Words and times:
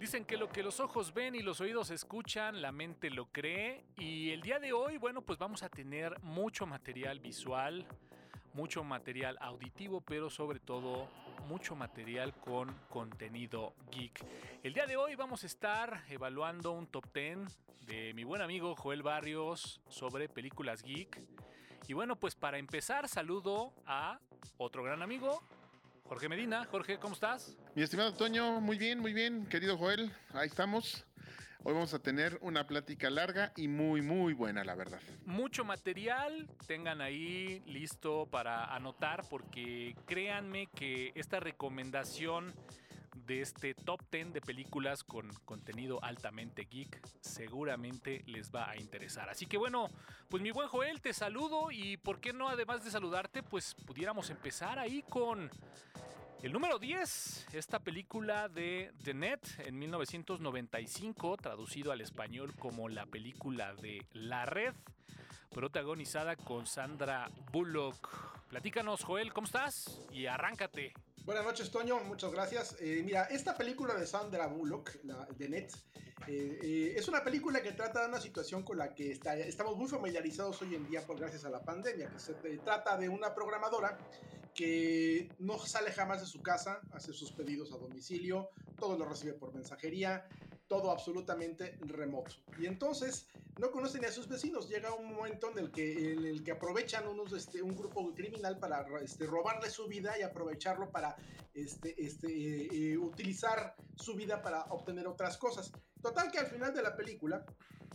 Dicen 0.00 0.24
que 0.24 0.38
lo 0.38 0.48
que 0.48 0.62
los 0.62 0.80
ojos 0.80 1.12
ven 1.12 1.34
y 1.34 1.42
los 1.42 1.60
oídos 1.60 1.90
escuchan, 1.90 2.62
la 2.62 2.72
mente 2.72 3.10
lo 3.10 3.26
cree. 3.26 3.84
Y 3.98 4.30
el 4.30 4.40
día 4.40 4.58
de 4.58 4.72
hoy, 4.72 4.96
bueno, 4.96 5.20
pues 5.20 5.38
vamos 5.38 5.62
a 5.62 5.68
tener 5.68 6.18
mucho 6.22 6.64
material 6.64 7.20
visual, 7.20 7.86
mucho 8.54 8.82
material 8.82 9.36
auditivo, 9.42 10.00
pero 10.00 10.30
sobre 10.30 10.58
todo 10.58 11.06
mucho 11.48 11.76
material 11.76 12.32
con 12.32 12.74
contenido 12.88 13.74
geek. 13.90 14.24
El 14.62 14.72
día 14.72 14.86
de 14.86 14.96
hoy 14.96 15.16
vamos 15.16 15.42
a 15.42 15.46
estar 15.46 16.02
evaluando 16.08 16.72
un 16.72 16.86
top 16.86 17.04
10 17.12 17.58
de 17.82 18.14
mi 18.14 18.24
buen 18.24 18.40
amigo 18.40 18.74
Joel 18.76 19.02
Barrios 19.02 19.82
sobre 19.90 20.30
películas 20.30 20.82
geek. 20.82 21.22
Y 21.88 21.92
bueno, 21.92 22.16
pues 22.16 22.34
para 22.34 22.56
empezar, 22.56 23.06
saludo 23.06 23.74
a 23.84 24.18
otro 24.56 24.82
gran 24.82 25.02
amigo, 25.02 25.42
Jorge 26.04 26.30
Medina. 26.30 26.64
Jorge, 26.64 26.98
¿cómo 26.98 27.12
estás? 27.12 27.58
Mi 27.76 27.82
estimado 27.82 28.12
Toño, 28.12 28.60
muy 28.60 28.78
bien, 28.78 28.98
muy 28.98 29.12
bien, 29.12 29.46
querido 29.46 29.78
Joel, 29.78 30.10
ahí 30.32 30.48
estamos. 30.48 31.06
Hoy 31.62 31.72
vamos 31.72 31.94
a 31.94 32.00
tener 32.00 32.36
una 32.42 32.66
plática 32.66 33.10
larga 33.10 33.52
y 33.56 33.68
muy, 33.68 34.02
muy 34.02 34.32
buena, 34.32 34.64
la 34.64 34.74
verdad. 34.74 35.00
Mucho 35.24 35.64
material, 35.64 36.48
tengan 36.66 37.00
ahí 37.00 37.62
listo 37.66 38.26
para 38.28 38.74
anotar 38.74 39.22
porque 39.30 39.94
créanme 40.04 40.66
que 40.74 41.12
esta 41.14 41.38
recomendación 41.38 42.52
de 43.14 43.40
este 43.40 43.74
top 43.74 44.00
10 44.10 44.32
de 44.32 44.40
películas 44.40 45.04
con 45.04 45.32
contenido 45.44 46.02
altamente 46.02 46.64
geek 46.64 47.00
seguramente 47.20 48.24
les 48.26 48.50
va 48.50 48.68
a 48.68 48.76
interesar. 48.76 49.28
Así 49.28 49.46
que 49.46 49.58
bueno, 49.58 49.88
pues 50.28 50.42
mi 50.42 50.50
buen 50.50 50.66
Joel, 50.66 51.00
te 51.00 51.12
saludo 51.12 51.70
y 51.70 51.98
por 51.98 52.20
qué 52.20 52.32
no 52.32 52.48
además 52.48 52.82
de 52.84 52.90
saludarte, 52.90 53.44
pues 53.44 53.76
pudiéramos 53.86 54.28
empezar 54.30 54.80
ahí 54.80 55.04
con 55.08 55.48
el 56.42 56.52
número 56.52 56.78
10, 56.78 57.48
esta 57.52 57.80
película 57.80 58.48
de 58.48 58.92
The 59.04 59.12
Net 59.12 59.40
en 59.58 59.78
1995, 59.78 61.36
traducido 61.36 61.92
al 61.92 62.00
español 62.00 62.54
como 62.58 62.88
la 62.88 63.04
película 63.04 63.74
de 63.74 64.06
La 64.12 64.46
Red, 64.46 64.74
protagonizada 65.50 66.36
con 66.36 66.66
Sandra 66.66 67.30
Bullock. 67.52 68.08
Platícanos, 68.48 69.04
Joel, 69.04 69.34
¿cómo 69.34 69.44
estás? 69.46 70.00
Y 70.12 70.26
arráncate. 70.26 70.94
Buenas 71.26 71.44
noches, 71.44 71.70
Toño. 71.70 72.00
Muchas 72.04 72.32
gracias. 72.32 72.76
Eh, 72.80 73.02
mira, 73.04 73.24
esta 73.24 73.54
película 73.54 73.94
de 73.94 74.06
Sandra 74.06 74.46
Bullock, 74.46 75.04
la, 75.04 75.26
de 75.36 75.48
Net, 75.48 75.70
eh, 76.26 76.58
eh, 76.62 76.94
es 76.96 77.06
una 77.08 77.22
película 77.22 77.60
que 77.60 77.72
trata 77.72 78.00
de 78.00 78.08
una 78.08 78.20
situación 78.20 78.62
con 78.62 78.78
la 78.78 78.94
que 78.94 79.12
está, 79.12 79.36
estamos 79.36 79.76
muy 79.76 79.88
familiarizados 79.88 80.62
hoy 80.62 80.74
en 80.74 80.88
día 80.88 81.06
por 81.06 81.18
gracias 81.18 81.44
a 81.44 81.50
la 81.50 81.60
pandemia, 81.60 82.08
que 82.08 82.18
se 82.18 82.32
trata 82.64 82.96
de 82.96 83.10
una 83.10 83.34
programadora 83.34 83.98
que 84.54 85.28
no 85.38 85.58
sale 85.58 85.92
jamás 85.92 86.20
de 86.20 86.26
su 86.26 86.42
casa, 86.42 86.80
hace 86.92 87.12
sus 87.12 87.32
pedidos 87.32 87.72
a 87.72 87.78
domicilio, 87.78 88.50
todo 88.78 88.98
lo 88.98 89.04
recibe 89.04 89.34
por 89.34 89.54
mensajería, 89.54 90.26
todo 90.68 90.90
absolutamente 90.90 91.76
remoto. 91.80 92.36
Y 92.58 92.66
entonces 92.66 93.26
no 93.58 93.70
conoce 93.70 93.98
ni 93.98 94.06
a 94.06 94.12
sus 94.12 94.28
vecinos. 94.28 94.68
Llega 94.68 94.94
un 94.94 95.14
momento 95.14 95.50
en 95.50 95.58
el 95.58 95.70
que, 95.70 96.12
en 96.12 96.24
el 96.24 96.44
que 96.44 96.52
aprovechan 96.52 97.06
unos, 97.08 97.32
este, 97.32 97.60
un 97.60 97.76
grupo 97.76 98.14
criminal 98.14 98.58
para 98.58 98.86
este, 99.02 99.26
robarle 99.26 99.68
su 99.68 99.86
vida 99.86 100.18
y 100.18 100.22
aprovecharlo 100.22 100.90
para 100.90 101.16
este, 101.52 101.94
este, 102.02 102.28
eh, 102.28 102.68
eh, 102.72 102.96
utilizar 102.96 103.74
su 103.96 104.14
vida 104.14 104.40
para 104.40 104.62
obtener 104.66 105.06
otras 105.06 105.36
cosas. 105.36 105.72
Total 106.02 106.30
que 106.30 106.38
al 106.38 106.46
final 106.46 106.72
de 106.72 106.82
la 106.82 106.96
película, 106.96 107.44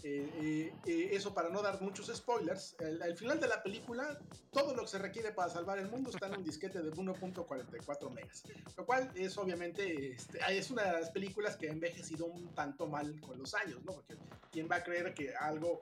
eh, 0.03 0.71
eso 0.85 1.33
para 1.33 1.49
no 1.49 1.61
dar 1.61 1.81
muchos 1.81 2.15
spoilers, 2.15 2.75
al, 2.79 3.17
final 3.17 3.39
de 3.39 3.47
la 3.47 3.63
película, 3.63 4.19
todo 4.51 4.75
lo 4.75 4.83
que 4.83 4.89
se 4.89 4.99
requiere 4.99 5.31
para 5.31 5.49
salvar 5.49 5.79
el 5.79 5.89
mundo 5.89 6.11
está 6.11 6.27
en 6.27 6.37
un 6.37 6.43
disquete 6.43 6.81
de 6.81 6.91
1.44 6.91 8.11
megas. 8.11 8.43
Lo 8.77 8.85
cual 8.85 9.11
es 9.15 9.37
obviamente, 9.37 10.11
este, 10.13 10.39
es 10.49 10.69
una 10.69 10.83
de 10.83 10.91
las 10.93 11.09
películas 11.09 11.55
que 11.55 11.69
ha 11.69 11.71
envejecido 11.71 12.25
un 12.25 12.53
tanto 12.53 12.87
mal 12.87 13.19
con 13.21 13.39
los 13.39 13.53
años, 13.55 13.83
¿no? 13.83 13.93
Porque 13.93 14.15
¿quién 14.51 14.69
va 14.69 14.77
a 14.77 14.83
creer 14.83 15.13
que 15.13 15.35
algo 15.35 15.81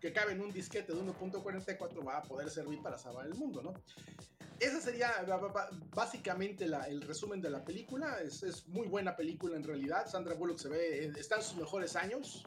que 0.00 0.12
cabe 0.12 0.32
en 0.32 0.40
un 0.40 0.52
disquete 0.52 0.92
de 0.92 1.00
1.44 1.00 2.06
va 2.06 2.18
a 2.18 2.22
poder 2.22 2.50
servir 2.50 2.82
para 2.82 2.98
salvar 2.98 3.26
el 3.26 3.34
mundo, 3.34 3.62
¿no? 3.62 3.74
Ese 4.60 4.80
sería 4.82 5.10
básicamente 5.94 6.66
el 6.66 7.00
resumen 7.00 7.40
de 7.40 7.48
la 7.48 7.64
película. 7.64 8.20
Es, 8.20 8.42
es, 8.42 8.68
muy 8.68 8.86
buena 8.88 9.16
película 9.16 9.56
en 9.56 9.64
realidad. 9.64 10.06
Sandra 10.06 10.34
Bullock 10.34 10.58
se 10.58 10.68
ve, 10.68 11.12
está 11.18 11.36
en 11.36 11.42
sus 11.42 11.56
mejores 11.56 11.96
años. 11.96 12.44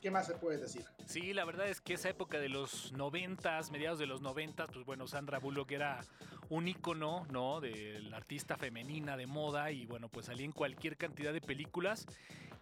¿Qué 0.00 0.10
más 0.10 0.26
se 0.26 0.34
puede 0.34 0.58
decir? 0.58 0.84
Sí, 1.06 1.32
la 1.32 1.44
verdad 1.44 1.68
es 1.68 1.80
que 1.80 1.94
esa 1.94 2.08
época 2.08 2.40
de 2.40 2.48
los 2.48 2.92
noventas, 2.92 3.70
mediados 3.70 4.00
de 4.00 4.06
los 4.06 4.20
noventas, 4.20 4.68
pues 4.72 4.84
bueno, 4.84 5.06
Sandra 5.06 5.38
Bullock 5.38 5.70
era 5.70 6.00
un 6.48 6.66
ícono, 6.66 7.24
¿no? 7.30 7.60
De 7.60 8.00
la 8.00 8.16
artista 8.16 8.56
femenina 8.56 9.16
de 9.16 9.26
moda 9.28 9.70
y 9.70 9.86
bueno, 9.86 10.08
pues 10.08 10.26
salía 10.26 10.44
en 10.44 10.50
cualquier 10.50 10.96
cantidad 10.96 11.32
de 11.32 11.40
películas. 11.40 12.06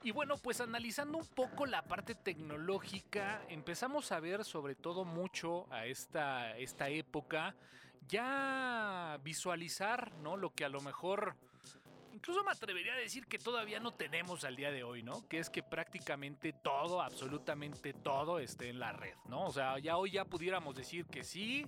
Y 0.03 0.13
bueno, 0.13 0.37
pues 0.37 0.61
analizando 0.61 1.17
un 1.17 1.27
poco 1.27 1.65
la 1.65 1.83
parte 1.83 2.15
tecnológica, 2.15 3.43
empezamos 3.49 4.13
a 4.13 4.21
ver 4.21 4.45
sobre 4.45 4.75
todo 4.75 5.07
mucho 5.07 5.67
a 5.73 5.87
esta, 5.87 6.57
esta 6.59 6.91
época, 6.91 7.55
ya 8.09 9.19
visualizar, 9.23 10.13
¿no? 10.23 10.37
Lo 10.37 10.55
que 10.55 10.65
a 10.65 10.69
lo 10.69 10.81
mejor 10.81 11.37
incluso 12.13 12.45
me 12.45 12.51
atrevería 12.51 12.93
a 12.95 12.97
decir 12.97 13.27
que 13.27 13.39
todavía 13.39 13.81
no 13.81 13.93
tenemos 13.93 14.45
al 14.45 14.57
día 14.57 14.71
de 14.71 14.83
hoy, 14.83 15.03
¿no? 15.03 15.27
Que 15.29 15.39
es 15.39 15.49
que 15.49 15.63
prácticamente 15.63 16.53
todo, 16.53 17.01
absolutamente 17.01 17.93
todo 17.93 18.39
esté 18.39 18.69
en 18.69 18.79
la 18.79 18.93
red, 18.93 19.15
¿no? 19.29 19.47
O 19.47 19.53
sea, 19.53 19.79
ya 19.79 19.97
hoy 19.97 20.11
ya 20.11 20.25
pudiéramos 20.25 20.75
decir 20.77 21.07
que 21.07 21.25
sí, 21.25 21.67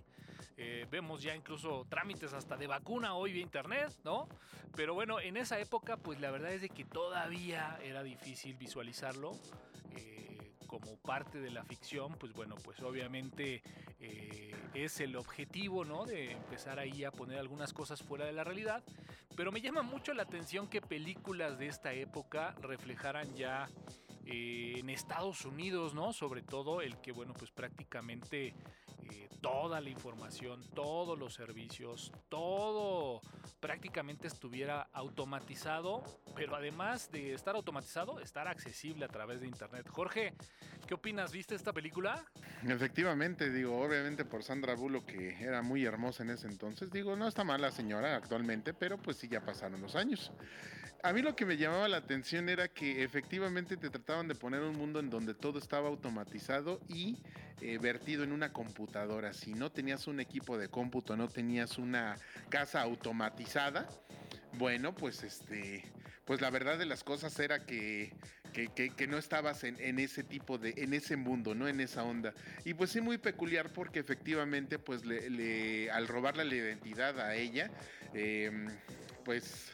eh, 0.57 0.87
vemos 0.91 1.23
ya 1.23 1.35
incluso 1.35 1.87
trámites 1.89 2.33
hasta 2.33 2.57
de 2.57 2.67
vacuna 2.67 3.15
hoy 3.15 3.33
vía 3.33 3.43
internet, 3.43 3.93
¿no? 4.05 4.29
Pero 4.77 4.95
bueno, 4.95 5.21
en 5.21 5.37
esa 5.37 5.59
época, 5.59 5.97
pues 5.97 6.21
la 6.21 6.31
verdad 6.31 6.53
es 6.53 6.61
de 6.61 6.69
que 6.69 6.85
todavía 6.85 7.79
era 7.83 8.03
difícil 8.03 8.55
visualizarlo. 8.57 9.33
Eh, 9.97 10.32
como 10.73 10.97
parte 10.97 11.39
de 11.39 11.51
la 11.51 11.65
ficción, 11.65 12.15
pues 12.19 12.33
bueno, 12.33 12.55
pues 12.65 12.81
obviamente 12.81 13.63
eh, 14.01 14.55
es 14.73 15.01
el 15.01 15.17
objetivo, 15.17 15.85
¿no? 15.85 16.07
De 16.07 16.33
empezar 16.33 16.79
ahí 16.79 17.05
a 17.05 17.11
poner 17.11 17.39
algunas 17.39 17.75
cosas 17.75 18.03
fuera 18.03 18.25
de 18.25 18.33
la 18.33 18.43
realidad. 18.43 18.83
Pero 19.37 19.53
me 19.53 19.61
llama 19.61 19.83
mucho 19.83 20.15
la 20.15 20.23
atención 20.23 20.69
que 20.69 20.81
películas 20.81 21.59
de 21.59 21.67
esta 21.67 21.93
época 21.93 22.55
reflejaran 22.63 23.35
ya 23.35 23.69
en 24.25 24.91
Estados 24.91 25.45
Unidos, 25.45 25.95
¿no? 25.95 26.13
Sobre 26.13 26.43
todo 26.43 26.81
el 26.81 26.97
que, 26.99 27.13
bueno, 27.13 27.35
pues 27.35 27.51
prácticamente 27.51 28.55
eh, 29.11 29.29
toda 29.41 29.81
la 29.81 29.91
información, 29.91 30.63
todos 30.75 31.19
los 31.19 31.35
servicios, 31.35 32.13
todo 32.29 33.21
prácticamente 33.61 34.27
estuviera 34.29 34.89
automatizado, 34.93 36.03
pero 36.35 36.57
además 36.57 37.11
de 37.11 37.35
estar 37.35 37.55
automatizado, 37.57 38.21
estar 38.21 38.49
accesible 38.49 39.05
a 39.05 39.09
través 39.09 39.41
de 39.41 39.47
Internet. 39.47 39.89
Jorge, 39.89 40.35
¿qué 40.87 40.95
opinas? 40.95 41.33
¿Viste 41.33 41.55
esta 41.55 41.73
película? 41.73 42.25
Efectivamente, 42.67 43.51
digo, 43.51 43.81
obviamente 43.81 44.25
por 44.25 44.43
Sandra 44.43 44.75
Bullock, 44.75 45.07
que 45.07 45.43
era 45.43 45.63
muy 45.63 45.85
hermosa 45.85 46.23
en 46.23 46.31
ese 46.31 46.47
entonces, 46.47 46.91
digo, 46.91 47.17
no 47.17 47.27
está 47.27 47.45
mal 47.45 47.61
la 47.61 47.71
señora 47.71 48.17
actualmente, 48.17 48.75
pero 48.75 48.99
pues 48.99 49.17
sí, 49.17 49.29
ya 49.29 49.41
pasaron 49.41 49.81
los 49.81 49.97
años. 49.97 50.33
A 51.05 51.13
mí 51.13 51.21
lo 51.21 51.35
que 51.35 51.45
me 51.45 51.57
llamaba 51.57 51.89
la 51.89 51.97
atención 51.97 52.49
era 52.49 52.69
que 52.69 53.03
efectivamente 53.03 53.77
te 53.77 53.91
trataba 53.91 54.23
de 54.23 54.37
poner 54.37 54.63
un 54.63 54.77
mundo 54.77 55.01
en 55.01 55.11
donde 55.11 55.35
todo 55.35 55.59
estaba 55.59 55.89
automatizado 55.89 56.81
y 56.89 57.19
eh, 57.61 57.79
vertido 57.79 58.23
en 58.23 58.31
una 58.31 58.53
computadora. 58.53 59.33
Si 59.33 59.53
no 59.53 59.73
tenías 59.73 60.07
un 60.07 60.21
equipo 60.21 60.57
de 60.57 60.69
cómputo, 60.69 61.17
no 61.17 61.29
tenías 61.29 61.77
una 61.77 62.15
casa 62.51 62.83
automatizada, 62.83 63.89
bueno, 64.53 64.95
pues 64.95 65.25
este, 65.25 65.83
pues 66.25 66.41
la 66.41 66.51
verdad 66.51 66.79
de 66.79 66.87
las 66.87 67.03
cosas 67.03 67.37
era 67.41 67.67
que, 67.67 68.13
que, 68.53 69.07
no 69.09 69.19
estabas 69.19 69.65
en, 69.65 69.99
ese 69.99 70.23
tipo 70.23 70.57
de, 70.57 70.73
en 70.77 70.95
ese 70.95 71.17
mundo, 71.17 71.53
¿no? 71.53 71.67
En 71.67 71.81
esa 71.81 72.05
onda. 72.05 72.33
Y 72.65 72.75
pues 72.75 72.91
sí, 72.91 73.01
muy 73.01 73.19
peculiar 73.19 73.73
porque 73.73 73.99
efectivamente, 73.99 74.79
pues 74.79 75.05
le, 75.05 75.91
al 75.91 76.07
robarle 76.07 76.45
la 76.45 76.55
identidad 76.55 77.19
a 77.19 77.35
ella, 77.35 77.73
em, 78.15 78.69
pues 79.25 79.73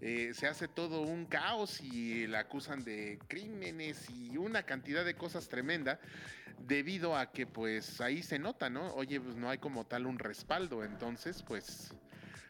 eh, 0.00 0.32
se 0.34 0.46
hace 0.46 0.68
todo 0.68 1.02
un 1.02 1.26
caos 1.26 1.80
y 1.80 2.26
la 2.26 2.40
acusan 2.40 2.84
de 2.84 3.18
crímenes 3.26 4.08
y 4.10 4.36
una 4.36 4.62
cantidad 4.62 5.04
de 5.04 5.14
cosas 5.14 5.48
tremenda 5.48 5.98
debido 6.66 7.16
a 7.16 7.32
que 7.32 7.46
pues 7.46 8.00
ahí 8.00 8.22
se 8.22 8.38
nota, 8.38 8.70
¿no? 8.70 8.94
Oye, 8.94 9.20
pues 9.20 9.36
no 9.36 9.50
hay 9.50 9.58
como 9.58 9.86
tal 9.86 10.06
un 10.06 10.18
respaldo, 10.18 10.84
entonces 10.84 11.42
pues 11.42 11.94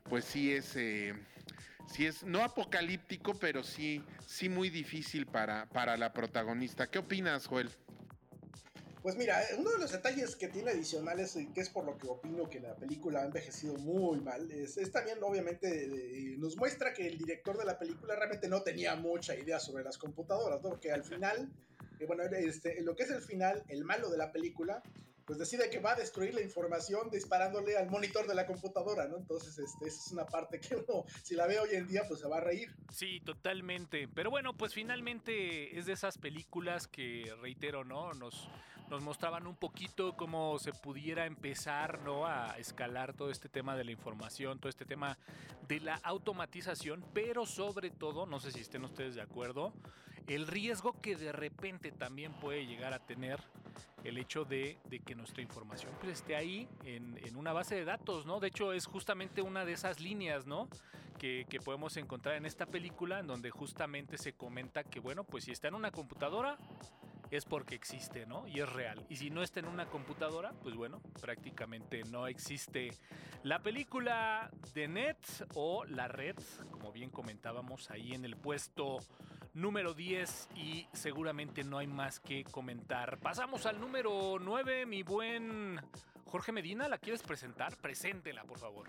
pues 0.04 0.24
sí 0.24 0.52
es 0.52 0.76
eh, 0.76 1.14
sí 1.86 2.06
es 2.06 2.22
no 2.22 2.42
apocalíptico, 2.42 3.34
pero 3.38 3.62
sí 3.62 4.02
sí 4.26 4.48
muy 4.48 4.70
difícil 4.70 5.26
para 5.26 5.66
para 5.66 5.96
la 5.96 6.12
protagonista. 6.12 6.86
¿Qué 6.86 6.98
opinas, 6.98 7.46
Joel? 7.46 7.70
Pues 9.02 9.16
mira, 9.16 9.42
eh, 9.42 9.56
uno 9.58 9.70
de 9.70 9.78
los 9.78 9.92
detalles 9.92 10.34
que 10.36 10.48
tiene 10.48 10.72
adicionales, 10.72 11.36
y 11.36 11.46
que 11.48 11.60
es 11.60 11.70
por 11.70 11.84
lo 11.84 11.96
que 11.96 12.08
opino 12.08 12.48
que 12.48 12.60
la 12.60 12.74
película 12.74 13.22
ha 13.22 13.26
envejecido 13.26 13.74
muy 13.74 14.20
mal, 14.20 14.50
es, 14.50 14.76
también 14.90 15.18
obviamente 15.22 15.88
nos 16.38 16.56
muestra 16.56 16.92
que 16.92 17.06
el 17.06 17.18
director 17.18 17.56
de 17.56 17.64
la 17.64 17.78
película 17.78 18.16
realmente 18.16 18.48
no 18.48 18.62
tenía 18.62 18.96
mucha 18.96 19.36
idea 19.36 19.60
sobre 19.60 19.84
las 19.84 19.98
computadoras, 19.98 20.62
¿no? 20.62 20.70
Porque 20.70 20.92
al 20.92 21.04
final, 21.04 21.48
eh, 22.00 22.06
bueno, 22.06 22.24
este, 22.24 22.80
lo 22.82 22.96
que 22.96 23.04
es 23.04 23.10
el 23.10 23.22
final, 23.22 23.64
el 23.68 23.84
malo 23.84 24.10
de 24.10 24.18
la 24.18 24.32
película, 24.32 24.82
pues 25.28 25.38
decide 25.38 25.68
que 25.68 25.78
va 25.78 25.92
a 25.92 25.94
destruir 25.94 26.34
la 26.34 26.40
información 26.40 27.10
disparándole 27.10 27.76
al 27.76 27.90
monitor 27.90 28.26
de 28.26 28.34
la 28.34 28.46
computadora, 28.46 29.06
¿no? 29.06 29.18
Entonces, 29.18 29.58
este, 29.58 29.86
esa 29.86 30.00
es 30.06 30.12
una 30.12 30.24
parte 30.24 30.58
que 30.58 30.74
uno, 30.74 31.04
si 31.22 31.34
la 31.34 31.46
ve 31.46 31.60
hoy 31.60 31.68
en 31.74 31.86
día, 31.86 32.02
pues 32.08 32.20
se 32.20 32.26
va 32.26 32.38
a 32.38 32.40
reír. 32.40 32.74
Sí, 32.90 33.20
totalmente. 33.20 34.08
Pero 34.08 34.30
bueno, 34.30 34.56
pues 34.56 34.72
finalmente 34.72 35.78
es 35.78 35.84
de 35.84 35.92
esas 35.92 36.16
películas 36.16 36.88
que, 36.88 37.30
reitero, 37.42 37.84
¿no? 37.84 38.14
Nos, 38.14 38.48
nos 38.90 39.02
mostraban 39.02 39.46
un 39.46 39.56
poquito 39.56 40.16
cómo 40.16 40.58
se 40.58 40.72
pudiera 40.72 41.26
empezar, 41.26 42.00
¿no? 42.02 42.26
A 42.26 42.56
escalar 42.58 43.14
todo 43.14 43.30
este 43.30 43.48
tema 43.48 43.76
de 43.76 43.84
la 43.84 43.90
información, 43.90 44.58
todo 44.58 44.70
este 44.70 44.84
tema 44.84 45.18
de 45.66 45.80
la 45.80 45.96
automatización, 45.96 47.04
pero 47.12 47.44
sobre 47.46 47.90
todo, 47.90 48.26
no 48.26 48.40
sé 48.40 48.50
si 48.50 48.60
estén 48.60 48.84
ustedes 48.84 49.14
de 49.14 49.22
acuerdo, 49.22 49.72
el 50.26 50.46
riesgo 50.46 51.00
que 51.00 51.16
de 51.16 51.32
repente 51.32 51.92
también 51.92 52.32
puede 52.32 52.66
llegar 52.66 52.92
a 52.92 52.98
tener 52.98 53.40
el 54.04 54.18
hecho 54.18 54.44
de, 54.44 54.78
que 55.04 55.14
nuestra 55.14 55.42
información 55.42 55.92
pues, 56.00 56.12
esté 56.12 56.36
ahí 56.36 56.68
en, 56.84 57.36
una 57.36 57.52
base 57.52 57.74
de 57.74 57.84
datos, 57.84 58.26
¿no? 58.26 58.40
De 58.40 58.48
hecho, 58.48 58.72
es 58.72 58.86
justamente 58.86 59.42
una 59.42 59.64
de 59.64 59.72
esas 59.72 60.00
líneas, 60.00 60.46
¿no? 60.46 60.68
Que, 61.18 61.46
que, 61.48 61.58
podemos 61.60 61.96
encontrar 61.96 62.36
en 62.36 62.46
esta 62.46 62.66
película, 62.66 63.18
en 63.18 63.26
donde 63.26 63.50
justamente 63.50 64.18
se 64.18 64.34
comenta 64.34 64.84
que, 64.84 65.00
bueno, 65.00 65.24
pues 65.24 65.44
si 65.44 65.52
está 65.52 65.66
en 65.68 65.74
una 65.74 65.90
computadora, 65.90 66.58
es 67.30 67.44
porque 67.44 67.74
existe, 67.74 68.26
¿no? 68.26 68.46
Y 68.46 68.60
es 68.60 68.72
real. 68.72 69.04
Y 69.08 69.16
si 69.16 69.30
no 69.30 69.42
está 69.42 69.60
en 69.60 69.66
una 69.66 69.86
computadora, 69.86 70.52
pues 70.62 70.74
bueno, 70.74 71.00
prácticamente 71.20 72.02
no 72.04 72.26
existe. 72.26 72.90
La 73.42 73.62
película 73.62 74.50
de 74.74 74.88
Net 74.88 75.18
o 75.54 75.84
La 75.84 76.08
Red, 76.08 76.36
como 76.70 76.92
bien 76.92 77.10
comentábamos 77.10 77.90
ahí 77.90 78.14
en 78.14 78.24
el 78.24 78.36
puesto 78.36 78.98
número 79.54 79.94
10 79.94 80.50
y 80.54 80.86
seguramente 80.92 81.64
no 81.64 81.78
hay 81.78 81.86
más 81.86 82.20
que 82.20 82.44
comentar. 82.44 83.18
Pasamos 83.18 83.66
al 83.66 83.80
número 83.80 84.38
9, 84.40 84.86
mi 84.86 85.02
buen 85.02 85.80
Jorge 86.28 86.52
Medina, 86.52 86.88
¿la 86.88 86.98
quieres 86.98 87.22
presentar? 87.22 87.76
Preséntela, 87.76 88.44
por 88.44 88.58
favor. 88.58 88.88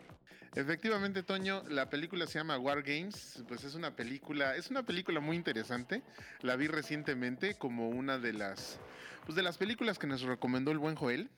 Efectivamente, 0.55 1.23
Toño, 1.23 1.63
la 1.69 1.89
película 1.89 2.27
se 2.27 2.39
llama 2.39 2.57
War 2.57 2.83
Games, 2.83 3.43
pues 3.47 3.63
es 3.63 3.75
una 3.75 3.95
película, 3.95 4.55
es 4.55 4.69
una 4.69 4.83
película 4.83 5.19
muy 5.19 5.35
interesante. 5.35 6.03
La 6.41 6.55
vi 6.55 6.67
recientemente 6.67 7.55
como 7.55 7.89
una 7.89 8.17
de 8.17 8.33
las 8.33 8.79
pues 9.25 9.35
de 9.35 9.43
las 9.43 9.57
películas 9.57 9.99
que 9.99 10.07
nos 10.07 10.21
recomendó 10.21 10.71
el 10.71 10.79
buen 10.79 10.95
Joel. 10.95 11.29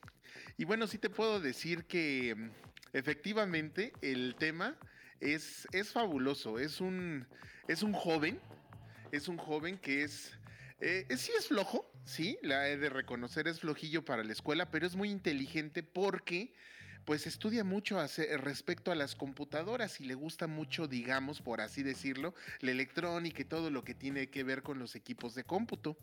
Y 0.56 0.64
bueno, 0.64 0.86
sí 0.86 0.98
te 0.98 1.10
puedo 1.10 1.40
decir 1.40 1.84
que 1.84 2.34
mm, 2.36 2.50
efectivamente 2.94 3.92
el 4.02 4.34
tema 4.36 4.76
es, 5.20 5.68
es 5.72 5.92
fabuloso, 5.92 6.58
es 6.58 6.80
un 6.80 7.26
es 7.68 7.82
un 7.82 7.92
joven 7.92 8.40
es 9.12 9.28
un 9.28 9.36
joven 9.36 9.78
que 9.78 10.02
es, 10.02 10.32
eh, 10.80 11.06
sí 11.16 11.30
es 11.38 11.48
flojo, 11.48 11.86
sí, 12.04 12.38
la 12.42 12.68
he 12.68 12.76
de 12.76 12.88
reconocer, 12.88 13.48
es 13.48 13.60
flojillo 13.60 14.04
para 14.04 14.24
la 14.24 14.32
escuela, 14.32 14.70
pero 14.70 14.86
es 14.86 14.96
muy 14.96 15.10
inteligente 15.10 15.82
porque 15.82 16.52
pues 17.04 17.26
estudia 17.26 17.64
mucho 17.64 17.98
respecto 18.38 18.92
a 18.92 18.94
las 18.94 19.14
computadoras 19.14 20.00
y 20.00 20.04
le 20.04 20.14
gusta 20.14 20.46
mucho, 20.46 20.86
digamos, 20.86 21.40
por 21.40 21.60
así 21.60 21.82
decirlo, 21.82 22.34
la 22.60 22.70
electrónica 22.70 23.42
y 23.42 23.44
todo 23.44 23.70
lo 23.70 23.84
que 23.84 23.94
tiene 23.94 24.28
que 24.28 24.44
ver 24.44 24.62
con 24.62 24.78
los 24.78 24.94
equipos 24.94 25.34
de 25.34 25.44
cómputo. 25.44 25.98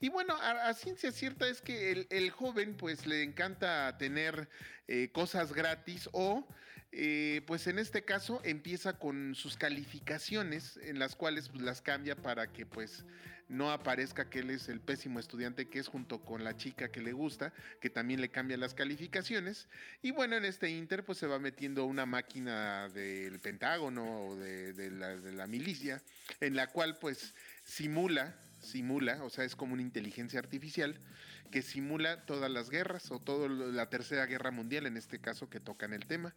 Y 0.00 0.08
bueno, 0.08 0.34
a, 0.36 0.72
ciencia 0.74 1.12
cierta 1.12 1.48
es 1.48 1.62
que 1.62 2.06
el, 2.10 2.30
joven 2.30 2.76
pues 2.76 3.06
le 3.06 3.22
encanta 3.22 3.96
tener 3.98 4.48
eh, 4.88 5.10
cosas 5.12 5.52
gratis 5.52 6.08
o 6.12 6.46
eh, 6.92 7.42
pues 7.46 7.68
en 7.68 7.78
este 7.78 8.04
caso 8.04 8.40
empieza 8.42 8.98
con 8.98 9.36
sus 9.36 9.56
calificaciones 9.56 10.76
en 10.82 10.98
las 10.98 11.14
cuales 11.14 11.48
pues, 11.48 11.62
las 11.62 11.80
cambia 11.80 12.16
para 12.16 12.52
que 12.52 12.66
pues 12.66 13.04
no 13.50 13.72
aparezca 13.72 14.30
que 14.30 14.38
él 14.38 14.50
es 14.50 14.68
el 14.68 14.80
pésimo 14.80 15.18
estudiante 15.18 15.68
que 15.68 15.80
es 15.80 15.88
junto 15.88 16.24
con 16.24 16.44
la 16.44 16.56
chica 16.56 16.90
que 16.90 17.02
le 17.02 17.12
gusta, 17.12 17.52
que 17.80 17.90
también 17.90 18.20
le 18.20 18.30
cambia 18.30 18.56
las 18.56 18.74
calificaciones. 18.74 19.68
Y 20.02 20.12
bueno, 20.12 20.36
en 20.36 20.44
este 20.44 20.70
inter 20.70 21.04
pues 21.04 21.18
se 21.18 21.26
va 21.26 21.38
metiendo 21.38 21.84
una 21.84 22.06
máquina 22.06 22.88
del 22.88 23.40
Pentágono 23.40 24.28
o 24.28 24.36
de, 24.36 24.90
la, 24.92 25.16
la 25.16 25.46
milicia, 25.46 26.00
en 26.40 26.54
la 26.54 26.68
cual 26.68 26.98
pues 26.98 27.34
simula, 27.64 28.38
simula, 28.60 29.22
o 29.24 29.30
sea, 29.30 29.44
es 29.44 29.56
como 29.56 29.74
una 29.74 29.82
inteligencia 29.82 30.38
artificial 30.38 31.00
que 31.50 31.62
simula 31.62 32.24
todas 32.26 32.50
las 32.50 32.70
guerras 32.70 33.10
o 33.10 33.18
toda 33.18 33.48
la 33.48 33.90
tercera 33.90 34.26
guerra 34.26 34.52
mundial 34.52 34.86
en 34.86 34.96
este 34.96 35.18
caso 35.18 35.50
que 35.50 35.58
tocan 35.58 35.92
el 35.92 36.06
tema 36.06 36.34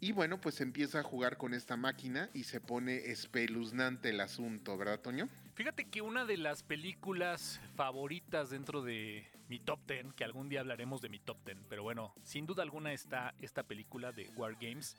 y 0.00 0.12
bueno, 0.12 0.40
pues 0.40 0.60
empieza 0.60 1.00
a 1.00 1.02
jugar 1.02 1.36
con 1.38 1.54
esta 1.54 1.76
máquina 1.76 2.28
y 2.34 2.44
se 2.44 2.60
pone 2.60 3.10
espeluznante 3.10 4.10
el 4.10 4.20
asunto, 4.20 4.76
¿verdad, 4.76 5.00
Toño? 5.00 5.28
Fíjate 5.56 5.86
que 5.86 6.02
una 6.02 6.26
de 6.26 6.36
las 6.36 6.62
películas 6.62 7.62
favoritas 7.76 8.50
dentro 8.50 8.82
de 8.82 9.26
mi 9.48 9.58
top 9.58 9.80
10, 9.88 10.12
que 10.12 10.22
algún 10.22 10.50
día 10.50 10.60
hablaremos 10.60 11.00
de 11.00 11.08
mi 11.08 11.18
top 11.18 11.38
10, 11.46 11.56
pero 11.66 11.82
bueno, 11.82 12.12
sin 12.22 12.44
duda 12.44 12.62
alguna 12.62 12.92
está 12.92 13.32
esta 13.40 13.62
película 13.62 14.12
de 14.12 14.28
War 14.36 14.56
Games. 14.60 14.98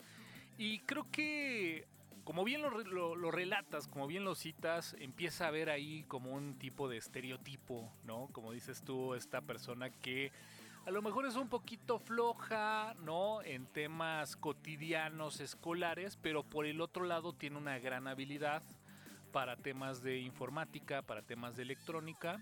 Y 0.58 0.80
creo 0.80 1.06
que, 1.12 1.88
como 2.24 2.44
bien 2.44 2.64
lo, 2.64 3.16
lo 3.16 3.30
relatas, 3.30 3.88
como 3.88 4.08
bien 4.08 4.24
lo 4.24 4.34
citas, 4.34 4.96
empieza 5.00 5.48
a 5.48 5.52
ver 5.52 5.70
ahí 5.70 6.06
como 6.08 6.32
un 6.34 6.58
tipo 6.58 6.90
de 6.90 6.98
estereotipo, 6.98 7.94
¿no? 8.04 8.28
Como 8.32 8.52
dices 8.52 8.82
tú, 8.82 9.14
esta 9.14 9.42
persona 9.42 9.92
que 9.92 10.32
a 10.88 10.92
lo 10.92 11.04
mejor 11.04 11.28
es 11.28 11.36
un 11.36 11.50
poquito 11.50 12.00
floja, 12.00 12.96
¿no? 13.04 13.44
En 13.44 13.68
temas 13.68 14.36
cotidianos 14.36 15.40
escolares, 15.40 16.18
pero 16.20 16.42
por 16.42 16.66
el 16.66 16.82
otro 16.82 17.06
lado 17.06 17.34
tiene 17.34 17.58
una 17.58 17.78
gran 17.78 18.08
habilidad 18.08 18.64
para 19.38 19.56
temas 19.56 20.02
de 20.02 20.18
informática, 20.18 21.04
para 21.04 21.22
temas 21.22 21.56
de 21.56 21.62
electrónica. 21.62 22.40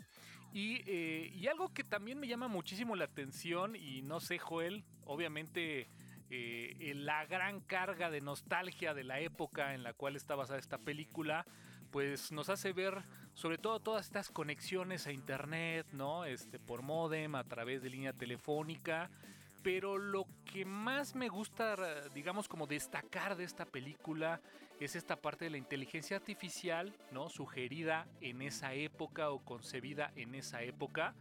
Y, 0.53 0.81
eh, 0.85 1.29
y 1.35 1.47
algo 1.47 1.73
que 1.73 1.83
también 1.83 2.17
me 2.17 2.25
llama 2.25 2.47
muchísimo 2.47 2.95
la 2.95 3.03
atención, 3.03 3.75
y 3.75 4.01
no 4.01 4.21
sé, 4.21 4.39
Joel, 4.39 4.85
obviamente 5.03 5.89
eh, 6.29 6.93
la 6.95 7.25
gran 7.25 7.59
carga 7.59 8.09
de 8.09 8.21
nostalgia 8.21 8.93
de 8.93 9.03
la 9.03 9.19
época 9.19 9.73
en 9.73 9.83
la 9.83 9.91
cual 9.91 10.15
está 10.15 10.35
basada 10.35 10.57
esta 10.57 10.77
película, 10.77 11.45
pues 11.91 12.31
nos 12.31 12.47
hace 12.47 12.71
ver 12.71 13.03
sobre 13.33 13.57
todo 13.57 13.81
todas 13.81 14.05
estas 14.05 14.29
conexiones 14.29 15.05
a 15.05 15.11
internet, 15.11 15.85
¿no? 15.91 16.23
Este, 16.23 16.59
por 16.59 16.81
modem, 16.81 17.35
a 17.35 17.43
través 17.43 17.81
de 17.81 17.89
línea 17.89 18.13
telefónica. 18.13 19.11
Pero 19.65 19.97
lo 19.97 20.27
que 20.45 20.63
más 20.63 21.15
me 21.15 21.27
gusta, 21.27 21.75
digamos, 22.13 22.47
como 22.47 22.67
destacar 22.67 23.35
de 23.35 23.45
esta 23.45 23.65
película 23.65 24.39
es 24.79 24.95
esta 24.95 25.15
parte 25.15 25.45
de 25.45 25.49
la 25.49 25.57
inteligencia 25.57 26.17
artificial, 26.17 26.95
¿no? 27.11 27.29
Sugerida 27.29 28.05
en 28.21 28.43
esa 28.43 28.75
época 28.75 29.31
o 29.31 29.43
concebida 29.43 30.11
en 30.15 30.35
esa 30.35 30.61
época. 30.61 31.15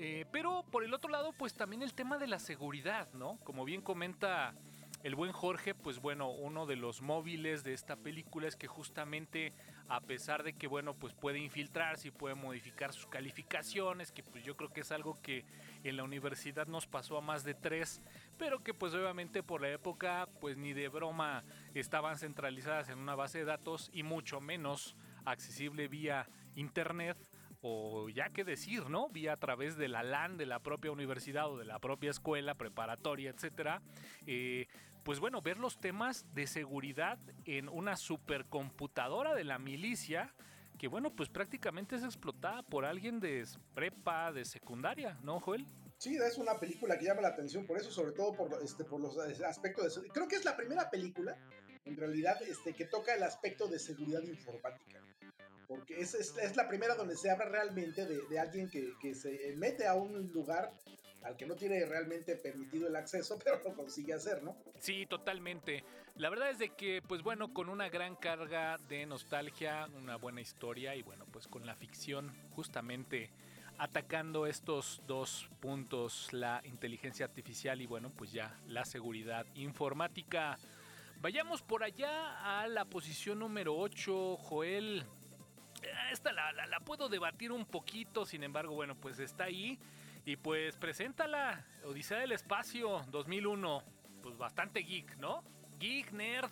Eh, 0.00 0.26
pero 0.32 0.64
por 0.72 0.82
el 0.82 0.94
otro 0.94 1.10
lado, 1.10 1.32
pues 1.32 1.54
también 1.54 1.80
el 1.80 1.94
tema 1.94 2.18
de 2.18 2.26
la 2.26 2.40
seguridad, 2.40 3.08
¿no? 3.12 3.38
Como 3.44 3.64
bien 3.64 3.82
comenta 3.82 4.56
el 5.04 5.14
buen 5.14 5.30
Jorge, 5.30 5.76
pues 5.76 6.00
bueno, 6.00 6.28
uno 6.28 6.66
de 6.66 6.74
los 6.74 7.02
móviles 7.02 7.62
de 7.62 7.72
esta 7.72 7.94
película 7.94 8.48
es 8.48 8.56
que 8.56 8.66
justamente 8.66 9.52
a 9.88 10.00
pesar 10.00 10.42
de 10.42 10.52
que 10.52 10.66
bueno, 10.66 10.94
pues 10.94 11.14
puede 11.14 11.38
infiltrarse 11.38 12.08
y 12.08 12.10
puede 12.10 12.34
modificar 12.34 12.92
sus 12.92 13.06
calificaciones, 13.06 14.12
que 14.12 14.22
pues 14.22 14.44
yo 14.44 14.56
creo 14.56 14.70
que 14.70 14.80
es 14.80 14.92
algo 14.92 15.20
que 15.22 15.44
en 15.84 15.96
la 15.96 16.04
universidad 16.04 16.66
nos 16.66 16.86
pasó 16.86 17.18
a 17.18 17.20
más 17.20 17.44
de 17.44 17.54
tres, 17.54 18.02
pero 18.38 18.62
que 18.62 18.74
pues 18.74 18.94
obviamente 18.94 19.42
por 19.42 19.60
la 19.60 19.70
época 19.70 20.28
pues 20.40 20.56
ni 20.56 20.72
de 20.72 20.88
broma 20.88 21.44
estaban 21.74 22.18
centralizadas 22.18 22.88
en 22.88 22.98
una 22.98 23.14
base 23.14 23.38
de 23.38 23.44
datos 23.44 23.90
y 23.92 24.02
mucho 24.02 24.40
menos 24.40 24.96
accesible 25.24 25.88
vía 25.88 26.28
internet 26.54 27.16
o 27.60 28.08
ya 28.08 28.30
que 28.30 28.44
decir, 28.44 28.88
¿no? 28.90 29.08
Vía 29.08 29.32
a 29.32 29.36
través 29.38 29.76
de 29.76 29.88
la 29.88 30.02
LAN 30.02 30.36
de 30.36 30.46
la 30.46 30.60
propia 30.60 30.92
universidad 30.92 31.50
o 31.50 31.58
de 31.58 31.64
la 31.64 31.78
propia 31.78 32.10
escuela 32.10 32.54
preparatoria, 32.54 33.30
etcétera. 33.30 33.82
Eh, 34.26 34.68
pues 35.06 35.20
bueno, 35.20 35.40
ver 35.40 35.58
los 35.58 35.78
temas 35.78 36.26
de 36.34 36.48
seguridad 36.48 37.16
en 37.44 37.68
una 37.68 37.96
supercomputadora 37.96 39.36
de 39.36 39.44
la 39.44 39.56
milicia 39.56 40.34
que 40.80 40.88
bueno, 40.88 41.14
pues 41.14 41.28
prácticamente 41.28 41.94
es 41.94 42.02
explotada 42.02 42.64
por 42.64 42.84
alguien 42.84 43.20
de 43.20 43.46
prepa, 43.72 44.32
de 44.32 44.44
secundaria, 44.44 45.16
¿no, 45.22 45.38
Joel? 45.38 45.64
Sí, 45.98 46.16
es 46.16 46.38
una 46.38 46.58
película 46.58 46.98
que 46.98 47.04
llama 47.04 47.22
la 47.22 47.28
atención 47.28 47.64
por 47.66 47.78
eso, 47.78 47.92
sobre 47.92 48.12
todo 48.12 48.34
por, 48.34 48.60
este, 48.64 48.84
por 48.84 49.00
los 49.00 49.16
aspectos 49.16 50.02
de... 50.02 50.08
Creo 50.08 50.26
que 50.26 50.36
es 50.36 50.44
la 50.44 50.56
primera 50.56 50.90
película, 50.90 51.38
en 51.84 51.96
realidad, 51.96 52.42
este, 52.42 52.74
que 52.74 52.86
toca 52.86 53.14
el 53.14 53.22
aspecto 53.22 53.68
de 53.68 53.78
seguridad 53.78 54.22
informática 54.22 55.00
porque 55.68 56.00
es, 56.00 56.14
es, 56.14 56.56
la 56.56 56.68
primera 56.68 56.94
donde 56.94 57.16
se 57.16 57.28
habla 57.28 57.46
realmente 57.46 58.06
de, 58.06 58.38
alguien 58.38 58.70
que, 58.70 58.92
que, 59.00 59.16
se 59.16 59.52
mete 59.56 59.84
a 59.86 59.94
un 59.94 60.30
lugar 60.32 60.72
al 61.26 61.36
que 61.36 61.44
no 61.44 61.56
tiene 61.56 61.84
realmente 61.84 62.36
permitido 62.36 62.88
el 62.88 62.96
acceso, 62.96 63.38
pero 63.44 63.60
lo 63.64 63.74
consigue 63.74 64.14
hacer, 64.14 64.42
¿no? 64.42 64.56
Sí, 64.78 65.06
totalmente. 65.06 65.84
La 66.16 66.30
verdad 66.30 66.50
es 66.50 66.58
de 66.58 66.70
que, 66.70 67.02
pues 67.06 67.22
bueno, 67.22 67.52
con 67.52 67.68
una 67.68 67.88
gran 67.88 68.16
carga 68.16 68.78
de 68.88 69.04
nostalgia, 69.04 69.88
una 69.96 70.16
buena 70.16 70.40
historia 70.40 70.94
y 70.94 71.02
bueno, 71.02 71.26
pues 71.30 71.46
con 71.46 71.66
la 71.66 71.74
ficción 71.74 72.32
justamente 72.52 73.30
atacando 73.78 74.46
estos 74.46 75.02
dos 75.06 75.50
puntos, 75.60 76.32
la 76.32 76.62
inteligencia 76.64 77.26
artificial 77.26 77.80
y 77.82 77.86
bueno, 77.86 78.10
pues 78.10 78.32
ya 78.32 78.58
la 78.66 78.84
seguridad 78.84 79.46
informática. 79.54 80.58
Vayamos 81.20 81.62
por 81.62 81.82
allá 81.82 82.60
a 82.62 82.68
la 82.68 82.84
posición 82.86 83.40
número 83.40 83.76
8, 83.76 84.36
Joel. 84.36 85.04
Esta 86.10 86.32
la, 86.32 86.80
puedo 86.84 87.08
debatir 87.08 87.52
un 87.52 87.66
poquito, 87.66 88.24
sin 88.24 88.42
embargo, 88.42 88.74
bueno, 88.74 88.94
pues 88.94 89.18
está 89.18 89.44
ahí. 89.44 89.78
Y 90.26 90.36
pues 90.36 90.74
preséntala, 90.74 91.64
Odisea 91.84 92.18
del 92.18 92.32
Espacio 92.32 93.06
2001. 93.12 93.80
Pues 94.24 94.36
bastante 94.36 94.80
geek, 94.80 95.16
¿no? 95.18 95.44
Geek, 95.78 96.10
nerd. 96.10 96.50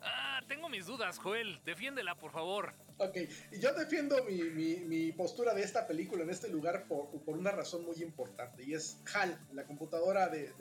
Ah, 0.00 0.40
tengo 0.46 0.68
mis 0.68 0.86
dudas, 0.86 1.18
Joel. 1.18 1.60
Defiéndela, 1.64 2.14
por 2.14 2.30
favor. 2.30 2.72
Ok, 2.98 3.16
yo 3.58 3.74
defiendo 3.74 4.16
mi, 4.22 5.10
postura 5.10 5.54
de 5.54 5.62
esta 5.62 5.88
película 5.88 6.22
en 6.22 6.30
este 6.30 6.48
lugar 6.48 6.86
por, 6.86 7.10
una 7.26 7.50
razón 7.50 7.84
muy 7.84 8.00
importante 8.00 8.62
y 8.62 8.74
es 8.74 9.00
HAL, 9.12 9.36
la 9.54 9.64
computadora 9.64 10.28
de, 10.28 10.54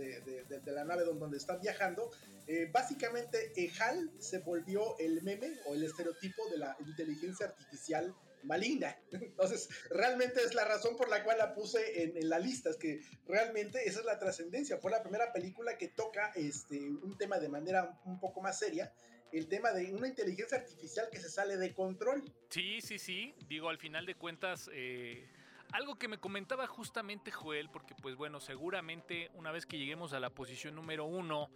la 0.65 0.83
nave 0.85 1.03
donde, 1.03 1.37
están 1.37 1.61
viajando. 1.61 2.09
Eh, 2.47 2.67
básicamente, 2.73 3.51
eh, 3.57 3.71
HAL 3.79 4.09
se 4.17 4.39
volvió 4.39 4.97
el 4.97 5.21
meme 5.21 5.51
o 5.67 5.75
el 5.75 5.83
estereotipo 5.83 6.49
de 6.49 6.57
la 6.57 6.75
inteligencia 6.79 7.45
artificial 7.45 8.15
maligna. 8.43 8.97
Entonces, 9.11 9.69
realmente 9.89 10.41
es 10.41 10.53
la 10.53 10.65
razón 10.65 10.95
por 10.95 11.09
la 11.09 11.23
cual 11.23 11.37
la 11.37 11.53
puse 11.53 12.03
en, 12.03 12.29
la 12.29 12.39
lista, 12.39 12.69
es 12.69 12.77
que 12.77 13.01
realmente 13.25 13.87
esa 13.87 13.99
es 13.99 14.05
la 14.05 14.19
trascendencia. 14.19 14.77
Fue 14.77 14.91
la 14.91 15.01
primera 15.01 15.31
película 15.33 15.77
que 15.77 15.89
toca 15.89 16.31
este, 16.35 16.89
un 16.89 17.17
tema 17.17 17.39
de 17.39 17.49
manera 17.49 17.99
un 18.05 18.19
poco 18.19 18.41
más 18.41 18.59
seria 18.59 18.93
el 19.31 19.47
tema 19.47 19.71
de 19.71 19.93
una 19.93 20.07
inteligencia 20.07 20.57
artificial 20.57 21.07
que 21.11 21.19
se 21.19 21.29
sale 21.29 21.57
de 21.57 21.73
control. 21.73 22.23
Sí, 22.49 22.81
sí, 22.81 22.97
sí. 22.97 23.35
Digo, 23.47 23.69
al 23.69 23.77
final 23.77 24.05
de 24.05 24.15
cuentas, 24.15 24.69
eh, 24.73 25.29
algo 25.71 25.95
que 25.95 26.07
me 26.07 26.19
comentaba 26.19 26.67
justamente 26.67 27.31
Joel, 27.31 27.69
porque 27.69 27.93
pues 28.01 28.15
bueno, 28.15 28.39
seguramente 28.39 29.29
una 29.35 29.51
vez 29.51 29.65
que 29.65 29.77
lleguemos 29.77 30.13
a 30.13 30.19
la 30.19 30.31
posición 30.31 30.75
número 30.75 31.05
uno, 31.05 31.51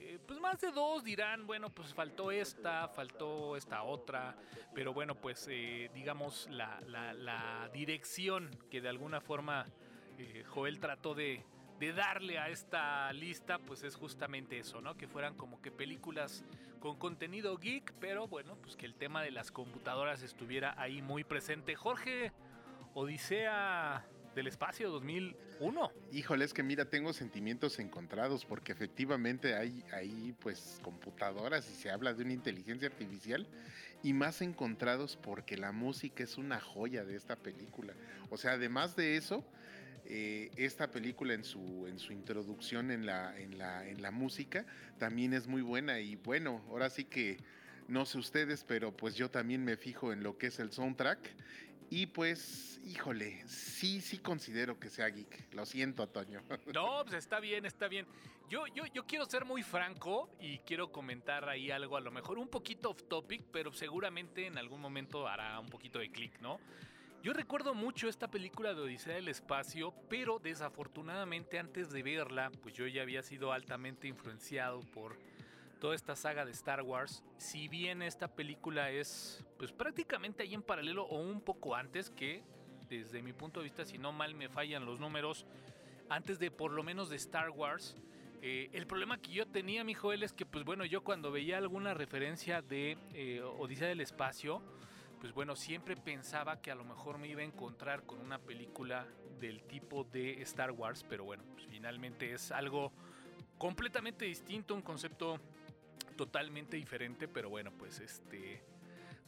eh, 0.00 0.18
pues 0.26 0.40
más 0.40 0.60
de 0.60 0.70
dos 0.70 1.04
dirán, 1.04 1.46
bueno, 1.46 1.70
pues 1.70 1.94
faltó 1.94 2.30
esta, 2.30 2.88
faltó 2.88 3.56
esta 3.56 3.82
otra, 3.82 4.36
pero 4.74 4.92
bueno, 4.92 5.14
pues 5.14 5.46
eh, 5.50 5.90
digamos 5.94 6.48
la, 6.50 6.80
la, 6.80 7.68
dirección 7.72 8.50
que 8.70 8.80
de 8.80 8.88
alguna 8.88 9.20
forma 9.20 9.66
Joel 10.48 10.80
trató 10.80 11.14
de, 11.14 11.44
de 11.78 11.92
darle 11.92 12.38
a 12.38 12.48
esta 12.48 13.12
lista, 13.12 13.58
pues 13.58 13.82
es 13.82 13.96
justamente 13.96 14.58
eso, 14.58 14.80
¿no? 14.80 14.96
Que 14.96 15.06
fueran 15.06 15.34
como 15.34 15.60
que 15.60 15.70
películas 15.70 16.44
con 16.80 16.98
contenido 16.98 17.56
geek, 17.58 17.92
pero 18.00 18.26
bueno, 18.28 18.56
pues 18.56 18.76
que 18.76 18.86
el 18.86 18.94
tema 18.94 19.22
de 19.22 19.30
las 19.30 19.50
computadoras 19.50 20.22
estuviera 20.22 20.74
ahí 20.78 21.02
muy 21.02 21.24
presente. 21.24 21.74
Jorge, 21.74 22.32
Odisea 22.94 24.06
del 24.36 24.48
Espacio 24.48 24.90
2001. 24.90 25.92
Híjole, 26.12 26.44
es 26.44 26.52
que 26.52 26.62
mira, 26.62 26.84
tengo 26.84 27.14
sentimientos 27.14 27.78
encontrados 27.78 28.44
porque 28.44 28.70
efectivamente 28.70 29.54
hay 29.54 29.82
ahí 29.94 30.34
pues 30.40 30.78
computadoras 30.82 31.66
y 31.70 31.74
se 31.74 31.90
habla 31.90 32.12
de 32.12 32.22
una 32.22 32.34
inteligencia 32.34 32.86
artificial 32.86 33.46
y 34.02 34.12
más 34.12 34.42
encontrados 34.42 35.16
porque 35.16 35.56
la 35.56 35.72
música 35.72 36.22
es 36.22 36.36
una 36.36 36.60
joya 36.60 37.02
de 37.06 37.16
esta 37.16 37.36
película. 37.36 37.94
O 38.28 38.36
sea, 38.36 38.52
además 38.52 38.94
de 38.94 39.16
eso, 39.16 39.42
eh, 40.04 40.50
esta 40.56 40.90
película 40.90 41.32
en 41.32 41.42
su, 41.42 41.86
en 41.86 41.98
su 41.98 42.12
introducción 42.12 42.90
en 42.90 43.06
la, 43.06 43.40
en, 43.40 43.56
la, 43.56 43.88
en 43.88 44.02
la 44.02 44.10
música 44.10 44.66
también 44.98 45.32
es 45.32 45.46
muy 45.46 45.62
buena 45.62 45.98
y 46.00 46.16
bueno, 46.16 46.62
ahora 46.68 46.90
sí 46.90 47.04
que 47.04 47.38
no 47.88 48.04
sé 48.04 48.18
ustedes, 48.18 48.64
pero 48.64 48.94
pues 48.94 49.14
yo 49.14 49.30
también 49.30 49.64
me 49.64 49.76
fijo 49.76 50.12
en 50.12 50.22
lo 50.22 50.36
que 50.36 50.48
es 50.48 50.58
el 50.58 50.72
soundtrack 50.72 51.20
y 51.90 52.06
pues, 52.06 52.80
híjole, 52.84 53.46
sí, 53.46 54.00
sí 54.00 54.18
considero 54.18 54.78
que 54.78 54.90
sea 54.90 55.08
geek. 55.08 55.54
Lo 55.54 55.66
siento, 55.66 56.08
Toño. 56.08 56.42
No, 56.74 57.02
pues 57.04 57.14
está 57.14 57.40
bien, 57.40 57.64
está 57.64 57.88
bien. 57.88 58.06
Yo, 58.48 58.66
yo, 58.68 58.86
yo 58.86 59.06
quiero 59.06 59.26
ser 59.26 59.44
muy 59.44 59.62
franco 59.62 60.30
y 60.40 60.58
quiero 60.58 60.92
comentar 60.92 61.48
ahí 61.48 61.70
algo 61.70 61.96
a 61.96 62.00
lo 62.00 62.10
mejor 62.10 62.38
un 62.38 62.48
poquito 62.48 62.90
off 62.90 63.02
topic, 63.08 63.44
pero 63.52 63.72
seguramente 63.72 64.46
en 64.46 64.56
algún 64.56 64.80
momento 64.80 65.26
hará 65.26 65.58
un 65.58 65.68
poquito 65.68 65.98
de 65.98 66.10
clic, 66.10 66.38
¿no? 66.40 66.60
Yo 67.22 67.32
recuerdo 67.32 67.74
mucho 67.74 68.08
esta 68.08 68.28
película 68.28 68.72
de 68.72 68.82
Odisea 68.82 69.16
del 69.16 69.26
Espacio, 69.26 69.92
pero 70.08 70.38
desafortunadamente 70.38 71.58
antes 71.58 71.90
de 71.90 72.04
verla, 72.04 72.52
pues 72.62 72.72
yo 72.74 72.86
ya 72.86 73.02
había 73.02 73.22
sido 73.22 73.52
altamente 73.52 74.06
influenciado 74.06 74.80
por 74.92 75.18
toda 75.86 75.94
esta 75.94 76.16
saga 76.16 76.44
de 76.44 76.50
Star 76.50 76.82
Wars. 76.82 77.22
Si 77.36 77.68
bien 77.68 78.02
esta 78.02 78.26
película 78.26 78.90
es 78.90 79.46
pues 79.56 79.70
prácticamente 79.70 80.42
ahí 80.42 80.52
en 80.52 80.62
paralelo 80.64 81.04
o 81.04 81.20
un 81.20 81.40
poco 81.40 81.76
antes 81.76 82.10
que, 82.10 82.42
desde 82.88 83.22
mi 83.22 83.32
punto 83.32 83.60
de 83.60 83.64
vista, 83.66 83.84
si 83.84 83.96
no 83.96 84.10
mal 84.10 84.34
me 84.34 84.48
fallan 84.48 84.84
los 84.84 84.98
números, 84.98 85.46
antes 86.08 86.40
de 86.40 86.50
por 86.50 86.72
lo 86.72 86.82
menos 86.82 87.08
de 87.08 87.14
Star 87.14 87.50
Wars. 87.50 87.94
Eh, 88.42 88.68
el 88.72 88.88
problema 88.88 89.18
que 89.18 89.30
yo 89.30 89.46
tenía, 89.46 89.84
mi 89.84 89.94
Joel, 89.94 90.24
es 90.24 90.32
que 90.32 90.44
pues 90.44 90.64
bueno, 90.64 90.84
yo 90.84 91.04
cuando 91.04 91.30
veía 91.30 91.56
alguna 91.56 91.94
referencia 91.94 92.62
de 92.62 92.98
eh, 93.14 93.40
Odisea 93.42 93.86
del 93.86 94.00
Espacio, 94.00 94.60
pues 95.20 95.32
bueno, 95.34 95.54
siempre 95.54 95.96
pensaba 95.96 96.60
que 96.60 96.72
a 96.72 96.74
lo 96.74 96.84
mejor 96.84 97.18
me 97.18 97.28
iba 97.28 97.42
a 97.42 97.44
encontrar 97.44 98.02
con 98.06 98.18
una 98.18 98.40
película 98.40 99.06
del 99.38 99.62
tipo 99.62 100.02
de 100.02 100.42
Star 100.42 100.72
Wars, 100.72 101.06
pero 101.08 101.22
bueno, 101.22 101.44
pues 101.54 101.64
finalmente 101.68 102.32
es 102.32 102.50
algo 102.50 102.90
completamente 103.56 104.24
distinto, 104.24 104.74
un 104.74 104.82
concepto 104.82 105.40
totalmente 106.16 106.76
diferente, 106.76 107.28
pero 107.28 107.48
bueno, 107.50 107.72
pues 107.72 108.00
este 108.00 108.62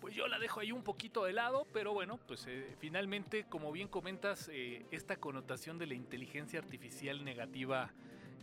pues 0.01 0.15
yo 0.15 0.29
la 0.29 0.39
dejo 0.39 0.61
ahí 0.61 0.73
un 0.73 0.83
poquito 0.83 1.25
de 1.25 1.33
lado, 1.33 1.67
pero 1.73 1.93
bueno, 1.93 2.19
pues 2.27 2.47
eh, 2.47 2.77
finalmente, 2.79 3.45
como 3.49 3.73
bien 3.73 3.89
comentas, 3.89 4.49
eh, 4.53 4.87
esta 4.91 5.17
connotación 5.17 5.79
de 5.79 5.87
la 5.87 5.95
inteligencia 5.95 6.61
artificial 6.61 7.25
negativa, 7.25 7.93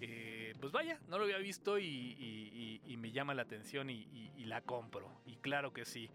eh, 0.02 0.54
pues 0.60 0.74
vaya, 0.74 1.00
no 1.08 1.18
lo 1.18 1.24
había 1.24 1.38
visto 1.38 1.80
y, 1.80 2.82
me 2.98 3.12
llama 3.12 3.34
la 3.34 3.44
atención 3.44 3.90
y, 3.90 4.32
y, 4.38 4.46
la 4.46 4.62
compro. 4.62 5.12
Y 5.26 5.36
claro 5.36 5.74
que 5.74 5.86
sí. 5.86 6.10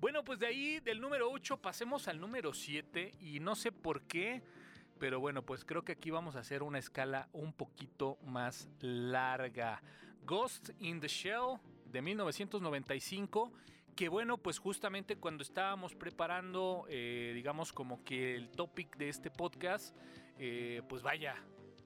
Bueno, 0.00 0.22
pues 0.22 0.38
de 0.38 0.46
ahí, 0.46 0.80
del 0.80 1.00
número 1.00 1.30
8, 1.30 1.56
pasemos 1.58 2.08
al 2.08 2.20
número 2.20 2.52
7 2.54 3.14
y 3.20 3.40
no 3.40 3.54
sé 3.54 3.72
por 3.72 4.02
qué, 4.02 4.42
pero 4.98 5.18
bueno, 5.18 5.42
pues 5.42 5.64
creo 5.64 5.82
que 5.82 5.92
aquí 5.92 6.10
vamos 6.10 6.36
a 6.36 6.40
hacer 6.40 6.62
una 6.62 6.78
escala 6.78 7.28
un 7.32 7.52
poquito 7.52 8.18
más 8.22 8.68
larga. 8.80 9.82
Ghost 10.24 10.70
in 10.78 11.00
the 11.00 11.08
Shell 11.08 11.58
de 11.96 12.02
1995 12.02 13.50
que 13.96 14.10
bueno, 14.10 14.36
pues 14.36 14.58
justamente 14.58 15.16
cuando 15.16 15.42
estábamos 15.42 15.94
preparando, 15.94 16.84
eh, 16.90 17.32
digamos 17.34 17.72
como 17.72 18.04
que 18.04 18.36
el 18.36 18.50
topic 18.50 18.94
de 18.98 19.08
este 19.08 19.30
podcast, 19.30 19.96
eh, 20.38 20.82
pues 20.86 21.02
vaya, 21.02 21.34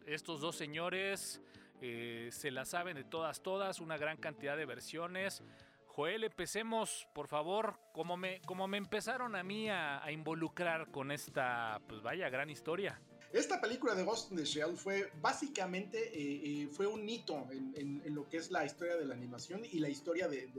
estos 0.07 0.41
dos 0.41 0.57
señores 0.57 1.41
eh, 1.81 2.29
se 2.33 2.51
la 2.51 2.65
saben 2.65 2.97
de 2.97 3.05
todas, 3.05 3.45
todas, 3.45 3.79
una 3.79 3.97
gran 3.97 4.17
cantidad 4.17 4.57
de 4.57 4.67
versiones. 4.67 5.45
Joel, 5.87 6.25
empecemos, 6.25 7.07
por 7.13 7.29
favor, 7.29 7.79
como 7.93 8.17
me, 8.17 8.41
como 8.41 8.67
me 8.67 8.79
empezaron 8.79 9.37
a 9.37 9.45
mí 9.45 9.71
a, 9.71 10.03
involucrar 10.11 10.91
con 10.91 11.13
esta, 11.13 11.81
pues 11.87 12.03
vaya, 12.03 12.29
gran 12.29 12.51
historia. 12.51 13.01
Esta 13.33 13.61
película 13.61 13.95
de 13.95 14.03
Ghost 14.03 14.33
in 14.33 14.39
the 14.39 14.45
Shell 14.45 14.77
fue 14.77 15.13
básicamente 15.23 15.99
eh, 15.99 16.63
eh, 16.65 16.69
fue 16.69 16.89
un 16.89 17.09
hito 17.09 17.47
en, 17.53 18.03
lo 18.13 18.29
que 18.29 18.39
es 18.39 18.51
la 18.51 18.65
historia 18.65 18.97
de 18.97 19.05
la 19.05 19.15
animación 19.15 19.63
y 19.71 19.79
la 19.79 19.89
historia 19.89 20.27
de, 20.29 20.51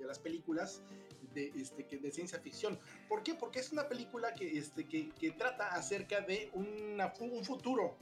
las 0.00 0.18
películas 0.18 0.82
de, 1.34 1.52
este, 1.56 1.84
de 1.98 2.10
ciencia 2.10 2.40
ficción. 2.40 2.78
¿Por 3.08 3.22
qué? 3.22 3.34
Porque 3.34 3.60
es 3.60 3.70
una 3.70 3.88
película 3.88 4.34
que, 4.34 4.58
este, 4.58 4.84
trata 5.38 5.68
acerca 5.68 6.20
de 6.20 6.50
un 6.54 7.44
futuro, 7.44 7.96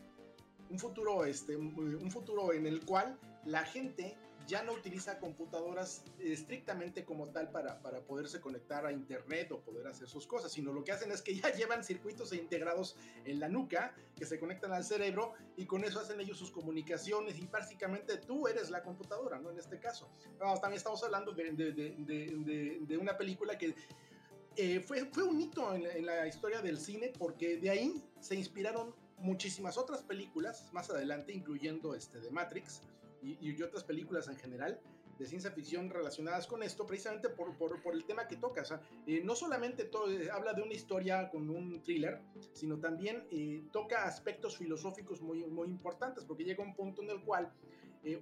un 0.70 0.78
futuro, 0.78 1.26
este, 1.26 1.54
un 1.56 2.10
futuro 2.10 2.54
en 2.54 2.66
el 2.66 2.82
cual 2.84 3.18
la 3.44 3.64
gente 3.64 4.16
ya 4.46 4.62
no 4.62 4.72
utiliza 4.72 5.18
computadoras 5.18 6.04
estrictamente 6.18 7.04
como 7.04 7.28
tal 7.28 7.50
para, 7.50 7.80
para 7.80 8.00
poderse 8.00 8.40
conectar 8.40 8.86
a 8.86 8.92
internet 8.92 9.50
o 9.52 9.60
poder 9.60 9.86
hacer 9.86 10.08
sus 10.08 10.26
cosas, 10.26 10.52
sino 10.52 10.72
lo 10.72 10.84
que 10.84 10.92
hacen 10.92 11.10
es 11.10 11.22
que 11.22 11.34
ya 11.34 11.52
llevan 11.54 11.84
circuitos 11.84 12.32
integrados 12.32 12.96
en 13.24 13.40
la 13.40 13.48
nuca 13.48 13.94
que 14.16 14.24
se 14.24 14.38
conectan 14.38 14.72
al 14.72 14.84
cerebro 14.84 15.34
y 15.56 15.66
con 15.66 15.84
eso 15.84 16.00
hacen 16.00 16.20
ellos 16.20 16.38
sus 16.38 16.50
comunicaciones 16.50 17.38
y 17.38 17.46
básicamente 17.46 18.16
tú 18.18 18.46
eres 18.46 18.70
la 18.70 18.82
computadora, 18.82 19.38
¿no? 19.38 19.50
En 19.50 19.58
este 19.58 19.78
caso. 19.78 20.08
también 20.38 20.74
estamos 20.74 21.02
hablando 21.02 21.32
de, 21.32 21.52
de, 21.52 22.78
de, 22.80 22.96
una 22.98 23.16
película 23.16 23.58
que 23.58 23.74
eh, 24.56 24.80
fue, 24.80 25.04
fue 25.06 25.24
un 25.24 25.40
hito 25.40 25.74
en, 25.74 25.86
en 25.86 26.06
la 26.06 26.26
historia 26.26 26.62
del 26.62 26.78
cine 26.78 27.12
porque 27.18 27.58
de 27.58 27.70
ahí 27.70 28.04
se 28.20 28.36
inspiraron 28.36 28.94
muchísimas 29.18 29.78
otras 29.78 30.02
películas 30.02 30.68
más 30.72 30.90
adelante, 30.90 31.32
incluyendo 31.32 31.94
este 31.94 32.20
de 32.20 32.30
Matrix, 32.30 32.82
y, 33.26 33.62
otras 33.62 33.84
películas 33.84 34.28
en 34.28 34.36
general 34.36 34.80
de 35.18 35.26
ciencia 35.26 35.50
ficción 35.50 35.88
relacionadas 35.88 36.46
con 36.46 36.62
esto, 36.62 36.86
precisamente 36.86 37.30
por, 37.30 37.56
por, 37.56 37.80
por 37.82 37.94
el 37.94 38.04
tema 38.04 38.28
que 38.28 38.36
toca. 38.36 38.62
O 38.62 38.64
sea, 38.64 38.80
eh, 39.06 39.22
no 39.24 39.34
solamente 39.34 39.84
todo, 39.84 40.10
eh, 40.10 40.30
habla 40.30 40.52
de 40.52 40.62
una 40.62 40.74
historia 40.74 41.30
con 41.30 41.48
un 41.48 41.82
thriller, 41.82 42.20
sino 42.52 42.78
también 42.78 43.24
eh, 43.30 43.62
toca 43.72 44.04
aspectos 44.04 44.56
filosóficos 44.58 45.22
muy, 45.22 45.44
muy 45.46 45.68
importantes, 45.68 46.24
porque 46.24 46.44
llega 46.44 46.62
un 46.62 46.74
punto 46.74 47.02
en 47.02 47.10
el 47.10 47.22
cual 47.22 47.50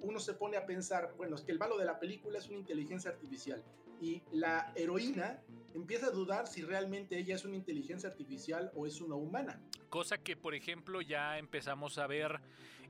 uno 0.01 0.19
se 0.19 0.33
pone 0.33 0.57
a 0.57 0.65
pensar, 0.65 1.13
bueno, 1.19 1.37
es 1.37 1.43
que 1.43 1.53
el 1.53 1.59
malo 1.59 1.77
de 1.77 1.85
la 1.85 2.01
película 2.01 2.39
es 2.39 2.49
una 2.49 2.57
inteligencia 2.57 3.11
artificial 3.11 3.63
y 4.01 4.23
la 4.33 4.73
heroína 4.75 5.43
empieza 5.75 6.07
a 6.07 6.11
dudar 6.11 6.47
si 6.47 6.63
realmente 6.63 7.19
ella 7.19 7.35
es 7.35 7.45
una 7.45 7.57
inteligencia 7.57 8.09
artificial 8.09 8.71
o 8.75 8.87
es 8.87 9.01
una 9.01 9.15
humana. 9.15 9.61
Cosa 9.89 10.19
que, 10.19 10.37
por 10.37 10.55
ejemplo, 10.55 11.01
ya 11.01 11.39
empezamos 11.39 11.99
a 11.99 12.07
ver 12.07 12.41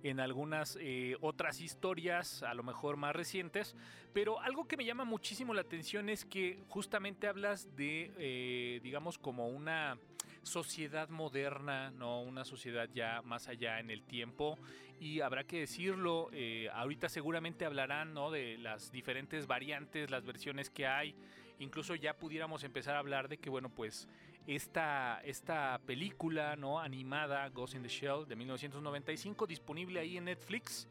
en 0.05 0.21
algunas 0.21 0.77
eh, 0.81 1.17
otras 1.23 1.63
historias, 1.63 2.43
a 2.43 2.53
lo 2.53 2.63
mejor 2.63 2.99
más 2.99 3.17
recientes, 3.17 3.75
pero 4.13 4.39
algo 4.41 4.69
que 4.69 4.77
me 4.77 4.85
llama 4.85 5.05
muchísimo 5.05 5.55
la 5.55 5.63
atención 5.63 6.11
es 6.11 6.27
que 6.27 6.63
justamente 6.69 7.27
hablas 7.27 7.75
de, 7.75 8.13
eh, 8.19 8.81
digamos, 8.83 9.17
como 9.17 9.49
una 9.49 9.99
sociedad 10.43 11.09
moderna, 11.09 11.91
¿no? 11.91 12.21
Una 12.21 12.45
sociedad 12.45 12.87
ya 12.93 13.23
más 13.23 13.49
allá 13.49 13.81
en 13.81 13.91
el 13.91 14.03
tiempo. 14.03 14.59
Y 15.01 15.21
habrá 15.21 15.45
que 15.45 15.61
decirlo, 15.61 16.29
eh, 16.33 16.69
ahorita 16.75 17.09
seguramente 17.09 17.65
hablarán, 17.65 18.13
¿no? 18.13 18.31
De 18.31 18.59
las 18.59 18.93
diferentes 18.93 19.47
variantes, 19.47 20.11
las 20.11 20.27
versiones 20.27 20.69
que 20.69 20.87
hay. 20.87 21.15
Incluso 21.61 21.95
ya 21.95 22.19
pudiéramos 22.19 22.63
empezar 22.63 22.95
a 22.95 22.99
hablar 22.99 23.29
de 23.29 23.39
que, 23.39 23.49
bueno, 23.49 23.71
pues 23.71 24.07
esta, 24.47 25.21
esta 25.25 25.81
película, 25.87 26.57
¿no? 26.57 26.81
Animada, 26.81 27.49
Ghost 27.49 27.75
in 27.75 27.83
the 27.83 27.89
Shell, 27.89 28.27
de 28.27 28.37
1995, 28.37 29.47
disponible 29.47 30.01
ahí 30.01 30.17
en 30.17 30.25
Netflix. 30.25 30.89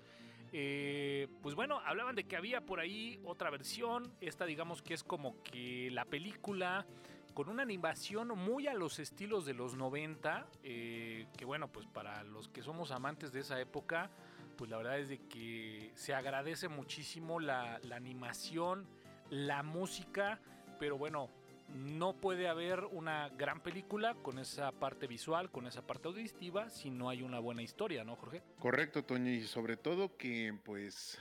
Eh, 0.51 1.27
pues 1.41 1.55
bueno, 1.55 1.81
hablaban 1.83 2.15
de 2.15 2.25
que 2.25 2.35
había 2.35 2.61
por 2.61 2.79
ahí 2.79 3.19
otra 3.25 3.49
versión. 3.49 4.13
Esta 4.21 4.45
digamos 4.45 4.81
que 4.81 4.93
es 4.93 5.03
como 5.03 5.41
que 5.43 5.89
la 5.91 6.05
película 6.05 6.85
con 7.33 7.49
una 7.49 7.63
animación 7.63 8.27
muy 8.27 8.67
a 8.67 8.73
los 8.75 8.99
estilos 8.99 9.45
de 9.45 9.53
los 9.53 9.75
90. 9.75 10.47
eh, 10.63 11.27
que 11.35 11.45
bueno, 11.45 11.67
pues 11.67 11.87
para 11.87 12.23
los 12.23 12.47
que 12.47 12.61
somos 12.61 12.91
amantes 12.91 13.33
de 13.33 13.39
esa 13.39 13.59
época, 13.59 14.11
pues 14.55 14.69
la 14.69 14.77
verdad 14.77 14.99
es 14.99 15.09
de 15.09 15.19
que 15.27 15.91
se 15.95 16.13
agradece 16.13 16.67
muchísimo 16.67 17.39
la, 17.39 17.79
la 17.83 17.95
animación, 17.95 18.87
la 19.29 19.63
música. 19.63 20.39
Pero 20.79 20.97
bueno, 20.97 21.29
no 21.73 22.13
puede 22.19 22.47
haber 22.47 22.85
una 22.91 23.29
gran 23.29 23.61
película 23.61 24.15
con 24.15 24.39
esa 24.39 24.71
parte 24.71 25.07
visual, 25.07 25.51
con 25.51 25.67
esa 25.67 25.85
parte 25.85 26.07
auditiva, 26.07 26.69
si 26.69 26.89
no 26.89 27.09
hay 27.09 27.21
una 27.21 27.39
buena 27.39 27.61
historia, 27.61 28.03
¿no, 28.03 28.15
Jorge? 28.15 28.41
Correcto, 28.59 29.03
Toño, 29.03 29.31
y 29.31 29.41
sobre 29.43 29.77
todo 29.77 30.15
que 30.17 30.53
pues 30.63 31.17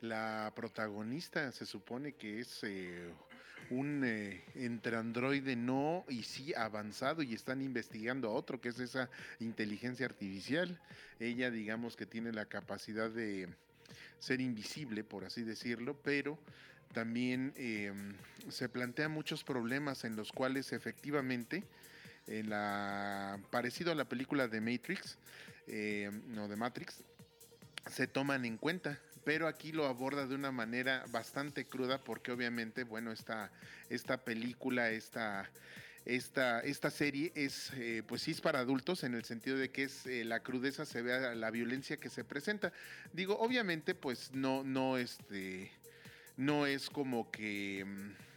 la 0.00 0.52
protagonista 0.56 1.52
se 1.52 1.66
supone 1.66 2.14
que 2.14 2.40
es 2.40 2.64
eh, 2.64 3.12
un 3.70 4.02
eh, 4.04 4.42
entre 4.54 4.96
androide 4.96 5.56
no 5.56 6.04
y 6.08 6.22
sí 6.22 6.54
avanzado 6.54 7.22
y 7.22 7.34
están 7.34 7.60
investigando 7.60 8.28
a 8.28 8.32
otro 8.32 8.60
que 8.60 8.70
es 8.70 8.80
esa 8.80 9.10
inteligencia 9.38 10.06
artificial. 10.06 10.80
Ella 11.18 11.50
digamos 11.50 11.96
que 11.96 12.06
tiene 12.06 12.32
la 12.32 12.46
capacidad 12.46 13.10
de 13.10 13.48
ser 14.18 14.40
invisible, 14.40 15.04
por 15.04 15.24
así 15.24 15.42
decirlo, 15.42 15.98
pero 16.02 16.38
también 16.92 17.52
eh, 17.56 17.92
se 18.48 18.68
plantean 18.68 19.12
muchos 19.12 19.44
problemas 19.44 20.04
en 20.04 20.16
los 20.16 20.32
cuales 20.32 20.72
efectivamente, 20.72 21.64
parecido 23.50 23.92
a 23.92 23.94
la 23.94 24.04
película 24.04 24.48
de 24.48 24.60
Matrix, 24.60 25.18
eh, 25.66 26.10
no 26.28 26.48
de 26.48 26.56
Matrix, 26.56 27.02
se 27.90 28.06
toman 28.06 28.44
en 28.44 28.56
cuenta. 28.56 28.98
Pero 29.24 29.46
aquí 29.46 29.70
lo 29.72 29.86
aborda 29.86 30.26
de 30.26 30.34
una 30.34 30.50
manera 30.50 31.04
bastante 31.10 31.66
cruda 31.66 32.02
porque 32.02 32.32
obviamente, 32.32 32.84
bueno, 32.84 33.12
esta, 33.12 33.50
esta 33.90 34.24
película, 34.24 34.90
esta, 34.90 35.50
esta, 36.06 36.60
esta 36.60 36.90
serie 36.90 37.30
es, 37.34 37.70
eh, 37.76 38.02
pues 38.06 38.22
sí 38.22 38.30
es 38.30 38.40
para 38.40 38.60
adultos 38.60 39.04
en 39.04 39.14
el 39.14 39.24
sentido 39.24 39.58
de 39.58 39.70
que 39.70 39.84
es 39.84 40.06
eh, 40.06 40.24
la 40.24 40.40
crudeza 40.40 40.86
se 40.86 41.02
ve 41.02 41.12
a 41.12 41.34
la 41.34 41.50
violencia 41.50 41.98
que 41.98 42.08
se 42.08 42.24
presenta. 42.24 42.72
Digo, 43.12 43.38
obviamente, 43.38 43.94
pues 43.94 44.32
no, 44.32 44.64
no, 44.64 44.96
este, 44.96 45.70
no 46.40 46.64
es 46.64 46.88
como 46.88 47.30
que 47.30 47.84
mm, 47.86 48.29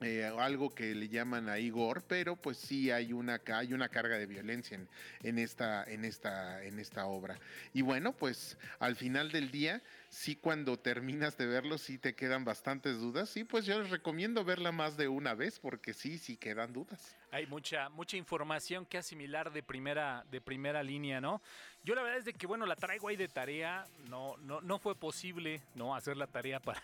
eh, 0.00 0.24
algo 0.38 0.70
que 0.70 0.94
le 0.94 1.08
llaman 1.08 1.48
a 1.48 1.58
Igor, 1.58 2.04
pero 2.06 2.36
pues 2.36 2.56
sí 2.56 2.90
hay 2.90 3.12
una, 3.12 3.40
hay 3.52 3.72
una 3.72 3.88
carga 3.88 4.16
de 4.16 4.26
violencia 4.26 4.76
en, 4.76 4.88
en 5.22 5.38
esta, 5.38 5.84
en, 5.84 6.04
esta, 6.04 6.62
en 6.64 6.78
esta 6.78 7.06
obra. 7.06 7.38
Y 7.72 7.82
bueno, 7.82 8.12
pues 8.12 8.56
al 8.78 8.94
final 8.94 9.32
del 9.32 9.50
día, 9.50 9.82
sí 10.08 10.36
cuando 10.36 10.78
terminas 10.78 11.36
de 11.36 11.46
verlo, 11.46 11.78
sí 11.78 11.98
te 11.98 12.14
quedan 12.14 12.44
bastantes 12.44 12.98
dudas. 12.98 13.28
Sí, 13.28 13.44
pues 13.44 13.66
yo 13.66 13.80
les 13.80 13.90
recomiendo 13.90 14.44
verla 14.44 14.70
más 14.70 14.96
de 14.96 15.08
una 15.08 15.34
vez 15.34 15.58
porque 15.58 15.92
sí, 15.92 16.18
sí 16.18 16.36
quedan 16.36 16.72
dudas. 16.72 17.16
Hay 17.30 17.46
mucha, 17.46 17.88
mucha 17.88 18.16
información 18.16 18.86
que 18.86 18.98
asimilar 18.98 19.52
de 19.52 19.62
primera, 19.62 20.24
de 20.30 20.40
primera 20.40 20.82
línea, 20.82 21.20
¿no? 21.20 21.42
Yo 21.84 21.94
la 21.94 22.02
verdad 22.02 22.18
es 22.18 22.24
de 22.24 22.34
que, 22.34 22.46
bueno, 22.46 22.66
la 22.66 22.76
traigo 22.76 23.08
ahí 23.08 23.16
de 23.16 23.28
tarea. 23.28 23.84
No, 24.08 24.36
no, 24.38 24.60
no 24.60 24.78
fue 24.78 24.94
posible, 24.94 25.62
¿no? 25.74 25.94
Hacer 25.94 26.16
la 26.16 26.26
tarea 26.26 26.60
para, 26.60 26.82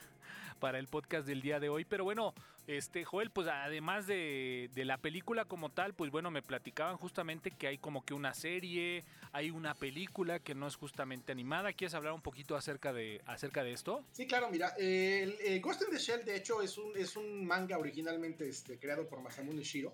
para 0.55 0.79
el 0.79 0.87
podcast 0.89 1.27
del 1.27 1.43
día 1.43 1.61
de 1.61 1.69
hoy. 1.69 1.85
Pero 1.85 2.05
bueno, 2.05 2.35
este, 2.67 3.05
Joel, 3.05 3.31
pues 3.31 3.47
además 3.49 4.07
de, 4.07 4.71
la 4.75 4.99
película 4.99 5.45
como 5.45 5.71
tal, 5.71 5.95
pues 5.95 6.11
bueno, 6.11 6.31
me 6.31 6.43
platicaban 6.43 6.97
justamente 6.97 7.51
que 7.51 7.67
hay 7.67 7.79
como 7.79 8.05
que 8.05 8.15
una 8.15 8.33
serie, 8.35 9.05
hay 9.33 9.51
una 9.51 9.75
película 9.75 10.39
que 10.39 10.55
no 10.55 10.67
es 10.67 10.77
justamente 10.77 11.33
animada. 11.33 11.73
¿Quieres 11.73 11.95
hablar 11.95 12.13
un 12.15 12.23
poquito 12.23 12.57
acerca 12.57 12.93
de, 12.93 13.21
acerca 13.27 13.63
de 13.63 13.73
esto? 13.73 14.05
Sí, 14.13 14.27
claro, 14.27 14.49
mira, 14.51 14.75
eh, 14.79 15.61
Ghost 15.63 15.83
in 15.83 15.91
the 15.91 15.99
Shell, 15.99 16.25
de 16.25 16.37
hecho, 16.37 16.63
es 16.63 16.79
un, 16.79 16.97
es 16.97 17.17
un 17.17 17.45
manga 17.47 17.77
originalmente 17.79 18.49
este, 18.49 18.79
creado 18.79 19.07
por 19.07 19.21
Masamune 19.21 19.63
Shiro. 19.63 19.93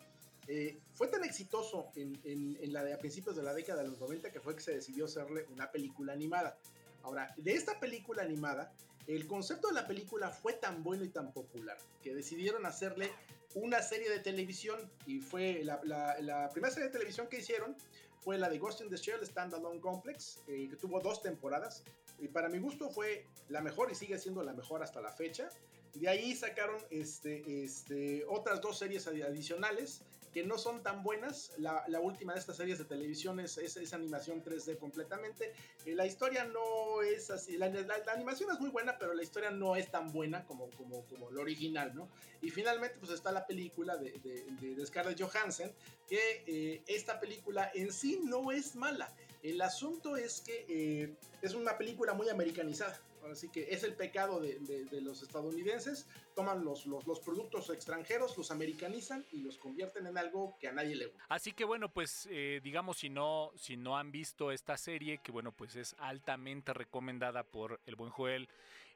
Eh, 0.49 0.79
fue 0.94 1.07
tan 1.07 1.23
exitoso 1.25 1.88
en, 1.94 2.18
en- 2.25 2.59
en 2.61 2.73
la 2.73 2.83
de 2.83 2.92
a 2.94 2.99
principios 2.99 3.37
de 3.37 3.42
la 3.42 3.55
década 3.55 3.83
de 3.83 3.88
los 3.88 4.01
90 4.01 4.33
que 4.33 4.40
fue 4.40 4.55
que 4.57 4.62
se 4.62 4.73
decidió 4.75 5.05
hacerle 5.05 5.46
una 5.53 5.70
película 5.70 6.12
animada. 6.12 6.57
Ahora, 7.03 7.33
de 7.37 7.53
esta 7.53 7.79
película 7.79 8.23
animada, 8.23 8.73
el 9.16 9.27
concepto 9.27 9.68
de 9.68 9.75
la 9.75 9.87
película 9.87 10.31
fue 10.31 10.53
tan 10.55 10.83
bueno 10.83 11.05
y 11.05 11.09
tan 11.09 11.33
popular 11.33 11.77
que 12.03 12.14
decidieron 12.14 12.66
hacerle 12.66 13.11
una 13.55 13.83
serie 13.83 14.09
de 14.09 14.20
televisión 14.20 14.79
y 15.07 15.20
fue 15.20 15.62
la, 15.64 15.81
la- 15.85 16.20
la 16.20 16.51
primera 16.51 16.73
serie 16.73 16.87
de 16.88 16.92
televisión 16.92 17.27
que 17.29 17.38
hicieron 17.38 17.77
fue 18.20 18.38
la 18.38 18.49
de 18.51 18.59
Ghost 18.59 18.83
in 18.83 18.90
the 18.90 18.96
Shell 18.96 19.25
Standalone 19.27 19.81
Complex, 19.81 20.38
eh, 20.46 20.68
que 20.68 20.77
tuvo 20.77 21.01
dos 21.01 21.23
temporadas. 21.23 21.83
Y 22.18 22.29
para 22.29 22.51
mi 22.51 22.59
gusto 22.59 22.90
fue 22.90 23.25
la 23.49 23.62
mejor 23.62 23.90
y 23.90 23.94
sigue 23.94 24.18
siendo 24.18 24.42
la 24.42 24.53
mejor 24.53 24.83
hasta 24.83 25.01
la 25.01 25.11
fecha. 25.11 25.49
De 25.94 26.07
ahí 26.09 26.37
sacaron 26.37 26.77
este, 26.90 27.64
este, 27.64 28.25
otras 28.29 28.61
dos 28.61 28.79
series 28.79 29.07
adi- 29.09 29.25
adicionales 29.25 30.03
que 30.33 30.45
no 30.45 30.59
son 30.59 30.83
tan 30.83 31.03
buenas. 31.03 31.53
La, 31.59 32.01
última 32.01 32.35
de 32.35 32.40
estas 32.40 32.57
series 32.57 32.79
de 32.79 32.85
televisión 32.85 33.40
es, 33.40 33.59
es, 33.59 33.93
animación 33.93 34.43
3D 34.43 34.79
completamente. 34.79 35.53
Eh, 35.85 35.95
la 35.95 36.07
historia 36.07 36.45
no 36.45 37.03
es 37.03 37.31
así. 37.31 37.57
La, 37.57 37.73
animación 38.12 38.51
es 38.53 38.61
muy 38.61 38.71
buena, 38.71 38.99
pero 38.99 39.14
la 39.14 39.23
historia 39.23 39.51
no 39.51 39.77
es 39.77 39.90
tan 39.90 40.12
buena 40.12 40.45
como, 40.45 40.71
como, 40.71 41.05
como 41.07 41.31
lo 41.31 41.40
original, 41.40 41.95
¿no? 41.95 42.09
Y 42.43 42.51
finalmente, 42.51 42.97
pues 42.99 43.12
está 43.12 43.33
la 43.33 43.47
película 43.47 43.97
de, 43.97 44.12
de, 44.12 44.45
de- 44.61 44.75
de 44.75 44.87
Scarlett 44.87 45.21
Johansson, 45.21 45.73
que 46.09 46.45
eh, 46.47 46.83
esta 46.87 47.21
película 47.21 47.71
en 47.75 47.93
sí 47.93 48.21
no 48.25 48.53
es 48.53 48.75
mala. 48.77 49.12
El 49.42 49.61
asunto 49.62 50.16
es 50.16 50.40
que 50.40 50.66
eh, 50.68 51.14
es 51.42 51.55
una 51.55 51.79
película 51.79 52.14
muy 52.14 52.29
americanizada. 52.29 53.00
Así 53.31 53.48
que 53.50 53.68
es 53.70 53.85
el 53.85 53.94
pecado 53.94 54.40
de, 54.40 54.87
los 55.03 55.22
estadounidenses. 55.22 56.09
Toman 56.35 56.64
los 56.64 57.20
productos 57.24 57.68
extranjeros, 57.70 58.37
los 58.37 58.50
americanizan 58.50 59.26
y 59.31 59.42
los 59.42 59.59
convierten 59.59 60.07
en 60.07 60.16
algo 60.16 60.57
que 60.59 60.68
a 60.68 60.72
nadie 60.72 60.96
le 60.96 61.07
gusta. 61.07 61.26
Así 61.29 61.53
que 61.53 61.64
bueno, 61.64 61.92
pues 61.92 62.26
eh, 62.31 62.61
digamos 62.62 62.98
si 62.98 63.11
no, 63.11 63.53
si 63.57 63.76
no 63.76 63.98
han 63.98 64.11
visto 64.11 64.50
esta 64.53 64.76
serie, 64.76 65.18
que 65.22 65.33
bueno, 65.33 65.53
pues 65.53 65.76
es 65.76 65.94
altamente 65.98 66.72
recomendada 66.72 67.42
por 67.42 67.81
el 67.87 67.94
buen 67.94 68.11
Joel 68.11 68.48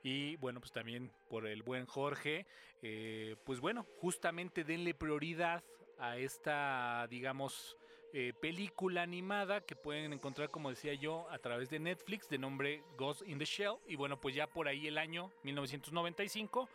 y 0.02 0.36
bueno, 0.36 0.60
pues 0.60 0.72
también 0.72 1.10
por 1.28 1.46
el 1.46 1.62
buen 1.62 1.86
Jorge, 1.86 2.46
eh, 2.82 3.36
pues 3.44 3.60
bueno, 3.60 3.86
justamente 4.00 4.64
denle 4.64 4.94
prioridad 4.94 5.64
a 5.98 6.18
esta, 6.18 7.06
digamos, 7.08 7.76
eh, 8.16 8.32
película 8.32 9.02
animada 9.02 9.60
que 9.60 9.74
pueden 9.74 10.12
encontrar, 10.12 10.48
como 10.48 10.70
decía 10.70 10.94
yo, 10.94 11.26
a 11.32 11.38
través 11.38 11.68
de 11.68 11.80
Netflix 11.80 12.28
de 12.28 12.38
nombre 12.38 12.84
Ghost 12.96 13.22
in 13.26 13.40
the 13.40 13.44
Shell. 13.44 13.74
Y 13.88 13.96
bueno, 13.96 14.20
pues 14.20 14.36
ya 14.36 14.46
por 14.46 14.68
ahí 14.68 14.86
el 14.86 14.98
año 14.98 15.32
1995 15.42 16.68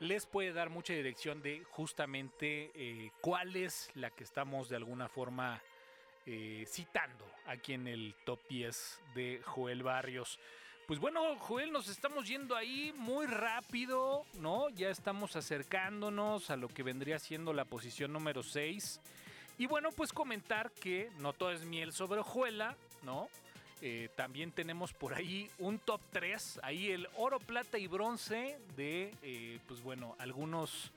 les 0.00 0.26
puede 0.26 0.52
dar 0.52 0.68
mucha 0.68 0.92
dirección 0.92 1.40
de 1.40 1.64
justamente 1.70 2.70
eh, 2.74 3.10
cuál 3.22 3.56
es 3.56 3.90
la 3.94 4.10
que 4.10 4.22
estamos 4.22 4.68
de 4.68 4.76
alguna 4.76 5.08
forma 5.08 5.62
eh, 6.26 6.66
citando 6.68 7.24
aquí 7.46 7.72
en 7.72 7.88
el 7.88 8.14
top 8.26 8.40
10 8.50 9.00
de 9.14 9.40
Joel 9.46 9.82
Barrios. 9.82 10.38
Pues 10.86 11.00
bueno, 11.00 11.38
Joel, 11.38 11.72
nos 11.72 11.88
estamos 11.88 12.28
yendo 12.28 12.54
ahí 12.54 12.92
muy 12.98 13.24
rápido, 13.24 14.26
¿no? 14.34 14.68
Ya 14.68 14.90
estamos 14.90 15.36
acercándonos 15.36 16.50
a 16.50 16.56
lo 16.56 16.68
que 16.68 16.82
vendría 16.82 17.18
siendo 17.18 17.54
la 17.54 17.64
posición 17.64 18.12
número 18.12 18.42
6. 18.42 19.00
Y 19.62 19.68
bueno, 19.68 19.90
pues 19.92 20.12
comentar 20.12 20.72
que 20.72 21.08
no 21.20 21.32
todo 21.32 21.52
es 21.52 21.62
miel 21.62 21.92
sobre 21.92 22.18
hojuela, 22.18 22.74
¿no? 23.04 23.28
Eh, 23.80 24.08
también 24.16 24.50
tenemos 24.50 24.92
por 24.92 25.14
ahí 25.14 25.48
un 25.60 25.78
top 25.78 26.00
3, 26.10 26.58
ahí 26.64 26.90
el 26.90 27.06
oro, 27.14 27.38
plata 27.38 27.78
y 27.78 27.86
bronce 27.86 28.58
de, 28.74 29.14
eh, 29.22 29.60
pues 29.68 29.80
bueno, 29.80 30.16
algunos 30.18 30.90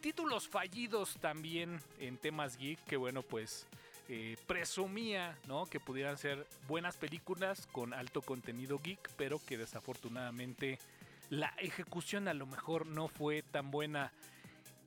títulos 0.00 0.46
fallidos 0.46 1.16
también 1.20 1.80
en 1.98 2.16
temas 2.16 2.56
geek, 2.58 2.78
que 2.84 2.96
bueno, 2.96 3.22
pues 3.22 3.66
eh, 4.08 4.36
presumía, 4.46 5.36
¿no? 5.48 5.66
Que 5.66 5.80
pudieran 5.80 6.16
ser 6.16 6.46
buenas 6.68 6.96
películas 6.96 7.66
con 7.72 7.92
alto 7.92 8.22
contenido 8.22 8.78
geek, 8.78 9.10
pero 9.16 9.40
que 9.44 9.58
desafortunadamente 9.58 10.78
la 11.28 11.52
ejecución 11.58 12.28
a 12.28 12.34
lo 12.34 12.46
mejor 12.46 12.86
no 12.86 13.08
fue 13.08 13.42
tan 13.42 13.72
buena. 13.72 14.12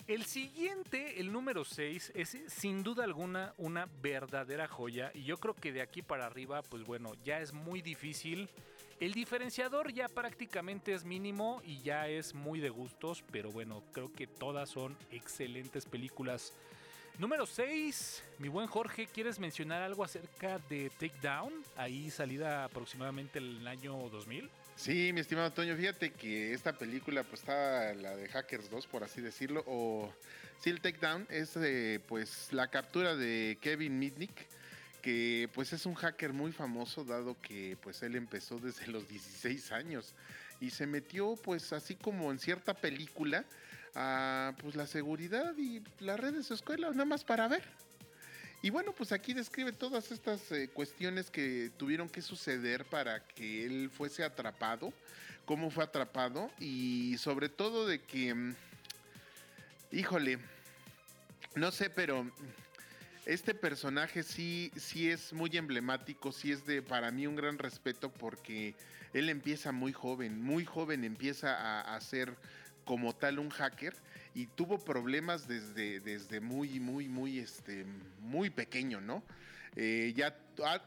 El 0.08 0.26
siguiente, 0.26 1.20
el 1.20 1.32
número 1.32 1.66
6, 1.66 2.12
es 2.16 2.38
sin 2.48 2.84
duda 2.84 3.04
alguna 3.04 3.54
una 3.58 3.88
verdadera 4.02 4.68
joya. 4.68 5.12
Y 5.14 5.24
yo 5.24 5.38
creo 5.38 5.56
que 5.56 5.72
de 5.72 5.82
aquí 5.82 6.02
para 6.02 6.28
arriba, 6.28 6.62
pues 6.62 6.84
bueno, 6.84 7.14
ya 7.24 7.40
es 7.40 7.54
muy 7.54 7.82
difícil. 7.82 8.50
El 9.00 9.14
diferenciador 9.14 9.92
ya 9.92 10.08
prácticamente 10.08 10.94
es 10.94 11.04
mínimo 11.04 11.62
y 11.66 11.82
ya 11.82 12.08
es 12.08 12.36
muy 12.36 12.60
de 12.60 12.70
gustos. 12.70 13.24
Pero 13.32 13.52
bueno, 13.52 13.84
creo 13.92 14.14
que 14.14 14.28
todas 14.28 14.70
son 14.70 14.96
excelentes 15.12 15.86
películas 15.86 16.54
Número 17.18 17.46
6, 17.46 18.24
mi 18.40 18.50
buen 18.50 18.68
Jorge, 18.68 19.08
¿quieres 19.08 19.40
mencionar 19.40 19.82
algo 19.82 20.04
acerca 20.04 20.60
de 20.70 20.90
Takedown? 21.00 21.54
Ahí 21.78 22.12
salida 22.12 22.66
aproximadamente 22.66 23.40
el 23.40 23.66
año 23.66 24.10
2000. 24.10 24.50
Sí, 24.76 25.12
mi 25.14 25.22
estimado 25.22 25.52
Toño, 25.52 25.76
fíjate 25.78 26.12
que 26.12 26.54
esta 26.54 26.74
película 26.74 27.24
pues 27.24 27.42
está 27.42 27.94
la 27.94 28.16
de 28.16 28.28
Hackers 28.28 28.70
2, 28.70 28.88
por 28.88 29.04
así 29.04 29.22
decirlo, 29.22 29.64
o 29.68 30.14
sí, 30.60 30.70
el 30.70 30.82
Takedown 30.82 31.26
es 31.30 31.58
pues 32.08 32.52
la 32.52 32.68
captura 32.68 33.16
de 33.16 33.58
Kevin 33.62 33.98
Mitnick, 33.98 34.34
que 35.02 35.50
pues 35.54 35.72
es 35.72 35.86
un 35.86 35.96
hacker 35.96 36.34
muy 36.34 36.52
famoso 36.52 37.06
dado 37.06 37.40
que 37.42 37.78
pues 37.82 38.04
él 38.04 38.16
empezó 38.16 38.60
desde 38.60 38.88
los 38.92 39.08
16 39.08 39.72
años 39.72 40.14
y 40.60 40.70
se 40.70 40.86
metió 40.86 41.36
pues 41.38 41.72
así 41.74 41.96
como 41.96 42.30
en 42.32 42.40
cierta 42.40 42.74
película 42.74 43.46
a 43.96 44.54
pues 44.62 44.76
la 44.76 44.88
seguridad 44.88 45.56
y 45.58 45.82
la 46.00 46.18
red 46.18 46.34
de 46.34 46.44
su 46.44 46.54
escuela 46.54 46.90
nada 46.92 47.06
más 47.06 47.24
para 47.24 47.48
ver. 47.48 47.64
Y 48.66 48.72
bueno, 48.72 48.94
pues 48.94 49.12
aquí 49.12 49.36
describe 49.36 49.72
todas 49.74 50.12
estas 50.12 50.52
eh, 50.52 50.72
cuestiones 50.74 51.30
que 51.30 51.70
tuvieron 51.78 52.10
que 52.10 52.24
suceder 52.24 52.84
para 52.84 53.20
que 53.20 53.64
él 53.64 53.92
fuese 53.92 54.24
atrapado, 54.24 54.92
cómo 55.46 55.70
fue 55.70 55.84
atrapado 55.84 56.50
y 56.60 57.16
sobre 57.20 57.48
todo 57.48 57.86
de 57.86 58.02
que, 58.02 58.34
mm, 58.34 58.56
híjole, 59.92 60.40
no 61.54 61.72
sé, 61.72 61.92
pero 61.92 62.28
este 63.28 63.54
personaje 63.54 64.24
sí, 64.24 64.72
sí 64.76 65.12
es 65.12 65.32
muy 65.32 65.56
emblemático, 65.56 66.32
sí 66.32 66.52
es 66.52 66.66
de 66.66 66.82
para 66.82 67.12
mí 67.12 67.28
un 67.28 67.36
gran 67.36 67.60
respeto 67.60 68.12
porque 68.12 68.74
él 69.14 69.30
empieza 69.30 69.74
muy 69.74 69.94
joven, 69.94 70.42
muy 70.42 70.66
joven 70.66 71.04
empieza 71.04 71.56
a, 71.56 71.96
a 71.96 72.02
ser 72.02 72.36
como 72.84 73.14
tal 73.14 73.38
un 73.38 73.52
hacker 73.52 73.94
y 74.36 74.48
tuvo 74.48 74.78
problemas 74.78 75.48
desde, 75.48 76.02
desde 76.02 76.42
muy, 76.42 76.80
muy, 76.80 77.08
muy, 77.08 77.40
este, 77.40 77.86
muy 78.20 78.50
pequeño, 78.50 79.00
¿no? 79.00 79.24
Eh, 79.78 80.14
ya 80.16 80.38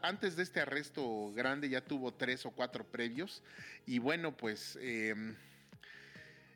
antes 0.01 0.35
de 0.35 0.43
este 0.43 0.61
arresto 0.61 1.31
grande 1.33 1.67
ya 1.67 1.81
tuvo 1.81 2.13
tres 2.13 2.45
o 2.45 2.51
cuatro 2.51 2.83
previos 2.83 3.43
y 3.85 3.99
bueno, 3.99 4.35
pues 4.35 4.77
em, 4.81 5.35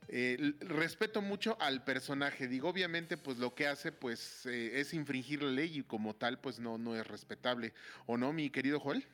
eh, 0.08 0.54
respeto 0.62 1.22
mucho 1.22 1.58
al 1.60 1.84
personaje. 1.84 2.48
Digo, 2.48 2.70
obviamente, 2.70 3.18
pues 3.18 3.38
lo 3.38 3.56
que 3.56 3.68
hace, 3.68 3.92
pues 3.92 4.46
eh, 4.46 4.80
es 4.80 4.94
infringir 4.94 5.42
la 5.42 5.52
ley 5.52 5.80
y 5.80 5.84
como 5.84 6.16
tal, 6.16 6.40
pues 6.40 6.60
no, 6.60 6.78
no 6.78 6.96
es 6.96 7.06
respetable. 7.08 7.74
¿O 8.06 8.18
no, 8.18 8.34
mi 8.34 8.52
querido 8.52 8.80
Joel? 8.80 9.08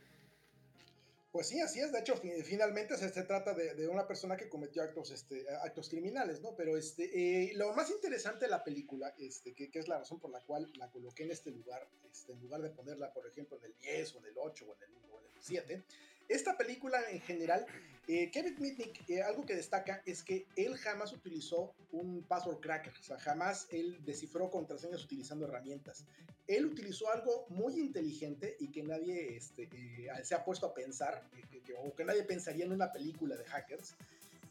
Pues 1.32 1.48
sí, 1.48 1.62
así 1.62 1.80
es. 1.80 1.92
De 1.92 2.00
hecho, 2.00 2.16
finalmente 2.44 2.98
se, 2.98 3.10
trata 3.24 3.54
de, 3.54 3.88
una 3.88 4.08
persona 4.08 4.36
que 4.36 4.50
cometió 4.50 4.82
actos, 4.82 5.12
este, 5.12 5.46
actos 5.64 5.88
criminales, 5.90 6.42
¿no? 6.42 6.56
Pero 6.56 6.76
este, 6.76 7.04
eh, 7.14 7.54
lo 7.56 7.74
más 7.74 7.92
interesante 7.92 8.46
de 8.46 8.52
la 8.52 8.64
película, 8.64 9.14
este, 9.20 9.54
que, 9.54 9.70
es 9.72 9.88
la 9.88 10.00
razón 10.00 10.20
por 10.20 10.32
la 10.32 10.42
cual 10.42 10.72
la 10.78 10.90
coloqué 10.90 11.24
en 11.24 11.32
este 11.32 11.52
lugar, 11.52 11.88
este, 12.12 12.32
en 12.32 12.42
lugar 12.42 12.62
de 12.62 12.72
ponerla, 12.72 13.14
por 13.14 13.28
ejemplo, 13.28 13.58
en 13.58 13.66
el 13.66 13.78
10 13.78 14.16
o 14.16 14.20
en 14.20 14.26
el 14.26 14.38
8 14.38 14.66
o 14.68 14.76
en 14.76 14.84
el, 14.84 14.96
o 15.12 15.20
en 15.20 15.26
el 15.26 15.42
7, 15.42 15.84
esta 16.30 16.56
película 16.58 17.00
en 17.10 17.22
general, 17.22 17.66
eh, 18.08 18.30
Kevin 18.32 18.56
Mitnick, 18.60 19.10
eh, 19.10 19.24
algo 19.24 19.46
que 19.46 19.56
destaca 19.56 20.02
es 20.06 20.24
que 20.24 20.46
él 20.56 20.78
jamás 20.78 21.12
utilizó 21.12 21.74
un 21.92 22.24
password 22.24 22.60
cracker, 22.60 22.94
o 23.00 23.04
sea, 23.04 23.20
jamás 23.20 23.68
él 23.72 23.98
descifró 24.06 24.50
contraseñas 24.52 25.04
utilizando 25.04 25.46
herramientas. 25.46 26.06
Él 26.50 26.66
utilizó 26.66 27.12
algo 27.12 27.46
muy 27.50 27.80
inteligente 27.80 28.58
y 28.60 28.72
que 28.72 28.82
nadie 28.82 29.38
este, 29.38 29.70
eh, 29.72 30.10
se 30.24 30.34
ha 30.34 30.44
puesto 30.44 30.66
a 30.66 30.74
pensar, 30.74 31.30
o 31.78 31.94
que 31.94 32.04
nadie 32.04 32.24
pensaría 32.24 32.66
en 32.66 32.72
una 32.72 32.92
película 32.92 33.38
de 33.38 33.46
hackers. 33.46 33.94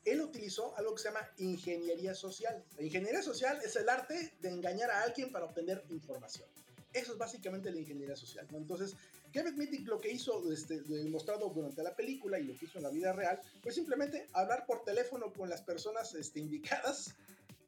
Él 0.04 0.20
utilizó 0.20 0.76
algo 0.76 0.94
que 0.94 1.02
se 1.02 1.08
llama 1.08 1.28
ingeniería 1.38 2.14
social. 2.14 2.64
La 2.76 2.84
ingeniería 2.84 3.20
social 3.20 3.58
es 3.64 3.74
el 3.74 3.88
arte 3.88 4.32
de 4.40 4.48
engañar 4.48 4.92
a 4.92 5.02
alguien 5.02 5.32
para 5.32 5.46
obtener 5.46 5.84
información. 5.90 6.48
Eso 6.92 7.12
es 7.12 7.18
básicamente 7.18 7.68
la 7.72 7.78
ingeniería 7.78 8.14
social. 8.14 8.46
¿no? 8.52 8.58
Entonces, 8.58 8.94
Kevin 9.32 9.58
Mitnick 9.58 9.88
lo 9.88 10.00
que 10.00 10.12
hizo, 10.12 10.50
este, 10.52 10.80
demostrado 10.82 11.50
durante 11.50 11.82
la 11.82 11.96
película 11.96 12.38
y 12.38 12.44
lo 12.44 12.56
que 12.56 12.66
hizo 12.66 12.78
en 12.78 12.84
la 12.84 12.90
vida 12.90 13.12
real, 13.12 13.40
fue 13.60 13.72
simplemente 13.72 14.28
hablar 14.34 14.66
por 14.66 14.84
teléfono 14.84 15.32
con 15.32 15.50
las 15.50 15.62
personas 15.62 16.14
este, 16.14 16.38
indicadas 16.38 17.16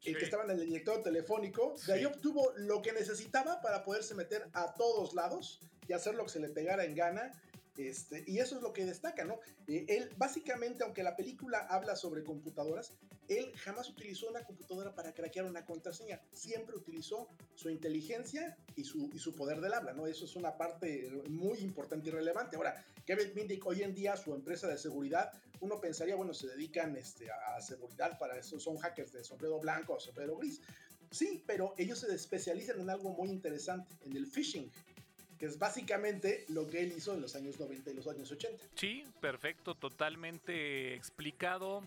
eh, 0.03 0.15
que 0.15 0.25
estaban 0.25 0.49
en 0.49 0.59
el 0.59 0.65
directorio 0.65 1.01
telefónico. 1.01 1.75
De 1.85 1.93
ahí 1.93 2.05
obtuvo 2.05 2.53
lo 2.57 2.81
que 2.81 2.91
necesitaba 2.93 3.61
para 3.61 3.83
poderse 3.83 4.15
meter 4.15 4.47
a 4.53 4.73
todos 4.73 5.13
lados 5.13 5.59
y 5.87 5.93
hacer 5.93 6.15
lo 6.15 6.23
que 6.23 6.31
se 6.31 6.39
le 6.39 6.49
pegara 6.49 6.85
en 6.85 6.95
gana 6.95 7.31
este, 7.87 8.23
y 8.27 8.39
eso 8.39 8.55
es 8.57 8.61
lo 8.61 8.73
que 8.73 8.85
destaca, 8.85 9.25
¿no? 9.25 9.39
Eh, 9.67 9.85
él, 9.87 10.09
básicamente, 10.17 10.83
aunque 10.83 11.03
la 11.03 11.15
película 11.15 11.59
habla 11.69 11.95
sobre 11.95 12.23
computadoras, 12.23 12.93
él 13.27 13.51
jamás 13.55 13.89
utilizó 13.89 14.27
una 14.29 14.43
computadora 14.43 14.93
para 14.93 15.13
craquear 15.13 15.45
una 15.45 15.65
contraseña. 15.65 16.21
Siempre 16.33 16.75
utilizó 16.75 17.29
su 17.55 17.69
inteligencia 17.69 18.57
y 18.75 18.83
su, 18.83 19.09
y 19.13 19.19
su 19.19 19.33
poder 19.35 19.61
del 19.61 19.73
habla, 19.73 19.93
¿no? 19.93 20.07
Eso 20.07 20.25
es 20.25 20.35
una 20.35 20.57
parte 20.57 21.09
muy 21.29 21.59
importante 21.59 22.09
y 22.09 22.11
relevante. 22.11 22.57
Ahora, 22.57 22.83
Kevin 23.05 23.31
Mindick, 23.35 23.65
hoy 23.65 23.83
en 23.83 23.95
día, 23.95 24.17
su 24.17 24.33
empresa 24.33 24.67
de 24.67 24.77
seguridad, 24.77 25.31
uno 25.61 25.79
pensaría, 25.79 26.15
bueno, 26.15 26.33
se 26.33 26.47
dedican 26.47 26.97
este, 26.97 27.29
a 27.31 27.61
seguridad, 27.61 28.17
para 28.17 28.37
eso 28.37 28.59
son 28.59 28.77
hackers 28.77 29.13
de 29.13 29.23
sombrero 29.23 29.59
blanco 29.59 29.93
o 29.93 29.99
sombrero 29.99 30.37
gris. 30.37 30.59
Sí, 31.11 31.43
pero 31.45 31.73
ellos 31.77 31.99
se 31.99 32.13
especializan 32.13 32.79
en 32.79 32.89
algo 32.89 33.11
muy 33.11 33.29
interesante, 33.29 33.93
en 34.05 34.15
el 34.15 34.25
phishing 34.25 34.71
que 35.41 35.47
es 35.47 35.57
básicamente 35.57 36.45
lo 36.49 36.69
que 36.69 36.83
él 36.83 36.93
hizo 36.95 37.15
en 37.15 37.21
los 37.21 37.35
años 37.35 37.59
90 37.59 37.89
y 37.89 37.93
los 37.95 38.07
años 38.07 38.31
80. 38.31 38.63
Sí, 38.75 39.03
perfecto, 39.19 39.73
totalmente 39.73 40.93
explicado. 40.93 41.81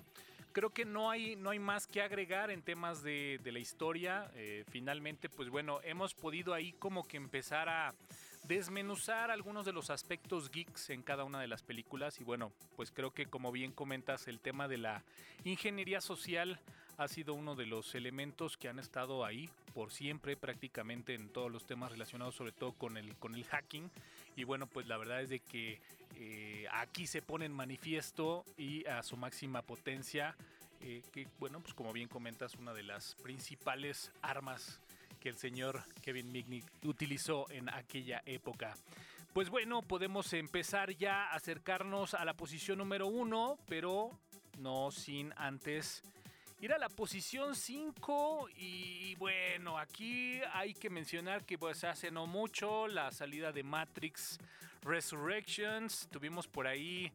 Creo 0.50 0.70
que 0.70 0.84
no 0.84 1.08
hay, 1.08 1.36
no 1.36 1.50
hay 1.50 1.60
más 1.60 1.86
que 1.86 2.02
agregar 2.02 2.50
en 2.50 2.62
temas 2.62 3.04
de, 3.04 3.38
la 3.44 3.60
historia. 3.60 4.28
Eh, 4.34 4.64
finalmente, 4.72 5.28
pues 5.28 5.50
bueno, 5.50 5.78
hemos 5.84 6.14
podido 6.14 6.52
ahí 6.52 6.72
como 6.80 7.06
que 7.06 7.16
empezar 7.16 7.68
a 7.68 7.94
desmenuzar 8.42 9.30
algunos 9.30 9.64
de 9.64 9.72
los 9.72 9.88
aspectos 9.88 10.50
geeks 10.50 10.90
en 10.90 11.04
cada 11.04 11.22
una 11.22 11.40
de 11.40 11.46
las 11.46 11.62
películas 11.62 12.20
y 12.20 12.24
bueno, 12.24 12.50
pues 12.74 12.90
creo 12.90 13.12
que 13.12 13.26
como 13.26 13.52
bien 13.52 13.70
comentas 13.70 14.26
el 14.26 14.40
tema 14.40 14.66
de 14.66 14.78
la 14.78 15.04
ingeniería 15.44 16.00
social 16.00 16.58
ha 16.96 17.08
sido 17.08 17.34
uno 17.34 17.54
de 17.54 17.66
los 17.66 17.94
elementos 17.94 18.56
que 18.56 18.68
han 18.68 18.78
estado 18.78 19.24
ahí 19.24 19.48
por 19.74 19.90
siempre 19.90 20.36
prácticamente 20.36 21.14
en 21.14 21.28
todos 21.28 21.50
los 21.50 21.66
temas 21.66 21.90
relacionados 21.90 22.34
sobre 22.34 22.52
todo 22.52 22.72
con 22.72 22.96
el, 22.96 23.16
con 23.16 23.34
el 23.34 23.44
hacking. 23.44 23.90
Y 24.36 24.44
bueno, 24.44 24.66
pues 24.66 24.86
la 24.86 24.96
verdad 24.96 25.22
es 25.22 25.28
de 25.28 25.40
que 25.40 25.80
eh, 26.16 26.66
aquí 26.72 27.06
se 27.06 27.22
pone 27.22 27.46
en 27.46 27.52
manifiesto 27.52 28.44
y 28.56 28.86
a 28.86 29.02
su 29.02 29.16
máxima 29.16 29.62
potencia, 29.62 30.36
eh, 30.80 31.02
que 31.12 31.26
bueno, 31.38 31.60
pues 31.60 31.74
como 31.74 31.92
bien 31.92 32.08
comentas, 32.08 32.54
una 32.54 32.72
de 32.72 32.82
las 32.82 33.14
principales 33.16 34.12
armas 34.22 34.80
que 35.20 35.28
el 35.28 35.38
señor 35.38 35.82
Kevin 36.02 36.30
Mitnick 36.30 36.64
utilizó 36.84 37.50
en 37.50 37.68
aquella 37.68 38.22
época. 38.26 38.74
Pues 39.32 39.50
bueno, 39.50 39.82
podemos 39.82 40.32
empezar 40.32 40.94
ya 40.94 41.24
a 41.24 41.34
acercarnos 41.34 42.14
a 42.14 42.24
la 42.24 42.34
posición 42.34 42.78
número 42.78 43.08
uno, 43.08 43.58
pero 43.66 44.10
no 44.58 44.92
sin 44.92 45.32
antes 45.36 46.04
ir 46.64 46.72
a 46.72 46.78
la 46.78 46.88
posición 46.88 47.54
5 47.54 48.48
y 48.56 49.14
bueno, 49.16 49.76
aquí 49.76 50.40
hay 50.54 50.72
que 50.72 50.88
mencionar 50.88 51.44
que 51.44 51.58
pues 51.58 51.84
hace 51.84 52.10
no 52.10 52.26
mucho 52.26 52.88
la 52.88 53.12
salida 53.12 53.52
de 53.52 53.62
Matrix 53.62 54.38
Resurrections, 54.80 56.08
tuvimos 56.10 56.48
por 56.48 56.66
ahí 56.66 57.12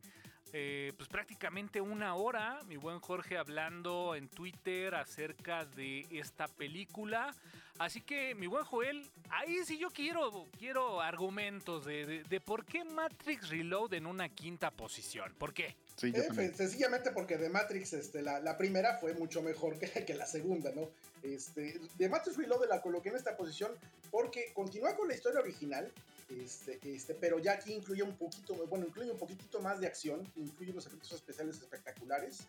eh, 0.53 0.93
pues 0.97 1.09
prácticamente 1.09 1.81
una 1.81 2.13
hora, 2.13 2.59
mi 2.67 2.77
buen 2.77 2.99
Jorge 2.99 3.39
hablando 3.39 4.13
en 4.13 4.29
Twitter 4.29 4.93
acerca 4.93 5.65
de 5.65 6.05
esta 6.11 6.47
película. 6.47 7.33
Así 7.79 8.01
que, 8.01 8.35
mi 8.35 8.45
buen 8.45 8.65
Joel, 8.65 9.09
ahí 9.29 9.63
sí 9.65 9.79
yo 9.79 9.89
quiero, 9.89 10.45
quiero 10.59 11.01
argumentos 11.01 11.85
de, 11.85 12.23
de 12.23 12.39
por 12.39 12.65
qué 12.65 12.83
Matrix 12.83 13.49
Reload 13.49 13.93
en 13.93 14.05
una 14.05 14.29
quinta 14.29 14.69
posición. 14.69 15.33
¿Por 15.39 15.53
qué? 15.53 15.75
Eh, 16.01 16.53
sencillamente 16.55 17.11
porque 17.11 17.37
The 17.37 17.49
Matrix, 17.49 17.93
este, 17.93 18.21
la, 18.21 18.39
la, 18.39 18.57
primera 18.57 18.97
fue 18.97 19.13
mucho 19.13 19.41
mejor 19.41 19.77
que, 19.77 20.05
que 20.05 20.13
la 20.13 20.25
segunda, 20.25 20.71
¿no? 20.71 20.89
Este, 21.23 21.79
The 21.97 22.07
Matrix 22.09 22.37
Reloaded 22.37 22.69
la 22.69 22.81
coloqué 22.81 23.09
en 23.09 23.15
esta 23.15 23.35
posición 23.35 23.71
porque 24.11 24.51
continúa 24.53 24.95
con 24.95 25.07
la 25.07 25.15
historia 25.15 25.39
original, 25.39 25.91
este, 26.29 26.79
este, 26.83 27.15
pero 27.15 27.39
ya 27.39 27.53
aquí 27.53 27.73
incluye 27.73 28.03
un 28.03 28.15
poquito, 28.15 28.53
bueno, 28.67 28.85
incluye 28.85 29.11
un 29.11 29.17
poquitito 29.17 29.59
más 29.61 29.79
de 29.79 29.87
acción, 29.87 30.25
incluye 30.35 30.71
unos 30.71 30.85
efectos 30.85 31.11
especiales 31.11 31.57
espectaculares, 31.57 32.39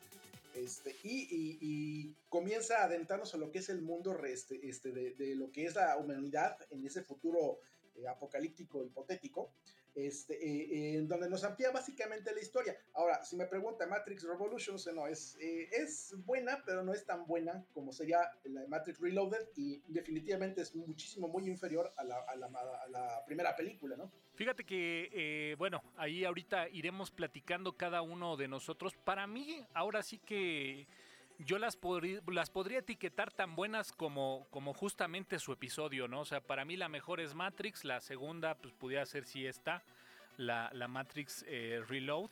este, 0.54 0.96
y, 1.04 1.58
y, 1.60 2.14
comienza 2.28 2.78
a 2.78 2.84
adentrarnos 2.84 3.34
a 3.34 3.38
lo 3.38 3.52
que 3.52 3.60
es 3.60 3.68
el 3.68 3.82
mundo 3.82 4.18
este, 4.24 4.68
este, 4.68 4.90
de, 4.90 5.14
de 5.14 5.36
lo 5.36 5.50
que 5.52 5.64
es 5.64 5.76
la 5.76 5.96
humanidad 5.96 6.56
en 6.70 6.84
ese 6.84 7.02
futuro 7.02 7.60
eh, 7.96 8.08
apocalíptico 8.08 8.84
hipotético 8.84 9.52
este, 9.94 10.34
eh, 10.34 10.98
en 10.98 11.08
donde 11.08 11.28
nos 11.28 11.44
amplía 11.44 11.70
básicamente 11.70 12.32
la 12.34 12.40
historia. 12.40 12.76
Ahora, 12.94 13.22
si 13.24 13.36
me 13.36 13.46
pregunta 13.46 13.86
Matrix 13.86 14.24
Revolutions, 14.24 14.88
no, 14.94 15.06
es, 15.06 15.36
eh, 15.40 15.68
es 15.72 16.14
buena, 16.24 16.62
pero 16.64 16.82
no 16.82 16.92
es 16.92 17.04
tan 17.04 17.26
buena 17.26 17.64
como 17.72 17.92
sería 17.92 18.20
la 18.44 18.62
de 18.62 18.68
Matrix 18.68 19.00
Reloaded 19.00 19.48
y 19.56 19.82
definitivamente 19.88 20.62
es 20.62 20.74
muchísimo, 20.74 21.28
muy 21.28 21.48
inferior 21.48 21.92
a 21.96 22.04
la, 22.04 22.16
a 22.20 22.36
la, 22.36 23.24
primera 23.26 23.54
película, 23.54 23.96
¿no? 23.96 24.10
Fíjate 24.34 24.64
que, 24.64 25.10
eh, 25.12 25.54
bueno, 25.56 25.82
ahí 25.96 26.24
ahorita 26.24 26.68
iremos 26.70 27.10
platicando 27.10 27.76
cada 27.76 28.02
uno 28.02 28.36
de 28.36 28.48
nosotros. 28.48 28.94
Para 29.04 29.26
mí, 29.26 29.64
ahora 29.74 30.02
sí 30.02 30.18
que 30.18 30.86
yo 31.46 31.58
las, 31.58 31.78
las 32.26 32.50
podría 32.50 32.80
etiquetar 32.80 33.32
tan 33.32 33.54
buenas 33.56 33.92
como, 33.92 34.46
como 34.50 34.74
justamente 34.74 35.38
su 35.38 35.52
episodio, 35.52 36.08
¿no? 36.08 36.20
O 36.20 36.24
sea, 36.24 36.40
para 36.40 36.64
mí 36.64 36.76
la 36.76 36.88
mejor 36.88 37.20
es 37.20 37.34
Matrix, 37.34 37.84
la 37.84 38.00
segunda 38.00 38.54
pues 38.54 38.74
pudiera 38.74 39.06
ser 39.06 39.24
si 39.24 39.46
esta, 39.46 39.82
la, 40.36 40.70
la 40.74 40.88
Matrix 40.88 41.44
eh, 41.48 41.82
Reload. 41.88 42.30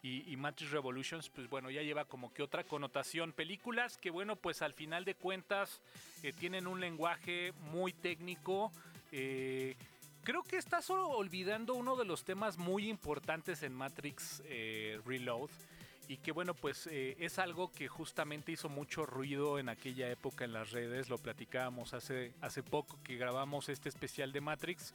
Y, 0.00 0.36
Matrix 0.36 0.70
Revolutions, 0.70 1.28
pues 1.28 1.50
bueno, 1.50 1.70
ya 1.70 1.82
lleva 1.82 2.06
como 2.06 2.32
que 2.32 2.42
otra 2.42 2.64
connotación. 2.64 3.32
Películas 3.32 3.98
que, 3.98 4.08
bueno, 4.10 4.36
pues 4.36 4.62
al 4.62 4.72
final 4.72 5.04
de 5.04 5.14
cuentas 5.14 5.82
eh, 6.22 6.32
tienen 6.32 6.66
un 6.66 6.80
lenguaje 6.80 7.52
muy 7.72 7.92
técnico. 7.92 8.72
Eh, 9.12 9.76
creo 10.22 10.44
que 10.44 10.56
está 10.56 10.80
solo 10.80 11.08
olvidando 11.08 11.74
uno 11.74 11.94
de 11.94 12.06
los 12.06 12.24
temas 12.24 12.56
muy 12.56 12.88
importantes 12.88 13.62
en 13.62 13.74
Matrix 13.74 14.42
Reload 15.04 15.50
y 16.08 16.16
que 16.16 16.32
bueno, 16.32 16.54
pues 16.54 16.88
eh, 16.90 17.16
es 17.20 17.38
algo 17.38 17.70
que 17.70 17.86
justamente 17.86 18.50
hizo 18.50 18.70
mucho 18.70 19.04
ruido 19.04 19.58
en 19.58 19.68
aquella 19.68 20.10
época 20.10 20.46
en 20.46 20.54
las 20.54 20.70
redes, 20.70 21.10
lo 21.10 21.18
platicábamos 21.18 21.92
hace, 21.92 22.32
hace 22.40 22.62
poco 22.62 22.98
que 23.04 23.16
grabamos 23.16 23.68
este 23.68 23.90
especial 23.90 24.32
de 24.32 24.40
Matrix, 24.40 24.94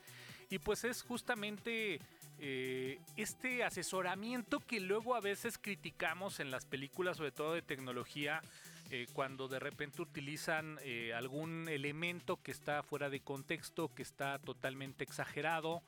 y 0.49 0.57
pues 0.57 0.83
es 0.83 1.03
justamente 1.03 1.99
eh, 2.39 2.99
este 3.15 3.63
asesoramiento 3.63 4.59
que 4.59 4.79
luego 4.79 5.15
a 5.15 5.21
veces 5.21 5.59
criticamos 5.59 6.39
en 6.39 6.49
las 6.49 6.65
películas, 6.65 7.17
sobre 7.17 7.31
todo 7.31 7.53
de 7.53 7.61
tecnología, 7.61 8.41
eh, 8.89 9.05
cuando 9.13 9.47
de 9.47 9.59
repente 9.59 10.01
utilizan 10.01 10.79
algún 11.15 11.69
elemento 11.69 12.41
que 12.41 12.51
está 12.51 12.81
fuera 12.81 13.09
de 13.09 13.21
contexto, 13.21 13.93
que 13.93 14.01
está 14.01 14.39
totalmente 14.39 15.03
exagerado. 15.03 15.83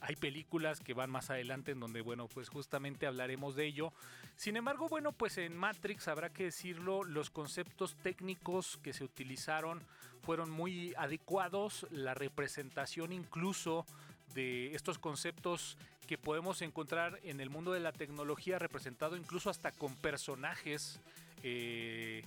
Hay 0.00 0.16
películas 0.16 0.80
que 0.80 0.94
van 0.94 1.10
más 1.10 1.30
adelante 1.30 1.72
en 1.72 1.80
donde, 1.80 2.00
bueno, 2.00 2.26
pues 2.28 2.48
justamente 2.48 3.06
hablaremos 3.06 3.54
de 3.54 3.66
ello. 3.66 3.92
Sin 4.36 4.56
embargo, 4.56 4.88
bueno, 4.88 5.12
pues 5.12 5.38
en 5.38 5.56
Matrix 5.56 6.08
habrá 6.08 6.30
que 6.30 6.44
decirlo, 6.44 7.04
los 7.04 7.30
conceptos 7.30 7.94
técnicos 8.02 8.78
que 8.82 8.92
se 8.92 9.04
utilizaron 9.04 9.82
fueron 10.22 10.50
muy 10.50 10.94
adecuados, 10.96 11.86
la 11.90 12.14
representación 12.14 13.12
incluso 13.12 13.86
de 14.34 14.74
estos 14.74 14.98
conceptos 14.98 15.76
que 16.06 16.18
podemos 16.18 16.62
encontrar 16.62 17.20
en 17.22 17.40
el 17.40 17.50
mundo 17.50 17.72
de 17.72 17.80
la 17.80 17.92
tecnología 17.92 18.58
representado 18.58 19.16
incluso 19.16 19.50
hasta 19.50 19.72
con 19.72 19.94
personajes 19.96 21.00
eh, 21.42 22.24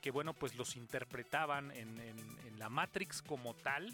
que 0.00 0.10
bueno 0.10 0.32
pues 0.32 0.56
los 0.56 0.76
interpretaban 0.76 1.70
en, 1.72 1.96
la 2.58 2.68
Matrix 2.70 3.20
como 3.20 3.52
tal 3.52 3.92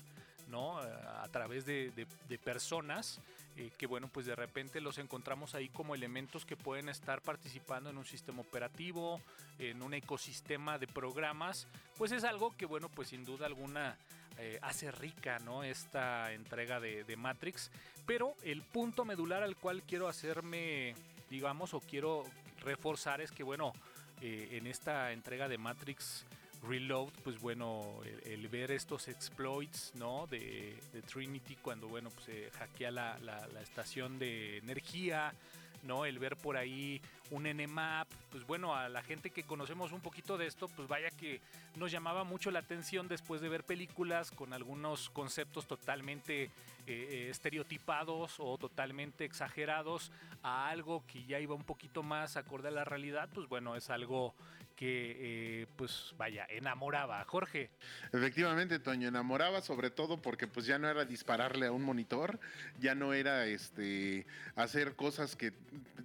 no 0.48 0.78
a 0.78 1.28
través 1.30 1.64
de 1.66 2.06
personas 2.44 3.20
eh, 3.56 3.70
que 3.76 3.86
bueno, 3.86 4.08
pues 4.08 4.24
de 4.24 4.34
repente 4.34 4.80
los 4.80 4.96
encontramos 4.96 5.54
ahí 5.54 5.68
como 5.68 5.94
elementos 5.94 6.46
que 6.46 6.56
pueden 6.56 6.88
estar 6.88 7.20
participando 7.20 7.90
en 7.90 7.98
un 7.98 8.06
sistema 8.06 8.40
operativo, 8.40 9.20
en 9.58 9.82
un 9.82 9.92
ecosistema 9.92 10.78
de 10.78 10.86
programas, 10.86 11.68
pues 11.98 12.12
es 12.12 12.24
algo 12.24 12.56
que 12.56 12.64
bueno, 12.64 12.88
pues 12.88 13.08
sin 13.08 13.26
duda 13.26 13.44
alguna 13.44 13.98
eh, 14.38 14.58
hace 14.62 14.90
rica, 14.90 15.38
¿no? 15.40 15.64
Esta 15.64 16.32
entrega 16.32 16.80
de, 16.80 17.04
Matrix, 17.18 17.70
pero 18.06 18.34
el 18.42 18.62
punto 18.62 19.04
medular 19.04 19.42
al 19.42 19.56
cual 19.56 19.82
quiero 19.82 20.08
hacerme, 20.08 20.94
digamos, 21.28 21.74
o 21.74 21.80
quiero 21.80 22.24
reforzar 22.60 23.20
es 23.20 23.30
que 23.32 23.42
bueno, 23.42 23.74
eh, 24.22 24.48
en 24.52 24.66
esta 24.66 25.12
entrega 25.12 25.46
de 25.48 25.58
Matrix 25.58 26.24
Reload, 26.62 27.12
pues 27.24 27.40
bueno, 27.40 28.00
el, 28.24 28.46
ver 28.48 28.70
estos 28.70 29.08
exploits, 29.08 29.92
¿no? 29.96 30.26
De, 30.28 30.78
Trinity 31.10 31.56
cuando, 31.56 31.88
bueno, 31.88 32.10
pues 32.10 32.26
se 32.26 32.50
hackea 32.50 32.90
la, 32.90 33.18
la, 33.18 33.60
estación 33.60 34.18
de 34.18 34.58
energía, 34.58 35.34
¿no? 35.82 36.04
El 36.04 36.18
ver 36.18 36.36
por 36.36 36.56
ahí 36.56 37.00
un 37.30 37.44
NMAP, 37.44 38.08
pues 38.30 38.46
bueno, 38.46 38.76
a 38.76 38.88
la 38.88 39.02
gente 39.02 39.30
que 39.30 39.42
conocemos 39.42 39.90
un 39.90 40.00
poquito 40.00 40.38
de 40.38 40.46
esto, 40.46 40.68
pues 40.68 40.86
vaya 40.86 41.10
que 41.10 41.40
nos 41.76 41.90
llamaba 41.90 42.24
mucho 42.24 42.50
la 42.50 42.60
atención 42.60 43.08
después 43.08 43.40
de 43.40 43.48
ver 43.48 43.64
películas 43.64 44.30
con 44.30 44.52
algunos 44.52 45.10
conceptos 45.10 45.66
totalmente 45.66 46.50
eh, 46.86 47.28
estereotipados 47.30 48.36
o 48.38 48.58
totalmente 48.58 49.24
exagerados 49.24 50.10
a 50.42 50.68
algo 50.68 51.04
que 51.06 51.24
ya 51.24 51.38
iba 51.38 51.54
un 51.54 51.64
poquito 51.64 52.02
más 52.02 52.36
acorde 52.36 52.68
a 52.68 52.72
la 52.72 52.84
realidad, 52.84 53.28
pues 53.32 53.48
bueno, 53.48 53.76
es 53.76 53.90
algo 53.90 54.34
que, 54.76 55.16
eh, 55.62 55.66
pues 55.76 56.14
vaya, 56.16 56.46
enamoraba. 56.48 57.24
Jorge. 57.24 57.70
Efectivamente, 58.12 58.78
Toño, 58.78 59.08
enamoraba 59.08 59.60
sobre 59.60 59.90
todo 59.90 60.20
porque 60.20 60.48
pues 60.48 60.66
ya 60.66 60.78
no 60.78 60.88
era 60.88 61.04
dispararle 61.04 61.66
a 61.66 61.72
un 61.72 61.82
monitor, 61.82 62.40
ya 62.80 62.94
no 62.94 63.12
era 63.12 63.46
este 63.46 64.26
hacer 64.56 64.96
cosas 64.96 65.36
que 65.36 65.52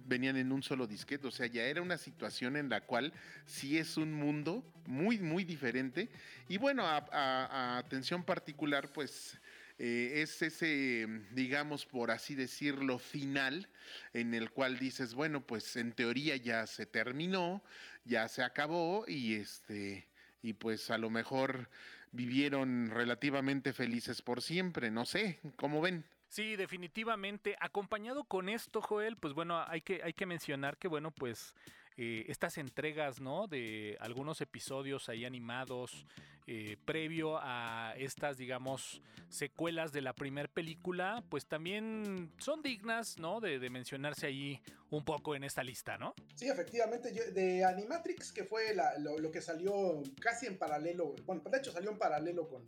venían 0.06 0.36
en 0.36 0.52
un 0.52 0.62
solo 0.62 0.86
disquete, 0.86 1.26
o 1.26 1.30
sea, 1.30 1.46
ya 1.46 1.64
era 1.64 1.82
una 1.82 1.98
situación 1.98 2.56
en 2.56 2.68
la 2.68 2.82
cual 2.82 3.12
sí 3.46 3.78
es 3.78 3.96
un 3.96 4.12
mundo 4.12 4.64
muy, 4.86 5.18
muy 5.18 5.44
diferente. 5.44 6.08
Y 6.48 6.58
bueno, 6.58 6.84
a 6.86 7.78
atención 7.78 8.22
particular, 8.22 8.92
pues 8.92 9.38
eh, 9.78 10.22
es 10.22 10.42
ese, 10.42 11.06
digamos, 11.32 11.86
por 11.86 12.10
así 12.10 12.34
decirlo, 12.34 12.98
final 12.98 13.68
en 14.12 14.34
el 14.34 14.50
cual 14.50 14.78
dices, 14.78 15.14
bueno, 15.14 15.40
pues 15.46 15.76
en 15.76 15.92
teoría 15.92 16.36
ya 16.36 16.66
se 16.66 16.86
terminó, 16.86 17.62
ya 18.04 18.28
se 18.28 18.42
acabó 18.42 19.04
y 19.06 19.36
este, 19.36 20.08
y 20.42 20.54
pues 20.54 20.90
a 20.90 20.98
lo 20.98 21.10
mejor 21.10 21.68
vivieron 22.10 22.90
relativamente 22.90 23.72
felices 23.72 24.22
por 24.22 24.42
siempre, 24.42 24.90
no 24.90 25.04
sé, 25.04 25.38
¿cómo 25.56 25.80
ven? 25.80 26.04
Sí, 26.28 26.56
definitivamente. 26.56 27.56
Acompañado 27.58 28.24
con 28.24 28.48
esto, 28.48 28.82
Joel, 28.82 29.16
pues 29.16 29.32
bueno, 29.32 29.64
hay 29.66 29.80
que, 29.80 30.02
hay 30.02 30.12
que 30.12 30.26
mencionar 30.26 30.76
que, 30.76 30.88
bueno, 30.88 31.10
pues 31.10 31.54
eh, 32.00 32.24
estas 32.28 32.58
entregas, 32.58 33.20
¿no? 33.20 33.48
De 33.48 33.96
algunos 33.98 34.40
episodios 34.40 35.08
ahí 35.08 35.24
animados 35.24 36.06
eh, 36.46 36.76
previo 36.84 37.38
a 37.42 37.92
estas, 37.98 38.38
digamos, 38.38 39.02
secuelas 39.28 39.90
de 39.90 40.00
la 40.00 40.12
primera 40.12 40.46
película, 40.46 41.24
pues 41.28 41.46
también 41.46 42.30
son 42.38 42.62
dignas, 42.62 43.18
¿no? 43.18 43.40
De, 43.40 43.58
mencionarse 43.68 44.28
ahí 44.28 44.62
un 44.90 45.04
poco 45.04 45.34
en 45.34 45.42
esta 45.42 45.64
lista, 45.64 45.98
¿no? 45.98 46.14
Sí, 46.36 46.48
efectivamente, 46.48 47.10
de 47.10 47.64
Animatrix, 47.64 48.30
que 48.30 48.44
fue 48.44 48.76
lo, 48.98 49.30
que 49.32 49.42
salió 49.42 50.00
casi 50.20 50.46
en 50.46 50.56
paralelo, 50.56 51.16
bueno, 51.26 51.42
de 51.50 51.58
hecho 51.58 51.72
salió 51.72 51.90
en 51.90 51.98
paralelo 51.98 52.48
con 52.48 52.62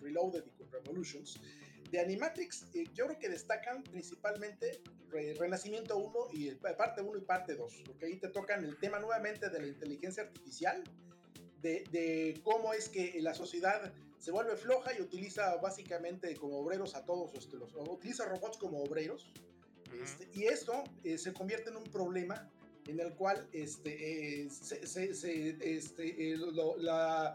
Reloaded 0.00 0.44
y 0.44 0.50
con 0.50 0.72
Revolutions 0.72 1.40
de 1.90 2.00
Animatrix, 2.00 2.66
eh, 2.74 2.84
yo 2.94 3.06
creo 3.06 3.18
que 3.18 3.28
destacan 3.28 3.82
principalmente 3.82 4.80
Renacimiento 5.38 5.96
1 5.96 6.12
y 6.32 6.50
parte 6.50 7.00
1 7.00 7.18
y 7.18 7.20
parte 7.22 7.54
2, 7.54 7.82
porque 7.86 8.06
ahí 8.06 8.16
te 8.16 8.28
tocan 8.28 8.64
el 8.64 8.76
tema 8.78 8.98
nuevamente 8.98 9.48
de 9.48 9.60
la 9.60 9.66
inteligencia 9.66 10.24
artificial, 10.24 10.82
de, 11.62 12.38
cómo 12.44 12.74
es 12.74 12.88
que 12.88 13.18
la 13.20 13.34
sociedad 13.34 13.92
se 14.18 14.30
vuelve 14.30 14.56
floja 14.56 14.92
y 14.96 15.02
utiliza 15.02 15.56
básicamente 15.56 16.34
como 16.36 16.58
obreros 16.58 16.94
a 16.94 17.04
todos, 17.04 17.34
este, 17.34 17.56
los, 17.56 17.74
utiliza 17.74 18.26
robots 18.26 18.56
como 18.58 18.82
obreros, 18.82 19.32
este, 20.02 20.28
y 20.34 20.44
esto 20.44 20.84
eh, 21.02 21.16
se 21.16 21.32
convierte 21.32 21.70
en 21.70 21.76
un 21.76 21.84
problema 21.84 22.50
en 22.86 23.00
el 23.00 23.14
cual 23.14 23.48
este, 23.52 24.42
eh, 24.44 24.50
se, 24.50 25.56
este, 25.60 26.36
la 26.78 27.34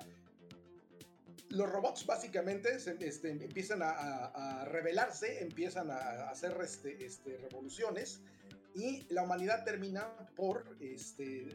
los 1.52 1.70
robots 1.70 2.06
básicamente 2.06 2.76
este, 2.76 3.30
empiezan 3.30 3.82
a, 3.84 4.66
rebelarse, 4.66 5.44
empiezan 5.44 5.92
a, 5.92 6.30
hacer 6.30 6.58
este, 6.62 7.06
este, 7.06 7.38
revoluciones 7.38 8.22
y 8.74 9.04
la 9.10 9.24
humanidad 9.24 9.64
termina 9.64 10.08
por 10.36 10.66
este, 10.80 11.48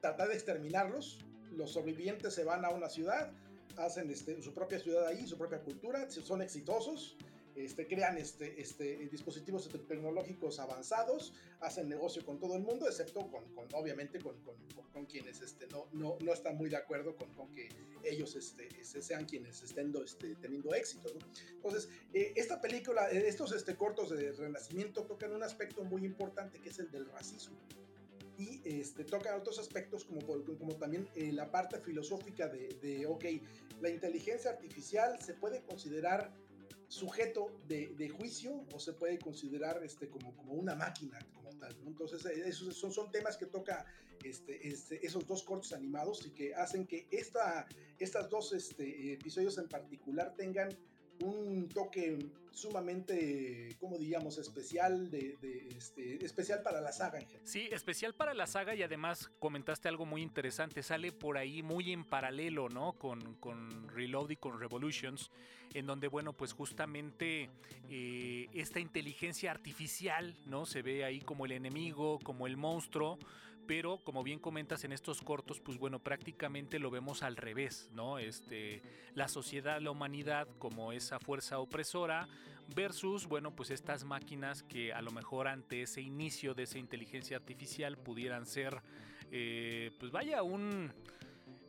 tratar 0.00 0.28
de 0.28 0.34
exterminarlos. 0.34 1.18
Los 1.52 1.72
sobrevivientes 1.72 2.34
se 2.34 2.44
van 2.44 2.64
a 2.64 2.70
una 2.70 2.88
ciudad, 2.88 3.30
hacen 3.76 4.10
este, 4.10 4.40
su 4.42 4.54
propia 4.54 4.78
ciudad 4.78 5.06
ahí, 5.06 5.26
su 5.26 5.36
propia 5.36 5.60
cultura, 5.60 6.08
son 6.10 6.42
exitosos 6.42 7.16
este, 7.64 7.86
crean 7.86 8.18
este, 8.18 8.60
este, 8.60 9.08
dispositivos 9.08 9.68
tecnológicos 9.88 10.58
avanzados, 10.58 11.32
hacen 11.60 11.88
negocio 11.88 12.24
con 12.24 12.38
todo 12.38 12.56
el 12.56 12.62
mundo, 12.62 12.86
excepto 12.86 13.30
con, 13.30 13.44
obviamente 13.74 14.20
con, 14.20 14.34
con, 14.92 15.06
quienes 15.06 15.40
este, 15.40 15.66
no, 15.68 15.86
no, 15.92 16.16
no, 16.20 16.32
están 16.32 16.56
muy 16.56 16.68
de 16.68 16.76
acuerdo 16.76 17.16
con, 17.16 17.28
que 17.54 17.68
ellos 18.04 18.36
este, 18.36 18.68
este, 18.78 19.02
sean 19.02 19.24
quienes 19.24 19.62
estén 19.62 19.92
este, 20.04 20.34
teniendo 20.36 20.74
éxito. 20.74 21.08
Entonces, 21.52 21.88
eh, 22.12 22.32
esta 22.36 22.60
película, 22.60 23.10
eh, 23.10 23.24
estos 23.26 23.52
este, 23.52 23.76
cortos 23.76 24.10
de 24.10 24.32
Renacimiento 24.32 25.04
tocan 25.04 25.32
un 25.32 25.42
aspecto 25.42 25.84
muy 25.84 26.04
importante 26.04 26.60
que 26.60 26.68
es 26.68 26.78
el 26.78 26.90
del 26.90 27.06
racismo 27.10 27.56
y 28.40 28.62
este, 28.64 29.04
tocan 29.04 29.38
otros 29.38 29.58
aspectos 29.58 30.04
como, 30.06 30.20
como 30.22 30.74
también 30.76 31.06
eh, 31.14 31.30
la 31.30 31.50
parte 31.50 31.78
filosófica 31.78 32.48
de, 32.48 32.68
de, 32.80 33.04
ok, 33.04 33.24
la 33.82 33.90
inteligencia 33.90 34.50
artificial 34.50 35.20
se 35.20 35.34
puede 35.34 35.62
considerar 35.62 36.32
sujeto 36.90 37.52
de, 37.68 38.08
juicio 38.08 38.66
o 38.74 38.80
se 38.80 38.92
puede 38.92 39.18
considerar 39.20 39.80
este, 39.84 40.08
como, 40.08 40.34
como 40.34 40.54
una 40.54 40.74
máquina 40.74 41.18
como 41.32 41.50
tal. 41.50 41.76
Entonces, 41.86 42.26
eh, 42.26 42.42
esos 42.48 42.76
son, 42.76 42.92
son 42.92 43.12
temas 43.12 43.36
que 43.36 43.46
toca 43.46 43.86
este, 44.24 44.68
este, 44.68 45.06
esos 45.06 45.24
dos 45.24 45.44
cortos 45.44 45.72
animados 45.72 46.26
y 46.26 46.30
que 46.30 46.52
hacen 46.54 46.86
que 46.86 47.06
esta, 47.12 47.68
estas 47.98 48.28
dos 48.28 48.52
este, 48.52 49.12
episodios 49.12 49.56
en 49.58 49.68
particular 49.68 50.34
tengan 50.34 50.76
un 51.20 51.68
toque 51.68 52.18
sumamente, 52.52 53.76
como 53.78 53.98
diríamos, 53.98 54.38
especial, 54.38 55.10
de, 55.10 55.38
este, 55.76 56.24
especial 56.24 56.62
para 56.62 56.80
la 56.80 56.92
saga. 56.92 57.20
Sí, 57.44 57.68
especial 57.72 58.14
para 58.14 58.34
la 58.34 58.46
saga 58.46 58.74
y 58.74 58.82
además 58.82 59.30
comentaste 59.38 59.88
algo 59.88 60.04
muy 60.04 60.22
interesante, 60.22 60.82
sale 60.82 61.12
por 61.12 61.38
ahí 61.38 61.62
muy 61.62 61.92
en 61.92 62.04
paralelo, 62.04 62.68
¿no? 62.68 62.92
Con, 62.92 63.34
con 63.36 63.88
Reload 63.88 64.30
y 64.30 64.36
con 64.36 64.58
Revolutions, 64.58 65.30
en 65.74 65.86
donde, 65.86 66.08
bueno, 66.08 66.32
pues 66.32 66.52
justamente 66.52 67.50
eh, 67.88 68.48
esta 68.52 68.80
inteligencia 68.80 69.50
artificial, 69.50 70.34
¿no? 70.46 70.66
Se 70.66 70.82
ve 70.82 71.04
ahí 71.04 71.20
como 71.20 71.46
el 71.46 71.52
enemigo, 71.52 72.18
como 72.22 72.46
el 72.46 72.56
monstruo, 72.56 73.18
pero 73.70 73.98
como 73.98 74.24
bien 74.24 74.40
comentas 74.40 74.82
en 74.82 74.90
estos 74.90 75.22
cortos, 75.22 75.60
pues 75.60 75.78
bueno, 75.78 76.00
prácticamente 76.00 76.80
lo 76.80 76.90
vemos 76.90 77.22
al 77.22 77.36
revés, 77.36 77.88
¿no? 77.94 78.18
Este, 78.18 78.82
la 79.14 79.28
sociedad, 79.28 79.80
la 79.80 79.92
humanidad 79.92 80.48
como 80.58 80.90
esa 80.90 81.20
fuerza 81.20 81.60
opresora 81.60 82.26
versus, 82.74 83.28
bueno, 83.28 83.54
pues 83.54 83.70
estas 83.70 84.02
máquinas 84.02 84.64
que 84.64 84.92
a 84.92 85.00
lo 85.02 85.12
mejor 85.12 85.46
ante 85.46 85.82
ese 85.82 86.00
inicio 86.00 86.52
de 86.52 86.64
esa 86.64 86.80
inteligencia 86.80 87.36
artificial 87.36 87.96
pudieran 87.96 88.44
ser, 88.44 88.82
eh, 89.30 89.92
pues 90.00 90.10
vaya, 90.10 90.42
un 90.42 90.92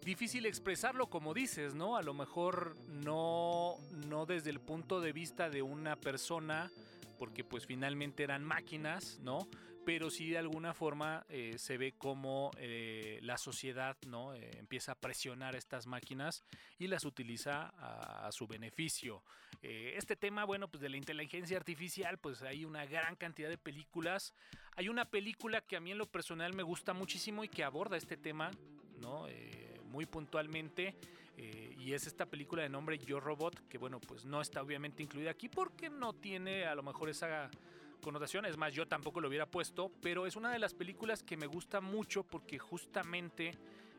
difícil 0.03 0.47
expresarlo 0.47 1.07
como 1.07 1.35
dices, 1.35 1.75
¿no? 1.75 1.97
A 1.97 2.01
lo 2.01 2.15
mejor 2.15 2.77
no, 2.87 3.75
no 4.07 4.25
desde 4.25 4.49
el 4.49 4.59
punto 4.59 5.01
de 5.01 5.13
vista 5.13 5.51
de 5.51 5.61
una 5.61 5.95
persona, 5.97 6.71
porque 7.19 7.43
pues 7.43 7.67
finalmente 7.67 8.23
eran 8.23 8.43
máquinas, 8.43 9.19
¿no? 9.21 9.47
Pero 9.85 10.09
sí 10.09 10.29
de 10.29 10.37
alguna 10.37 10.73
forma 10.73 11.25
eh, 11.29 11.55
se 11.57 11.77
ve 11.77 11.93
como 11.93 12.51
eh, 12.57 13.19
la 13.23 13.37
sociedad 13.37 13.97
¿no? 14.05 14.33
Eh, 14.33 14.51
empieza 14.57 14.93
a 14.93 14.95
presionar 14.95 15.55
estas 15.55 15.87
máquinas 15.87 16.43
y 16.77 16.87
las 16.87 17.05
utiliza 17.05 17.73
a, 17.77 18.31
su 18.31 18.47
beneficio. 18.47 19.23
este 19.61 20.15
tema, 20.15 20.45
bueno, 20.45 20.67
pues 20.67 20.81
de 20.81 20.89
la 20.89 20.97
inteligencia 20.97 21.57
artificial, 21.57 22.17
pues 22.17 22.41
hay 22.41 22.65
una 22.65 22.85
gran 22.85 23.15
cantidad 23.15 23.49
de 23.49 23.57
películas. 23.57 24.33
Hay 24.75 24.87
una 24.89 25.05
película 25.05 25.61
que 25.61 25.75
a 25.75 25.79
mí 25.79 25.91
en 25.91 25.97
lo 25.97 26.05
personal 26.05 26.53
me 26.53 26.63
gusta 26.63 26.93
muchísimo 26.93 27.43
y 27.43 27.49
que 27.49 27.63
aborda 27.63 27.97
este 27.97 28.17
tema, 28.17 28.51
¿no? 28.99 29.27
muy 29.85 30.05
puntualmente. 30.05 30.95
y 31.37 31.93
es 31.93 32.07
esta 32.07 32.25
película 32.25 32.63
de 32.63 32.69
nombre 32.69 32.97
Yo 32.97 33.19
Robot, 33.19 33.67
que 33.67 33.77
bueno, 33.77 33.99
pues 33.99 34.23
no 34.25 34.39
está 34.39 34.61
obviamente 34.61 35.03
incluida 35.03 35.31
aquí 35.31 35.49
porque 35.49 35.89
no 35.89 36.13
tiene 36.13 36.65
a 36.65 36.75
lo 36.75 36.83
mejor 36.83 37.09
esa 37.09 37.49
connotación. 38.01 38.45
Es 38.45 38.57
más, 38.57 38.73
yo 38.73 38.87
tampoco 38.87 39.21
lo 39.21 39.27
hubiera 39.27 39.45
puesto, 39.45 39.91
pero 40.01 40.25
es 40.27 40.35
una 40.35 40.51
de 40.51 40.59
las 40.59 40.73
películas 40.73 41.23
que 41.23 41.37
me 41.37 41.47
gusta 41.47 41.79
mucho 41.79 42.23
porque 42.23 42.59
justamente 42.59 43.57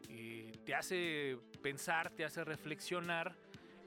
eh, 0.08 0.52
te 0.64 0.74
hace 0.74 1.38
pensar, 1.62 2.10
te 2.10 2.24
hace 2.24 2.44
reflexionar, 2.44 3.34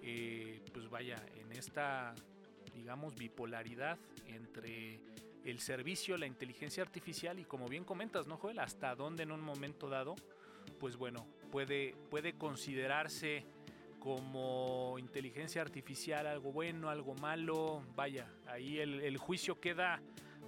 eh, 0.02 0.62
pues 0.74 0.90
vaya, 0.90 1.24
en 1.36 1.52
esta, 1.52 2.16
digamos, 2.74 3.16
bipolaridad 3.16 3.98
entre 4.28 5.00
el 5.44 5.60
servicio, 5.60 6.18
la 6.18 6.26
inteligencia 6.26 6.82
artificial 6.82 7.38
y 7.40 7.46
como 7.46 7.68
bien 7.68 7.84
comentas, 7.84 8.26
¿no, 8.26 8.38
Joel? 8.38 8.60
Hasta 8.60 8.96
dónde 8.96 9.24
en 9.24 9.32
un 9.32 9.42
momento 9.42 9.90
dado, 9.90 10.16
pues 10.80 10.96
bueno, 10.98 11.28
puede, 11.52 11.96
puede 12.10 12.34
considerarse 12.34 13.46
como 14.06 15.00
inteligencia 15.00 15.64
artificial 15.64 16.28
algo 16.28 16.52
bueno, 16.52 16.92
algo 16.92 17.16
malo. 17.16 17.84
Vaya, 17.96 18.28
ahí 18.46 18.78
el, 18.78 19.18
juicio 19.18 19.60
queda 19.60 20.00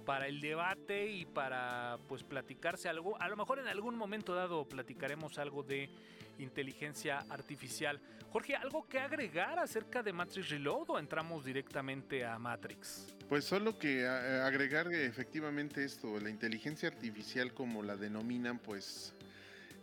para 0.06 0.28
el 0.28 0.40
debate 0.40 1.08
y 1.08 1.26
para 1.26 1.98
pues 2.06 2.22
platicarse 2.22 2.88
algo. 2.88 3.20
A 3.20 3.28
lo 3.28 3.36
mejor 3.36 3.58
en 3.58 3.66
algún 3.66 3.96
momento 3.96 4.32
dado 4.32 4.64
platicaremos 4.64 5.38
algo 5.38 5.64
de 5.64 5.90
inteligencia 6.38 7.24
artificial. 7.28 8.00
Jorge, 8.30 8.54
¿algo 8.54 8.86
que 8.86 9.00
agregar 9.00 9.58
acerca 9.58 10.04
de 10.04 10.12
Matrix 10.12 10.50
Reload 10.50 10.90
o 10.90 10.98
entramos 11.00 11.44
directamente 11.44 12.24
a 12.24 12.38
Matrix? 12.38 13.12
Pues 13.28 13.44
solo 13.44 13.76
que 13.76 14.06
agregar 14.06 14.86
efectivamente 14.92 15.84
esto, 15.84 16.20
la 16.20 16.30
inteligencia 16.30 16.88
artificial 16.88 17.52
como 17.52 17.82
la 17.82 17.96
denominan, 17.96 18.60
pues 18.60 19.16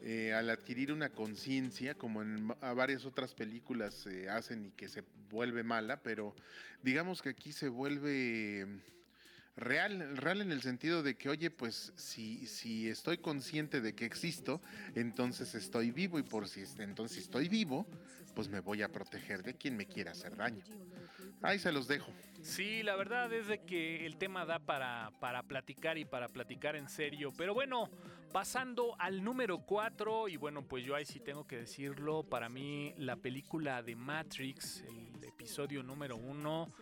eh, 0.07 0.33
al 0.35 0.51
adquirir 0.51 0.93
una 0.93 1.09
conciencia, 1.09 1.95
como 1.95 2.21
en 2.21 2.47
varias 2.47 3.05
otras 3.05 3.33
películas 3.33 3.95
se 3.95 4.29
hacen 4.29 4.67
y 4.67 4.69
que 4.69 4.87
se 4.87 5.03
vuelve 5.31 5.63
mala, 5.63 6.03
pero 6.03 6.35
digamos 6.83 7.23
que 7.23 7.29
aquí 7.29 7.51
se 7.51 7.69
vuelve 7.69 8.67
real, 9.55 10.15
real 10.15 10.41
en 10.41 10.51
el 10.51 10.61
sentido 10.61 11.01
de 11.01 11.15
que, 11.15 11.27
oye, 11.27 11.49
pues 11.49 11.91
si, 11.95 12.45
si 12.45 12.87
estoy 12.87 13.17
consciente 13.17 13.81
de 13.81 13.95
que 13.95 14.05
existo, 14.05 14.61
entonces 14.93 15.55
estoy 15.55 15.89
vivo 15.89 16.19
y 16.19 16.23
por 16.23 16.47
si 16.47 16.63
entonces 16.77 17.17
estoy 17.17 17.49
vivo, 17.49 17.87
pues 18.35 18.47
me 18.47 18.59
voy 18.59 18.83
a 18.83 18.91
proteger 18.91 19.41
de 19.41 19.55
quien 19.55 19.75
me 19.75 19.87
quiera 19.87 20.11
hacer 20.11 20.35
daño. 20.35 20.63
Ahí 21.41 21.57
se 21.57 21.71
los 21.71 21.87
dejo. 21.87 22.11
Sí, 22.41 22.83
la 22.83 22.95
verdad 22.95 23.33
es 23.33 23.47
de 23.47 23.59
que 23.59 24.05
el 24.05 24.17
tema 24.17 24.45
da 24.45 24.59
para, 24.59 25.11
para 25.19 25.41
platicar 25.41 25.97
y 25.97 26.05
para 26.05 26.27
platicar 26.27 26.75
en 26.75 26.89
serio. 26.89 27.33
Pero 27.35 27.53
bueno, 27.53 27.89
pasando 28.35 28.97
al 28.99 29.23
número 29.23 29.59
4, 29.59 30.27
y 30.27 30.35
bueno, 30.35 30.67
pues 30.67 30.83
yo 30.83 30.93
ahí 30.93 31.05
sí 31.05 31.21
tengo 31.21 31.47
que 31.47 31.55
decirlo, 31.55 32.23
para 32.23 32.49
mí 32.49 32.93
la 32.97 33.15
película 33.15 33.81
de 33.81 33.95
Matrix, 33.95 34.81
el 34.81 35.23
episodio 35.23 35.81
número 35.83 36.17
1, 36.17 36.73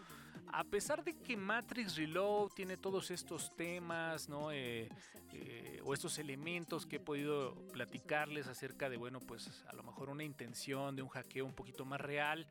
a 0.48 0.64
pesar 0.64 1.04
de 1.04 1.16
que 1.20 1.38
Matrix 1.38 1.96
Reload 1.96 2.50
tiene 2.56 2.76
todos 2.76 3.12
estos 3.12 3.56
temas, 3.56 4.30
¿no? 4.30 4.52
Eh, 4.52 4.90
eh, 5.32 5.80
o 5.84 5.94
estos 5.94 6.18
elementos 6.18 6.88
que 6.88 6.96
he 6.96 7.00
podido 7.00 7.54
platicarles 7.72 8.48
acerca 8.48 8.90
de, 8.90 8.98
bueno, 8.98 9.20
pues 9.20 9.64
a 9.68 9.76
lo 9.76 9.84
mejor 9.84 10.10
una 10.10 10.24
intención 10.24 10.96
de 10.96 11.04
un 11.04 11.10
hackeo 11.10 11.46
un 11.46 11.54
poquito 11.54 11.86
más 11.86 12.02
real, 12.02 12.48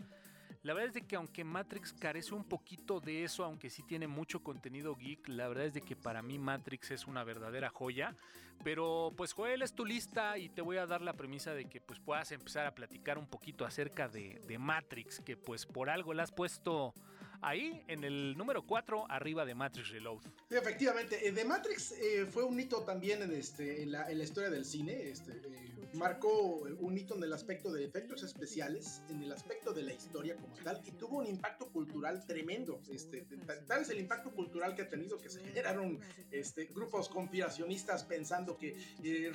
la 0.62 0.74
verdad 0.74 0.88
es 0.88 0.94
de 0.94 1.06
que 1.06 1.16
aunque 1.16 1.42
Matrix 1.42 1.92
carece 1.92 2.34
un 2.34 2.44
poquito 2.44 3.00
de 3.00 3.24
eso, 3.24 3.44
aunque 3.44 3.68
sí 3.68 3.82
tiene 3.82 4.06
mucho 4.06 4.42
contenido 4.42 4.94
geek, 4.94 5.28
la 5.28 5.48
verdad 5.48 5.66
es 5.66 5.74
de 5.74 5.80
que 5.80 5.96
para 5.96 6.22
mí 6.22 6.38
Matrix 6.38 6.92
es 6.92 7.06
una 7.06 7.24
verdadera 7.24 7.68
joya. 7.68 8.16
Pero 8.62 9.12
pues 9.16 9.32
Joel 9.32 9.62
es 9.62 9.74
tu 9.74 9.84
lista 9.84 10.38
y 10.38 10.48
te 10.48 10.62
voy 10.62 10.76
a 10.76 10.86
dar 10.86 11.00
la 11.00 11.14
premisa 11.14 11.52
de 11.52 11.64
que 11.64 11.80
pues 11.80 11.98
puedas 11.98 12.30
empezar 12.30 12.66
a 12.66 12.74
platicar 12.74 13.18
un 13.18 13.26
poquito 13.26 13.64
acerca 13.64 14.08
de, 14.08 14.40
Matrix, 14.58 15.20
que 15.20 15.36
pues 15.36 15.66
por 15.66 15.90
algo 15.90 16.14
la 16.14 16.22
has 16.22 16.30
puesto 16.30 16.94
ahí 17.42 17.82
en 17.88 18.04
el 18.04 18.36
número 18.36 18.64
4, 18.66 19.06
arriba 19.10 19.44
de 19.44 19.54
Matrix 19.54 19.90
Reload. 19.90 20.22
Sí, 20.48 20.56
efectivamente, 20.56 21.18
The 21.18 21.40
eh, 21.40 21.44
Matrix 21.44 21.92
eh, 21.92 22.26
fue 22.26 22.44
un 22.44 22.58
hito 22.58 22.82
también 22.82 23.22
en, 23.22 23.32
este, 23.32 23.82
en, 23.82 23.92
la, 23.92 24.10
en 24.10 24.18
la 24.18 24.24
historia 24.24 24.48
del 24.48 24.64
cine. 24.64 25.10
Este, 25.10 25.32
eh, 25.32 25.68
marcó 25.94 26.62
un 26.80 26.96
hito 26.96 27.16
en 27.16 27.22
el 27.24 27.32
aspecto 27.34 27.70
de 27.70 27.84
efectos 27.84 28.22
especiales, 28.22 29.02
en 29.10 29.22
el 29.22 29.32
aspecto 29.32 29.74
de 29.74 29.82
la 29.82 29.92
historia 29.92 30.36
como 30.36 30.54
tal, 30.64 30.80
y 30.86 30.92
tuvo 30.92 31.18
un 31.18 31.26
impacto 31.26 31.66
cultural 31.70 32.24
tremendo. 32.26 32.80
Este, 32.90 33.26
tal 33.66 33.82
es 33.82 33.90
el 33.90 33.98
impacto 33.98 34.30
cultural 34.30 34.74
que 34.74 34.82
ha 34.82 34.88
tenido 34.88 35.18
que 35.18 35.28
se 35.28 35.40
generaron 35.40 36.00
este, 36.30 36.64
grupos 36.66 37.10
conspiracionistas 37.10 38.04
pensando 38.04 38.56
que 38.56 38.74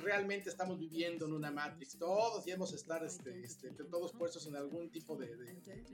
realmente 0.02 0.48
estamos 0.48 0.78
viviendo 0.80 1.26
en 1.26 1.32
una 1.32 1.52
Matrix. 1.52 1.96
Todos 1.96 2.44
debemos 2.44 2.72
estar 2.72 3.04
este, 3.04 3.44
este, 3.44 3.70
todos 3.70 4.12
puestos 4.12 4.46
en 4.46 4.56
algún 4.56 4.90
tipo 4.90 5.16
de... 5.16 5.28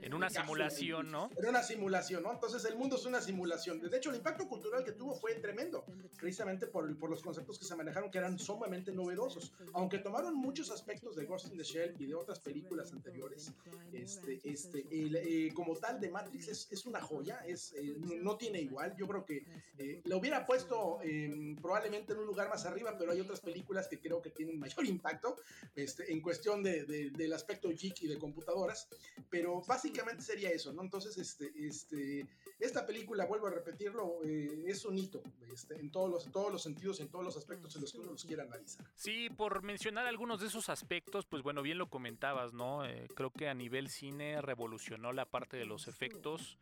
en 0.01 0.13
una 0.13 0.29
simulación, 0.29 1.11
¿no? 1.11 1.29
En 1.37 1.47
una 1.47 1.61
simulación 1.61 2.04
¿no? 2.11 2.31
Entonces 2.31 2.63
el 2.65 2.75
mundo 2.75 2.95
es 2.95 3.05
una 3.05 3.21
simulación. 3.21 3.81
De 3.81 3.97
hecho, 3.97 4.09
el 4.09 4.17
impacto 4.17 4.47
cultural 4.47 4.83
que 4.83 4.91
tuvo 4.91 5.15
fue 5.15 5.35
tremendo, 5.35 5.85
precisamente 6.19 6.67
por, 6.67 6.97
por 6.97 7.09
los 7.09 7.21
conceptos 7.21 7.57
que 7.57 7.65
se 7.65 7.75
manejaron 7.75 8.11
que 8.11 8.17
eran 8.17 8.37
sumamente 8.37 8.91
novedosos. 8.91 9.53
Aunque 9.73 9.99
tomaron 9.99 10.35
muchos 10.35 10.71
aspectos 10.71 11.15
de 11.15 11.25
Ghost 11.25 11.51
in 11.51 11.57
the 11.57 11.63
Shell 11.63 11.95
y 11.99 12.05
de 12.05 12.15
otras 12.15 12.39
películas 12.39 12.91
anteriores, 12.93 13.51
este, 13.93 14.39
este, 14.43 14.85
eh, 14.91 15.51
como 15.53 15.75
tal 15.75 15.99
de 15.99 16.09
Matrix 16.09 16.47
es, 16.47 16.67
es 16.71 16.85
una 16.85 17.01
joya, 17.01 17.39
es, 17.45 17.73
eh, 17.73 17.95
no 17.99 18.37
tiene 18.37 18.61
igual. 18.61 18.95
Yo 18.97 19.07
creo 19.07 19.25
que 19.25 19.45
eh, 19.77 20.01
lo 20.05 20.17
hubiera 20.17 20.45
puesto 20.45 20.99
em, 21.01 21.55
probablemente 21.55 22.13
en 22.13 22.19
un 22.19 22.25
lugar 22.25 22.49
más 22.49 22.65
arriba, 22.65 22.95
pero 22.97 23.11
hay 23.11 23.19
otras 23.19 23.39
películas 23.39 23.87
que 23.87 23.99
creo 23.99 24.21
que 24.21 24.29
tienen 24.29 24.59
mayor 24.59 24.85
impacto 24.85 25.35
este, 25.75 26.11
en 26.11 26.21
cuestión 26.21 26.63
de, 26.63 26.85
del 26.85 27.33
aspecto 27.33 27.69
geek 27.69 28.03
y 28.03 28.07
de 28.07 28.17
computadoras. 28.17 28.87
Pero 29.29 29.61
básicamente 29.61 30.23
sería 30.23 30.49
eso, 30.49 30.73
¿no? 30.73 30.81
Entonces, 30.81 31.17
este, 31.17 31.51
este 31.55 31.94
este, 31.95 32.27
esta 32.59 32.85
película, 32.85 33.25
vuelvo 33.25 33.47
a 33.47 33.51
repetirlo, 33.51 34.23
eh, 34.23 34.63
es 34.65 34.85
un 34.85 34.97
hito 34.97 35.21
este, 35.51 35.79
en, 35.79 35.91
todos 35.91 36.09
los, 36.09 36.31
todos 36.31 36.51
los 36.51 36.61
sentidos, 36.63 36.99
en 36.99 37.09
todos 37.09 37.25
los 37.25 37.35
aspectos 37.37 37.75
en 37.75 37.81
los 37.81 37.91
que 37.91 37.99
uno 37.99 38.11
los 38.11 38.23
quiera 38.23 38.43
analizar. 38.43 38.85
Sí, 38.95 39.29
por 39.29 39.61
mencionar 39.61 40.07
algunos 40.07 40.39
de 40.39 40.47
esos 40.47 40.69
aspectos, 40.69 41.25
pues 41.25 41.43
bueno, 41.43 41.61
bien 41.61 41.77
lo 41.77 41.89
comentabas, 41.89 42.53
¿no? 42.53 42.85
Eh, 42.85 43.07
creo 43.13 43.31
que 43.31 43.49
a 43.49 43.53
nivel 43.53 43.89
cine 43.89 44.41
revolucionó 44.41 45.11
la 45.11 45.25
parte 45.25 45.57
de 45.57 45.65
los 45.65 45.87
efectos. 45.87 46.57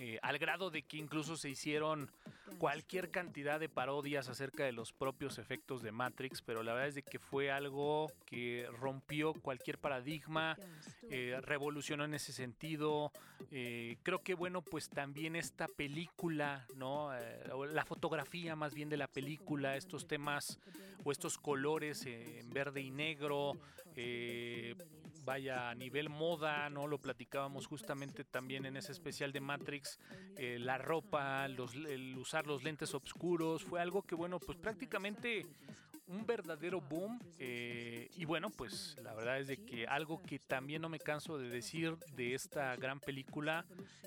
Eh, 0.00 0.16
al 0.22 0.38
grado 0.38 0.70
de 0.70 0.82
que 0.82 0.96
incluso 0.96 1.36
se 1.36 1.50
hicieron 1.50 2.08
cualquier 2.58 3.10
cantidad 3.10 3.58
de 3.58 3.68
parodias 3.68 4.28
acerca 4.28 4.64
de 4.64 4.70
los 4.70 4.92
propios 4.92 5.38
efectos 5.38 5.82
de 5.82 5.90
Matrix, 5.90 6.40
pero 6.40 6.62
la 6.62 6.72
verdad 6.72 6.88
es 6.88 6.94
de 6.94 7.02
que 7.02 7.18
fue 7.18 7.50
algo 7.50 8.06
que 8.24 8.68
rompió 8.78 9.34
cualquier 9.34 9.76
paradigma, 9.78 10.56
eh, 11.10 11.36
revolucionó 11.42 12.04
en 12.04 12.14
ese 12.14 12.32
sentido. 12.32 13.10
Eh, 13.50 13.96
creo 14.04 14.22
que 14.22 14.34
bueno, 14.34 14.62
pues 14.62 14.88
también 14.88 15.34
esta 15.34 15.66
película, 15.66 16.64
¿no? 16.76 17.10
la 17.66 17.84
fotografía 17.84 18.54
más 18.54 18.74
bien 18.74 18.88
de 18.88 18.98
la 18.98 19.08
película, 19.08 19.76
estos 19.76 20.06
temas 20.06 20.60
o 21.02 21.10
estos 21.10 21.38
colores 21.38 22.06
en 22.06 22.48
verde 22.50 22.82
y 22.82 22.90
negro, 22.92 23.54
vaya 25.28 25.68
a 25.68 25.74
nivel 25.74 26.08
moda, 26.08 26.70
¿no? 26.70 26.86
Lo 26.86 27.02
platicábamos 27.02 27.66
justamente 27.66 28.24
también 28.24 28.64
en 28.64 28.78
ese 28.78 28.92
especial 28.92 29.30
de 29.30 29.42
Matrix, 29.42 29.98
eh, 30.38 30.56
la 30.58 30.78
ropa, 30.78 31.46
los, 31.48 31.74
el 31.74 32.16
usar 32.16 32.46
los 32.46 32.64
lentes 32.64 32.94
oscuros, 32.94 33.62
fue 33.62 33.82
algo 33.82 34.00
que, 34.04 34.14
bueno, 34.14 34.40
pues 34.40 34.56
prácticamente 34.56 35.44
un 36.08 36.26
verdadero 36.26 36.80
boom. 36.80 37.18
Eh, 37.38 38.10
y 38.16 38.24
bueno, 38.24 38.50
pues 38.50 38.96
la 39.02 39.14
verdad 39.14 39.40
es 39.40 39.46
de 39.46 39.58
que 39.64 39.86
algo 39.86 40.20
que 40.22 40.38
también 40.38 40.82
no 40.82 40.88
me 40.88 40.98
canso 40.98 41.38
de 41.38 41.48
decir 41.48 41.96
de 42.16 42.34
esta 42.34 42.74
gran 42.76 43.00
película, 43.00 43.64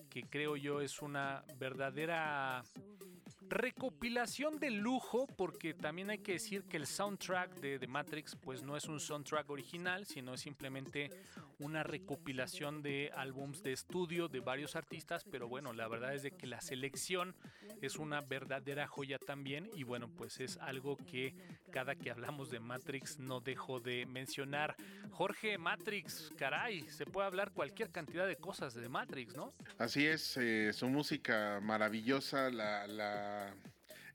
que 0.09 0.23
creo 0.23 0.55
yo 0.55 0.81
es 0.81 1.01
una 1.01 1.43
verdadera 1.57 2.63
recopilación 3.51 4.59
de 4.59 4.71
lujo, 4.71 5.27
porque 5.35 5.73
también 5.73 6.09
hay 6.09 6.19
que 6.19 6.33
decir 6.33 6.63
que 6.63 6.77
el 6.77 6.87
soundtrack 6.87 7.59
de 7.59 7.79
The 7.79 7.87
Matrix 7.87 8.37
pues 8.37 8.63
no 8.63 8.77
es 8.77 8.85
un 8.85 9.01
soundtrack 9.01 9.49
original, 9.49 10.05
sino 10.05 10.33
es 10.33 10.41
simplemente 10.41 11.09
una 11.59 11.83
recopilación 11.83 12.81
de 12.81 13.11
álbums 13.13 13.61
de 13.61 13.73
estudio 13.73 14.29
de 14.29 14.39
varios 14.39 14.77
artistas, 14.77 15.25
pero 15.29 15.49
bueno, 15.49 15.73
la 15.73 15.89
verdad 15.89 16.15
es 16.15 16.23
de 16.23 16.31
que 16.31 16.47
la 16.47 16.61
selección 16.61 17.35
es 17.81 17.97
una 17.97 18.21
verdadera 18.21 18.87
joya 18.87 19.19
también 19.19 19.69
y 19.75 19.83
bueno, 19.83 20.09
pues 20.15 20.39
es 20.39 20.57
algo 20.57 20.95
que 20.95 21.35
cada 21.71 21.90
que 21.95 22.11
hablamos 22.11 22.49
de 22.49 22.59
Matrix 22.59 23.19
no 23.19 23.39
dejo 23.39 23.79
de 23.79 24.05
mencionar. 24.05 24.75
Jorge 25.11 25.57
Matrix, 25.57 26.31
caray, 26.37 26.81
se 26.89 27.05
puede 27.05 27.27
hablar 27.27 27.51
cualquier 27.51 27.91
cantidad 27.91 28.27
de 28.27 28.35
cosas 28.35 28.73
de 28.73 28.87
Matrix, 28.89 29.35
¿no? 29.35 29.53
Así 29.77 30.05
es, 30.05 30.37
eh, 30.37 30.71
su 30.73 30.87
música 30.87 31.59
maravillosa, 31.61 32.49
la, 32.49 32.87
la, 32.87 33.53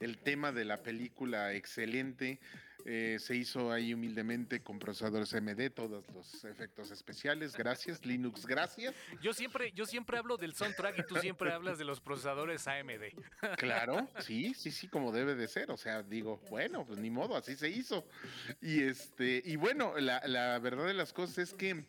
el 0.00 0.18
tema 0.18 0.52
de 0.52 0.64
la 0.64 0.82
película 0.82 1.52
excelente. 1.54 2.40
Eh, 2.88 3.18
se 3.18 3.34
hizo 3.34 3.72
ahí 3.72 3.92
humildemente 3.92 4.62
con 4.62 4.78
procesadores 4.78 5.34
AMD, 5.34 5.72
todos 5.74 6.04
los 6.14 6.44
efectos 6.44 6.92
especiales. 6.92 7.56
Gracias, 7.56 8.06
Linux, 8.06 8.46
gracias. 8.46 8.94
Yo 9.20 9.32
siempre, 9.32 9.72
yo 9.72 9.86
siempre 9.86 10.18
hablo 10.18 10.36
del 10.36 10.54
soundtrack 10.54 11.00
y 11.00 11.02
tú 11.02 11.16
siempre 11.16 11.52
hablas 11.52 11.78
de 11.78 11.84
los 11.84 12.00
procesadores 12.00 12.68
AMD. 12.68 13.02
Claro, 13.58 14.08
sí, 14.20 14.54
sí, 14.54 14.70
sí, 14.70 14.86
como 14.86 15.10
debe 15.10 15.34
de 15.34 15.48
ser. 15.48 15.72
O 15.72 15.76
sea, 15.76 16.04
digo, 16.04 16.40
bueno, 16.48 16.86
pues 16.86 17.00
ni 17.00 17.10
modo, 17.10 17.36
así 17.36 17.56
se 17.56 17.68
hizo. 17.68 18.06
Y 18.62 18.82
este, 18.82 19.42
y 19.44 19.56
bueno, 19.56 19.98
la, 19.98 20.22
la 20.24 20.56
verdad 20.60 20.86
de 20.86 20.94
las 20.94 21.12
cosas 21.12 21.38
es 21.38 21.54
que 21.54 21.84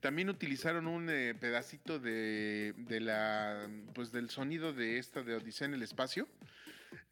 también 0.00 0.30
utilizaron 0.30 0.86
un 0.86 1.08
eh, 1.10 1.34
pedacito 1.38 1.98
de, 1.98 2.74
de, 2.76 3.00
la, 3.00 3.68
pues 3.94 4.10
del 4.10 4.30
sonido 4.30 4.72
de 4.72 4.98
esta 4.98 5.22
de 5.22 5.34
Odisea 5.34 5.66
en 5.66 5.74
el 5.74 5.82
espacio. 5.82 6.26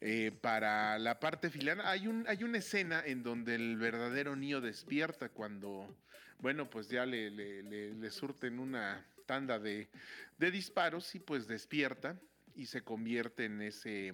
Eh, 0.01 0.31
para 0.41 0.97
la 0.99 1.19
parte 1.19 1.49
final, 1.49 1.81
hay, 1.81 2.07
un, 2.07 2.25
hay 2.27 2.43
una 2.43 2.57
escena 2.57 3.03
en 3.05 3.23
donde 3.23 3.55
el 3.55 3.77
verdadero 3.77 4.35
Neo 4.35 4.61
despierta 4.61 5.29
cuando, 5.29 5.95
bueno, 6.39 6.69
pues 6.69 6.89
ya 6.89 7.05
le, 7.05 7.29
le, 7.29 7.63
le, 7.63 7.93
le 7.93 8.11
surten 8.11 8.59
una 8.59 9.05
tanda 9.25 9.59
de, 9.59 9.89
de, 10.37 10.51
disparos 10.51 11.13
y 11.15 11.19
pues 11.19 11.47
despierta 11.47 12.19
y 12.55 12.65
se 12.65 12.81
convierte 12.81 13.45
en 13.45 13.61
ese, 13.61 14.13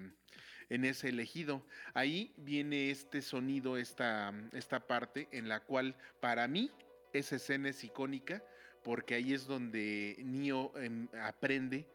en 0.69 0.85
ese 0.85 1.09
elegido. 1.09 1.65
Ahí 1.93 2.33
viene 2.37 2.91
este 2.91 3.21
sonido, 3.21 3.77
esta, 3.77 4.33
esta 4.53 4.87
parte 4.87 5.27
en 5.31 5.47
la 5.47 5.61
cual 5.61 5.95
para 6.19 6.47
mí 6.47 6.71
esa 7.13 7.37
escena 7.37 7.69
es 7.69 7.83
icónica 7.83 8.43
porque 8.83 9.15
ahí 9.15 9.33
es 9.33 9.47
donde 9.47 10.15
Neo 10.19 10.71
eh, 10.77 11.07
aprende 11.21 11.87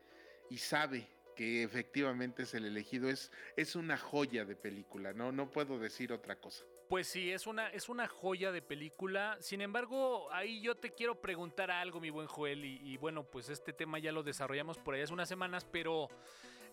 y 0.48 0.58
sabe 0.58 1.06
que 1.41 1.62
efectivamente 1.62 2.43
es 2.43 2.53
el 2.53 2.66
elegido. 2.66 3.09
Es, 3.09 3.32
es 3.57 3.74
una 3.74 3.97
joya 3.97 4.45
de 4.45 4.57
película, 4.57 5.14
¿no? 5.14 5.32
No 5.32 5.51
puedo 5.51 5.78
decir 5.78 6.12
otra 6.12 6.36
cosa. 6.36 6.66
Pues 6.86 7.07
sí, 7.07 7.32
es 7.32 7.47
una, 7.47 7.70
es 7.70 7.88
una 7.88 8.09
joya 8.09 8.53
de 8.53 8.61
película. 8.61 9.38
Sin 9.41 9.62
embargo, 9.62 10.30
ahí 10.34 10.61
yo 10.61 10.74
te 10.74 10.91
quiero 10.93 11.18
preguntar 11.18 11.70
algo, 11.70 11.99
mi 11.99 12.11
buen 12.11 12.26
Joel. 12.26 12.66
Y, 12.66 12.95
bueno, 12.99 13.24
pues 13.24 13.49
este 13.49 13.72
tema 13.72 13.99
ya 13.99 14.12
lo 14.12 14.22
desarrollamos 14.22 14.76
por 14.76 14.93
ahí 14.93 15.01
hace 15.01 15.14
unas 15.14 15.30
semanas, 15.30 15.64
pero 15.64 16.11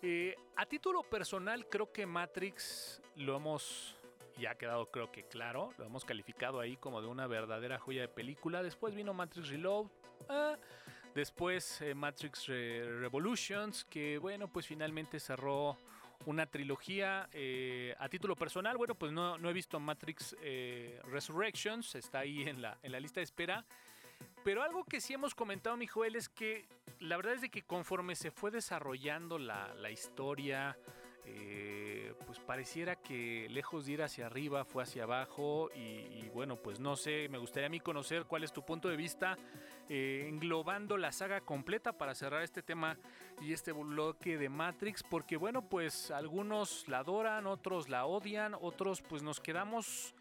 eh, 0.02 0.36
a 0.58 0.66
título 0.66 1.02
personal 1.02 1.70
creo 1.70 1.94
que 1.94 2.06
Matrix 2.06 3.02
lo 3.16 3.38
hemos 3.38 3.96
ya 4.38 4.56
quedado 4.56 4.92
creo 4.92 5.12
que 5.12 5.24
claro, 5.24 5.72
lo 5.78 5.86
hemos 5.86 6.06
calificado 6.06 6.60
ahí 6.60 6.76
como 6.76 7.02
de 7.02 7.08
una 7.08 7.26
verdadera 7.26 7.80
joya 7.80 8.02
de 8.02 8.10
película. 8.10 8.62
Después 8.62 8.94
vino 8.94 9.14
Matrix 9.14 9.48
Reload. 9.48 9.88
Eh, 10.30 10.58
Después 11.18 11.82
eh, 11.82 11.96
Matrix 11.96 12.46
Re 12.46 13.00
Revolutions, 13.00 13.86
que 13.86 14.20
bueno, 14.20 14.48
pues 14.50 14.68
finalmente 14.68 15.20
cerró 15.20 15.76
una 16.28 16.46
trilogía 16.46 17.28
eh, 17.34 17.96
a 17.98 18.08
título 18.08 18.36
personal. 18.36 18.78
Bueno, 18.78 18.94
pues 18.94 19.12
no, 19.12 19.36
he 19.36 19.54
visto 19.54 19.80
Matrix 19.80 20.38
eh, 20.44 21.02
Resurrections, 21.06 21.96
está 21.96 22.20
ahí 22.20 22.44
en 22.44 22.62
la, 22.62 22.78
en 22.84 22.92
la 22.92 23.00
lista 23.00 23.20
de 23.20 23.24
espera. 23.24 23.66
Pero 24.44 24.62
algo 24.62 24.84
que 24.84 25.02
sí 25.02 25.16
hemos 25.16 25.34
comentado, 25.34 25.76
mi 25.76 25.88
Joel, 25.88 26.16
es 26.16 26.30
que 26.30 26.68
la 27.00 27.18
verdad 27.18 27.34
es 27.34 27.42
de 27.42 27.50
que 27.50 27.64
conforme 27.64 28.14
se 28.14 28.30
fue 28.30 28.52
desarrollando 28.52 29.40
la, 29.40 29.74
la 29.74 29.90
historia, 29.90 30.78
pues 32.26 32.40
pareciera 32.40 32.96
que 32.96 33.48
lejos 33.50 33.86
de 33.86 33.94
ir 33.94 34.02
hacia 34.02 34.28
arriba 34.28 34.64
fue 34.64 34.84
hacia 34.84 35.04
abajo 35.04 35.70
y, 35.76 36.30
bueno 36.30 36.56
pues 36.56 36.80
no 36.80 36.96
sé 36.96 37.28
me 37.30 37.38
gustaría 37.38 37.68
a 37.68 37.70
mí 37.70 37.82
conocer 37.82 38.24
cuál 38.26 38.46
es 38.46 38.54
tu 38.54 38.64
punto 38.64 38.88
de 38.88 38.96
vista 38.96 39.38
eh, 39.90 40.26
englobando 40.28 40.98
la 40.98 41.12
saga 41.12 41.42
completa 41.42 41.94
para 41.94 42.16
cerrar 42.16 42.44
este 42.44 42.62
tema 42.62 42.98
y 43.42 43.54
este 43.54 43.72
bloque 43.72 44.38
de 44.38 44.50
Matrix 44.50 45.04
porque 45.04 45.38
bueno 45.38 45.62
pues 45.70 46.12
algunos 46.12 46.88
la 46.88 47.00
adoran 47.00 47.48
otros 47.48 47.88
la 47.88 48.06
odian 48.06 48.56
otros 48.60 49.02
pues 49.02 49.24
nos 49.24 49.40
quedamos 49.40 50.14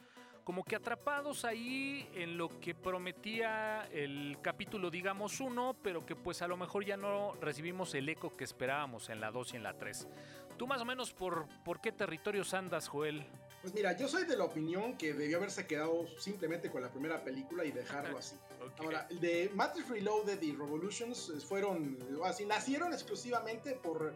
como 0.46 0.62
que 0.62 0.76
atrapados 0.76 1.44
ahí 1.44 2.08
en 2.14 2.38
lo 2.38 2.48
que 2.60 2.72
prometía 2.72 3.88
el 3.90 4.38
capítulo, 4.40 4.92
digamos, 4.92 5.40
uno, 5.40 5.74
pero 5.82 6.06
que 6.06 6.14
pues 6.14 6.40
a 6.40 6.46
lo 6.46 6.56
mejor 6.56 6.84
ya 6.84 6.96
no 6.96 7.34
recibimos 7.40 7.92
el 7.96 8.08
eco 8.08 8.36
que 8.36 8.44
esperábamos 8.44 9.08
en 9.08 9.20
la 9.20 9.32
2 9.32 9.54
y 9.54 9.56
en 9.56 9.64
la 9.64 9.76
3. 9.76 10.06
¿Tú 10.56 10.68
más 10.68 10.80
o 10.80 10.84
menos 10.84 11.12
por, 11.12 11.48
por 11.64 11.80
qué 11.80 11.90
territorios 11.90 12.54
andas, 12.54 12.86
Joel? 12.86 13.26
Pues 13.66 13.74
mira, 13.74 13.96
yo 13.96 14.06
soy 14.06 14.22
de 14.26 14.36
la 14.36 14.44
opinión 14.44 14.96
que 14.96 15.12
debió 15.12 15.38
haberse 15.38 15.66
quedado 15.66 16.06
simplemente 16.20 16.70
con 16.70 16.82
la 16.82 16.88
primera 16.88 17.24
película 17.24 17.64
y 17.64 17.72
dejarlo 17.72 18.16
así. 18.16 18.36
okay. 18.60 18.86
Ahora, 18.86 19.08
de 19.10 19.50
Matrix 19.56 19.88
Reloaded 19.88 20.40
y 20.40 20.52
Revolutions 20.52 21.32
fueron, 21.44 21.98
así, 22.22 22.46
nacieron 22.46 22.92
exclusivamente 22.92 23.72
por, 23.72 24.14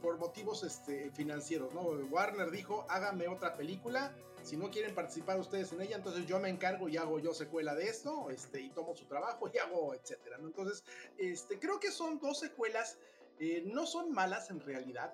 por 0.00 0.18
motivos 0.18 0.62
este, 0.62 1.10
financieros, 1.10 1.74
¿no? 1.74 1.80
Warner 1.80 2.52
dijo, 2.52 2.86
hágame 2.88 3.26
otra 3.26 3.56
película, 3.56 4.14
si 4.44 4.56
no 4.56 4.70
quieren 4.70 4.94
participar 4.94 5.40
ustedes 5.40 5.72
en 5.72 5.80
ella, 5.80 5.96
entonces 5.96 6.24
yo 6.28 6.38
me 6.38 6.48
encargo 6.48 6.88
y 6.88 6.96
hago 6.96 7.18
yo 7.18 7.34
secuela 7.34 7.74
de 7.74 7.88
esto, 7.88 8.30
este, 8.30 8.60
y 8.60 8.70
tomo 8.70 8.94
su 8.94 9.06
trabajo 9.06 9.50
y 9.52 9.58
hago, 9.58 9.94
etcétera, 9.94 10.38
¿no? 10.38 10.46
Entonces, 10.46 10.84
este, 11.18 11.58
creo 11.58 11.80
que 11.80 11.90
son 11.90 12.20
dos 12.20 12.38
secuelas, 12.38 12.98
eh, 13.40 13.64
no 13.66 13.84
son 13.84 14.12
malas 14.12 14.48
en 14.50 14.60
realidad, 14.60 15.12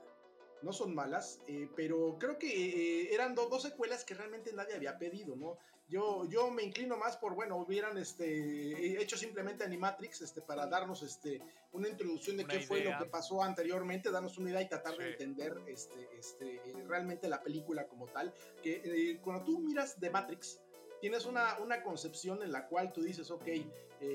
no 0.62 0.72
son 0.72 0.94
malas, 0.94 1.40
eh, 1.46 1.68
pero 1.76 2.16
creo 2.18 2.38
que 2.38 2.48
eh, 2.48 3.14
eran 3.14 3.34
do, 3.34 3.48
dos 3.48 3.62
secuelas 3.62 4.04
que 4.04 4.14
realmente 4.14 4.52
nadie 4.52 4.74
había 4.74 4.98
pedido, 4.98 5.36
¿no? 5.36 5.58
Yo, 5.88 6.24
yo 6.30 6.50
me 6.50 6.62
inclino 6.62 6.96
más 6.96 7.18
por, 7.18 7.34
bueno, 7.34 7.58
hubieran 7.58 7.98
este, 7.98 9.02
hecho 9.02 9.18
simplemente 9.18 9.62
Animatrix 9.62 10.22
este, 10.22 10.40
para 10.40 10.66
darnos 10.66 11.02
este, 11.02 11.42
una 11.72 11.86
introducción 11.86 12.38
de 12.38 12.44
una 12.44 12.52
qué 12.52 12.60
idea. 12.60 12.66
fue 12.66 12.84
lo 12.84 12.96
que 12.96 13.04
pasó 13.04 13.42
anteriormente, 13.42 14.10
darnos 14.10 14.38
una 14.38 14.50
idea 14.50 14.62
y 14.62 14.68
tratar 14.70 14.94
sí. 14.94 15.02
de 15.02 15.10
entender 15.10 15.60
este, 15.66 16.08
este, 16.18 16.62
realmente 16.86 17.28
la 17.28 17.42
película 17.42 17.86
como 17.88 18.06
tal. 18.06 18.32
Que 18.62 18.80
eh, 18.82 19.20
cuando 19.22 19.44
tú 19.44 19.58
miras 19.58 20.00
de 20.00 20.08
Matrix, 20.08 20.61
tienes 21.02 21.26
una, 21.26 21.58
una, 21.58 21.82
concepción 21.82 22.44
en 22.44 22.52
la 22.52 22.68
cual 22.68 22.92
tú 22.92 23.02
dices, 23.02 23.28
ok, 23.32 23.42
eh, 23.48 23.66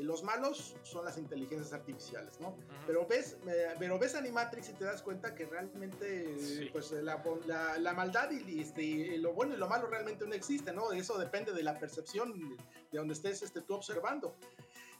los 0.04 0.24
malos 0.24 0.78
son 0.84 1.04
las 1.04 1.18
inteligencias 1.18 1.74
artificiales, 1.74 2.40
¿no? 2.40 2.48
Uh 2.48 2.52
-huh. 2.52 2.86
Pero 2.88 3.06
ves, 3.06 3.36
eh, 3.46 3.76
pero 3.78 4.00
ves 4.00 4.16
Animatrix 4.16 4.70
y 4.70 4.74
te 4.74 4.86
das 4.86 5.02
cuenta 5.02 5.36
que 5.36 5.46
realmente, 5.46 6.40
sí. 6.40 6.70
pues, 6.72 6.94
la, 6.94 7.22
la, 7.46 7.78
la 7.78 7.94
maldad 7.94 8.32
y, 8.32 8.62
este, 8.62 8.84
y, 8.84 9.18
lo 9.18 9.34
bueno 9.34 9.54
y 9.54 9.58
lo 9.58 9.68
malo 9.68 9.88
realmente 9.88 10.26
no 10.26 10.34
existe, 10.34 10.72
¿no? 10.72 10.94
Eso 10.94 11.18
depende 11.18 11.52
de 11.52 11.62
la 11.62 11.78
percepción 11.78 12.56
de 12.90 12.98
donde 12.98 13.14
estés 13.16 13.42
este, 13.42 13.60
tú 13.60 13.74
observando 13.74 14.38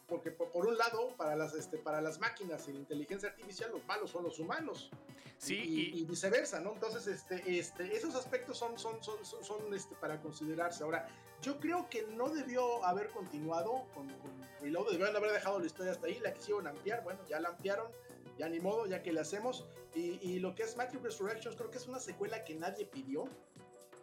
porque 0.08 0.32
por, 0.32 0.66
un 0.66 0.78
lado, 0.78 1.16
para 1.18 1.36
las, 1.36 1.54
este, 1.54 1.78
para 1.78 2.02
las 2.02 2.20
máquinas 2.20 2.68
y 2.68 2.74
la 2.74 2.80
inteligencia 2.80 3.30
artificial, 3.30 3.72
los 3.72 3.86
malos 3.86 4.12
son 4.12 4.24
los 4.24 4.40
humanos. 4.40 4.90
Sí, 5.38 5.56
y, 5.56 5.98
y, 5.98 6.02
y 6.02 6.06
viceversa, 6.06 6.60
¿no? 6.60 6.74
Entonces, 6.74 7.06
este, 7.08 7.60
este, 7.60 7.96
esos 7.96 8.16
aspectos 8.16 8.58
son, 8.58 8.80
son, 8.80 9.04
son, 9.04 9.24
son, 9.24 9.44
son 9.44 9.74
este, 9.74 9.96
para 9.96 10.20
considerarse. 10.20 10.84
Ahora, 10.84 11.08
yo 11.42 11.60
creo 11.60 11.88
que 11.90 12.04
no 12.16 12.30
debió 12.30 12.84
haber 12.84 13.10
continuado 13.10 13.86
con, 13.94 14.08
con 14.20 14.32
Reload, 14.62 14.92
debieron 14.92 15.16
haber 15.16 15.32
dejado 15.32 15.60
la 15.60 15.66
historia 15.66 15.92
hasta 15.92 16.08
ahí, 16.08 16.20
la 16.20 16.34
quisieron 16.34 16.66
ampliar, 16.66 17.04
bueno, 17.04 17.20
ya 17.28 17.40
la 17.40 17.50
ampliaron, 17.50 17.92
ya 18.40 18.50
ni 18.50 18.60
modo, 18.60 18.88
ya 18.88 19.04
que 19.04 19.12
la 19.12 19.22
hacemos. 19.22 19.66
Y, 19.94 20.20
y 20.22 20.40
lo 20.40 20.56
que 20.56 20.64
es 20.64 20.76
Matrix 20.76 21.04
Resurrections, 21.04 21.56
creo 21.56 21.70
que 21.70 21.78
es 21.78 21.88
una 21.88 22.00
secuela 22.00 22.44
que 22.44 22.56
nadie 22.56 22.86
pidió. 22.86 23.26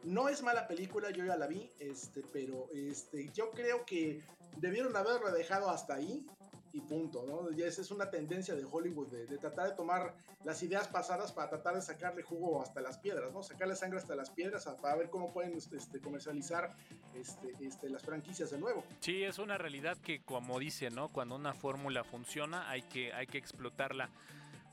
No 0.04 0.28
es 0.28 0.42
mala 0.42 0.68
película, 0.68 1.10
yo 1.10 1.24
ya 1.24 1.34
la 1.34 1.46
vi, 1.46 1.72
este, 1.78 2.22
pero 2.30 2.68
este, 2.74 3.30
yo 3.32 3.50
creo 3.52 3.86
que 3.86 4.22
debieron 4.56 4.96
haberlo 4.96 5.30
dejado 5.32 5.70
hasta 5.70 5.94
ahí 5.94 6.26
y 6.74 6.80
punto, 6.80 7.24
¿no? 7.24 7.52
Ya 7.52 7.66
esa 7.66 7.82
es 7.82 7.92
una 7.92 8.10
tendencia 8.10 8.56
de 8.56 8.64
Hollywood 8.64 9.06
de, 9.06 9.38
tratar 9.38 9.70
de 9.70 9.76
tomar 9.76 10.12
las 10.42 10.60
ideas 10.64 10.88
pasadas 10.88 11.30
para 11.30 11.48
tratar 11.48 11.76
de 11.76 11.80
sacarle 11.80 12.22
jugo 12.24 12.60
hasta 12.60 12.80
las 12.80 12.98
piedras, 12.98 13.32
¿no? 13.32 13.44
Sacarle 13.44 13.76
sangre 13.76 13.98
hasta 13.98 14.16
las 14.16 14.30
piedras 14.30 14.64
para 14.82 14.96
ver 14.96 15.08
cómo 15.08 15.32
pueden 15.32 15.56
este, 15.56 15.76
este, 15.76 16.00
comercializar 16.00 16.74
este, 17.14 17.54
este, 17.60 17.88
las 17.88 18.02
franquicias 18.02 18.50
de 18.50 18.58
nuevo. 18.58 18.82
Sí, 18.98 19.22
es 19.22 19.38
una 19.38 19.56
realidad 19.56 19.96
que 19.98 20.22
como 20.22 20.58
dice, 20.58 20.90
¿no? 20.90 21.08
Cuando 21.08 21.36
una 21.36 21.54
fórmula 21.54 22.02
funciona 22.02 22.68
hay 22.68 22.82
que, 22.82 23.12
hay 23.12 23.28
que 23.28 23.38
explotarla. 23.38 24.10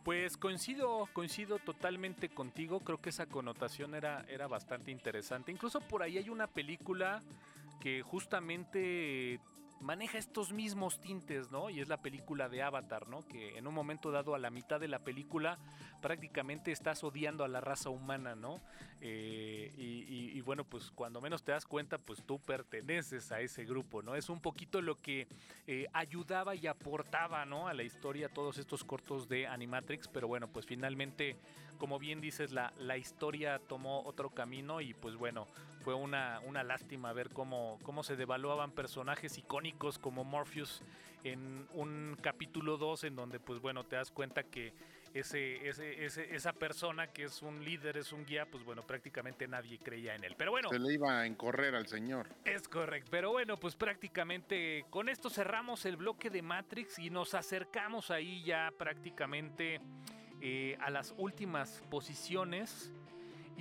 Pues 0.03 0.37
coincido, 0.37 1.07
coincido 1.13 1.59
totalmente 1.59 2.29
contigo, 2.29 2.79
creo 2.79 2.99
que 2.99 3.09
esa 3.09 3.27
connotación 3.27 3.93
era, 3.93 4.25
era 4.27 4.47
bastante 4.47 4.89
interesante. 4.89 5.51
Incluso 5.51 5.79
por 5.81 6.01
ahí 6.01 6.17
hay 6.17 6.29
una 6.29 6.47
película 6.47 7.21
que 7.79 8.01
justamente 8.01 9.39
maneja 9.81 10.17
estos 10.17 10.53
mismos 10.53 10.99
tintes, 10.99 11.51
¿no? 11.51 11.69
Y 11.69 11.81
es 11.81 11.87
la 11.87 11.97
película 11.97 12.49
de 12.49 12.61
Avatar, 12.61 13.07
¿no? 13.07 13.25
Que 13.27 13.57
en 13.57 13.67
un 13.67 13.73
momento 13.73 14.11
dado 14.11 14.35
a 14.35 14.39
la 14.39 14.49
mitad 14.49 14.79
de 14.79 14.87
la 14.87 14.99
película 14.99 15.57
prácticamente 16.01 16.71
estás 16.71 17.03
odiando 17.03 17.43
a 17.43 17.47
la 17.47 17.61
raza 17.61 17.89
humana, 17.89 18.35
¿no? 18.35 18.61
Eh, 19.03 19.73
y, 19.77 20.39
bueno, 20.41 20.63
pues 20.63 20.91
cuando 20.91 21.21
menos 21.21 21.43
te 21.43 21.51
das 21.51 21.65
cuenta, 21.65 21.97
pues 21.97 22.23
tú 22.23 22.39
perteneces 22.39 23.31
a 23.31 23.41
ese 23.41 23.65
grupo, 23.65 24.01
¿no? 24.03 24.15
Es 24.15 24.29
un 24.29 24.39
poquito 24.39 24.81
lo 24.81 25.01
que 25.01 25.27
eh, 25.65 25.87
ayudaba 25.93 26.55
y 26.55 26.67
aportaba, 26.67 27.45
¿no? 27.45 27.67
A 27.67 27.73
la 27.73 27.83
historia 27.83 28.29
todos 28.29 28.57
estos 28.57 28.83
cortos 28.83 29.27
de 29.27 29.47
Animatrix, 29.47 30.07
pero 30.07 30.27
bueno, 30.27 30.47
pues 30.47 30.65
finalmente, 30.65 31.35
como 31.79 31.97
bien 31.97 32.21
dices, 32.21 32.51
la, 32.51 32.73
la 32.77 32.97
historia 32.97 33.59
tomó 33.59 34.03
otro 34.03 34.29
camino 34.29 34.81
y 34.81 34.93
pues 34.93 35.15
bueno, 35.15 35.47
fue 35.83 35.95
una, 35.95 36.39
una 36.45 36.63
lástima 36.63 37.11
ver 37.11 37.29
cómo, 37.29 37.79
cómo 37.83 38.03
se 38.03 38.15
devaluaban 38.15 38.71
personajes 38.71 39.37
icónicos 39.37 39.97
como 39.97 40.23
Morpheus 40.23 40.83
en 41.23 41.67
un 41.73 42.17
capítulo 42.21 42.77
2 42.77 43.05
en 43.05 43.15
donde 43.15 43.39
pues 43.39 43.59
bueno 43.59 43.83
te 43.83 43.95
das 43.95 44.11
cuenta 44.11 44.43
que 44.43 44.73
ese, 45.13 45.67
ese, 45.67 46.35
esa 46.35 46.53
persona 46.53 47.07
que 47.07 47.23
es 47.23 47.41
un 47.41 47.63
líder, 47.63 47.97
es 47.97 48.11
un 48.11 48.25
guía, 48.25 48.45
pues 48.45 48.63
bueno, 48.63 48.83
prácticamente 48.83 49.47
nadie 49.47 49.79
creía 49.79 50.15
en 50.15 50.23
él. 50.23 50.35
Pero 50.37 50.51
bueno. 50.51 50.69
Se 50.69 50.79
le 50.79 50.93
iba 50.93 51.19
a 51.19 51.25
encorrer 51.25 51.75
al 51.75 51.87
señor. 51.87 52.27
Es 52.45 52.67
correcto. 52.67 53.09
Pero 53.11 53.31
bueno, 53.31 53.57
pues 53.57 53.75
prácticamente 53.75 54.85
con 54.89 55.09
esto 55.09 55.29
cerramos 55.29 55.85
el 55.85 55.97
bloque 55.97 56.29
de 56.29 56.41
Matrix 56.41 56.99
y 56.99 57.09
nos 57.09 57.33
acercamos 57.33 58.11
ahí 58.11 58.43
ya 58.43 58.71
prácticamente 58.77 59.81
eh, 60.41 60.77
a 60.79 60.89
las 60.89 61.13
últimas 61.17 61.83
posiciones 61.89 62.91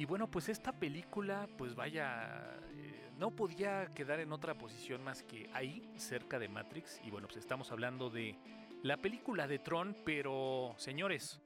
y 0.01 0.07
bueno, 0.07 0.31
pues 0.31 0.49
esta 0.49 0.73
película, 0.73 1.47
pues 1.59 1.75
vaya, 1.75 2.59
eh, 2.73 3.11
no 3.19 3.31
podía 3.33 3.93
quedar 3.93 4.21
en 4.21 4.33
otra 4.33 4.57
posición 4.57 5.05
más 5.05 5.23
que 5.23 5.51
ahí, 5.53 5.93
cerca 5.97 6.39
de 6.39 6.49
Matrix. 6.49 7.01
Y 7.05 7.11
bueno, 7.11 7.27
pues 7.27 7.39
estamos 7.39 7.71
hablando 7.71 8.09
de 8.09 8.35
la 8.83 8.97
película 8.97 9.47
de 9.47 9.59
Tron, 9.59 9.97
pero 10.05 10.75
señores, 10.79 11.41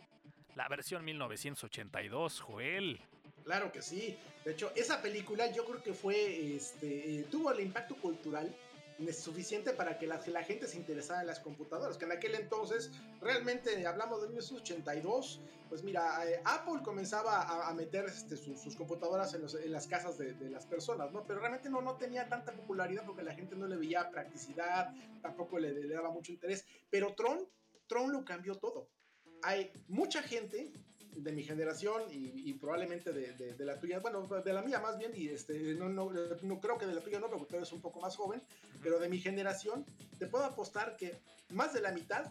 la 0.55 0.69
versión 0.69 1.05
1982, 1.05 2.41
Joel. 2.41 3.01
Claro 3.45 3.73
que 3.73 3.83
sí. 3.83 4.17
De 4.45 4.53
hecho, 4.53 4.73
esa 4.75 5.03
película 5.03 5.51
yo 5.53 5.65
creo 5.65 5.83
que 5.83 5.93
fue, 5.93 6.55
este, 6.55 7.21
eh, 7.21 7.27
tuvo 7.31 7.53
el 7.53 7.61
impacto 7.61 7.97
cultural 7.97 8.55
suficiente 9.13 9.73
para 9.73 9.99
que 9.99 10.07
la, 10.07 10.19
gente 10.45 10.67
se 10.67 10.77
interesara 10.77 11.21
en 11.21 11.27
las 11.27 11.41
computadoras, 11.41 11.99
que 11.99 12.05
en 12.05 12.13
aquel 12.13 12.35
entonces, 12.35 12.93
realmente 13.21 13.87
hablamos 13.87 14.23
de 14.23 14.29
1982, 14.29 15.41
pues 15.69 15.83
mira, 15.83 16.29
eh, 16.29 16.41
Apple 16.45 16.83
comenzaba 16.85 17.69
a, 17.69 17.73
meter 17.75 18.05
este, 18.05 18.37
sus, 18.37 18.77
computadoras 18.77 19.35
en, 19.35 19.73
las 19.73 19.87
casas 19.87 20.19
de, 20.19 20.51
las 20.51 20.67
personas, 20.67 21.11
¿no? 21.13 21.25
Pero 21.27 21.41
realmente 21.41 21.69
no, 21.69 21.81
no 21.81 21.97
tenía 21.97 22.29
tanta 22.29 22.53
popularidad 22.53 23.05
porque 23.05 23.23
la 23.23 23.35
gente 23.35 23.57
no 23.57 23.67
le 23.67 23.77
veía 23.77 24.11
practicidad, 24.11 24.95
tampoco 25.23 25.59
le, 25.59 25.73
le 25.73 25.95
daba 25.95 26.11
mucho 26.11 26.33
interés, 26.33 26.65
pero 26.91 27.15
Tron, 27.15 27.49
Tron 27.87 28.13
lo 28.13 28.25
cambió 28.25 28.55
todo. 28.57 28.89
Hay 29.43 29.73
mucha 29.89 30.23
gente 30.23 30.73
de 31.17 31.33
mi 31.33 31.43
generación 31.43 32.03
y, 32.11 32.53
probablemente 32.55 33.13
de, 33.13 33.65
la 33.65 33.79
tuya, 33.79 34.01
bueno, 34.01 34.23
de 34.23 34.53
la 34.53 34.63
mía 34.63 34.81
más 34.81 34.99
bien, 34.99 35.13
y 35.15 35.29
este, 35.29 35.75
no, 35.75 35.89
no, 35.89 36.11
no, 36.43 36.61
creo 36.61 36.79
que 36.79 36.87
de 36.87 36.95
la 36.95 37.01
tuya 37.01 37.21
no, 37.21 37.29
porque 37.29 37.47
tú 37.47 37.57
eres 37.57 37.73
un 37.73 37.81
poco 37.81 38.01
más 38.01 38.17
joven, 38.17 38.43
pero 38.83 38.99
de 38.99 39.09
mi 39.09 39.19
generación, 39.19 39.85
te 40.19 40.27
puedo 40.27 40.45
apostar 40.45 40.97
que 40.97 41.19
más 41.51 41.73
de 41.73 41.81
la 41.81 41.93
mitad 41.93 42.31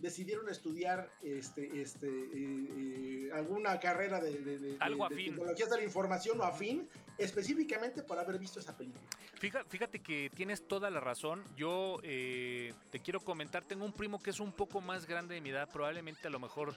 decidieron 0.00 0.48
estudiar 0.50 1.10
este, 1.22 1.80
este, 1.80 2.06
eh, 2.06 2.28
eh, 2.34 3.30
alguna 3.32 3.80
carrera 3.80 4.20
de, 4.20 4.38
de, 4.38 4.76
Algo 4.80 5.08
de, 5.08 5.16
tecnologías 5.16 5.70
de 5.70 5.76
la 5.78 5.82
información 5.82 6.38
o 6.40 6.44
afín, 6.44 6.86
específicamente 7.16 8.02
por 8.02 8.18
haber 8.18 8.38
visto 8.38 8.60
esa 8.60 8.76
película. 8.76 9.02
Fíjate, 9.38 9.68
fíjate 9.68 9.98
que 10.00 10.30
tienes 10.34 10.68
toda 10.68 10.90
la 10.90 11.00
razón. 11.00 11.42
Yo 11.56 12.00
eh, 12.02 12.74
te 12.90 13.00
quiero 13.00 13.20
comentar, 13.20 13.64
tengo 13.64 13.86
un 13.86 13.92
primo 13.92 14.22
que 14.22 14.30
es 14.30 14.40
un 14.40 14.52
poco 14.52 14.82
más 14.82 15.06
grande 15.06 15.36
de 15.36 15.40
mi 15.40 15.50
edad, 15.50 15.70
probablemente 15.72 16.28
a 16.28 16.30
lo 16.30 16.38
mejor 16.38 16.76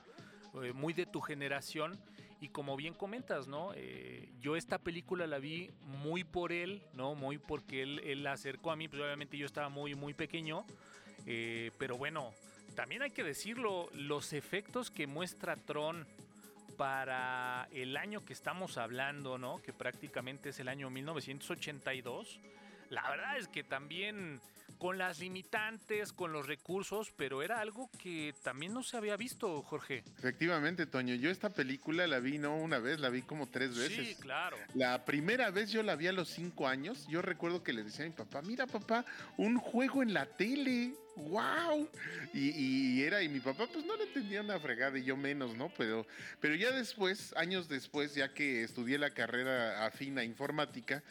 eh, 0.64 0.74
muy 0.74 0.94
de 0.94 1.06
tu 1.06 1.22
generación. 1.22 1.98
Y 2.40 2.50
como 2.50 2.76
bien 2.76 2.94
comentas, 2.94 3.48
¿no? 3.48 3.72
Eh, 3.76 4.30
yo 4.40 4.56
esta 4.56 4.78
película 4.78 5.26
la 5.26 5.40
vi 5.40 5.72
muy 5.82 6.24
por 6.24 6.52
él, 6.52 6.84
¿no? 6.94 7.16
Muy 7.16 7.40
porque 7.40 7.82
él, 7.82 8.00
él 8.04 8.24
la 8.24 8.34
acercó 8.34 8.70
a 8.70 8.76
mí, 8.76 8.88
pues 8.88 9.02
obviamente 9.02 9.38
yo 9.38 9.46
estaba 9.46 9.70
muy, 9.70 9.96
muy 9.96 10.14
pequeño. 10.14 10.66
Eh, 11.26 11.72
pero 11.78 11.98
bueno, 11.98 12.32
también 12.76 13.02
hay 13.02 13.12
que 13.12 13.24
decirlo, 13.24 13.90
los 13.94 14.34
efectos 14.34 14.92
que 14.92 15.08
muestra 15.08 15.56
Tron 15.56 16.06
para 16.78 17.68
el 17.72 17.98
año 17.98 18.24
que 18.24 18.34
estamos 18.34 18.78
hablando, 18.78 19.38
¿no? 19.38 19.62
Que 19.62 19.74
prácticamente 19.74 20.50
es 20.50 20.60
el 20.60 20.68
año 20.68 20.90
1982. 20.90 22.40
La 22.90 23.10
verdad 23.10 23.38
es 23.38 23.48
que 23.48 23.64
también 23.64 24.40
con 24.78 24.98
las 24.98 25.20
limitantes, 25.20 26.14
con 26.14 26.32
los 26.32 26.48
recursos, 26.48 27.12
pero 27.16 27.42
era 27.42 27.60
algo 27.60 27.90
que 28.00 28.34
también 28.44 28.74
no 28.74 28.84
se 28.84 28.98
había 28.98 29.18
visto, 29.18 29.62
Jorge. 29.64 30.04
Efectivamente, 30.18 30.86
Toño, 30.86 31.16
yo 31.16 31.30
esta 31.30 31.50
película 31.50 32.08
la 32.08 32.20
vi 32.20 32.38
no 32.38 32.56
una 32.56 32.80
vez, 32.80 33.00
la 33.00 33.10
vi 33.10 33.22
como 33.22 33.48
tres 33.48 33.78
veces. 33.78 34.08
Sí, 34.08 34.16
claro. 34.16 34.58
La 34.76 35.06
primera 35.06 35.50
vez 35.52 35.72
yo 35.72 35.84
la 35.84 35.96
vi 35.96 36.08
a 36.08 36.12
los 36.12 36.30
cinco 36.30 36.68
años, 36.68 37.08
yo 37.10 37.22
recuerdo 37.22 37.64
que 37.64 37.74
le 37.74 37.84
decía 37.84 38.06
a 38.06 38.08
mi 38.08 38.14
papá, 38.14 38.42
mira 38.42 38.68
papá, 38.68 39.06
un 39.38 39.58
juego 39.58 40.04
en 40.04 40.14
la 40.14 40.26
tele. 40.26 40.94
¡Wow! 41.18 41.90
Y, 42.32 43.02
era, 43.02 43.24
y 43.24 43.30
mi 43.30 43.40
papá 43.40 43.66
pues 43.74 43.84
no 43.86 43.96
le 43.96 44.04
entendía 44.04 44.42
una 44.42 44.60
fregada 44.60 45.00
y 45.00 45.04
yo 45.04 45.18
menos, 45.18 45.56
¿no? 45.56 45.72
Pero, 45.76 46.06
pero 46.40 46.54
ya 46.54 46.70
después, 46.72 47.34
años 47.36 47.68
después, 47.68 48.14
ya 48.14 48.36
que 48.36 48.62
estudié 48.62 49.00
la 49.00 49.10
carrera 49.10 49.88
afina 49.88 50.24
informática, 50.24 51.04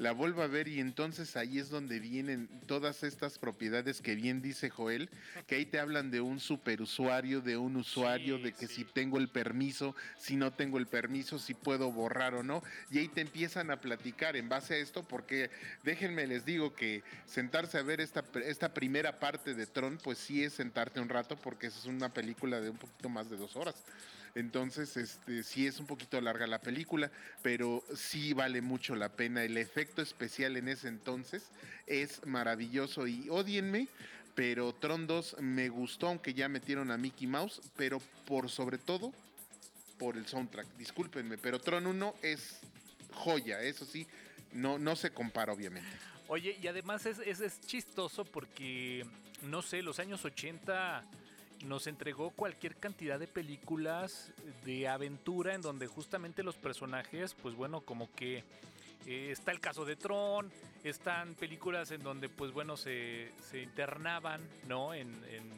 la 0.00 0.12
vuelvo 0.12 0.42
a 0.42 0.46
ver 0.46 0.66
y 0.66 0.80
entonces 0.80 1.36
ahí 1.36 1.58
es 1.58 1.68
donde 1.68 2.00
vienen 2.00 2.48
todas 2.66 3.02
estas 3.02 3.38
propiedades 3.38 4.00
que 4.00 4.14
bien 4.14 4.40
dice 4.40 4.70
Joel, 4.70 5.10
que 5.46 5.56
ahí 5.56 5.66
te 5.66 5.78
hablan 5.78 6.10
de 6.10 6.22
un 6.22 6.40
superusuario, 6.40 7.42
de 7.42 7.58
un 7.58 7.76
usuario, 7.76 8.38
de 8.38 8.52
que 8.54 8.66
si 8.66 8.86
tengo 8.86 9.18
el 9.18 9.28
permiso, 9.28 9.94
si 10.16 10.36
no 10.36 10.54
tengo 10.54 10.78
el 10.78 10.86
permiso, 10.86 11.38
si 11.38 11.52
puedo 11.52 11.92
borrar 11.92 12.34
o 12.34 12.42
no, 12.42 12.62
y 12.90 12.98
ahí 12.98 13.08
te 13.08 13.20
empiezan 13.20 13.70
a 13.70 13.82
platicar 13.82 14.36
en 14.36 14.48
base 14.48 14.72
a 14.72 14.78
esto, 14.78 15.02
porque 15.02 15.50
déjenme 15.84 16.26
les 16.26 16.46
digo 16.46 16.74
que 16.74 17.02
sentarse 17.26 17.76
a 17.76 17.82
ver 17.82 18.00
esta, 18.00 18.24
esta 18.46 18.72
primera 18.72 19.20
parte 19.20 19.52
de 19.52 19.66
Tron, 19.66 19.98
pues 20.02 20.16
sí 20.16 20.42
es 20.42 20.54
sentarte 20.54 21.00
un 21.00 21.10
rato, 21.10 21.36
porque 21.36 21.66
es 21.66 21.84
una 21.84 22.08
película 22.08 22.58
de 22.62 22.70
un 22.70 22.78
poquito 22.78 23.10
más 23.10 23.28
de 23.28 23.36
dos 23.36 23.54
horas. 23.54 23.74
Entonces, 24.34 24.96
este, 24.96 25.42
sí 25.42 25.66
es 25.66 25.80
un 25.80 25.86
poquito 25.86 26.20
larga 26.20 26.46
la 26.46 26.60
película, 26.60 27.10
pero 27.42 27.82
sí 27.94 28.32
vale 28.32 28.60
mucho 28.60 28.94
la 28.94 29.08
pena. 29.10 29.42
El 29.42 29.56
efecto 29.56 30.02
especial 30.02 30.56
en 30.56 30.68
ese 30.68 30.88
entonces 30.88 31.50
es 31.86 32.24
maravilloso 32.26 33.06
y 33.06 33.28
odienme, 33.28 33.88
pero 34.34 34.72
Tron 34.72 35.06
2 35.06 35.36
me 35.40 35.68
gustó, 35.68 36.08
aunque 36.08 36.34
ya 36.34 36.48
metieron 36.48 36.90
a 36.90 36.96
Mickey 36.96 37.26
Mouse, 37.26 37.60
pero 37.76 38.00
por 38.26 38.48
sobre 38.48 38.78
todo 38.78 39.12
por 39.98 40.16
el 40.16 40.26
soundtrack. 40.26 40.66
Discúlpenme, 40.76 41.36
pero 41.36 41.58
Tron 41.58 41.86
1 41.86 42.14
es 42.22 42.60
joya, 43.12 43.60
eso 43.60 43.84
sí, 43.84 44.06
no, 44.52 44.78
no 44.78 44.96
se 44.96 45.10
compara 45.10 45.52
obviamente. 45.52 45.90
Oye, 46.28 46.56
y 46.62 46.68
además 46.68 47.06
es, 47.06 47.18
es, 47.18 47.60
chistoso 47.62 48.24
porque, 48.24 49.04
no 49.42 49.62
sé, 49.62 49.82
los 49.82 49.98
años 49.98 50.24
80 50.24 51.04
nos 51.64 51.86
entregó 51.86 52.30
cualquier 52.30 52.76
cantidad 52.76 53.18
de 53.18 53.26
películas 53.26 54.32
de 54.64 54.88
aventura 54.88 55.54
en 55.54 55.62
donde 55.62 55.86
justamente 55.86 56.42
los 56.42 56.56
personajes, 56.56 57.34
pues 57.34 57.54
bueno, 57.54 57.80
como 57.82 58.12
que 58.14 58.44
eh, 59.06 59.30
está 59.30 59.52
el 59.52 59.60
caso 59.60 59.84
de 59.84 59.96
Tron, 59.96 60.50
están 60.84 61.34
películas 61.34 61.90
en 61.90 62.02
donde, 62.02 62.28
pues 62.28 62.52
bueno, 62.52 62.76
se, 62.76 63.32
internaban, 63.52 64.40
¿no? 64.68 64.94
En, 64.94 65.08
en, 65.24 65.50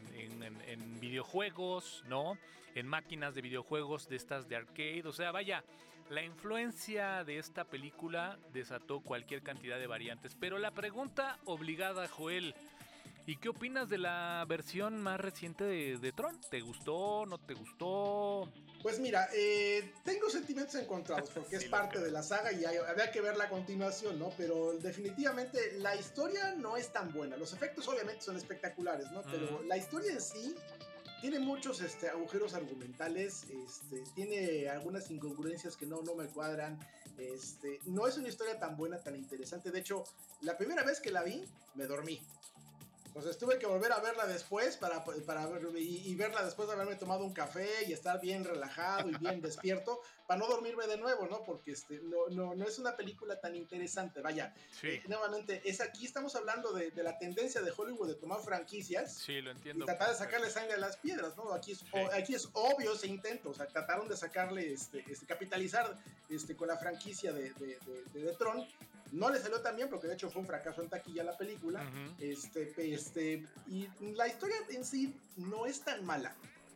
videojuegos, 1.00 2.04
¿no? 2.08 2.38
En 2.74 2.86
máquinas 2.86 3.34
de 3.34 3.42
videojuegos 3.42 4.08
de 4.08 4.16
estas 4.16 4.48
de 4.48 4.56
arcade, 4.56 5.02
o 5.04 5.12
sea, 5.12 5.32
vaya, 5.32 5.64
la 6.10 6.22
influencia 6.22 7.24
de 7.24 7.38
esta 7.38 7.64
película 7.64 8.38
desató 8.52 9.00
cualquier 9.00 9.42
cantidad 9.42 9.78
de 9.78 9.86
variantes. 9.86 10.36
Pero 10.38 10.58
la 10.58 10.70
pregunta 10.70 11.38
obligada, 11.44 12.06
Joel, 12.08 12.54
¿Y 13.24 13.36
qué 13.36 13.50
opinas 13.50 13.88
de 13.88 13.98
la 13.98 14.44
versión 14.48 15.00
más 15.00 15.20
reciente 15.20 15.64
de, 15.64 16.12
Tron? 16.12 16.40
¿Te 16.50 16.60
gustó? 16.60 17.24
¿No 17.24 17.38
te 17.38 17.54
gustó? 17.54 18.52
Pues 18.82 18.98
mira, 18.98 19.28
eh, 19.32 19.92
tengo 20.04 20.28
sentimientos 20.28 20.74
encontrados 20.74 21.30
porque 21.34 21.56
es 21.56 21.66
parte 21.66 22.00
de 22.00 22.10
la 22.10 22.22
saga 22.22 22.52
y 22.52 22.64
había 22.64 23.12
que 23.12 23.20
ver 23.20 23.36
la 23.36 23.48
continuación, 23.48 24.18
¿no? 24.18 24.30
Pero 24.36 24.72
definitivamente 24.78 25.78
la 25.78 25.94
historia 25.94 26.54
no 26.56 26.76
es 26.76 26.92
tan 26.92 27.12
buena. 27.12 27.36
Los 27.36 27.52
efectos 27.52 27.86
obviamente 27.86 28.22
son 28.22 28.36
espectaculares, 28.36 29.10
¿no? 29.12 29.22
Pero 29.22 29.62
la 29.62 29.76
historia 29.76 30.10
en 30.10 30.20
sí 30.20 30.56
tiene 31.20 31.38
muchos 31.38 31.80
este, 31.80 32.08
agujeros 32.08 32.54
argumentales, 32.54 33.44
este, 33.44 34.02
tiene 34.16 34.68
algunas 34.68 35.08
incongruencias 35.12 35.76
que 35.76 35.86
no, 35.86 36.02
no 36.02 36.16
me 36.16 36.26
cuadran. 36.26 36.80
Este, 37.16 37.78
no 37.86 38.08
es 38.08 38.16
una 38.16 38.28
historia 38.28 38.58
tan 38.58 38.76
buena, 38.76 38.98
tan 38.98 39.14
interesante. 39.14 39.70
De 39.70 39.78
hecho, 39.78 40.02
la 40.40 40.56
primera 40.56 40.82
vez 40.82 40.98
que 40.98 41.12
la 41.12 41.22
vi, 41.22 41.44
me 41.76 41.86
dormí. 41.86 42.20
Entonces 43.14 43.36
tuve 43.36 43.58
que 43.58 43.66
volver 43.66 43.92
a 43.92 44.00
verla 44.00 44.26
después 44.26 44.78
para, 44.78 45.04
para 45.04 45.46
ver, 45.46 45.68
y, 45.76 46.14
verla 46.14 46.42
después 46.42 46.66
de 46.66 46.72
haberme 46.72 46.94
tomado 46.94 47.26
un 47.26 47.34
café 47.34 47.84
y 47.86 47.92
estar 47.92 48.18
bien 48.22 48.42
relajado 48.42 49.10
y 49.10 49.16
bien 49.18 49.42
despierto 49.42 50.00
para 50.26 50.40
no 50.40 50.46
dormirme 50.46 50.86
de 50.86 50.96
nuevo, 50.96 51.26
¿no? 51.26 51.44
Porque 51.44 51.72
este, 51.72 52.00
no, 52.04 52.28
no, 52.30 52.54
no 52.54 52.66
es 52.66 52.78
una 52.78 52.96
película 52.96 53.38
tan 53.38 53.54
interesante. 53.54 54.22
Vaya, 54.22 54.54
sí. 54.80 54.88
Eh, 54.88 55.02
nuevamente, 55.08 55.60
es 55.62 55.82
aquí 55.82 56.06
estamos 56.06 56.34
hablando 56.36 56.72
de, 56.72 56.90
de, 56.90 57.02
la 57.02 57.18
tendencia 57.18 57.60
de 57.60 57.70
Hollywood 57.76 58.08
de 58.08 58.14
tomar 58.14 58.40
franquicias 58.40 59.14
sí, 59.14 59.42
lo 59.42 59.50
entiendo, 59.50 59.84
y 59.84 59.86
tratar 59.86 60.08
de 60.08 60.16
sacarle 60.16 60.48
sangre 60.48 60.72
a 60.72 60.78
las 60.78 60.96
piedras, 60.96 61.36
¿no? 61.36 61.52
Aquí 61.52 61.72
es, 61.72 61.80
sí. 61.80 61.86
aquí 62.14 62.34
es 62.34 62.48
obvio 62.54 62.94
ese 62.94 63.08
intento, 63.08 63.50
o 63.50 63.54
sea, 63.54 63.66
trataron 63.66 64.08
de 64.08 64.16
sacarle, 64.16 64.72
este, 64.72 65.04
este 65.06 65.26
capitalizar 65.26 65.98
este, 66.30 66.56
con 66.56 66.68
la 66.68 66.78
franquicia 66.78 67.30
de, 67.30 67.52
de, 67.52 67.78
de, 68.14 68.20
de 68.22 68.32
Tron 68.36 68.66
no 69.12 69.30
le 69.30 69.38
salió 69.38 69.60
tan 69.60 69.76
bien 69.76 69.88
porque 69.88 70.06
de 70.06 70.14
hecho 70.14 70.30
fue 70.30 70.40
un 70.40 70.46
fracaso 70.46 70.82
en 70.82 70.88
taquilla 70.88 71.22
la 71.22 71.36
película. 71.36 71.82
Uh 71.82 71.84
-huh. 71.84 72.14
este, 72.18 72.94
este, 72.94 73.46
y 73.68 73.88
la 74.14 74.26
historia 74.26 74.56
en 74.70 74.84
sí 74.84 75.14
no 75.36 75.66
es 75.66 75.80
tan 75.82 76.04
mala. 76.04 76.34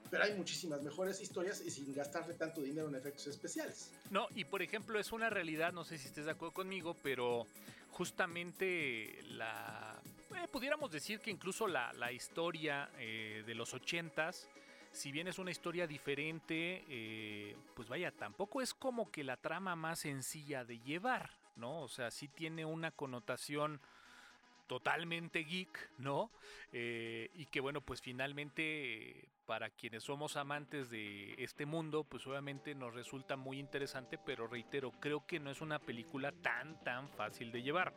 Pero 0.09 0.23
hay 0.23 0.35
muchísimas 0.35 0.83
mejores 0.83 1.21
historias 1.21 1.61
y 1.61 1.71
sin 1.71 1.93
gastarle 1.93 2.35
tanto 2.35 2.61
dinero 2.61 2.89
en 2.89 2.95
efectos 2.95 3.27
especiales. 3.27 3.91
No, 4.11 4.29
y 4.37 4.45
por 4.45 4.63
ejemplo, 4.63 5.01
es 5.01 5.11
una 5.11 5.31
realidad, 5.31 5.73
no 5.73 5.85
sé 5.85 5.99
si 5.99 6.07
estés 6.07 6.27
de 6.27 6.31
acuerdo 6.31 6.55
conmigo, 6.55 6.95
pero 7.03 7.49
justamente 7.91 9.21
la. 9.25 10.01
Eh, 10.37 10.47
pudiéramos 10.53 10.93
decir 10.93 11.19
que 11.19 11.31
incluso 11.31 11.67
la, 11.67 11.93
la 11.95 12.13
historia 12.13 12.89
eh, 12.99 13.43
de 13.45 13.55
los 13.55 13.75
ochentas 13.75 14.49
si 14.97 15.13
bien 15.13 15.29
es 15.29 15.39
una 15.39 15.51
historia 15.51 15.87
diferente, 15.87 16.85
eh, 16.89 17.55
pues 17.75 17.89
vaya, 17.89 18.11
tampoco 18.11 18.63
es 18.63 18.73
como 18.73 19.11
que 19.11 19.23
la 19.25 19.37
trama 19.37 19.77
más 19.77 20.01
sencilla 20.01 20.65
de 20.65 20.81
llevar, 20.81 21.31
¿no? 21.57 21.81
O 21.81 21.89
sea, 21.89 22.11
sí 22.11 22.29
tiene 22.29 22.65
una 22.65 22.91
connotación 22.91 23.81
totalmente 24.67 25.45
geek, 25.45 25.91
¿no? 25.99 26.31
Eh, 26.73 27.31
y 27.35 27.47
que 27.47 27.61
bueno, 27.61 27.81
pues 27.81 28.01
finalmente 28.01 29.29
para 29.47 29.71
quienes 29.71 30.03
somos 30.03 30.37
amantes 30.37 30.91
de 30.91 31.35
este 31.39 31.67
mundo, 31.67 32.03
pues 32.05 32.27
obviamente 32.27 32.75
nos 32.75 32.95
resulta 32.95 33.37
muy 33.37 33.61
interesante, 33.61 34.19
pero 34.19 34.49
reitero, 34.49 34.91
creo 35.01 35.25
que 35.25 35.39
no 35.39 35.51
es 35.51 35.61
una 35.61 35.79
película 35.79 36.33
tan, 36.33 36.83
tan 36.83 37.09
fácil 37.11 37.53
de 37.53 37.63
llevar. 37.63 37.95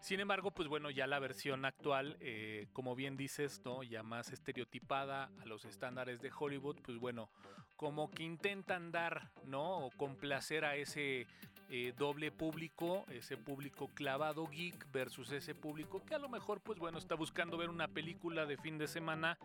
Sin 0.00 0.20
embargo, 0.20 0.50
pues 0.50 0.68
bueno, 0.68 0.90
ya 0.90 1.06
la 1.06 1.18
versión 1.18 1.64
actual, 1.64 2.16
eh, 2.20 2.66
como 2.72 2.94
bien 2.94 3.16
dices, 3.16 3.60
¿no? 3.64 3.82
Ya 3.82 4.02
más 4.02 4.32
estereotipada 4.32 5.30
a 5.40 5.46
los 5.46 5.64
estándares 5.64 6.20
de 6.20 6.30
Hollywood, 6.36 6.78
pues 6.82 6.98
bueno, 6.98 7.30
como 7.76 8.10
que 8.10 8.22
intentan 8.22 8.90
dar, 8.90 9.30
¿no? 9.44 9.86
O 9.86 9.90
complacer 9.90 10.64
a 10.64 10.76
ese 10.76 11.26
eh, 11.68 11.92
doble 11.96 12.30
público, 12.30 13.04
ese 13.10 13.36
público 13.36 13.88
clavado 13.88 14.46
geek 14.46 14.86
versus 14.92 15.32
ese 15.32 15.54
público 15.54 16.04
que 16.04 16.14
a 16.14 16.18
lo 16.18 16.28
mejor, 16.28 16.60
pues 16.60 16.78
bueno, 16.78 16.98
está 16.98 17.14
buscando 17.14 17.56
ver 17.56 17.70
una 17.70 17.88
película 17.88 18.46
de 18.46 18.56
fin 18.56 18.78
de 18.78 18.86
semana 18.86 19.36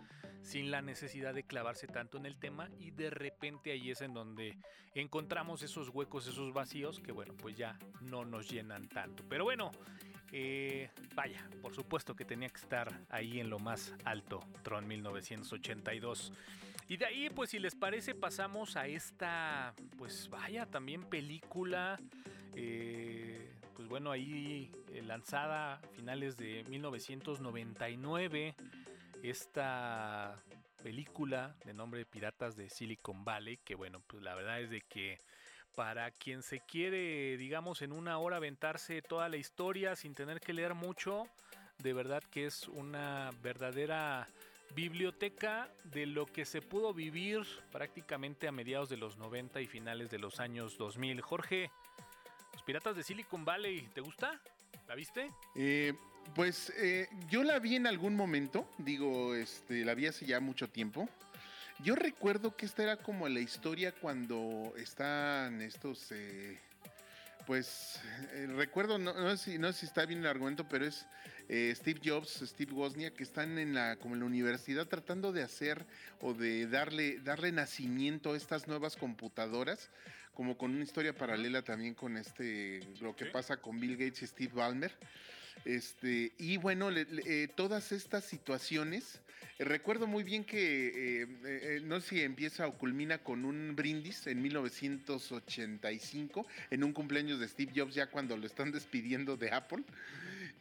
sin 0.44 0.70
la 0.72 0.82
necesidad 0.82 1.34
de 1.34 1.44
clavarse 1.44 1.88
tanto 1.88 2.18
en 2.18 2.26
el 2.26 2.38
tema 2.38 2.70
y 2.80 2.92
de 2.92 3.10
repente 3.10 3.72
ahí 3.72 3.92
es 3.92 4.02
en 4.02 4.14
donde 4.14 4.58
encontramos 4.94 5.64
esos 5.64 5.90
huecos, 5.90 6.28
esos 6.28 6.54
vacíos 6.54 7.00
que 7.00 7.12
bueno, 7.12 7.34
pues 7.36 7.56
ya 7.56 7.80
no 8.02 8.26
nos 8.26 8.50
llenan 8.50 8.88
tanto. 8.88 9.24
Pero 9.28 9.44
bueno, 9.44 9.72
eh, 10.32 10.90
vaya, 11.16 11.50
por 11.62 11.74
supuesto 11.74 12.16
que 12.16 12.26
tenía 12.26 12.50
que 12.50 12.62
estar 12.62 13.02
ahí 13.10 13.40
en 13.40 13.50
lo 13.50 13.60
más 13.60 13.94
alto, 14.06 14.40
Tron 14.64 14.88
1982. 14.88 16.32
Y 16.92 16.98
de 16.98 17.06
ahí, 17.06 17.30
pues 17.30 17.52
si 17.52 17.58
les 17.58 17.74
parece, 17.74 18.14
pasamos 18.14 18.76
a 18.76 18.86
esta, 18.86 19.74
pues 19.98 20.30
vaya, 20.30 20.66
también 20.66 21.06
película, 21.06 21.98
eh, 22.54 23.50
pues 23.74 23.88
bueno, 23.88 24.12
ahí 24.12 24.70
eh, 24.92 25.02
lanzada 25.02 25.76
a 25.76 25.78
finales 25.96 26.36
de 26.36 26.66
1999, 26.66 28.56
esta 29.24 30.44
película 30.84 31.56
de 31.64 31.74
nombre 31.74 32.06
Piratas 32.06 32.58
de 32.58 32.70
Silicon 32.70 33.24
Valley, 33.24 33.56
que 33.64 33.76
bueno, 33.76 34.02
pues 34.06 34.22
la 34.22 34.36
verdad 34.36 34.60
es 34.60 34.70
de 34.70 34.82
que 34.82 35.18
para 35.78 36.12
quien 36.12 36.44
se 36.44 36.60
quiere, 36.60 37.38
digamos, 37.38 37.82
en 37.84 37.94
una 37.94 38.18
hora 38.18 38.36
aventarse 38.36 39.02
toda 39.02 39.30
la 39.30 39.38
historia 39.38 39.96
sin 39.96 40.14
tener 40.14 40.42
que 40.42 40.52
leer 40.52 40.74
mucho, 40.74 41.24
de 41.78 41.94
verdad 41.94 42.22
que 42.22 42.48
es 42.48 42.68
una 42.68 43.30
verdadera 43.42 44.28
biblioteca 44.76 45.70
de 45.84 46.06
lo 46.06 46.26
que 46.26 46.46
se 46.46 46.62
pudo 46.62 46.94
vivir 46.94 47.42
prácticamente 47.72 48.48
a 48.48 48.52
mediados 48.52 48.90
de 48.90 48.98
los 48.98 49.18
90 49.18 49.62
y 49.62 49.68
finales 49.68 50.10
de 50.10 50.20
los 50.20 50.40
años 50.40 50.78
2000. 50.78 51.22
Jorge, 51.22 51.72
Los 52.54 52.64
Piratas 52.64 52.96
de 52.96 53.04
Silicon 53.04 53.46
Valley, 53.46 53.82
¿te 53.94 54.02
gusta? 54.02 54.40
¿La 54.88 54.96
viste? 54.96 55.32
Eh, 55.56 55.94
pues 56.36 56.72
eh, 56.78 57.08
yo 57.30 57.44
la 57.44 57.60
vi 57.60 57.76
en 57.76 57.88
algún 57.88 58.16
momento, 58.16 58.70
digo, 58.78 59.36
este, 59.36 59.86
la 59.86 59.94
vi 59.94 60.08
hace 60.08 60.26
ya 60.26 60.40
mucho 60.40 60.70
tiempo. 60.70 61.10
Yo 61.80 61.96
recuerdo 61.96 62.56
que 62.56 62.66
esta 62.66 62.84
era 62.84 62.98
como 62.98 63.28
la 63.28 63.40
historia 63.40 63.92
cuando 63.92 64.74
están 64.78 65.62
estos... 65.62 66.12
Eh, 66.12 66.60
pues 67.48 68.00
recuerdo, 68.56 69.00
no, 69.00 69.14
no, 69.14 69.36
sé 69.36 69.58
si, 69.74 69.86
está 69.86 70.06
bien 70.06 70.20
el 70.20 70.28
argumento, 70.28 70.70
pero 70.70 70.86
es 70.86 71.08
eh, 71.54 71.74
Steve 71.76 72.00
Jobs, 72.02 72.42
Steve 72.46 72.72
Wozniak, 72.72 73.14
que 73.14 73.24
están 73.24 73.60
en 73.60 73.74
la, 73.74 73.98
como 73.98 74.14
en 74.14 74.22
la 74.22 74.26
universidad 74.26 74.88
tratando 74.88 75.34
de 75.34 75.44
hacer 75.44 75.86
o 76.22 76.34
de 76.34 76.66
darle, 76.66 77.20
darle 77.20 77.52
nacimiento 77.52 78.32
a 78.32 78.38
estas 78.38 78.70
nuevas 78.70 78.96
computadoras, 78.96 79.90
como 80.34 80.58
con 80.58 80.72
una 80.72 80.86
historia 80.86 81.14
paralela 81.14 81.62
también 81.62 81.94
con 81.94 82.16
este, 82.16 82.80
lo 83.02 83.18
que 83.18 83.26
pasa 83.26 83.58
con 83.58 83.82
Bill 83.82 83.98
Gates 83.98 84.22
y 84.22 84.28
Steve 84.28 84.54
Ballmer. 84.54 84.94
Este, 85.66 86.32
y 86.38 86.56
bueno, 86.56 86.90
le, 86.90 87.04
le, 87.04 87.44
eh, 87.44 87.50
todas 87.50 87.92
estas 87.92 88.24
situaciones, 88.24 89.20
eh, 89.60 89.66
recuerdo 89.66 90.08
muy 90.08 90.24
bien 90.24 90.46
que, 90.46 91.82
no 91.84 92.00
sé 92.00 92.08
si 92.08 92.22
empieza 92.22 92.66
o 92.66 92.78
culmina 92.78 93.18
con 93.18 93.44
un 93.44 93.76
brindis 93.76 94.26
en 94.28 94.42
1985, 94.42 96.48
en 96.70 96.86
un 96.86 96.94
cumpleaños 96.94 97.42
de 97.42 97.50
Steve 97.50 97.74
Jobs, 97.76 97.94
ya 97.94 98.08
cuando 98.08 98.38
lo 98.38 98.48
están 98.48 98.72
despidiendo 98.72 99.36
de 99.36 99.52
Apple. 99.52 99.84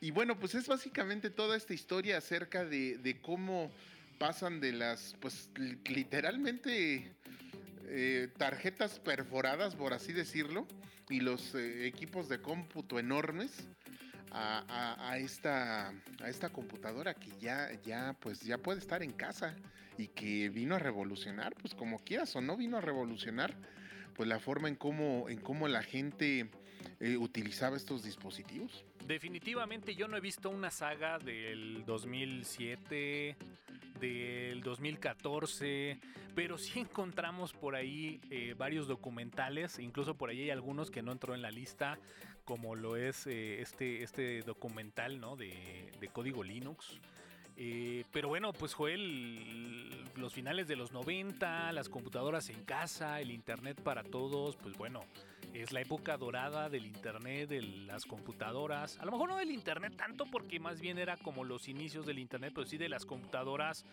Y 0.00 0.10
bueno, 0.10 0.38
pues 0.38 0.54
es 0.54 0.66
básicamente 0.66 1.30
toda 1.30 1.56
esta 1.56 1.74
historia 1.74 2.18
acerca 2.18 2.64
de, 2.64 3.18
cómo 3.22 3.70
pasan 4.18 4.60
de 4.60 4.72
las, 4.72 5.14
pues 5.20 5.50
literalmente 5.84 7.12
tarjetas 8.38 8.98
perforadas, 9.00 9.74
por 9.74 9.92
así 9.92 10.12
decirlo, 10.12 10.66
y 11.10 11.20
los 11.20 11.54
equipos 11.54 12.28
de 12.28 12.40
cómputo 12.40 12.98
enormes 12.98 13.68
a, 14.32 15.16
esta, 15.18 15.88
a 16.20 16.28
esta 16.28 16.50
computadora 16.50 17.14
que 17.14 17.30
ya, 17.40 17.70
ya, 17.82 18.16
pues 18.20 18.40
ya 18.40 18.58
puede 18.58 18.78
estar 18.78 19.02
en 19.02 19.12
casa 19.12 19.56
y 19.98 20.08
que 20.08 20.48
vino 20.48 20.76
a 20.76 20.78
revolucionar, 20.78 21.54
pues 21.56 21.74
como 21.74 21.98
quieras 21.98 22.34
o 22.36 22.40
no 22.40 22.56
vino 22.56 22.76
a 22.78 22.80
revolucionar, 22.80 23.54
pues 24.14 24.28
la 24.28 24.38
forma 24.38 24.68
en 24.68 24.76
cómo, 24.76 25.28
en 25.28 25.40
cómo 25.40 25.68
la 25.68 25.82
gente 25.82 26.50
eh, 27.00 27.16
utilizaba 27.16 27.76
estos 27.76 28.02
dispositivos. 28.04 28.84
Definitivamente 29.10 29.96
yo 29.96 30.06
no 30.06 30.16
he 30.16 30.20
visto 30.20 30.50
una 30.50 30.70
saga 30.70 31.18
del 31.18 31.84
2007, 31.84 33.36
del 33.98 34.62
2014, 34.62 35.98
pero 36.36 36.56
sí 36.56 36.78
encontramos 36.78 37.52
por 37.52 37.74
ahí 37.74 38.20
eh, 38.30 38.54
varios 38.56 38.86
documentales, 38.86 39.80
incluso 39.80 40.14
por 40.14 40.30
ahí 40.30 40.42
hay 40.42 40.50
algunos 40.50 40.92
que 40.92 41.02
no 41.02 41.10
entró 41.10 41.34
en 41.34 41.42
la 41.42 41.50
lista, 41.50 41.98
como 42.44 42.76
lo 42.76 42.94
es 42.94 43.26
eh, 43.26 43.60
este, 43.60 44.04
este 44.04 44.42
documental 44.42 45.18
¿no? 45.18 45.34
de, 45.34 45.90
de 45.98 46.06
código 46.06 46.44
Linux. 46.44 47.00
Eh, 47.56 48.04
pero 48.12 48.28
bueno, 48.28 48.52
pues 48.52 48.74
Joel, 48.74 50.04
los 50.14 50.32
finales 50.32 50.68
de 50.68 50.76
los 50.76 50.92
90, 50.92 51.72
las 51.72 51.88
computadoras 51.88 52.48
en 52.48 52.62
casa, 52.64 53.20
el 53.20 53.32
Internet 53.32 53.82
para 53.82 54.04
todos, 54.04 54.54
pues 54.54 54.78
bueno, 54.78 55.04
es 55.54 55.72
la 55.72 55.80
época 55.80 56.16
dorada 56.16 56.68
del 56.68 56.86
Internet, 56.86 57.48
de 57.48 57.62
las 57.62 58.04
computadoras. 58.04 58.98
A 58.98 59.04
lo 59.04 59.12
mejor 59.12 59.30
no 59.30 59.36
del 59.36 59.50
Internet 59.50 59.94
tanto 59.96 60.26
porque 60.26 60.60
más 60.60 60.80
bien 60.80 60.98
era 60.98 61.16
como 61.16 61.44
los 61.44 61.68
inicios 61.68 62.06
del 62.06 62.18
Internet, 62.18 62.52
pero 62.54 62.66
sí 62.66 62.76
de 62.76 62.88
las 62.88 63.04
computadoras 63.04 63.84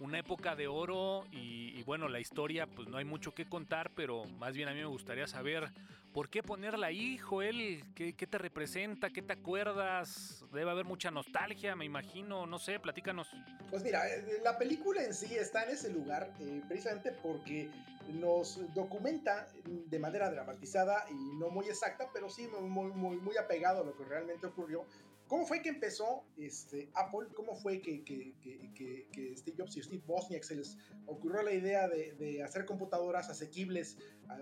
una 0.00 0.18
época 0.18 0.56
de 0.56 0.66
oro 0.66 1.26
y, 1.30 1.82
bueno, 1.82 2.08
la 2.08 2.20
historia 2.20 2.66
pues 2.66 2.88
no 2.88 2.96
hay 2.96 3.04
mucho 3.04 3.34
que 3.34 3.46
contar, 3.46 3.90
pero 3.94 4.24
más 4.38 4.54
bien 4.54 4.68
a 4.68 4.72
mí 4.72 4.78
me 4.78 4.86
gustaría 4.86 5.26
saber 5.26 5.70
por 6.12 6.28
qué 6.28 6.42
ponerla 6.42 6.88
ahí, 6.88 7.18
Joel, 7.18 7.84
¿Qué, 7.94 8.12
te 8.12 8.38
representa, 8.38 9.10
qué 9.10 9.22
te 9.22 9.32
acuerdas, 9.32 10.44
debe 10.52 10.70
haber 10.70 10.84
mucha 10.84 11.10
nostalgia, 11.10 11.76
me 11.76 11.84
imagino, 11.84 12.46
no 12.46 12.58
sé, 12.58 12.80
platícanos. 12.80 13.28
Pues 13.70 13.82
mira, 13.82 14.08
eh, 14.08 14.40
la 14.42 14.58
película 14.58 15.02
en 15.04 15.14
sí 15.14 15.34
está 15.36 15.64
en 15.64 15.70
ese 15.70 15.90
lugar 15.90 16.32
eh, 16.40 16.62
precisamente 16.68 17.12
porque 17.12 17.70
nos 18.08 18.60
documenta 18.74 19.48
de 19.64 19.98
manera 19.98 20.30
dramatizada 20.30 21.04
y 21.10 21.36
no 21.38 21.50
muy 21.50 21.66
exacta, 21.66 22.08
pero 22.12 22.28
sí 22.28 22.48
muy, 22.48 22.90
muy, 22.92 23.16
muy 23.18 23.36
apegado 23.36 23.82
a 23.82 23.84
lo 23.84 23.96
que 23.96 24.04
realmente 24.04 24.46
ocurrió 24.46 24.84
¿Cómo 25.30 25.46
fue 25.46 25.62
que 25.62 25.68
empezó 25.68 26.24
este, 26.36 26.90
Apple? 26.92 27.28
¿Cómo 27.36 27.54
fue 27.54 27.80
que, 27.80 28.02
que, 28.02 28.34
que, 28.42 29.06
que, 29.12 29.36
Steve 29.36 29.56
Jobs 29.56 29.76
y 29.76 29.82
Steve 29.84 30.02
Wozniak 30.04 30.42
se 30.42 30.56
les 30.56 30.76
ocurrió 31.06 31.40
la 31.44 31.52
idea 31.52 31.86
de, 31.86 32.14
de 32.14 32.42
hacer 32.42 32.64
computadoras 32.64 33.30
asequibles 33.30 33.96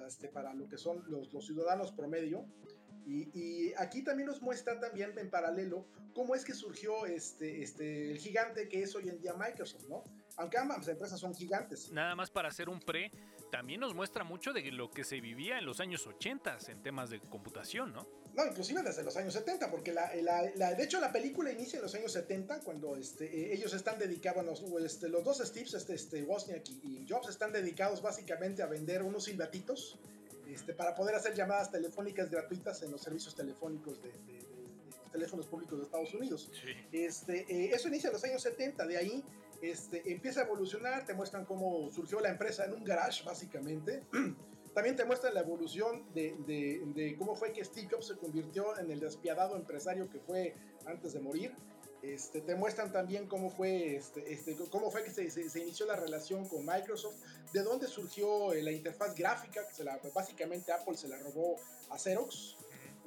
este, 0.07 0.29
para 0.29 0.55
lo 0.55 0.67
que 0.67 0.79
son 0.79 1.05
los, 1.11 1.31
los 1.31 1.45
ciudadanos 1.45 1.93
promedio? 1.93 2.47
Y, 3.07 3.29
y, 3.39 3.75
aquí 3.77 4.03
también 4.03 4.29
nos 4.29 4.41
muestra 4.41 4.81
también 4.81 5.13
en 5.19 5.29
paralelo 5.29 5.87
cómo 6.15 6.35
es 6.35 6.43
que 6.43 6.55
surgió 6.55 7.05
este, 7.05 7.63
este, 7.63 8.11
el 8.11 8.19
gigante 8.19 8.67
que 8.67 8.83
es 8.83 8.95
hoy 8.95 9.11
en 9.11 9.21
día 9.21 9.35
Microsoft, 9.35 9.87
¿no? 9.91 10.05
Aunque 10.39 10.57
ambas 10.57 10.89
empresas 10.89 11.21
son 11.21 11.35
gigantes. 11.35 11.93
Nada 11.93 12.15
más 12.17 12.31
para 12.31 12.49
hacer 12.49 12.71
un 12.71 12.81
pre, 12.81 13.13
también 13.51 13.81
nos 13.81 13.95
muestra 13.95 14.25
mucho 14.25 14.55
de 14.55 14.73
lo 14.73 14.91
que 14.91 15.05
se 15.05 15.21
vivía 15.21 15.59
en 15.59 15.67
los 15.67 15.81
años 15.81 16.07
80 16.07 16.57
en 16.69 16.83
temas 16.83 17.11
de 17.11 17.21
computación, 17.21 17.93
¿no? 17.93 18.07
No, 18.39 18.47
inclusive 18.47 18.83
desde 18.85 19.03
los 19.03 19.17
años 19.17 19.35
70, 19.35 19.69
porque 19.69 19.93
la, 19.93 20.13
la, 20.55 20.73
de 20.73 20.85
hecho 20.85 21.01
la 21.01 21.11
película 21.11 21.51
inicia 21.51 21.79
en 21.79 21.83
los 21.83 21.95
años 21.97 22.13
70, 22.13 22.61
cuando 22.61 22.95
este, 22.97 23.25
eh, 23.25 23.53
ellos 23.53 23.75
están 23.75 23.99
dedicados, 23.99 24.63
este, 24.81 25.09
los 25.09 25.25
dos 25.25 25.39
Steves, 25.39 25.75
este, 25.75 25.95
este, 25.95 26.23
Wozniak 26.23 26.69
y, 26.85 27.05
Jobs, 27.09 27.31
están 27.31 27.51
dedicados 27.51 28.01
básicamente 28.01 28.63
a 28.63 28.67
vender 28.67 29.03
unos 29.03 29.25
silbatitos 29.25 29.99
este, 30.47 30.73
para 30.73 30.95
poder 30.95 31.17
hacer 31.17 31.35
llamadas 31.35 31.73
telefónicas 31.73 32.31
gratuitas 32.31 32.81
en 32.85 32.93
los 32.93 33.03
servicios 33.03 33.35
telefónicos 33.35 34.01
de, 34.05 34.13
los 34.13 35.11
teléfonos 35.11 35.47
públicos 35.49 35.77
de 35.77 35.87
Estados 35.87 36.15
Unidos. 36.15 36.49
Este, 36.93 37.45
eh, 37.49 37.71
eso 37.75 37.89
inicia 37.89 38.07
en 38.07 38.13
los 38.13 38.23
años 38.23 38.41
70, 38.41 38.87
de 38.87 38.99
ahí 38.99 39.25
este, 39.63 40.13
empieza 40.13 40.43
a 40.43 40.45
evolucionar, 40.45 41.05
te 41.05 41.13
muestran 41.13 41.45
cómo 41.45 41.91
surgió 41.91 42.21
la 42.21 42.29
empresa 42.29 42.67
en 42.67 42.75
un 42.75 42.85
garage, 42.85 43.25
básicamente. 43.25 44.05
También 44.79 44.95
te 44.95 45.05
muestra 45.05 45.33
la 45.33 45.41
evolución 45.41 46.05
de, 46.15 47.17
cómo 47.19 47.35
fue 47.35 47.53
que 47.53 47.65
Steve 47.65 47.89
Jobs 47.91 48.07
se 48.07 48.17
convirtió 48.17 48.79
en 48.79 48.89
el 48.93 49.01
despiadado 49.01 49.57
empresario 49.57 50.09
que 50.09 50.21
fue 50.21 50.55
antes 50.87 51.15
de 51.15 51.19
morir. 51.19 51.53
Este, 52.01 52.41
te 52.43 52.55
muestran 52.55 52.93
también 52.93 53.27
cómo 53.27 53.51
fue, 53.51 53.97
este, 53.97 54.33
este, 54.33 54.55
cómo 54.71 54.93
fue 54.93 55.03
que 55.03 55.11
se, 55.11 55.59
inició 55.59 55.85
la 55.87 55.97
relación 55.97 56.47
con 56.49 56.65
Microsoft, 56.65 57.17
de 57.53 57.65
dónde 57.65 57.89
surgió 57.89 58.55
la 58.55 58.71
interfaz 58.71 59.17
gráfica, 59.17 59.67
que 59.67 59.83
básicamente 60.15 60.71
Apple 60.71 60.97
se 60.97 61.09
la 61.09 61.19
robó 61.19 61.57
a 61.91 61.99
Xerox 61.99 62.57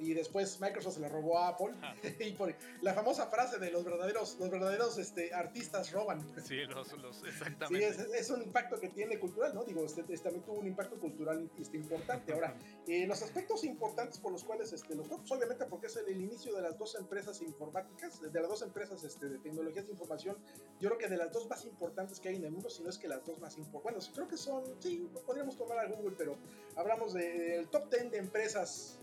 y 0.02 0.14
después 0.14 0.60
Microsoft 0.60 0.94
se 0.94 1.00
la 1.00 1.08
robó 1.08 1.38
a 1.38 1.48
Apple. 1.48 1.74
Ah. 1.82 1.94
y 2.20 2.32
por 2.32 2.54
la 2.80 2.94
famosa 2.94 3.26
frase 3.26 3.58
de 3.58 3.70
los 3.70 3.84
verdaderos, 3.84 4.36
los 4.38 4.50
verdaderos 4.50 4.98
este, 4.98 5.32
artistas 5.32 5.92
roban. 5.92 6.20
Sí, 6.44 6.56
los, 6.66 6.92
los 6.98 7.22
exactamente. 7.24 7.94
Sí, 7.94 8.02
es, 8.14 8.30
un 8.30 8.42
impacto 8.42 8.78
que 8.80 8.88
tiene 8.88 9.18
cultural, 9.18 9.54
¿no? 9.54 9.64
Digo, 9.64 9.84
este, 9.84 10.00
este 10.00 10.18
también 10.18 10.44
tuvo 10.44 10.56
un 10.56 10.66
impacto 10.66 10.98
cultural 10.98 11.50
este, 11.60 11.76
importante. 11.76 12.32
Ahora, 12.32 12.56
eh, 12.86 13.06
los 13.06 13.22
aspectos 13.22 13.64
importantes 13.64 14.18
por 14.18 14.32
los 14.32 14.44
cuales 14.44 14.72
este, 14.72 14.94
los 14.94 15.08
pues, 15.08 15.30
obviamente 15.30 15.66
porque 15.66 15.86
es 15.86 15.96
el, 15.96 16.10
inicio 16.12 16.54
de 16.54 16.62
las 16.62 16.78
dos 16.78 16.94
empresas 16.94 17.40
informáticas, 17.42 18.20
de 18.20 18.40
las 18.40 18.48
dos 18.48 18.62
empresas 18.62 19.02
este, 19.04 19.28
de 19.28 19.38
tecnologías 19.38 19.86
de 19.86 19.92
información, 19.92 20.36
yo 20.80 20.88
creo 20.88 20.98
que 20.98 21.08
de 21.08 21.16
las 21.16 21.32
dos 21.32 21.48
más 21.48 21.64
importantes 21.64 22.20
que 22.20 22.28
hay 22.28 22.36
en 22.36 22.44
el 22.44 22.52
mundo, 22.52 22.70
si 22.70 22.82
no 22.82 22.90
es 22.90 22.98
que 22.98 23.08
las 23.08 23.24
dos 23.24 23.38
más 23.38 23.56
importantes. 23.58 23.82
Bueno, 23.82 23.98
creo 24.14 24.28
que 24.28 24.36
son, 24.36 24.64
sí, 24.80 25.08
podríamos 25.26 25.56
tomar 25.56 25.78
a 25.78 25.86
Google, 25.86 26.14
pero 26.16 26.36
hablamos 26.76 27.14
del 27.14 27.68
top 27.68 27.90
10 27.90 28.10
de 28.10 28.18
empresas 28.18 28.98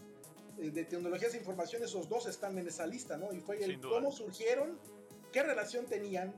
de 0.60 0.86
tecnologías 0.86 1.32
de 1.32 1.40
información, 1.40 1.84
esos 1.84 2.10
dos 2.10 2.28
están 2.28 2.58
en 2.58 2.68
esa 2.68 2.86
lista, 2.86 3.18
¿no? 3.18 3.32
Y 3.34 3.40
fue 3.40 3.64
el 3.64 3.80
cómo 3.80 4.12
surgieron, 4.12 4.78
qué 5.32 5.44
relación 5.44 5.86
tenían, 5.86 6.34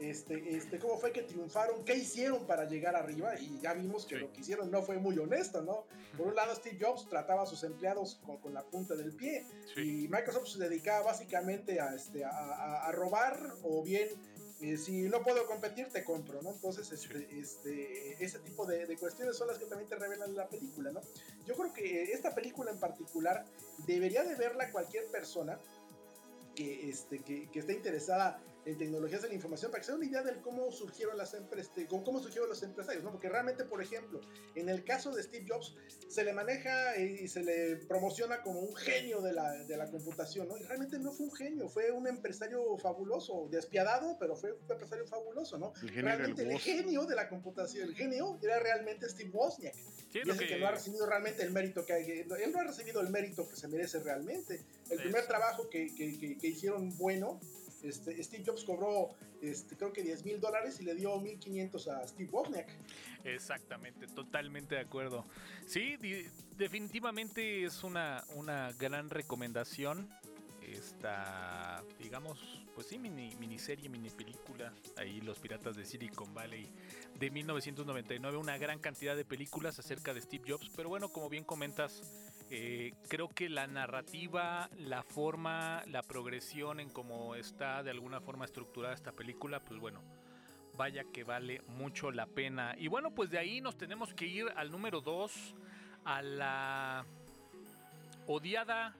este, 0.00 0.56
este, 0.56 0.78
cómo 0.78 0.96
fue 0.96 1.12
que 1.12 1.22
triunfaron, 1.22 1.84
qué 1.84 1.94
hicieron 1.94 2.46
para 2.46 2.64
llegar 2.64 2.96
arriba, 2.96 3.38
y 3.38 3.60
ya 3.60 3.74
vimos 3.74 4.06
que 4.06 4.16
lo 4.16 4.32
que 4.32 4.40
hicieron 4.40 4.70
no 4.70 4.82
fue 4.82 4.98
muy 4.98 5.18
honesto, 5.18 5.62
¿no? 5.62 5.84
Por 6.16 6.28
un 6.28 6.34
lado, 6.34 6.54
Steve 6.54 6.78
Jobs 6.80 7.08
trataba 7.08 7.42
a 7.42 7.46
sus 7.46 7.62
empleados 7.64 8.20
con, 8.24 8.38
con 8.38 8.54
la 8.54 8.62
punta 8.62 8.94
del 8.94 9.12
pie, 9.12 9.44
y 9.76 10.08
Microsoft 10.08 10.48
se 10.48 10.58
dedicaba 10.58 11.04
básicamente 11.04 11.80
a, 11.80 11.94
este, 11.94 12.24
a, 12.24 12.86
a 12.86 12.92
robar 12.92 13.54
o 13.62 13.82
bien 13.82 14.08
eh, 14.60 14.76
si 14.76 15.02
no 15.02 15.22
puedo 15.22 15.46
competir, 15.46 15.88
te 15.88 16.04
compro, 16.04 16.42
¿no? 16.42 16.50
Entonces, 16.50 16.92
este, 16.92 17.38
este, 17.38 18.22
ese 18.22 18.38
tipo 18.40 18.66
de, 18.66 18.86
de, 18.86 18.96
cuestiones 18.96 19.36
son 19.36 19.48
las 19.48 19.58
que 19.58 19.64
también 19.64 19.88
te 19.88 19.96
revelan 19.96 20.34
la 20.34 20.48
película, 20.48 20.90
¿no? 20.92 21.00
Yo 21.46 21.54
creo 21.54 21.72
que 21.72 22.12
esta 22.12 22.34
película 22.34 22.70
en 22.70 22.78
particular 22.78 23.46
debería 23.86 24.22
de 24.22 24.34
verla 24.34 24.70
cualquier 24.70 25.06
persona 25.06 25.58
que, 26.54 26.90
este, 26.90 27.20
que, 27.20 27.48
que 27.48 27.58
esté 27.60 27.72
interesada 27.72 28.42
en 28.64 28.76
tecnologías 28.76 29.22
de 29.22 29.28
la 29.28 29.34
información 29.34 29.70
para 29.70 29.80
que 29.80 29.86
se 29.86 29.92
den 29.92 30.00
una 30.00 30.10
idea 30.10 30.22
de 30.22 30.40
cómo 30.40 30.70
surgieron 30.70 31.16
las 31.16 31.34
empresas, 31.34 31.72
cómo 31.88 32.20
surgieron 32.20 32.48
los 32.48 32.62
empresarios, 32.62 33.02
¿no? 33.02 33.10
Porque 33.10 33.28
realmente, 33.28 33.64
por 33.64 33.82
ejemplo, 33.82 34.20
en 34.54 34.68
el 34.68 34.84
caso 34.84 35.12
de 35.12 35.22
Steve 35.22 35.46
Jobs, 35.48 35.74
se 36.08 36.24
le 36.24 36.32
maneja 36.32 36.96
y 36.98 37.26
se 37.28 37.42
le 37.42 37.76
promociona 37.76 38.42
como 38.42 38.60
un 38.60 38.74
genio 38.76 39.20
de 39.20 39.32
la, 39.32 39.50
de 39.64 39.76
la 39.76 39.90
computación, 39.90 40.48
¿no? 40.48 40.58
Y 40.58 40.62
realmente 40.64 40.98
no 40.98 41.12
fue 41.12 41.26
un 41.26 41.32
genio, 41.32 41.68
fue 41.68 41.90
un 41.90 42.06
empresario 42.06 42.76
fabuloso, 42.78 43.48
despiadado, 43.50 44.16
pero 44.18 44.36
fue 44.36 44.52
un 44.52 44.70
empresario 44.70 45.06
fabuloso, 45.06 45.58
¿no? 45.58 45.72
El 45.82 46.02
realmente 46.02 46.42
el 46.42 46.58
genio 46.58 47.06
de 47.06 47.14
la 47.14 47.28
computación, 47.28 47.88
el 47.88 47.94
genio 47.94 48.38
era 48.42 48.58
realmente 48.58 49.08
Steve 49.08 49.30
Wozniak. 49.32 49.74
y 50.12 50.18
es 50.18 50.28
el 50.28 50.48
que... 50.48 50.58
no 50.58 50.66
ha 50.66 50.72
recibido 50.72 51.06
realmente 51.06 51.42
el 51.42 51.50
mérito 51.50 51.84
que 51.86 51.92
hay, 51.92 52.10
él 52.10 52.52
no 52.52 52.60
ha 52.60 52.64
recibido 52.64 53.00
el 53.00 53.10
mérito 53.10 53.48
que 53.48 53.56
se 53.56 53.68
merece 53.68 54.00
realmente. 54.00 54.60
El 54.90 54.98
primer 54.98 55.26
trabajo 55.26 55.70
que, 55.70 55.94
que, 55.94 56.36
que 56.38 56.46
hicieron 56.46 56.96
bueno 56.98 57.40
este, 57.82 58.22
Steve 58.22 58.44
Jobs 58.46 58.64
cobró, 58.64 59.14
este, 59.42 59.76
creo 59.76 59.92
que 59.92 60.02
10 60.02 60.24
mil 60.24 60.40
dólares 60.40 60.80
y 60.80 60.84
le 60.84 60.94
dio 60.94 61.14
1.500 61.16 61.88
a 61.88 62.06
Steve 62.06 62.30
Wozniak. 62.30 62.68
Exactamente, 63.24 64.06
totalmente 64.06 64.74
de 64.74 64.80
acuerdo. 64.82 65.24
Sí, 65.66 65.96
definitivamente 66.56 67.64
es 67.64 67.82
una, 67.84 68.24
una 68.34 68.72
gran 68.72 69.10
recomendación. 69.10 70.08
Esta, 70.62 71.82
digamos, 71.98 72.38
pues 72.74 72.86
sí, 72.86 72.98
mini, 72.98 73.34
miniserie, 73.40 73.88
mini 73.88 74.10
película. 74.10 74.72
Ahí 74.96 75.20
Los 75.20 75.38
Piratas 75.38 75.74
de 75.74 75.84
Silicon 75.84 76.32
Valley 76.32 76.68
de 77.18 77.30
1999. 77.30 78.38
Una 78.38 78.56
gran 78.56 78.78
cantidad 78.78 79.16
de 79.16 79.24
películas 79.24 79.78
acerca 79.78 80.14
de 80.14 80.20
Steve 80.20 80.44
Jobs. 80.46 80.70
Pero 80.76 80.88
bueno, 80.88 81.08
como 81.08 81.28
bien 81.28 81.44
comentas, 81.44 82.02
eh, 82.52 82.94
creo 83.08 83.28
que 83.28 83.48
la 83.48 83.68
narrativa, 83.68 84.68
la 84.76 85.04
forma, 85.04 85.84
la 85.86 86.02
progresión 86.02 86.80
en 86.80 86.90
cómo 86.90 87.36
está 87.36 87.84
de 87.84 87.90
alguna 87.90 88.20
forma 88.20 88.44
estructurada 88.44 88.92
esta 88.92 89.12
película, 89.12 89.60
pues 89.60 89.78
bueno, 89.78 90.02
vaya 90.76 91.04
que 91.04 91.22
vale 91.22 91.62
mucho 91.68 92.10
la 92.10 92.26
pena. 92.26 92.74
Y 92.76 92.88
bueno, 92.88 93.14
pues 93.14 93.30
de 93.30 93.38
ahí 93.38 93.60
nos 93.60 93.76
tenemos 93.76 94.14
que 94.14 94.26
ir 94.26 94.46
al 94.56 94.72
número 94.72 95.00
2, 95.00 95.54
a 96.04 96.22
la 96.22 97.06
odiada 98.26 98.96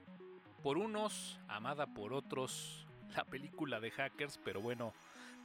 por 0.63 0.79
unos, 0.79 1.41
amada 1.49 1.89
por 1.89 2.13
otros, 2.13 2.87
la 3.17 3.25
película 3.25 3.81
de 3.81 3.91
hackers, 3.91 4.39
pero 4.45 4.61
bueno, 4.61 4.95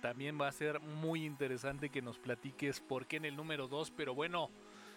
también 0.02 0.40
va 0.40 0.48
a 0.48 0.52
ser 0.52 0.80
muy 0.80 1.26
interesante 1.26 1.90
que 1.90 2.04
nos 2.04 2.20
platiques 2.20 2.82
por 2.82 3.08
qué 3.08 3.18
en 3.18 3.26
el 3.26 3.36
número 3.36 3.68
2, 3.68 3.92
pero 3.98 4.14
bueno, 4.14 4.52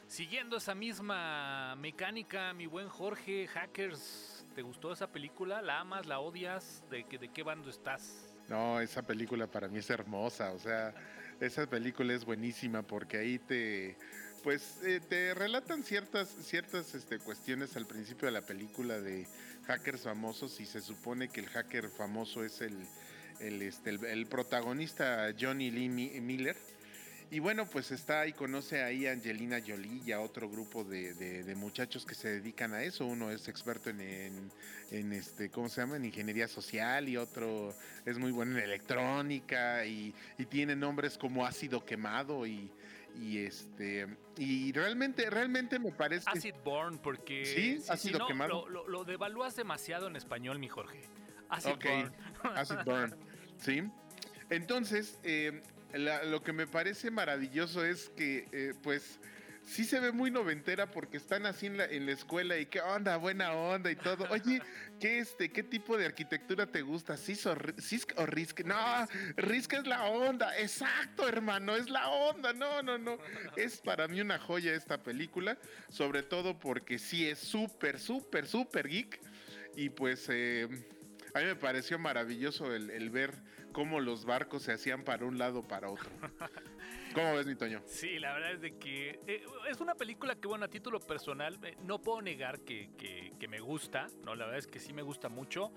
Siguiendo 0.09 0.57
esa 0.57 0.75
misma 0.75 1.77
mecánica, 1.77 2.55
mi 2.55 2.67
buen 2.67 2.89
Jorge, 2.89 3.47
Hackers, 3.47 4.47
¿te 4.55 4.63
gustó 4.63 4.91
esa 4.91 5.13
película? 5.13 5.61
¿La 5.61 5.81
amas? 5.81 6.07
¿La 6.07 6.19
odias? 6.19 6.83
¿De, 6.91 7.05
que, 7.05 7.19
de 7.19 7.29
qué 7.29 7.43
bando 7.43 7.69
estás? 7.69 8.27
No, 8.49 8.81
esa 8.81 9.03
película 9.03 9.47
para 9.47 9.69
mí 9.69 9.79
es 9.79 9.91
hermosa, 9.91 10.53
o 10.53 10.59
sea, 10.59 10.95
esa 11.41 11.67
película 11.69 12.15
es 12.15 12.25
buenísima 12.25 12.83
porque 12.83 13.19
ahí 13.19 13.39
te, 13.39 13.99
pues, 14.43 14.81
eh, 14.83 15.01
te 15.07 15.35
relatan 15.35 15.85
ciertas, 15.85 16.31
ciertas 16.41 16.95
este, 16.95 17.19
cuestiones 17.19 17.77
al 17.77 17.87
principio 17.87 18.27
de 18.27 18.33
la 18.33 18.43
película 18.43 18.99
de 18.99 19.29
hackers 19.67 20.05
famosos 20.05 20.59
y 20.59 20.65
se 20.65 20.81
supone 20.81 21.29
que 21.29 21.41
el 21.41 21.49
hacker 21.51 21.91
famoso 21.91 22.43
es 22.45 22.63
el, 22.63 22.79
el, 23.41 23.61
este, 23.61 23.91
el 23.91 24.27
protagonista 24.27 25.35
Johnny 25.39 25.71
Lee 25.71 25.91
Miller 25.91 26.57
y 27.31 27.41
bueno, 27.41 27.67
pues 27.67 27.91
está 27.91 28.21
ahí, 28.21 28.33
conoce 28.33 28.83
ahí 28.83 29.07
a 29.07 29.13
Angelina 29.13 29.61
Jolie 29.65 30.01
y 30.05 30.13
a 30.13 30.21
otro 30.21 30.49
grupo 30.49 30.83
de, 30.83 31.53
muchachos 31.57 32.07
que 32.07 32.15
se 32.15 32.29
dedican 32.29 32.73
a 32.73 32.83
eso. 32.83 33.05
Uno 33.05 33.31
es 33.31 33.49
experto 33.49 33.91
en, 33.91 34.51
en, 34.91 35.13
este, 35.13 35.51
¿cómo 35.51 35.69
se 35.69 35.83
llama? 35.83 35.97
En 35.97 36.07
ingeniería 36.07 36.49
social 36.49 37.07
y 37.07 37.19
otro 37.19 37.75
es 38.07 38.19
muy 38.19 38.33
bueno 38.33 38.57
en 38.57 38.65
electrónica 38.65 39.85
y, 39.85 40.15
tiene 40.49 40.75
nombres 40.75 41.19
como 41.19 41.45
ácido 41.45 41.85
quemado 41.85 42.47
y, 42.47 42.71
y 43.21 43.39
este 43.39 44.07
y 44.39 44.73
realmente 44.73 45.29
realmente 45.29 45.79
me 45.79 45.93
parece 45.93 46.25
acid 46.31 46.55
burn 46.65 46.99
porque 46.99 47.45
sí, 47.45 47.85
ácido 47.91 48.27
quemado. 48.27 48.67
lo, 48.69 48.89
lo, 48.89 49.05
devalúas 49.05 49.55
demasiado 49.57 50.07
en 50.07 50.17
español 50.17 50.59
mi 50.59 50.69
Jorge. 50.69 51.03
Acid 51.51 51.73
burn 51.73 52.13
acid 52.55 52.77
burn 52.87 53.15
sí. 53.59 53.83
Entonces 54.49 55.19
eh, 55.23 55.63
lo 55.95 56.43
que 56.43 56.53
me 56.53 56.67
parece 56.67 57.11
maravilloso 57.11 57.85
es 57.85 58.11
que, 58.11 58.49
eh, 58.53 58.75
pues, 58.83 59.19
sí 59.69 59.85
se 59.85 60.01
ve 60.01 60.13
muy 60.13 60.31
noventera 60.31 60.91
porque 60.91 61.19
están 61.19 61.45
así 61.47 61.67
en 61.67 61.77
la, 61.77 61.85
en 61.85 62.07
la 62.07 62.13
escuela 62.13 62.57
y 62.59 62.67
qué 62.67 62.81
onda, 62.81 63.17
buena 63.17 63.53
onda 63.53 63.91
y 63.91 63.97
todo. 63.97 64.27
Oye, 64.31 64.63
¿qué, 65.01 65.19
este, 65.19 65.51
¿qué 65.51 65.63
tipo 65.63 65.97
de 65.99 66.07
arquitectura 66.07 66.67
te 66.67 66.83
gusta? 66.83 67.17
¿Cis 67.17 67.47
o, 67.47 67.53
o 67.53 68.27
Risk? 68.27 68.65
No, 68.65 69.07
Risk 69.37 69.75
es 69.75 69.87
la 69.87 70.05
onda. 70.05 70.59
Exacto, 70.59 71.29
hermano, 71.29 71.77
es 71.77 71.91
la 71.91 72.09
onda. 72.09 72.53
No, 72.53 72.83
no, 72.83 72.99
no. 72.99 73.19
Es 73.57 73.79
para 73.79 74.09
mí 74.09 74.21
una 74.21 74.39
joya 74.39 74.75
esta 74.75 75.03
película, 75.03 75.59
sobre 75.89 76.23
todo 76.23 76.59
porque 76.59 76.99
sí 76.99 77.29
es 77.29 77.39
súper, 77.39 78.01
súper, 78.01 78.47
súper 78.47 78.89
geek. 78.89 79.21
Y 79.77 79.91
pues 79.91 80.27
eh, 80.31 80.67
a 81.35 81.41
mí 81.41 81.45
me 81.45 81.57
pareció 81.57 81.99
maravilloso 81.99 82.75
el, 82.75 82.91
el 82.91 83.11
ver 83.11 83.35
cómo 83.79 84.01
los 84.01 84.25
barcos 84.25 84.65
se 84.65 84.73
hacían 84.73 85.05
para 85.05 85.25
un 85.25 85.39
lado 85.39 85.63
para 85.63 85.89
otro. 85.89 86.11
¿Cómo 87.15 87.37
ves, 87.37 87.47
mi 87.47 87.55
Toño? 87.55 87.81
Sí, 87.87 88.19
la 88.19 88.35
verdad 88.35 88.55
es 88.55 88.61
de 88.61 88.77
que 88.77 89.21
eh, 89.29 89.45
es 89.71 89.81
una 89.81 89.95
película 89.95 90.35
que, 90.35 90.49
bueno, 90.49 90.65
a 90.65 90.69
título 90.69 90.99
personal, 90.99 91.61
eh, 91.63 91.77
no 91.85 92.03
puedo 92.03 92.21
negar 92.21 92.59
que, 92.63 92.91
que, 92.99 93.47
me 93.47 93.61
gusta, 93.61 94.09
¿no? 94.25 94.35
La 94.35 94.47
verdad 94.47 94.59
es 94.59 94.67
que 94.67 94.81
sí 94.81 94.93
me 94.93 95.03
gusta 95.03 95.29
mucho. 95.29 95.71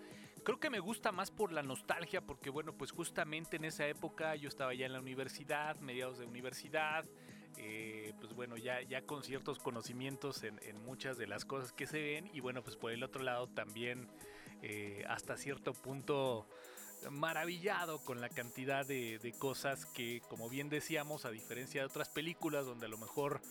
Creo 0.44 0.60
que 0.60 0.72
me 0.72 0.80
gusta 0.80 1.12
más 1.12 1.30
por 1.30 1.52
la 1.52 1.62
nostalgia, 1.62 2.22
porque, 2.22 2.50
bueno, 2.50 2.76
pues 2.76 2.90
justamente 2.90 3.58
en 3.58 3.66
esa 3.66 3.86
época 3.86 4.36
yo 4.36 4.50
estaba 4.50 4.74
ya 4.74 4.88
en 4.88 4.94
la 4.94 5.00
universidad, 5.00 5.76
mediados 5.76 6.18
de 6.18 6.26
universidad, 6.26 7.06
eh, 7.60 8.14
pues 8.20 8.34
bueno, 8.34 8.58
ya, 8.58 8.82
ya 8.82 9.04
con 9.04 9.22
ciertos 9.22 9.60
conocimientos 9.60 10.42
en, 10.42 10.60
en, 10.64 10.82
muchas 10.84 11.20
de 11.20 11.28
las 11.28 11.46
cosas 11.46 11.72
que 11.72 11.86
se 11.86 12.02
ven, 12.02 12.32
y 12.34 12.40
bueno, 12.40 12.64
pues 12.64 12.78
por 12.78 12.94
el 12.94 13.04
otro 13.04 13.22
lado 13.22 13.48
también 13.48 14.10
hasta 15.08 15.38
cierto 15.38 15.74
punto 15.74 16.48
maravillado 17.10 18.00
con 18.00 18.22
la 18.22 18.30
cantidad 18.30 18.86
de, 18.86 19.34
cosas 19.40 19.86
que, 19.86 20.22
como 20.30 20.50
bien 20.50 20.70
decíamos, 20.70 21.26
a 21.26 21.32
diferencia 21.32 21.82
de 21.82 21.88
otras 21.88 22.10
películas 22.10 22.66
donde 22.66 22.86
a 22.86 22.90
lo 22.90 22.98
mejor 22.98 23.42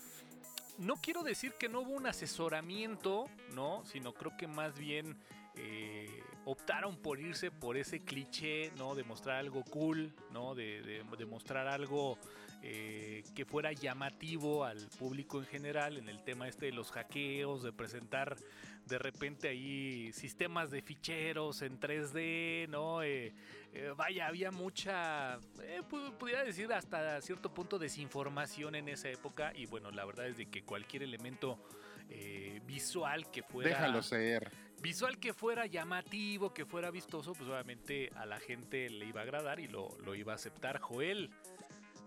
no 0.78 0.96
quiero 0.96 1.22
decir 1.22 1.52
que 1.58 1.68
no 1.68 1.80
hubo 1.80 1.92
un 1.92 2.06
asesoramiento, 2.06 3.28
¿no? 3.54 3.84
Sino 3.86 4.14
creo 4.14 4.36
que 4.36 4.46
más 4.46 4.78
bien 4.78 5.18
eh, 5.56 6.22
optaron 6.44 6.96
por 6.96 7.20
irse 7.20 7.50
por 7.50 7.76
ese 7.76 8.00
cliché, 8.00 8.72
¿no? 8.76 8.94
De 8.94 9.04
mostrar 9.04 9.36
algo 9.36 9.62
cool, 9.64 10.12
¿no? 10.32 10.54
De, 10.54 11.04
mostrar 11.28 11.68
algo 11.68 12.18
eh, 12.62 13.22
que 13.34 13.44
fuera 13.44 13.72
llamativo 13.72 14.64
al 14.64 14.88
público 14.98 15.38
en 15.38 15.46
general 15.46 15.96
en 15.96 16.08
el 16.08 16.22
tema 16.22 16.48
este 16.48 16.66
de 16.66 16.72
los 16.72 16.90
hackeos, 16.90 17.62
de 17.62 17.72
presentar 17.72 18.36
de 18.86 18.98
repente 18.98 19.48
ahí 19.48 20.12
sistemas 20.12 20.70
de 20.70 20.82
ficheros 20.82 21.62
en 21.62 21.78
3D, 21.78 22.68
¿no? 22.68 23.02
Eh, 23.02 23.32
eh, 23.72 23.92
vaya, 23.96 24.26
había 24.26 24.50
mucha, 24.50 25.38
pudiera 26.18 26.42
decir 26.42 26.72
hasta 26.72 27.20
cierto 27.20 27.54
punto 27.54 27.78
desinformación 27.78 28.74
en 28.74 28.88
esa 28.88 29.08
época 29.08 29.52
y 29.54 29.66
bueno, 29.66 29.92
la 29.92 30.04
verdad 30.04 30.26
es 30.26 30.36
de 30.36 30.46
que 30.46 30.64
cualquier 30.64 31.04
elemento 31.04 31.62
visual 32.66 33.30
que 33.30 33.44
fuera... 33.44 33.70
Déjalo 33.70 34.02
ser. 34.02 34.50
Visual 34.80 35.18
que 35.18 35.34
fuera 35.34 35.66
llamativo, 35.66 36.54
que 36.54 36.64
fuera 36.64 36.90
vistoso, 36.90 37.34
pues 37.34 37.48
obviamente 37.50 38.10
a 38.16 38.24
la 38.24 38.40
gente 38.40 38.88
le 38.88 39.04
iba 39.04 39.20
a 39.20 39.24
agradar 39.24 39.60
y 39.60 39.68
lo, 39.68 39.96
lo 39.98 40.14
iba 40.14 40.32
a 40.32 40.36
aceptar. 40.36 40.80
Joel, 40.80 41.30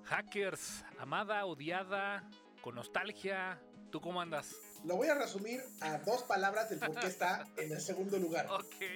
hackers, 0.05 0.83
amada, 0.97 1.45
odiada, 1.45 2.27
con 2.61 2.75
nostalgia, 2.75 3.59
¿tú 3.91 4.01
cómo 4.01 4.21
andas? 4.21 4.55
Lo 4.85 4.95
voy 4.95 5.07
a 5.07 5.15
resumir 5.15 5.61
a 5.81 5.99
dos 5.99 6.23
palabras 6.23 6.69
del 6.71 6.79
por 6.79 6.99
qué 6.99 7.07
está 7.07 7.47
en 7.57 7.71
el 7.71 7.79
segundo 7.79 8.17
lugar. 8.17 8.47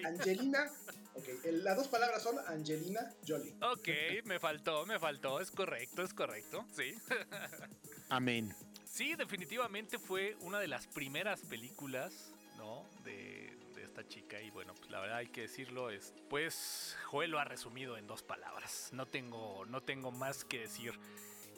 Angelina. 0.05 0.71
Ok, 1.13 1.25
las 1.45 1.75
dos 1.75 1.87
palabras 1.87 2.21
son 2.21 2.37
Angelina 2.47 3.11
Jolie. 3.27 3.55
Ok, 3.61 3.89
me 4.25 4.39
faltó, 4.39 4.85
me 4.85 4.99
faltó. 4.99 5.39
Es 5.39 5.51
correcto, 5.51 6.03
es 6.03 6.13
correcto. 6.13 6.65
Sí. 6.75 6.93
Amén. 8.09 8.55
Sí, 8.85 9.15
definitivamente 9.15 9.99
fue 9.99 10.35
una 10.41 10.59
de 10.59 10.67
las 10.67 10.87
primeras 10.87 11.41
películas, 11.41 12.33
¿no? 12.57 12.83
De, 13.03 13.56
chica. 14.05 14.41
Y 14.41 14.49
bueno, 14.49 14.73
pues 14.75 14.89
la 14.91 14.99
verdad 14.99 15.17
hay 15.17 15.27
que 15.27 15.41
decirlo. 15.41 15.89
Es, 15.89 16.13
pues 16.29 16.97
Joel 17.05 17.31
lo 17.31 17.39
ha 17.39 17.45
resumido 17.45 17.97
en 17.97 18.07
dos 18.07 18.23
palabras. 18.23 18.89
No 18.91 19.05
tengo, 19.05 19.65
no 19.65 19.81
tengo 19.81 20.11
más 20.11 20.43
que 20.43 20.59
decir. 20.59 20.93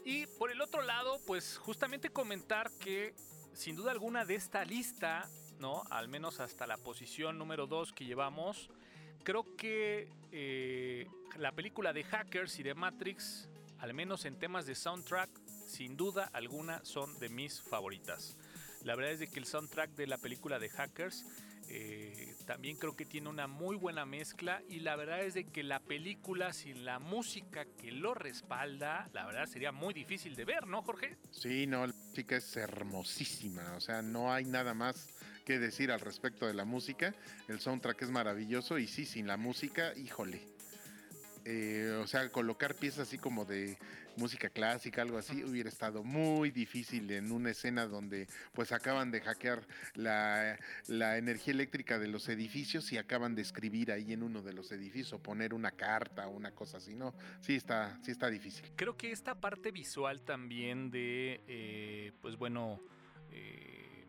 Y 0.06 0.28
por 0.38 0.52
el 0.52 0.62
otro 0.62 0.82
lado, 0.82 1.20
pues 1.26 1.58
justamente 1.58 2.10
comentar 2.10 2.72
que 2.80 3.14
sin 3.54 3.76
duda 3.76 3.92
alguna 3.92 4.26
de 4.26 4.36
esta 4.36 4.64
lista, 4.64 5.30
¿no? 5.60 5.84
Al 5.90 6.08
menos 6.08 6.40
hasta 6.40 6.68
la 6.68 6.78
posición 6.78 7.38
número 7.38 7.68
2 7.68 7.94
que 7.94 8.06
llevamos, 8.06 8.70
creo 9.24 9.56
que 9.56 10.10
eh, 10.32 11.08
la 11.38 11.52
película 11.52 11.94
de 11.94 12.04
Hackers 12.04 12.60
y 12.60 12.64
de 12.64 12.74
Matrix, 12.74 13.50
al 13.80 13.94
menos 13.94 14.26
en 14.26 14.40
temas 14.40 14.66
de 14.66 14.76
soundtrack, 14.76 15.30
sin 15.68 15.98
duda 15.98 16.30
alguna 16.34 16.84
son 16.86 17.20
de 17.20 17.30
mis 17.30 17.62
favoritas. 17.62 18.38
La 18.84 18.96
verdad 18.96 19.12
es 19.12 19.20
de 19.20 19.28
que 19.28 19.40
el 19.40 19.46
soundtrack 19.46 19.92
de 19.92 20.08
la 20.08 20.18
película 20.18 20.58
de 20.58 20.70
Hackers 20.70 21.26
eh, 21.72 22.36
también 22.45 22.78
creo 22.78 22.95
que 22.95 23.05
tiene 23.05 23.30
una 23.30 23.45
muy 23.45 23.76
buena 23.76 24.03
mezcla 24.03 24.63
y 24.67 24.80
la 24.80 24.95
verdad 24.95 25.22
es 25.22 25.36
de 25.36 25.45
que 25.45 25.61
la 25.61 25.80
película 25.80 26.51
sin 26.51 26.84
la 26.84 26.97
música 26.97 27.65
que 27.65 27.91
lo 27.91 28.15
respalda, 28.15 29.07
la 29.13 29.28
verdad 29.28 29.45
sería 29.45 29.72
muy 29.72 29.93
difícil 29.93 30.36
de 30.36 30.45
ver, 30.45 30.65
¿no, 30.65 30.82
Jorge? 30.82 31.17
Sí, 31.30 31.67
no, 31.67 31.86
la 31.86 31.93
música 31.93 32.38
es 32.38 32.57
hermosísima, 32.57 33.76
o 33.76 33.82
sea, 33.82 34.01
no 34.01 34.34
hay 34.34 34.45
nada 34.45 34.74
más 34.74 35.09
que 35.45 35.59
decir 35.59 35.91
al 35.91 35.99
respecto 35.99 36.47
de 36.47 36.55
la 36.55 36.65
música, 36.65 37.13
el 37.47 37.59
soundtrack 37.59 38.01
es 38.01 38.09
maravilloso 38.09 38.80
y 38.80 38.88
sí, 38.88 39.05
sin 39.05 39.28
la 39.28 39.38
música, 39.38 39.93
híjole. 39.95 40.59
Eh, 41.52 41.97
o 42.00 42.06
sea, 42.06 42.32
colocar 42.32 42.76
piezas 42.76 43.08
así 43.08 43.18
como 43.18 43.43
de 43.43 43.76
música 44.18 44.50
clásica, 44.50 45.02
algo 45.02 45.18
así, 45.18 45.43
hubiera 45.43 45.68
estado 45.68 46.04
muy 46.04 46.52
difícil 46.52 47.10
en 47.10 47.32
una 47.32 47.50
escena 47.50 47.88
donde 47.88 48.28
pues 48.54 48.72
acaban 48.72 49.10
de 49.10 49.20
hackear 49.22 49.66
la, 49.95 50.60
energía 50.88 51.56
eléctrica 51.56 51.97
de 51.97 52.08
los 52.08 52.30
edificios 52.30 52.91
y 52.91 53.00
acaban 53.00 53.34
de 53.34 53.41
escribir 53.41 53.91
ahí 53.91 54.14
en 54.14 54.22
uno 54.22 54.43
de 54.43 54.54
los 54.54 54.72
edificios 54.72 55.14
o 55.14 55.24
poner 55.24 55.56
una 55.56 55.72
carta 55.72 56.28
o 56.28 56.32
una 56.36 56.52
cosa 56.52 56.78
así, 56.78 56.93
¿no? 56.93 57.16
Sí 57.41 57.56
está, 57.56 57.97
sí 58.04 58.12
está 58.12 58.30
difícil. 58.30 58.72
Creo 58.76 58.95
que 58.95 59.12
esta 59.12 59.34
parte 59.34 59.72
visual 59.72 60.22
también 60.22 60.91
de, 60.91 61.41
eh, 61.47 62.12
pues 62.22 62.38
bueno, 62.38 62.80
eh, 63.32 64.06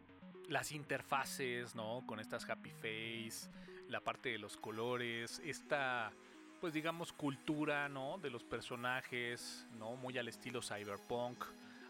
las 0.47 0.72
interfaces, 0.72 1.74
¿no? 1.74 2.05
Con 2.07 2.20
estas 2.20 2.47
happy 2.51 2.70
face, 2.70 3.49
la 3.88 4.01
parte 4.01 4.28
de 4.28 4.36
los 4.36 4.59
colores, 4.59 5.41
esta 5.43 6.12
pues 6.61 6.74
digamos, 6.74 7.12
cultura, 7.12 7.88
¿no? 7.88 8.18
De 8.18 8.30
los 8.30 8.44
personajes, 8.44 9.66
¿no? 9.78 9.96
Muy 9.96 10.18
al 10.18 10.28
estilo 10.28 10.61
cyberpunk, 10.61 11.44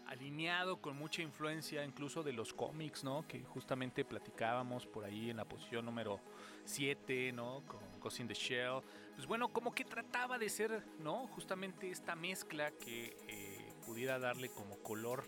alineado 0.07 0.81
con 0.81 0.97
mucha 0.97 1.21
influencia 1.21 1.83
incluso 1.83 2.23
de 2.23 2.33
los 2.33 2.53
cómics, 2.53 3.03
¿no? 3.03 3.25
Que 3.27 3.41
justamente 3.41 4.05
platicábamos 4.05 4.85
por 4.87 5.03
ahí 5.03 5.29
en 5.29 5.37
la 5.37 5.45
posición 5.45 5.85
número 5.85 6.19
7, 6.65 7.33
¿no? 7.33 7.63
Con 7.67 7.79
Ghost 7.99 8.21
in 8.21 8.27
the 8.27 8.33
Shell. 8.33 8.81
Pues 9.15 9.27
bueno, 9.27 9.49
como 9.49 9.75
que 9.75 9.83
trataba 9.83 10.37
de 10.37 10.49
ser, 10.49 10.83
¿no? 10.99 11.27
Justamente 11.27 11.89
esta 11.89 12.15
mezcla 12.15 12.71
que 12.71 13.17
eh, 13.27 13.73
pudiera 13.85 14.19
darle 14.19 14.49
como 14.49 14.77
color 14.77 15.25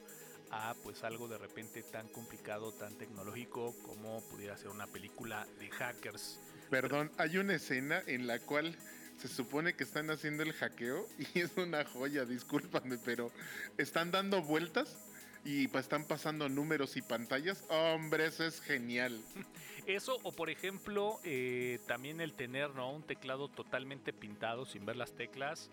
a 0.51 0.75
pues 0.83 1.03
algo 1.03 1.27
de 1.27 1.37
repente 1.37 1.83
tan 1.83 2.07
complicado, 2.09 2.71
tan 2.73 2.95
tecnológico 2.95 3.75
como 3.81 4.21
pudiera 4.29 4.55
ser 4.55 4.69
una 4.69 4.87
película 4.87 5.47
de 5.59 5.69
hackers. 5.69 6.39
Perdón, 6.69 7.11
hay 7.17 7.37
una 7.37 7.55
escena 7.55 8.01
en 8.07 8.27
la 8.27 8.39
cual 8.39 8.77
se 9.17 9.27
supone 9.27 9.73
que 9.73 9.83
están 9.83 10.09
haciendo 10.09 10.43
el 10.43 10.53
hackeo 10.53 11.07
y 11.33 11.39
es 11.39 11.51
una 11.57 11.85
joya, 11.85 12.25
discúlpame, 12.25 12.97
pero 12.97 13.31
están 13.77 14.11
dando 14.11 14.41
vueltas 14.41 14.97
y 15.45 15.65
están 15.77 16.05
pasando 16.05 16.47
números 16.49 16.95
y 16.97 17.01
pantallas. 17.01 17.63
Hombre, 17.69 18.27
eso 18.27 18.45
es 18.45 18.61
genial. 18.61 19.21
Eso, 19.85 20.17
o 20.23 20.31
por 20.31 20.49
ejemplo, 20.49 21.19
eh, 21.25 21.77
también 21.87 22.21
el 22.21 22.31
tener 22.31 22.73
¿no? 22.73 22.89
un 22.93 23.03
teclado 23.03 23.49
totalmente 23.49 24.13
pintado 24.13 24.65
sin 24.65 24.85
ver 24.85 24.95
las 24.95 25.11
teclas. 25.11 25.69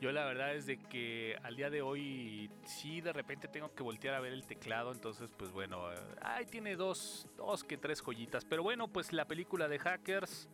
Yo 0.00 0.12
la 0.12 0.24
verdad 0.24 0.54
es 0.54 0.66
de 0.66 0.78
que 0.78 1.36
al 1.42 1.56
día 1.56 1.68
de 1.68 1.82
hoy 1.82 2.50
sí 2.64 3.00
de 3.00 3.12
repente 3.12 3.48
tengo 3.48 3.74
que 3.74 3.82
voltear 3.82 4.14
a 4.14 4.20
ver 4.20 4.32
el 4.32 4.44
teclado, 4.44 4.92
entonces 4.92 5.30
pues 5.36 5.50
bueno, 5.50 5.80
ahí 6.20 6.46
tiene 6.46 6.76
dos, 6.76 7.26
dos 7.36 7.64
que 7.64 7.76
tres 7.76 8.00
joyitas. 8.00 8.44
Pero 8.44 8.62
bueno, 8.62 8.86
pues 8.88 9.12
la 9.12 9.26
película 9.26 9.66
de 9.66 9.78
hackers, 9.78 10.48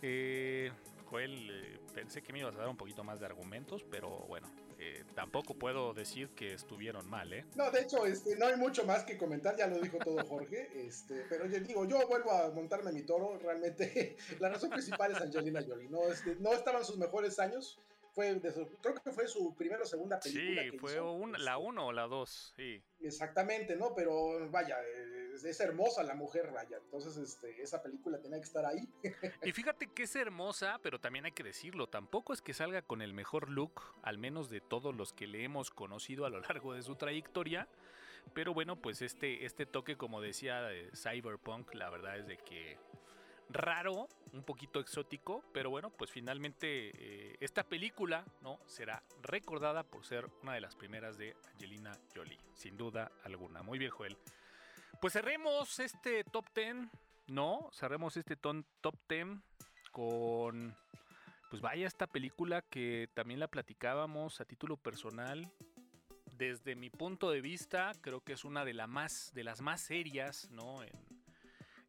eh, 0.00 0.72
Joel, 1.06 1.50
eh, 1.50 1.78
pensé 1.94 2.22
que 2.22 2.32
me 2.32 2.40
ibas 2.40 2.54
a 2.56 2.58
dar 2.58 2.68
un 2.68 2.76
poquito 2.76 3.04
más 3.04 3.20
de 3.20 3.26
argumentos, 3.26 3.84
pero 3.90 4.10
bueno, 4.28 4.50
eh, 4.78 5.04
tampoco 5.14 5.54
puedo 5.54 5.94
decir 5.94 6.30
que 6.30 6.52
estuvieron 6.52 7.08
mal, 7.08 7.32
¿eh? 7.32 7.46
No, 7.54 7.70
de 7.70 7.80
hecho, 7.80 8.04
este, 8.04 8.36
no 8.36 8.46
hay 8.46 8.56
mucho 8.56 8.84
más 8.84 9.04
que 9.04 9.16
comentar, 9.16 9.56
ya 9.56 9.66
lo 9.66 9.80
dijo 9.80 9.98
todo 9.98 10.24
Jorge, 10.26 10.68
este, 10.86 11.24
pero 11.28 11.46
yo 11.46 11.60
digo, 11.60 11.86
yo 11.86 12.06
vuelvo 12.06 12.32
a 12.32 12.50
montarme 12.50 12.92
mi 12.92 13.02
toro, 13.02 13.38
realmente 13.38 14.16
la 14.40 14.50
razón 14.50 14.70
principal 14.70 15.12
es 15.12 15.20
Angelina 15.20 15.62
Jolie, 15.66 15.88
no, 15.88 16.08
este, 16.08 16.36
no 16.36 16.52
estaban 16.52 16.84
sus 16.84 16.98
mejores 16.98 17.38
años, 17.38 17.80
fue 18.12 18.40
creo 18.80 18.94
que 18.94 19.12
fue 19.12 19.28
su 19.28 19.54
primera 19.54 19.82
o 19.82 19.86
segunda 19.86 20.18
película. 20.18 20.62
Sí, 20.62 20.78
fue 20.78 20.94
la 21.38 21.58
1 21.58 21.86
o 21.86 21.92
la 21.92 22.06
2, 22.06 22.54
sí. 22.56 22.82
Exactamente, 23.00 23.76
¿no? 23.76 23.94
Pero 23.94 24.50
vaya, 24.50 24.78
eh, 25.44 25.50
es, 25.50 25.60
hermosa 25.60 26.02
la 26.02 26.14
mujer, 26.14 26.50
Raya. 26.52 26.78
Entonces, 26.78 27.16
este, 27.16 27.62
esa 27.62 27.82
película 27.82 28.20
tenía 28.20 28.38
que 28.38 28.44
estar 28.44 28.64
ahí. 28.64 28.88
y 29.42 29.52
fíjate 29.52 29.88
que 29.88 30.04
es 30.04 30.16
hermosa, 30.16 30.78
pero 30.82 31.00
también 31.00 31.24
hay 31.24 31.32
que 31.32 31.42
decirlo, 31.42 31.88
tampoco 31.88 32.32
es 32.32 32.42
que 32.42 32.54
salga 32.54 32.82
con 32.82 33.02
el 33.02 33.12
mejor 33.12 33.50
look, 33.50 33.82
al 34.02 34.18
menos 34.18 34.50
de 34.50 34.60
todos 34.60 34.94
los 34.94 35.12
que 35.12 35.26
le 35.26 35.44
hemos 35.44 35.70
conocido 35.70 36.26
a 36.26 36.30
lo 36.30 36.40
largo 36.40 36.74
de 36.74 36.82
su 36.82 36.96
trayectoria. 36.96 37.68
Pero 38.34 38.52
bueno, 38.54 38.80
pues 38.80 39.02
este, 39.02 39.44
este 39.44 39.66
toque, 39.66 39.96
como 39.96 40.20
decía, 40.20 40.60
de 40.62 40.90
Cyberpunk, 40.94 41.74
la 41.74 41.90
verdad 41.90 42.18
es 42.18 42.26
de 42.26 42.38
que 42.38 42.76
raro, 43.48 44.08
un 44.32 44.42
poquito 44.42 44.80
exótico, 44.80 45.44
pero 45.52 45.70
bueno, 45.70 45.90
pues 45.90 46.10
finalmente 46.10 46.90
eh, 46.94 47.36
esta 47.40 47.64
película 47.64 48.24
no 48.42 48.58
será 48.66 49.02
recordada 49.22 49.84
por 49.84 50.04
ser 50.04 50.28
una 50.42 50.54
de 50.54 50.60
las 50.60 50.74
primeras 50.74 51.16
de 51.16 51.36
Angelina 51.52 51.92
Jolie, 52.14 52.38
sin 52.54 52.76
duda 52.76 53.12
alguna. 53.24 53.62
Muy 53.62 53.78
bien, 53.78 53.90
Joel. 53.90 54.16
Pues 55.00 55.12
cerremos 55.12 55.78
este 55.78 56.24
top 56.24 56.46
10, 56.54 56.88
¿no? 57.28 57.68
Cerremos 57.72 58.16
este 58.16 58.34
top 58.36 58.96
10 59.08 59.26
con, 59.92 60.74
pues 61.50 61.60
vaya 61.60 61.86
esta 61.86 62.06
película 62.06 62.62
que 62.62 63.08
también 63.14 63.40
la 63.40 63.48
platicábamos 63.48 64.40
a 64.40 64.44
título 64.46 64.76
personal. 64.76 65.52
Desde 66.32 66.74
mi 66.76 66.90
punto 66.90 67.30
de 67.30 67.40
vista, 67.40 67.92
creo 68.00 68.20
que 68.20 68.32
es 68.32 68.44
una 68.44 68.64
de, 68.64 68.74
la 68.74 68.86
más, 68.86 69.32
de 69.34 69.44
las 69.44 69.60
más 69.60 69.82
serias, 69.82 70.50
¿no? 70.50 70.82
En, 70.82 70.92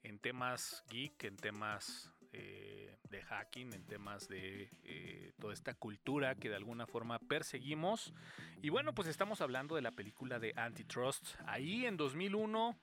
en 0.03 0.19
temas 0.19 0.83
geek, 0.89 1.23
en 1.23 1.37
temas 1.37 2.11
eh, 2.37 2.97
de 3.09 3.21
hacking, 3.21 3.73
en 3.73 3.83
temas 3.85 4.27
de 4.27 4.69
eh, 4.83 5.31
toda 5.39 5.53
esta 5.53 5.73
cultura 5.73 6.35
que 6.35 6.49
de 6.49 6.55
alguna 6.55 6.85
forma 6.85 7.19
perseguimos. 7.19 8.13
Y 8.61 8.69
bueno, 8.69 8.93
pues 8.93 9.07
estamos 9.07 9.41
hablando 9.41 9.75
de 9.75 9.81
la 9.81 9.91
película 9.91 10.39
de 10.39 10.53
Antitrust, 10.55 11.35
ahí 11.45 11.85
en 11.85 11.97
2001, 11.97 12.77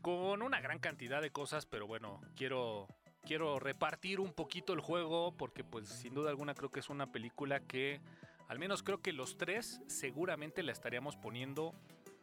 con 0.00 0.42
una 0.42 0.60
gran 0.60 0.78
cantidad 0.78 1.20
de 1.20 1.30
cosas, 1.30 1.66
pero 1.66 1.86
bueno, 1.86 2.20
quiero... 2.36 2.88
Quiero 3.20 3.58
repartir 3.58 4.20
un 4.20 4.32
poquito 4.32 4.72
el 4.72 4.80
juego 4.80 5.36
porque 5.36 5.62
pues 5.62 5.86
sin 5.86 6.14
duda 6.14 6.30
alguna 6.30 6.54
creo 6.54 6.70
que 6.70 6.80
es 6.80 6.88
una 6.88 7.12
película 7.12 7.60
que 7.60 8.00
al 8.48 8.58
menos 8.58 8.82
creo 8.82 9.02
que 9.02 9.12
los 9.12 9.36
tres 9.36 9.82
seguramente 9.86 10.62
la 10.62 10.72
estaríamos 10.72 11.16
poniendo 11.16 11.74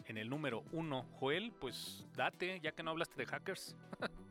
en 0.08 0.18
el 0.18 0.30
número 0.30 0.64
uno. 0.72 1.04
Joel, 1.20 1.52
pues 1.52 2.08
date, 2.16 2.60
ya 2.60 2.72
que 2.72 2.82
no 2.82 2.92
hablaste 2.92 3.18
de 3.18 3.26
hackers. 3.28 3.76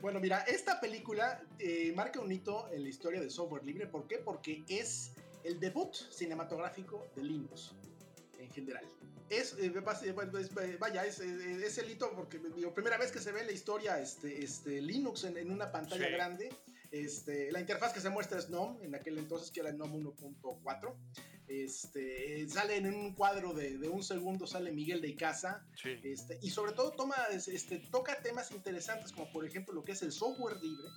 bueno, 0.00 0.20
mira, 0.20 0.40
esta 0.40 0.80
película 0.80 1.42
eh, 1.58 1.92
marca 1.94 2.20
un 2.20 2.30
hito 2.30 2.70
en 2.72 2.82
la 2.82 2.88
historia 2.88 3.20
del 3.20 3.30
software 3.30 3.64
libre. 3.64 3.86
¿Por 3.86 4.06
qué? 4.06 4.18
Porque 4.18 4.64
es 4.68 5.12
el 5.44 5.60
debut 5.60 5.94
cinematográfico 5.94 7.06
de 7.14 7.22
Linux 7.22 7.72
en 8.38 8.50
general. 8.50 8.84
Es, 9.28 9.54
eh, 9.58 9.72
eh, 9.72 10.76
vaya, 10.78 11.06
es, 11.06 11.20
el 11.20 11.90
hito 11.90 12.12
porque 12.14 12.38
la 12.56 12.74
primera 12.74 12.98
vez 12.98 13.10
que 13.10 13.18
se 13.18 13.32
ve 13.32 13.40
en 13.40 13.46
la 13.46 13.52
historia 13.52 13.98
este, 13.98 14.44
este, 14.44 14.82
Linux 14.82 15.24
en, 15.24 15.50
una 15.50 15.72
pantalla 15.72 16.08
grande. 16.08 16.50
Este, 16.90 17.50
la 17.50 17.60
interfaz 17.60 17.94
que 17.94 18.00
se 18.00 18.10
muestra 18.10 18.38
es 18.38 18.50
GNOME, 18.50 18.84
en 18.84 18.94
aquel 18.94 19.16
entonces 19.16 19.50
que 19.50 19.60
era 19.60 19.72
GNOME 19.72 20.00
1.4. 20.00 20.94
Este, 21.48 22.48
sale 22.48 22.76
en 22.76 22.86
un 22.86 23.14
cuadro 23.14 23.52
de, 23.52 23.76
un 23.88 24.02
segundo, 24.02 24.46
sale 24.46 24.72
Miguel 24.72 25.00
de 25.00 25.14
Casa. 25.14 25.64
Este, 25.84 26.38
y 26.42 26.50
sobre 26.50 26.72
todo 26.72 26.92
toma, 26.92 27.16
este, 27.30 27.78
toca 27.78 28.20
temas 28.22 28.50
interesantes 28.52 29.12
como 29.12 29.30
por 29.32 29.44
ejemplo 29.44 29.74
lo 29.74 29.84
que 29.84 29.92
es 29.92 30.02
el 30.02 30.12
software 30.12 30.56
libre, 30.62 30.88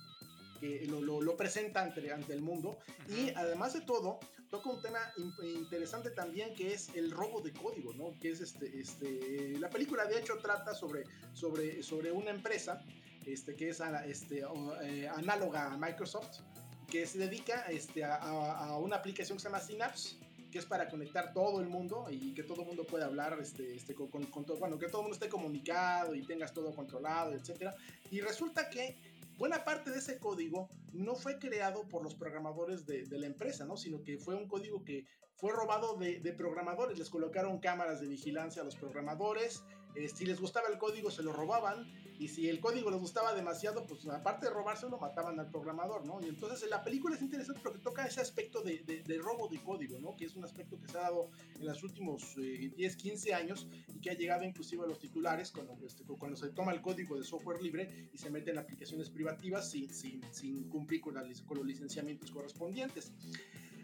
que 0.60 0.86
lo, 0.86 1.00
lo, 1.02 1.36
presenta 1.36 1.82
ante, 1.82 2.10
ante, 2.12 2.32
el 2.32 2.40
mundo. 2.40 2.78
Y 3.08 3.30
además 3.34 3.74
de 3.74 3.82
todo, 3.82 4.18
toca 4.50 4.70
un 4.70 4.80
tema 4.80 5.00
interesante 5.42 6.10
también 6.10 6.54
que 6.54 6.72
es 6.72 6.88
el 6.94 7.10
robo 7.10 7.40
de 7.42 7.52
código, 7.52 7.92
¿no? 7.94 8.18
Que 8.18 8.30
es 8.30 8.40
este, 8.40 8.80
este, 8.80 9.58
la 9.58 9.68
película 9.68 10.06
de 10.06 10.18
hecho 10.18 10.38
trata 10.38 10.74
sobre, 10.74 11.04
sobre, 11.34 11.82
sobre 11.82 12.12
una 12.12 12.30
empresa 12.30 12.82
este, 13.26 13.56
que 13.56 13.70
es 13.70 13.82
este, 14.06 14.44
eh, 14.82 15.08
análoga 15.08 15.72
a 15.72 15.76
Microsoft, 15.76 16.40
que 16.88 17.04
se 17.06 17.18
dedica 17.18 17.66
este, 17.68 18.04
a, 18.04 18.14
a, 18.14 18.78
una 18.78 18.96
aplicación 18.96 19.36
que 19.36 19.42
se 19.42 19.48
llama 19.48 19.60
Synapse 19.60 20.16
que 20.56 20.60
es 20.60 20.66
para 20.66 20.88
conectar 20.88 21.34
todo 21.34 21.60
el 21.60 21.68
mundo 21.68 22.06
y 22.10 22.32
que 22.32 22.42
todo 22.42 22.62
el 22.62 22.68
mundo 22.68 22.84
pueda 22.84 23.04
hablar, 23.04 23.36
este, 23.42 23.74
este, 23.74 23.94
con, 23.94 24.08
con, 24.08 24.46
todo, 24.46 24.56
bueno, 24.56 24.78
que 24.78 24.86
todo 24.86 25.02
el 25.02 25.08
mundo 25.08 25.16
esté 25.16 25.28
comunicado 25.28 26.14
y 26.14 26.22
tengas 26.22 26.54
todo 26.54 26.74
controlado, 26.74 27.34
etc. 27.34 27.74
Y 28.10 28.22
resulta 28.22 28.70
que 28.70 28.96
buena 29.36 29.64
parte 29.66 29.90
de 29.90 29.98
ese 29.98 30.18
código 30.18 30.70
no 30.94 31.14
fue 31.14 31.38
creado 31.38 31.86
por 31.86 32.02
los 32.02 32.14
programadores 32.14 32.86
de, 32.86 33.04
de 33.04 33.18
la 33.18 33.26
empresa, 33.26 33.66
¿no? 33.66 33.76
Sino 33.76 34.02
que 34.02 34.16
fue 34.16 34.34
un 34.34 34.48
código 34.48 34.82
que 34.82 35.04
fue 35.34 35.52
robado 35.52 35.98
de, 35.98 36.20
de 36.20 36.32
programadores, 36.32 36.98
les 36.98 37.10
colocaron 37.10 37.58
cámaras 37.58 38.00
de 38.00 38.08
vigilancia 38.08 38.62
a 38.62 38.64
los 38.64 38.76
programadores, 38.76 39.62
eh, 39.96 40.08
si 40.08 40.26
les 40.26 40.40
gustaba 40.40 40.68
el 40.68 40.78
código 40.78 41.10
se 41.10 41.22
lo 41.22 41.32
robaban 41.32 41.90
y 42.18 42.28
si 42.28 42.48
el 42.48 42.60
código 42.60 42.90
les 42.90 43.00
gustaba 43.00 43.34
demasiado, 43.34 43.86
pues 43.86 44.06
aparte 44.08 44.46
de 44.46 44.52
robárselo, 44.52 44.98
mataban 44.98 45.38
al 45.38 45.50
programador, 45.50 46.06
¿no? 46.06 46.20
Y 46.22 46.28
entonces 46.28 46.68
la 46.68 46.82
película 46.82 47.14
es 47.14 47.22
interesante 47.22 47.60
porque 47.62 47.78
toca 47.78 48.06
ese 48.06 48.20
aspecto 48.20 48.62
de, 48.62 48.78
de, 48.78 49.18
robo 49.18 49.48
de 49.48 49.62
código, 49.62 49.98
¿no? 49.98 50.16
Que 50.16 50.24
es 50.26 50.34
un 50.34 50.44
aspecto 50.44 50.78
que 50.80 50.88
se 50.88 50.96
ha 50.98 51.02
dado 51.02 51.30
en 51.54 51.66
los 51.66 51.82
últimos 51.82 52.36
10, 52.36 52.78
eh, 52.78 52.96
15 52.96 53.34
años 53.34 53.68
y 53.94 54.00
que 54.00 54.10
ha 54.10 54.14
llegado 54.14 54.44
inclusive 54.44 54.84
a 54.84 54.86
los 54.86 54.98
titulares 54.98 55.50
cuando, 55.50 55.76
este, 55.84 56.04
cuando 56.04 56.36
se 56.36 56.48
toma 56.48 56.72
el 56.72 56.80
código 56.80 57.16
de 57.16 57.24
software 57.24 57.60
libre 57.60 58.10
y 58.12 58.18
se 58.18 58.30
mete 58.30 58.50
en 58.50 58.58
aplicaciones 58.58 59.10
privativas 59.10 59.70
sin, 59.70 59.92
sin, 59.92 60.22
sin 60.32 60.68
cumplir 60.70 61.00
con, 61.00 61.14
con 61.46 61.58
los 61.58 61.66
licenciamientos 61.66 62.30
correspondientes. 62.30 63.12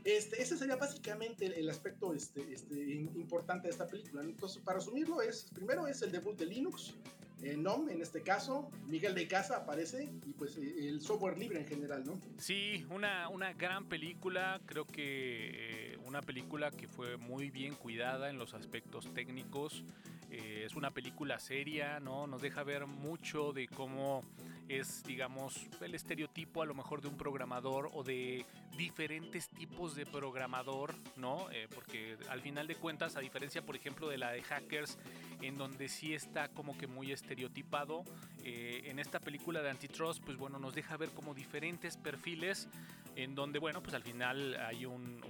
Este, 0.04 0.42
ese 0.42 0.56
sería 0.56 0.76
básicamente 0.76 1.46
el, 1.46 1.68
aspecto 1.70 2.12
este, 2.12 2.52
este, 2.52 2.74
importante 2.74 3.68
de 3.68 3.72
esta 3.72 3.86
película. 3.86 4.22
Entonces, 4.22 4.60
para 4.62 4.78
resumirlo, 4.78 5.22
es, 5.22 5.46
primero 5.54 5.86
es 5.86 6.02
el 6.02 6.10
debut 6.10 6.36
de 6.36 6.46
Linux, 6.46 6.94
eh, 7.42 7.56
NOM 7.56 7.88
en 7.88 8.00
este 8.00 8.22
caso, 8.22 8.70
Miguel 8.86 9.16
de 9.16 9.26
Casa 9.26 9.56
aparece 9.56 10.08
y 10.24 10.32
pues 10.32 10.56
eh, 10.58 10.88
el 10.88 11.00
software 11.00 11.36
libre 11.36 11.58
en 11.58 11.66
general, 11.66 12.04
¿no? 12.04 12.20
Sí, 12.38 12.86
una, 12.88 13.28
una 13.28 13.52
gran 13.52 13.88
película, 13.88 14.60
creo 14.64 14.84
que 14.86 15.92
eh, 15.92 15.98
una 16.04 16.22
película 16.22 16.70
que 16.70 16.86
fue 16.86 17.16
muy 17.16 17.50
bien 17.50 17.74
cuidada 17.74 18.30
en 18.30 18.38
los 18.38 18.54
aspectos 18.54 19.12
técnicos. 19.12 19.84
es 20.30 20.74
una 20.76 20.92
película 20.92 21.38
seria, 21.38 22.00
¿no? 22.00 22.26
Nos 22.26 22.40
deja 22.40 22.62
ver 22.62 22.86
mucho 22.86 23.52
de 23.52 23.66
cómo 23.66 24.22
es, 24.68 25.02
digamos, 25.04 25.66
el 25.80 25.94
estereotipo 25.94 26.62
a 26.62 26.66
lo 26.66 26.74
mejor 26.74 27.02
de 27.02 27.08
un 27.08 27.16
programador 27.16 27.90
o 27.92 28.02
de 28.02 28.46
diferentes 28.76 29.48
tipos 29.48 29.94
de 29.94 30.06
programador, 30.06 30.94
¿no? 31.16 31.50
Eh, 31.50 31.68
porque 31.74 32.16
al 32.28 32.40
final 32.40 32.66
de 32.66 32.76
cuentas, 32.76 33.16
a 33.16 33.20
diferencia, 33.20 33.62
por 33.62 33.76
ejemplo, 33.76 34.08
de 34.08 34.18
la 34.18 34.30
de 34.30 34.42
hackers, 34.42 34.98
en 35.40 35.58
donde 35.58 35.88
sí 35.88 36.14
está 36.14 36.48
como 36.48 36.76
que 36.76 36.86
muy 36.86 37.12
estereotipado, 37.12 38.04
eh, 38.44 38.82
en 38.86 38.98
esta 38.98 39.20
película 39.20 39.62
de 39.62 39.70
Antitrust, 39.70 40.22
pues 40.24 40.36
bueno, 40.36 40.58
nos 40.58 40.74
deja 40.74 40.96
ver 40.96 41.10
como 41.10 41.34
diferentes 41.34 41.96
perfiles, 41.96 42.68
en 43.16 43.34
donde, 43.34 43.58
bueno, 43.58 43.82
pues 43.82 43.94
al 43.94 44.02
final 44.02 44.56
hay 44.60 44.86
un, 44.86 45.20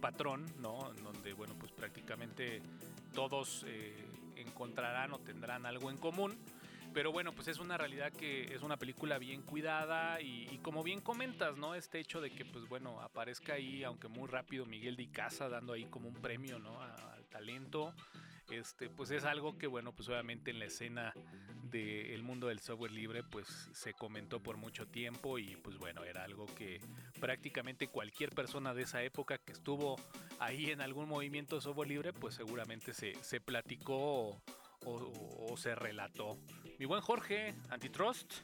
patrón, 0.00 0.46
¿no? 0.62 0.90
En 0.96 1.04
donde, 1.04 1.34
bueno, 1.34 1.54
pues 1.58 1.72
prácticamente 1.72 2.62
todos 3.12 3.66
eh, 3.68 4.02
encontrarán 4.36 5.12
o 5.12 5.18
tendrán 5.18 5.66
algo 5.66 5.90
en 5.90 5.98
común. 5.98 6.38
Pero 6.92 7.12
bueno, 7.12 7.32
pues 7.32 7.48
es 7.48 7.58
una 7.58 7.76
realidad 7.78 8.12
que 8.12 8.52
es 8.54 8.62
una 8.62 8.76
película 8.76 9.18
bien 9.18 9.42
cuidada 9.42 10.20
y, 10.20 10.58
como 10.62 10.82
bien 10.82 11.00
comentas, 11.00 11.56
¿no? 11.56 11.74
Este 11.74 12.00
hecho 12.00 12.20
de 12.20 12.30
que, 12.30 12.44
pues 12.44 12.68
bueno, 12.68 13.00
aparezca 13.00 13.54
ahí, 13.54 13.84
aunque 13.84 14.08
muy 14.08 14.28
rápido, 14.28 14.66
Miguel 14.66 14.96
de 14.96 15.10
Casa 15.10 15.48
dando 15.48 15.72
ahí 15.72 15.84
como 15.84 16.08
un 16.08 16.14
premio, 16.14 16.58
¿no? 16.58 16.80
Al 16.82 17.26
talento. 17.26 17.94
Este, 18.50 18.90
pues 18.90 19.12
es 19.12 19.24
algo 19.24 19.56
que, 19.56 19.68
bueno, 19.68 19.92
pues 19.92 20.08
obviamente 20.08 20.50
en 20.50 20.58
la 20.58 20.64
escena 20.64 21.12
del 21.70 22.22
mundo 22.24 22.48
del 22.48 22.58
software 22.58 22.90
libre, 22.90 23.22
pues 23.22 23.46
se 23.72 23.94
comentó 23.94 24.42
por 24.42 24.56
mucho 24.56 24.88
tiempo 24.88 25.38
y 25.38 25.54
pues 25.56 25.78
bueno, 25.78 26.02
era 26.02 26.24
algo 26.24 26.46
que 26.46 26.80
prácticamente 27.20 27.86
cualquier 27.86 28.30
persona 28.30 28.74
de 28.74 28.82
esa 28.82 29.04
época 29.04 29.38
que 29.38 29.52
estuvo 29.52 29.96
ahí 30.40 30.70
en 30.70 30.80
algún 30.80 31.08
movimiento 31.08 31.54
de 31.54 31.62
software 31.62 31.88
libre, 31.88 32.12
pues 32.12 32.34
seguramente 32.34 32.92
se, 32.92 33.14
se 33.22 33.40
platicó 33.40 34.42
o, 34.84 35.56
se 35.56 35.74
relató. 35.74 36.38
Mi 36.80 36.86
buen 36.86 37.02
Jorge, 37.02 37.52
Antitrust. 37.68 38.36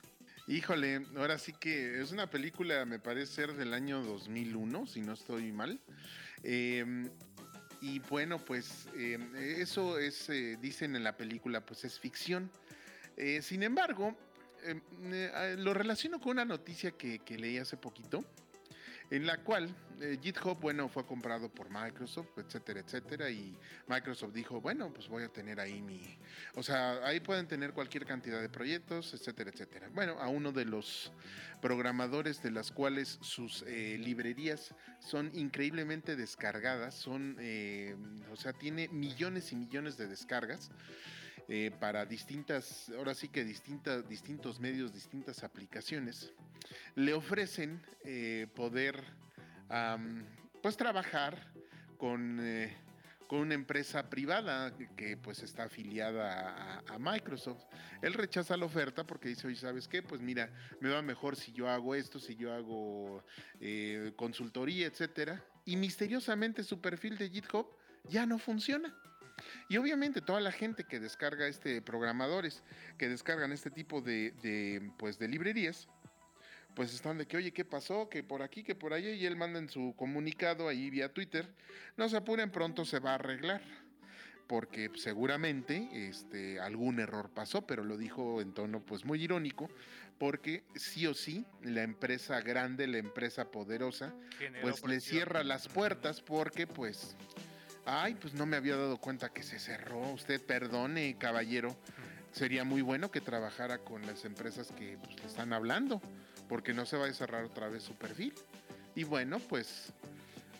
Híjole, 0.47 1.07
ahora 1.17 1.39
sí 1.39 1.55
que 1.55 2.03
es 2.03 2.13
una 2.13 2.29
película, 2.29 2.85
me 2.85 2.99
parece 2.99 3.33
ser 3.33 3.55
del 3.55 3.73
año 3.73 4.03
2001, 4.03 4.87
si 4.87 5.01
no 5.01 5.15
estoy 5.15 5.53
mal. 5.53 5.81
Em, 6.43 7.09
y 7.81 7.99
bueno, 8.01 8.39
pues 8.45 8.89
em, 8.95 9.35
eso 9.35 9.99
es, 9.99 10.29
eh, 10.29 10.59
dicen 10.61 10.97
en 10.97 11.03
la 11.03 11.17
película, 11.17 11.65
pues 11.65 11.87
es 11.87 11.99
ficción. 11.99 12.51
Eh, 13.17 13.41
sin 13.41 13.63
embargo, 13.63 14.15
em, 14.65 14.83
eh, 15.15 15.57
lo 15.59 15.73
relaciono 15.73 16.21
con 16.21 16.33
una 16.33 16.45
noticia 16.45 16.91
que, 16.91 17.21
que 17.21 17.39
leí 17.39 17.57
hace 17.57 17.79
poquito 17.79 18.23
en 19.11 19.27
la 19.27 19.39
cual 19.39 19.75
eh, 20.01 20.19
GitHub, 20.21 20.59
bueno, 20.61 20.89
fue 20.89 21.07
comprado 21.07 21.49
por 21.49 21.71
Microsoft, 21.71 22.37
etcétera, 22.37 22.81
etcétera, 22.81 23.31
y 23.31 23.57
Microsoft 23.87 24.33
dijo, 24.35 24.61
bueno, 24.61 24.93
pues 24.93 25.09
voy 25.09 25.23
a 25.23 25.29
tener 25.29 25.59
ahí 25.59 25.81
mi, 25.81 26.19
o 26.55 26.63
sea, 26.63 27.05
ahí 27.07 27.21
pueden 27.21 27.47
tener 27.47 27.73
cualquier 27.73 28.05
cantidad 28.05 28.41
de 28.41 28.49
proyectos, 28.49 29.15
etcétera, 29.15 29.51
etcétera. 29.51 29.89
Bueno, 29.95 30.19
a 30.21 30.29
uno 30.29 30.53
de 30.53 30.67
los 30.67 31.13
programadores 31.63 32.43
de 32.43 32.51
las 32.51 32.73
cuales 32.73 33.19
sus 33.23 33.65
eh, 33.67 33.97
librerías 33.99 34.75
son 35.01 35.31
increíblemente 35.35 36.15
descargadas, 36.15 36.95
son, 36.95 37.37
eh, 37.41 37.97
o 38.31 38.37
sea, 38.37 38.53
tiene 38.53 38.89
millones 38.89 39.53
y 39.53 39.57
millones 39.57 39.97
de 39.97 40.09
descargas. 40.09 40.71
Eh, 41.49 41.71
para 41.79 42.05
distintas, 42.05 42.91
ahora 42.97 43.15
sí 43.15 43.29
que 43.29 43.45
distintas, 43.45 44.09
distintos 44.09 44.59
medios, 44.59 44.93
distintas 44.93 45.45
aplicaciones, 45.45 46.33
le 46.97 47.15
ofrecen 47.15 47.81
eh, 48.05 48.49
poder 48.55 49.05
pues 50.61 50.77
trabajar 50.77 51.53
con, 51.99 52.41
eh, 52.41 52.77
con, 53.29 53.41
una 53.41 53.55
empresa 53.55 54.11
privada 54.11 54.77
que, 54.97 55.17
pues 55.17 55.45
está 55.45 55.65
afiliada 55.65 56.83
a, 56.89 56.99
Microsoft. 56.99 57.63
Él 58.03 58.15
rechaza 58.15 58.57
la 58.57 58.67
oferta 58.67 59.05
porque 59.07 59.29
dice, 59.29 59.47
oye, 59.47 59.57
¿sabes 59.57 59.87
qué? 59.87 60.03
Pues 60.03 60.21
mira, 60.21 60.51
me 60.81 60.89
va 60.89 61.01
mejor 61.01 61.37
si 61.37 61.53
yo 61.53 61.69
hago 61.69 61.95
esto, 61.95 62.19
si 62.19 62.35
yo 62.35 62.53
hago 62.53 63.25
consultoría, 64.17 64.89
etcétera. 64.89 65.45
Y 65.65 65.77
misteriosamente 65.77 66.65
su 66.65 66.81
perfil 66.81 67.19
de 67.19 67.31
GitHub 67.31 67.69
ya 68.09 68.27
no 68.27 68.39
funciona. 68.39 68.93
Y 69.69 69.77
obviamente 69.77 70.21
toda 70.21 70.41
la 70.41 70.53
gente 70.53 70.85
que 70.85 71.01
descarga 71.01 71.47
este 71.47 71.83
programadores, 71.83 72.63
que 72.99 73.09
descargan 73.09 73.53
este 73.53 73.71
tipo 73.71 74.01
de, 74.01 74.91
pues 74.99 75.19
de 75.19 75.29
librerías, 75.29 75.89
pues 76.75 76.93
están 76.93 77.19
de 77.19 77.27
que, 77.27 77.39
oye, 77.39 77.53
¿qué 77.53 77.65
pasó? 77.65 78.09
Que 78.09 78.23
por 78.23 78.43
aquí, 78.43 78.63
que 78.63 78.75
por 78.75 78.93
allá, 78.93 79.11
y 79.11 79.25
él 79.25 79.37
manda 79.37 79.59
en 79.59 79.69
su 79.69 79.95
comunicado 79.97 80.69
ahí 80.69 80.91
vía 80.91 81.13
Twitter, 81.13 81.49
no 81.97 82.09
se 82.09 82.19
apuren, 82.19 82.51
pronto 82.51 82.85
se 82.85 82.99
va 82.99 83.13
a 83.13 83.15
arreglar. 83.15 83.63
Porque 84.47 84.93
seguramente 84.95 85.89
este, 85.93 86.61
algún 86.61 87.01
error 87.01 87.31
pasó, 87.31 87.67
pero 87.67 87.83
lo 87.83 87.97
dijo 87.97 88.41
en 88.41 88.53
tono 88.53 88.81
pues 88.81 89.05
muy 89.05 89.21
irónico, 89.21 89.69
porque 90.19 90.63
sí 90.75 91.07
o 91.07 91.15
sí 91.15 91.45
la 91.63 91.83
empresa 91.83 92.41
grande, 92.41 92.87
la 92.87 92.99
empresa 92.99 93.51
poderosa, 93.51 94.15
pues 94.63 94.85
le 94.85 95.01
cierra 95.01 95.43
las 95.43 95.69
puertas 95.69 96.21
porque 96.21 96.67
pues 96.67 97.17
Ay, 97.87 98.17
pues 98.17 98.35
no 98.35 98.47
me 98.47 98.57
había 98.57 98.77
dado 98.77 98.99
cuenta 98.99 99.29
que 99.29 99.45
se 99.45 99.61
cerró. 99.61 100.01
Usted 100.11 100.45
perdone, 100.45 101.17
caballero. 101.19 101.77
Sería 102.33 102.65
muy 102.65 102.83
bueno 102.83 103.13
que 103.13 103.21
trabajara 103.21 103.79
con 103.79 104.05
las 104.05 104.25
empresas 104.25 104.73
que 104.73 104.99
pues, 104.99 105.25
están 105.25 105.53
hablando, 105.53 106.03
porque 106.49 106.75
no 106.75 106.85
se 106.85 106.97
va 106.97 107.07
a 107.07 107.13
cerrar 107.13 107.45
otra 107.45 107.69
vez 107.69 107.85
su 107.85 107.95
perfil. 107.95 108.35
Y 108.97 109.05
bueno, 109.05 109.39
pues 109.39 109.93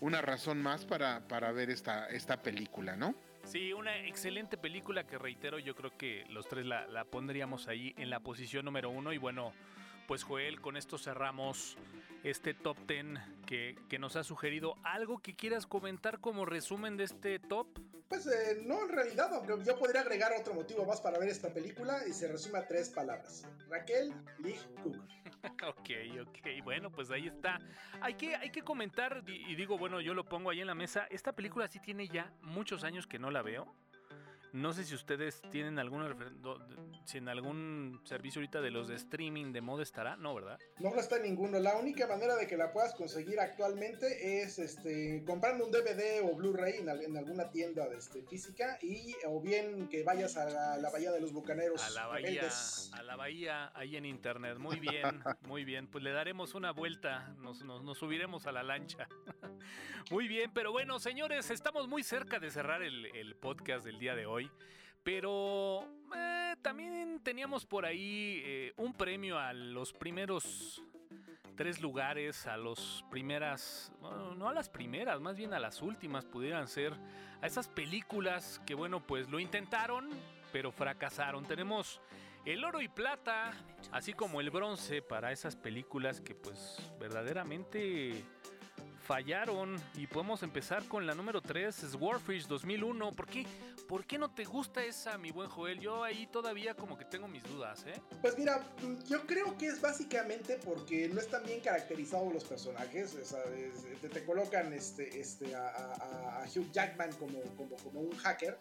una 0.01 0.23
razón 0.23 0.63
más 0.63 0.85
para, 0.85 1.27
para 1.27 1.51
ver 1.51 1.69
esta, 1.69 2.07
esta 2.09 2.43
película, 2.43 2.97
¿no? 2.97 3.15
Sí, 3.45 3.73
una 3.73 3.97
excelente 4.07 4.57
película 4.57 5.05
que 5.05 5.19
reitero, 5.19 5.59
yo 5.59 5.75
creo 5.75 5.97
que 5.97 6.25
los 6.31 6.49
tres 6.49 6.65
la, 6.65 6.87
la 6.87 7.05
pondríamos 7.05 7.67
ahí 7.67 7.93
en 7.97 8.09
la 8.09 8.21
posición 8.21 8.65
número 8.65 8.89
uno. 8.89 9.13
Y 9.13 9.19
bueno, 9.19 9.53
pues 10.07 10.23
Joel, 10.23 10.61
con 10.61 10.77
esto 10.77 10.99
cerramos 10.99 11.77
este 12.23 12.55
top 12.55 12.77
10 12.87 13.19
que, 13.47 13.77
que, 13.89 13.99
nos 13.99 14.17
ha 14.17 14.25
sugerido. 14.25 14.77
¿Algo 14.83 15.19
que 15.19 15.35
quieras 15.35 15.67
comentar 15.67 16.21
como 16.21 16.45
resumen 16.45 16.97
de 16.97 17.05
este 17.05 17.39
top? 17.39 17.69
Pues 18.09 18.27
eh, 18.27 18.63
no, 18.65 18.83
en 18.83 18.89
realidad, 18.89 19.35
aunque 19.35 19.65
yo 19.65 19.77
podría 19.77 20.03
agregar 20.03 20.33
otro 20.39 20.55
motivo 20.55 20.85
más 20.85 21.01
para 21.01 21.19
ver 21.19 21.29
esta 21.29 21.53
película 21.53 22.07
y 22.09 22.13
se 22.13 22.29
resume 22.29 22.59
a 22.59 22.67
tres 22.67 22.89
palabras. 22.91 23.45
Raquel 23.69 24.13
Lee 24.39 24.57
Cook. 24.83 24.97
ok, 25.69 25.91
ok, 26.29 26.65
bueno, 26.65 26.91
pues 26.91 27.11
ahí 27.11 27.27
está. 27.27 27.59
Hay 28.01 28.15
que, 28.15 28.37
hay 28.37 28.51
que 28.51 28.63
comentar, 28.63 29.25
y 29.27 29.55
digo, 29.57 29.77
bueno, 29.77 30.01
yo 30.01 30.15
lo 30.15 30.25
pongo 30.25 30.51
ahí 30.51 30.61
en 30.61 30.69
la 30.69 30.75
mesa, 30.75 31.07
esta 31.11 31.33
película 31.33 31.67
sí 31.67 31.81
tiene 31.81 32.07
ya 32.09 32.33
muchos 32.43 32.85
años 32.85 33.07
que 33.07 33.19
no 33.19 33.31
la 33.31 33.43
veo. 33.43 33.75
No 34.57 34.73
sé 34.73 34.85
si 34.85 34.95
ustedes 34.95 35.43
tienen 35.51 35.79
alguna 35.79 36.17
si 37.05 37.19
en 37.19 37.29
algún 37.29 38.01
servicio 38.05 38.41
ahorita 38.41 38.63
de 38.63 38.71
los 38.71 38.89
de 38.89 38.95
streaming 38.95 39.53
de 39.53 39.61
moda 39.61 39.83
estará, 39.83 40.17
no, 40.17 40.35
¿verdad? 40.35 40.59
No, 40.79 40.95
no 40.95 40.99
está 40.99 41.19
en 41.19 41.25
ninguno. 41.25 41.59
La 41.59 41.77
única 41.77 42.07
manera 42.07 42.37
de 42.37 42.47
que 42.47 42.57
la 42.57 42.73
puedas 42.73 42.95
conseguir 42.95 43.39
actualmente 43.39 44.41
es 44.41 44.59
este 44.59 45.23
comprando 45.27 45.67
un 45.67 45.73
DVD 45.73 46.23
o 46.25 46.35
Blu-ray 46.35 46.77
en, 46.79 46.89
alguna 46.89 47.51
tienda 47.51 47.87
de 47.87 47.99
este, 47.99 48.23
física 48.23 48.79
y 48.81 49.15
o 49.27 49.43
bien 49.43 49.89
que 49.91 50.03
vayas 50.03 50.39
a 50.39 50.79
la, 50.79 50.91
bahía 50.91 51.13
de 51.13 51.21
los 51.21 51.35
bucaneros. 51.35 51.83
A 51.83 51.91
la 51.91 52.07
bahía, 52.07 52.49
a 52.93 53.03
la 53.03 53.17
bahía 53.17 53.73
ahí 53.75 53.97
en 53.97 54.07
internet. 54.07 54.57
Muy 54.57 54.81
bien, 54.81 55.03
muy 55.43 55.67
bien. 55.67 55.87
Pues 55.87 56.03
le 56.03 56.13
daremos 56.13 56.55
una 56.55 56.71
vuelta, 56.71 57.35
nos, 57.41 57.63
nos 57.63 57.99
subiremos 57.99 58.47
a 58.47 58.53
la 58.53 58.63
lancha. 58.63 59.07
muy 60.11 60.29
bien, 60.29 60.51
pero 60.55 60.73
bueno, 60.73 60.99
señores, 60.99 61.51
estamos 61.51 61.89
muy 61.89 62.03
cerca 62.03 62.39
de 62.39 62.51
cerrar 62.51 62.83
el, 62.83 63.05
el 63.15 63.37
podcast 63.37 63.85
del 63.85 63.99
día 63.99 64.15
de 64.15 64.25
hoy. 64.25 64.46
Pero 65.03 65.89
eh, 66.17 66.55
también 66.63 67.21
teníamos 67.23 67.65
por 67.65 67.87
ahí 67.87 68.43
eh, 68.45 68.73
un 68.77 68.93
premio 68.93 69.39
a 69.39 69.53
los 69.53 69.93
primeros 69.93 70.83
tres 71.57 71.81
lugares, 71.81 72.47
a 72.47 72.57
las 72.57 73.05
primeras, 73.11 73.91
no 74.37 74.49
a 74.49 74.53
las 74.53 74.69
primeras, 74.69 75.21
más 75.21 75.37
bien 75.37 75.55
a 75.55 75.59
las 75.59 75.81
últimas 75.81 76.25
pudieran 76.25 76.69
ser, 76.69 76.93
a 77.41 77.47
esas 77.47 77.67
películas 77.67 78.61
que 78.67 78.75
bueno, 78.75 79.05
pues 79.05 79.29
lo 79.31 79.41
intentaron, 79.41 80.11
pero 80.53 80.71
fracasaron. 80.71 81.45
Tenemos 81.47 82.01
el 82.45 82.63
oro 82.63 82.81
y 82.81 82.89
plata, 82.89 83.53
así 83.91 84.13
como 84.13 84.41
el 84.41 84.51
bronce 84.51 85.03
para 85.03 85.33
esas 85.33 85.57
películas 85.57 86.21
que 86.21 86.35
pues 86.35 86.79
verdaderamente 87.01 88.25
fallaron. 89.07 89.77
Y 89.95 90.07
podemos 90.07 90.43
empezar 90.43 90.85
con 90.89 91.07
la 91.07 91.15
número 91.15 91.41
3, 91.41 91.95
Warfish 91.99 92.47
2001. 92.47 93.13
¿Por 93.13 93.27
qué? 93.27 93.47
¿Por 93.89 94.05
qué 94.05 94.19
no 94.19 94.35
te 94.35 94.45
gusta 94.45 94.85
esa, 94.85 95.17
mi 95.17 95.31
buen 95.31 95.49
Joel? 95.49 95.79
Yo 95.79 96.03
ahí 96.03 96.27
todavía 96.27 96.75
como 96.75 96.99
que 96.99 97.05
tengo 97.05 97.29
mis 97.29 97.45
dudas, 97.45 97.85
¿eh? 97.87 98.01
Pues 98.21 98.37
mira, 98.37 98.61
yo 99.07 99.25
creo 99.27 99.57
que 99.57 99.67
es 99.67 99.81
básicamente 99.81 100.59
porque 100.65 101.09
no 101.09 101.21
están 101.21 101.45
bien 101.45 101.61
caracterizados 101.61 102.35
los 102.35 102.45
personajes. 102.45 103.17
te, 104.13 104.25
colocan 104.25 104.73
este, 104.73 105.21
este, 105.21 105.55
a, 105.55 106.45
Hugh 106.55 106.71
Jackman 106.73 107.13
como, 107.13 107.41
como, 107.57 107.77
como 107.77 108.01
un 108.01 108.17
hacker. 108.17 108.59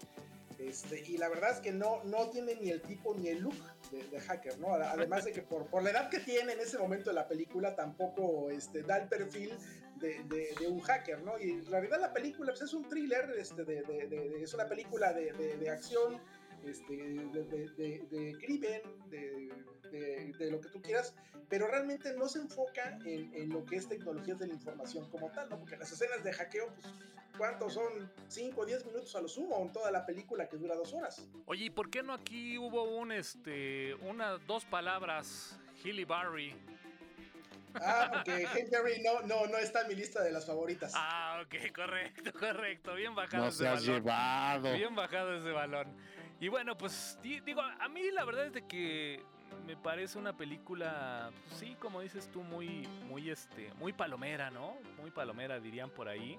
Este, 0.60 1.04
y 1.06 1.18
la 1.18 1.28
verdad 1.28 1.52
es 1.52 1.60
que 1.60 1.74
no, 1.74 2.04
no 2.06 2.30
tiene 2.30 2.56
ni 2.56 2.70
el 2.70 2.82
tipo 2.82 3.14
ni 3.16 3.28
el 3.28 3.40
look 3.40 3.56
de, 3.92 4.20
hacker, 4.22 4.58
¿no? 4.60 4.74
Además 4.74 5.26
de 5.26 5.32
que 5.32 5.42
por, 5.42 5.66
por, 5.68 5.84
la 5.84 5.90
edad 5.90 6.10
que 6.10 6.20
tiene 6.20 6.54
en 6.54 6.60
ese 6.60 6.78
momento 6.78 7.10
de 7.10 7.16
la 7.16 7.28
película 7.28 7.76
tampoco 7.76 8.50
este, 8.50 8.84
da 8.84 8.98
el 8.98 9.10
perfil 9.10 9.52
de, 10.00 10.68
un 10.68 10.80
hacker, 10.82 11.22
¿no? 11.22 11.40
Y 11.40 11.52
en 11.52 11.66
realidad 11.66 12.00
la 12.00 12.14
película 12.14 12.52
pues, 12.52 12.62
es 12.62 12.74
un 12.74 12.88
thriller, 12.88 13.34
este, 13.38 14.44
es 14.44 14.54
una 14.54 14.68
película 14.68 15.14
de, 15.14 15.70
acción, 15.70 16.20
este, 16.64 16.96
de, 16.96 18.38
crimen, 18.40 18.82
de, 19.10 20.52
lo 20.52 20.62
que 20.62 20.70
tú 20.70 20.82
quieras, 20.82 21.16
pero 21.50 21.68
realmente 21.68 22.14
no 22.14 22.28
se 22.28 22.40
enfoca 22.40 22.98
en, 23.06 23.50
lo 23.50 23.66
que 23.66 23.78
es 23.78 23.88
tecnologías 23.88 24.40
de 24.40 24.48
la 24.48 24.54
información 24.54 25.10
como 25.10 25.32
tal, 25.32 25.50
¿no? 25.50 25.60
Porque 25.60 25.78
las 25.78 25.92
escenas 25.92 26.24
de 26.24 26.34
hackeo, 26.34 26.68
pues, 26.74 26.94
¿cuántos 27.38 27.74
son? 27.74 28.12
5 28.28 28.60
o 28.60 28.66
10 28.66 28.86
minutos 28.86 29.16
a 29.16 29.22
lo 29.22 29.28
sumo 29.28 29.62
en 29.62 29.72
toda 29.72 29.92
la 29.92 30.06
película 30.06 30.48
que 30.48 30.58
dura 30.58 30.76
dos 30.76 30.94
horas. 30.94 31.28
Oye, 31.46 31.66
¿y 31.66 31.70
por 31.70 31.90
qué 31.90 32.04
no 32.04 32.14
aquí 32.14 32.58
hubo 32.58 32.84
un, 32.84 33.12
este, 33.12 33.94
una, 33.96 34.38
dos 34.40 34.66
palabras, 34.66 35.60
Hilly 35.84 36.06
Barry? 36.06 36.56
Ah, 37.82 38.10
porque 38.14 38.48
Henry 38.56 39.02
no, 39.04 39.22
no, 39.22 39.48
no 39.48 39.58
está 39.58 39.82
en 39.82 39.90
mi 39.90 39.96
lista 39.96 40.24
de 40.24 40.32
las 40.32 40.46
favoritas. 40.46 40.94
Ah, 40.96 41.42
ok, 41.44 41.74
correcto, 41.74 42.32
correcto. 42.40 42.96
Bien 42.96 43.16
bajado 43.16 43.44
no 43.44 43.50
ese 43.50 43.64
balón. 43.64 43.84
llevado. 43.84 44.74
Bien 44.74 44.96
bajado 44.96 45.34
ese 45.36 45.52
balón. 45.52 45.96
Y 46.40 46.48
bueno, 46.48 46.78
pues 46.78 47.18
digo, 47.22 47.62
a 47.62 47.88
mí 47.90 48.12
la 48.12 48.26
verdad 48.26 48.48
es 48.48 48.54
de 48.54 48.68
que 48.68 49.24
me 49.66 49.76
parece 49.76 50.18
una 50.18 50.36
película, 50.36 51.32
pues 51.48 51.60
sí, 51.60 51.76
como 51.80 52.02
dices 52.02 52.30
tú, 52.32 52.44
muy, 52.44 52.88
muy, 53.08 53.30
este, 53.30 53.74
muy 53.76 53.94
palomera, 53.94 54.52
¿no? 54.52 54.78
Muy 55.00 55.12
palomera, 55.12 55.60
dirían 55.60 55.90
por 55.90 56.08
ahí. 56.08 56.38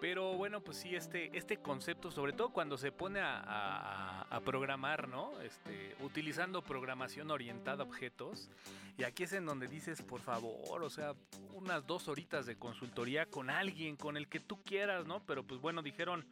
Pero 0.00 0.34
bueno, 0.34 0.60
pues 0.60 0.78
sí, 0.78 0.94
este, 0.94 1.36
este 1.36 1.56
concepto, 1.56 2.10
sobre 2.10 2.32
todo 2.32 2.50
cuando 2.50 2.76
se 2.76 2.92
pone 2.92 3.20
a, 3.22 4.40
programar, 4.44 5.08
¿no? 5.08 5.40
Este, 5.40 5.96
utilizando 6.00 6.62
programación 6.62 7.30
orientada 7.30 7.82
a 7.82 7.86
objetos. 7.86 8.50
Y 8.98 9.04
aquí 9.04 9.24
es 9.24 9.32
en 9.32 9.46
donde 9.46 9.66
dices, 9.66 10.02
por 10.02 10.20
favor, 10.20 10.82
o 10.82 10.90
sea, 10.90 11.14
unas 11.54 11.86
dos 11.86 12.08
horitas 12.08 12.46
de 12.46 12.56
consultoría 12.56 13.26
con 13.26 13.50
alguien, 13.50 13.96
con 13.96 14.16
el 14.16 14.28
que 14.28 14.40
tú 14.40 14.62
quieras, 14.62 15.06
¿no? 15.06 15.20
Pero 15.26 15.44
pues 15.44 15.60
bueno, 15.60 15.82
dijeron, 15.82 16.26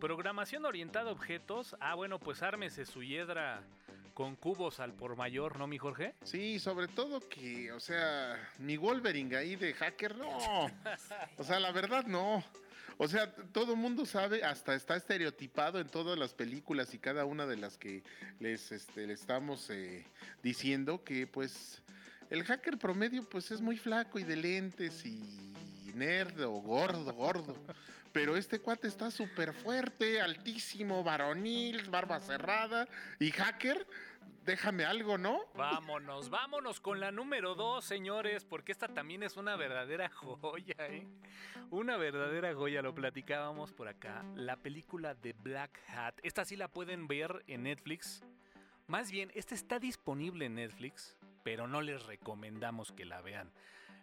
programación 0.00 0.64
orientada 0.64 1.10
a 1.10 1.12
objetos. 1.12 1.76
Ah, 1.80 1.94
bueno, 1.94 2.18
pues 2.18 2.42
ármese 2.42 2.86
su 2.86 3.02
hiedra 3.02 3.62
con 4.14 4.34
cubos 4.34 4.80
al 4.80 4.94
por 4.94 5.16
mayor, 5.16 5.58
¿no, 5.58 5.66
mi 5.66 5.78
Jorge? 5.78 6.14
Sí, 6.24 6.58
sobre 6.58 6.88
todo 6.88 7.20
que, 7.28 7.70
o 7.70 7.78
sea, 7.78 8.36
mi 8.58 8.76
Wolverine 8.76 9.36
ahí 9.36 9.54
de 9.54 9.74
hacker, 9.74 10.16
no. 10.16 10.28
O 11.38 11.44
sea, 11.44 11.60
la 11.60 11.70
verdad, 11.70 12.04
no. 12.04 12.42
O 13.00 13.06
sea, 13.06 13.32
todo 13.52 13.74
el 13.74 13.78
mundo 13.78 14.04
sabe, 14.04 14.42
hasta 14.42 14.74
está 14.74 14.96
estereotipado 14.96 15.78
en 15.78 15.88
todas 15.88 16.18
las 16.18 16.34
películas 16.34 16.92
y 16.94 16.98
cada 16.98 17.24
una 17.24 17.46
de 17.46 17.56
las 17.56 17.78
que 17.78 18.02
les, 18.40 18.72
este, 18.72 19.10
estamos 19.12 19.70
eh, 19.70 20.04
diciendo 20.42 21.04
que 21.04 21.28
pues 21.28 21.80
el 22.28 22.42
hacker 22.42 22.76
promedio 22.76 23.22
pues 23.28 23.52
es 23.52 23.60
muy 23.60 23.78
flaco 23.78 24.18
y 24.18 24.24
de 24.24 24.34
lentes 24.34 25.06
y 25.06 25.92
nerd 25.94 26.40
o 26.42 26.60
gordo, 26.60 27.12
gordo. 27.14 27.56
Pero 28.12 28.36
este 28.36 28.58
cuate 28.58 28.88
está 28.88 29.12
súper 29.12 29.52
fuerte, 29.52 30.20
altísimo, 30.20 31.04
varonil, 31.04 31.88
barba 31.90 32.18
cerrada 32.18 32.88
y 33.20 33.30
hacker. 33.30 33.86
Déjame 34.44 34.84
algo, 34.84 35.18
¿no? 35.18 35.40
Vámonos, 35.54 36.30
vámonos 36.30 36.80
con 36.80 37.00
la 37.00 37.12
número 37.12 37.54
dos, 37.54 37.84
señores, 37.84 38.44
porque 38.44 38.72
esta 38.72 38.88
también 38.88 39.22
es 39.22 39.36
una 39.36 39.56
verdadera 39.56 40.08
joya, 40.14 40.74
¿eh? 40.78 41.06
Una 41.70 41.96
verdadera 41.98 42.54
joya, 42.54 42.80
lo 42.80 42.94
platicábamos 42.94 43.72
por 43.72 43.88
acá. 43.88 44.24
La 44.36 44.56
película 44.56 45.14
de 45.14 45.34
Black 45.34 45.78
Hat. 45.88 46.14
Esta 46.22 46.46
sí 46.46 46.56
la 46.56 46.68
pueden 46.68 47.08
ver 47.08 47.44
en 47.46 47.64
Netflix. 47.64 48.22
Más 48.86 49.10
bien, 49.10 49.30
esta 49.34 49.54
está 49.54 49.78
disponible 49.78 50.46
en 50.46 50.54
Netflix, 50.54 51.18
pero 51.44 51.68
no 51.68 51.82
les 51.82 52.06
recomendamos 52.06 52.90
que 52.92 53.04
la 53.04 53.20
vean. 53.20 53.52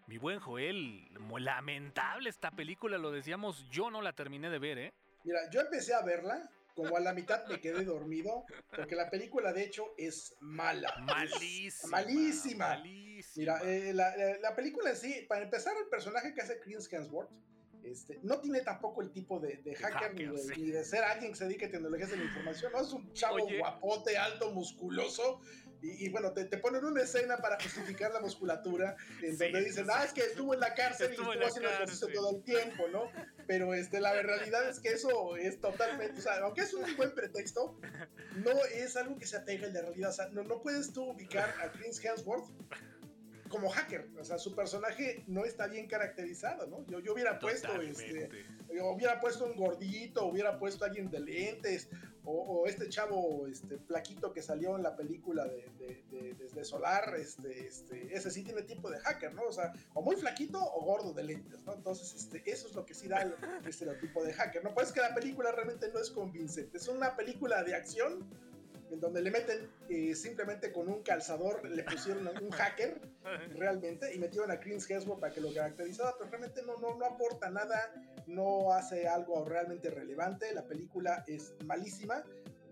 Mi 0.06 0.19
buen 0.19 0.39
Joel, 0.39 1.10
lamentable 1.39 2.30
esta 2.30 2.52
película, 2.52 2.99
lo 2.99 3.10
decíamos, 3.10 3.68
yo 3.72 3.89
no 3.89 4.03
la 4.03 4.14
terminé 4.14 4.52
de 4.52 4.60
ver, 4.60 4.77
¿eh? 4.77 4.93
Mira, 5.23 5.39
yo 5.52 5.61
empecé 5.61 5.95
a 5.95 6.03
verla, 6.03 6.47
como 6.76 6.97
a 6.97 6.99
la 6.99 7.14
mitad 7.14 7.47
me 7.47 7.60
quedé 7.60 7.84
dormido, 7.85 8.45
porque 8.76 8.95
la 8.95 9.10
película 9.10 9.53
de 9.53 9.64
hecho 9.64 9.93
es 9.97 10.35
mala. 10.41 10.93
Malísima. 11.06 11.91
malísima. 11.91 12.68
malísima. 12.68 13.15
Mira, 13.35 13.60
eh, 13.64 13.93
la, 13.93 14.15
la, 14.15 14.38
la, 14.39 14.56
película 14.56 14.89
en 14.89 14.97
sí, 14.97 15.26
para 15.27 15.43
empezar, 15.43 15.73
el 15.81 15.88
personaje 15.88 16.34
que 16.34 16.41
hace 16.41 16.60
Chris 16.60 16.91
Hemsworth 16.91 17.31
este, 17.85 18.19
no 18.23 18.39
tiene 18.39 18.61
tampoco 18.61 19.02
el 19.02 19.11
tipo 19.11 19.39
de, 19.39 19.57
de 19.57 19.76
hacker, 19.76 20.10
hacker, 20.10 20.15
ni, 20.15 20.26
de, 20.26 20.38
sí. 20.38 20.61
ni, 20.61 20.72
de, 20.72 20.84
ser 20.84 21.03
alguien 21.03 21.31
que 21.31 21.38
se 21.38 21.45
dedique 21.45 21.65
a 21.65 21.72
tecnologías 21.72 22.10
de 22.10 22.18
la 22.18 22.23
información, 22.23 22.72
¿no? 22.72 22.81
Es 22.81 22.91
un 22.91 23.14
chavo 23.14 23.35
Oye. 23.35 23.60
guapote, 23.60 24.18
alto, 24.18 24.52
musculoso, 24.52 25.41
y, 25.81 26.06
y, 26.06 26.10
bueno, 26.10 26.31
te, 26.34 26.45
te, 26.45 26.57
ponen 26.57 26.84
una 26.84 27.02
escena 27.02 27.38
para 27.38 27.57
justificar 27.61 28.11
la 28.11 28.19
musculatura, 28.19 28.95
en 29.22 29.38
sí, 29.38 29.43
donde 29.43 29.64
dicen, 29.64 29.88
ah, 29.91 30.03
es 30.03 30.14
que 30.14 30.22
estuvo 30.22 30.53
en 30.53 30.60
la 30.60 30.73
cárcel 30.73 31.11
estuvo 31.11 31.27
y 31.27 31.34
estuvo 31.34 31.47
haciendo 31.47 31.69
ejercicio 31.69 32.07
todo 32.14 32.38
el 32.38 32.43
tiempo, 32.43 32.88
¿no? 32.91 33.10
Pero 33.47 33.73
este, 33.73 33.99
la 33.99 34.14
realidad 34.22 34.68
es 34.69 34.80
que 34.80 34.89
eso 34.89 35.35
es 35.38 35.60
totalmente, 35.60 36.19
o 36.19 36.22
sea, 36.22 36.38
aunque 36.39 36.61
es 36.61 36.73
un 36.73 36.95
buen 36.95 37.14
pretexto, 37.14 37.80
no 38.38 38.52
es 38.73 38.95
algo 38.95 39.18
que 39.18 39.27
se 39.27 39.38
apega 39.38 39.68
a 39.68 39.72
la 39.72 39.81
realidad, 39.81 40.10
o 40.10 40.14
sea, 40.14 40.27
no, 40.30 40.43
no 40.43 40.61
puedes 40.61 40.93
tú 40.93 41.11
ubicar 41.11 41.53
a 41.61 41.72
Chris 41.72 42.03
Hemsworth 42.03 42.49
como 43.56 43.69
hacker, 43.69 44.10
o 44.19 44.23
sea, 44.26 44.38
su 44.38 44.53
personaje 44.53 45.23
no 45.27 45.45
está 45.45 45.68
bien 45.68 45.88
caracterizado, 45.88 46.68
¿no? 46.68 46.86
Yo, 46.88 46.99
yo 46.99 47.14
hubiera 47.14 47.40
puesto, 47.40 47.82
este, 47.82 48.30
yo 48.76 48.90
hubiera 48.90 49.22
puesto 49.22 49.45
un 49.45 49.56
gordito, 49.56 50.26
hubiera 50.26 50.60
puesto 50.60 50.84
a 50.84 50.88
alguien 50.90 51.10
de 51.10 51.22
lentes, 51.22 51.88
o, 52.26 52.34
o, 52.34 52.68
este 52.68 52.90
chavo, 52.90 53.48
este, 53.48 53.77
plaquito 53.77 54.34
que 54.34 54.41
salió 54.41 54.76
en 54.76 54.84
la 54.84 54.98
película 54.98 55.45
de, 55.45 55.69
de, 55.80 56.34
de, 56.34 56.49
de, 56.53 56.65
Solar, 56.65 57.15
este, 57.18 57.65
este, 57.65 58.14
ese 58.14 58.30
sí 58.30 58.44
tiene 58.44 58.64
tipo 58.64 58.90
de 58.90 58.99
hacker, 58.99 59.34
¿no? 59.34 59.44
O 59.44 59.53
sea, 59.53 59.72
o 59.94 60.02
muy 60.02 60.18
flaquito 60.18 60.60
o 60.61 60.84
gordo 60.84 61.14
de 61.14 61.23
lentes, 61.23 61.64
¿no? 61.64 61.76
Entonces, 61.76 62.14
este, 62.14 62.44
eso 62.52 62.68
es 62.68 62.76
lo 62.76 62.86
que 62.86 62.94
sí 62.94 63.07
da 63.07 63.22
el, 63.22 63.36
el 63.61 63.65
estereotipo 63.69 64.22
de 64.22 64.34
hacker, 64.34 64.65
¿no? 64.65 64.73
Pues 64.73 64.91
que 64.91 64.99
la 64.99 65.15
película 65.15 65.53
realmente 65.53 65.88
no 65.94 65.99
es 66.02 66.11
convincente, 66.11 66.77
es 66.77 66.90
una 66.90 67.15
película 67.15 67.64
de 67.64 67.73
acción 67.73 68.27
en 68.91 68.99
donde 68.99 69.22
le 69.22 69.32
meten 69.32 69.70
eh, 69.90 70.16
simplemente 70.16 70.72
con 70.72 70.88
un 70.88 71.02
calzador, 71.02 71.68
le 71.68 71.84
pusieron 71.84 72.28
un 72.41 72.52
hacker 72.52 72.99
realmente 73.56 74.14
y 74.14 74.20
metieron 74.20 74.52
a 74.52 74.60
Chris 74.60 74.90
Hemsworth 74.90 75.20
para 75.20 75.34
que 75.34 75.41
lo 75.41 75.53
caracterizara, 75.53 76.14
pero 76.18 76.30
realmente 76.30 76.62
no, 76.64 76.78
no, 76.78 76.95
no 76.95 77.06
aporta 77.06 77.49
nada, 77.49 77.94
no 78.28 78.74
hace 78.74 79.07
algo 79.07 79.45
realmente 79.45 79.90
relevante, 79.90 80.53
la 80.53 80.66
película 80.66 81.24
es 81.28 81.53
malísima. 81.66 82.24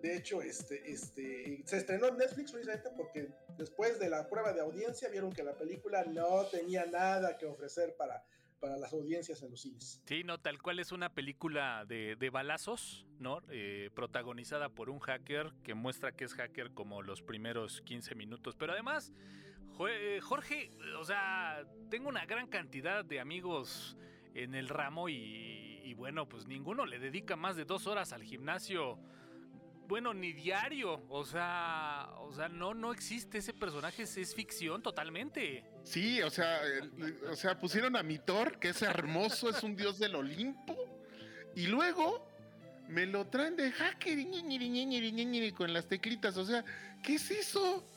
De 0.02 0.18
hecho, 0.18 0.41
este, 0.41 0.91
este, 0.91 1.61
se 1.65 1.77
estrenó 1.77 2.10
en 2.10 2.18
Netflix 2.18 2.52
precisamente 2.52 2.90
porque 2.98 3.30
después 3.57 3.99
de 3.99 4.10
la 4.10 4.27
prueba 4.27 4.52
de 4.52 4.60
audiencia 4.60 5.07
vieron 5.07 5.31
que 5.31 5.44
la 5.44 5.53
película 5.53 6.03
no 6.03 6.45
tenía 6.48 6.85
nada 6.85 7.38
que 7.38 7.45
ofrecer 7.45 7.95
para, 7.95 8.26
para 8.64 8.77
las 8.77 8.94
audiencias 8.94 9.44
en 9.44 9.52
los 9.52 9.60
cines. 9.60 10.02
Sí, 10.06 10.23
no, 10.23 10.40
tal 10.40 10.61
cual 10.61 10.80
es 10.80 10.94
una 10.94 11.10
película 11.10 11.84
de, 11.85 12.15
de 12.15 12.30
balazos, 12.30 13.06
¿no? 13.19 13.41
Eh, 13.49 13.90
protagonizada 13.94 14.69
por 14.69 14.90
un 14.90 14.99
hacker 14.99 15.52
que 15.64 15.73
muestra 15.73 16.14
que 16.14 16.23
es 16.23 16.34
hacker 16.34 16.72
como 16.72 17.02
los 17.02 17.22
primeros 17.22 17.81
15 17.81 18.15
minutos. 18.15 18.56
Pero 18.56 18.72
además, 18.72 19.11
Jorge, 20.22 20.72
o 20.98 21.03
sea, 21.03 21.65
tengo 21.90 22.07
una 22.07 22.26
gran 22.26 22.48
cantidad 22.48 23.03
de 23.03 23.19
amigos 23.19 23.98
en 24.34 24.56
el 24.56 24.69
ramo 24.69 25.10
y, 25.10 25.81
y 25.84 25.94
bueno, 25.95 26.30
pues 26.30 26.48
ninguno 26.48 26.85
le 26.85 26.99
dedica 26.99 27.35
más 27.35 27.57
de 27.57 27.65
dos 27.65 27.85
horas 27.85 28.14
al 28.14 28.23
gimnasio 28.23 28.98
bueno, 29.93 30.11
ni 30.11 30.33
diario. 30.33 31.05
O 31.07 31.23
sea, 31.23 32.09
o 32.21 32.33
sea, 32.33 32.49
no, 32.49 32.73
no 32.73 32.91
existe 32.91 33.37
ese 33.37 33.53
personaje, 33.53 34.01
es, 34.01 34.17
es 34.17 34.33
ficción 34.33 34.81
totalmente. 34.81 35.63
Sí, 35.83 36.19
o 36.23 36.31
sea, 36.31 36.61
o 37.29 37.35
sea, 37.35 37.59
pusieron 37.59 37.95
a 37.95 38.01
Mitor, 38.01 38.57
que 38.57 38.69
es 38.69 38.81
hermoso, 38.81 39.51
es 39.51 39.61
un 39.61 39.75
dios 39.75 39.99
del 39.99 40.15
Olimpo, 40.15 40.75
y 41.55 41.67
luego 41.67 42.27
me 42.87 43.05
lo 43.05 43.27
traen 43.27 43.55
de 43.55 43.71
hacker 43.71 44.17
con 45.53 45.71
las 45.71 45.87
teclitas. 45.87 46.37
O 46.37 46.45
sea, 46.45 46.65
¿qué 47.03 47.13
es 47.13 47.29
eso? 47.29 47.87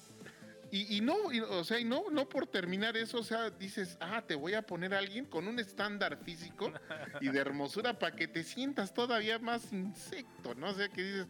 Y, 0.70 0.96
y, 0.96 1.00
no, 1.00 1.32
y, 1.32 1.40
o 1.40 1.64
sea, 1.64 1.78
y 1.78 1.84
no, 1.84 2.04
no 2.10 2.28
por 2.28 2.46
terminar 2.46 2.96
eso, 2.96 3.18
o 3.18 3.22
sea, 3.22 3.50
dices, 3.50 3.96
ah, 4.00 4.22
te 4.26 4.34
voy 4.34 4.54
a 4.54 4.62
poner 4.62 4.94
a 4.94 4.98
alguien 4.98 5.24
con 5.24 5.48
un 5.48 5.58
estándar 5.58 6.18
físico 6.18 6.72
y 7.20 7.28
de 7.28 7.38
hermosura 7.38 7.98
para 7.98 8.14
que 8.14 8.28
te 8.28 8.42
sientas 8.42 8.92
todavía 8.92 9.38
más 9.38 9.72
insecto, 9.72 10.54
¿no? 10.54 10.70
O 10.70 10.74
sea, 10.74 10.88
que 10.88 11.02
dices, 11.02 11.26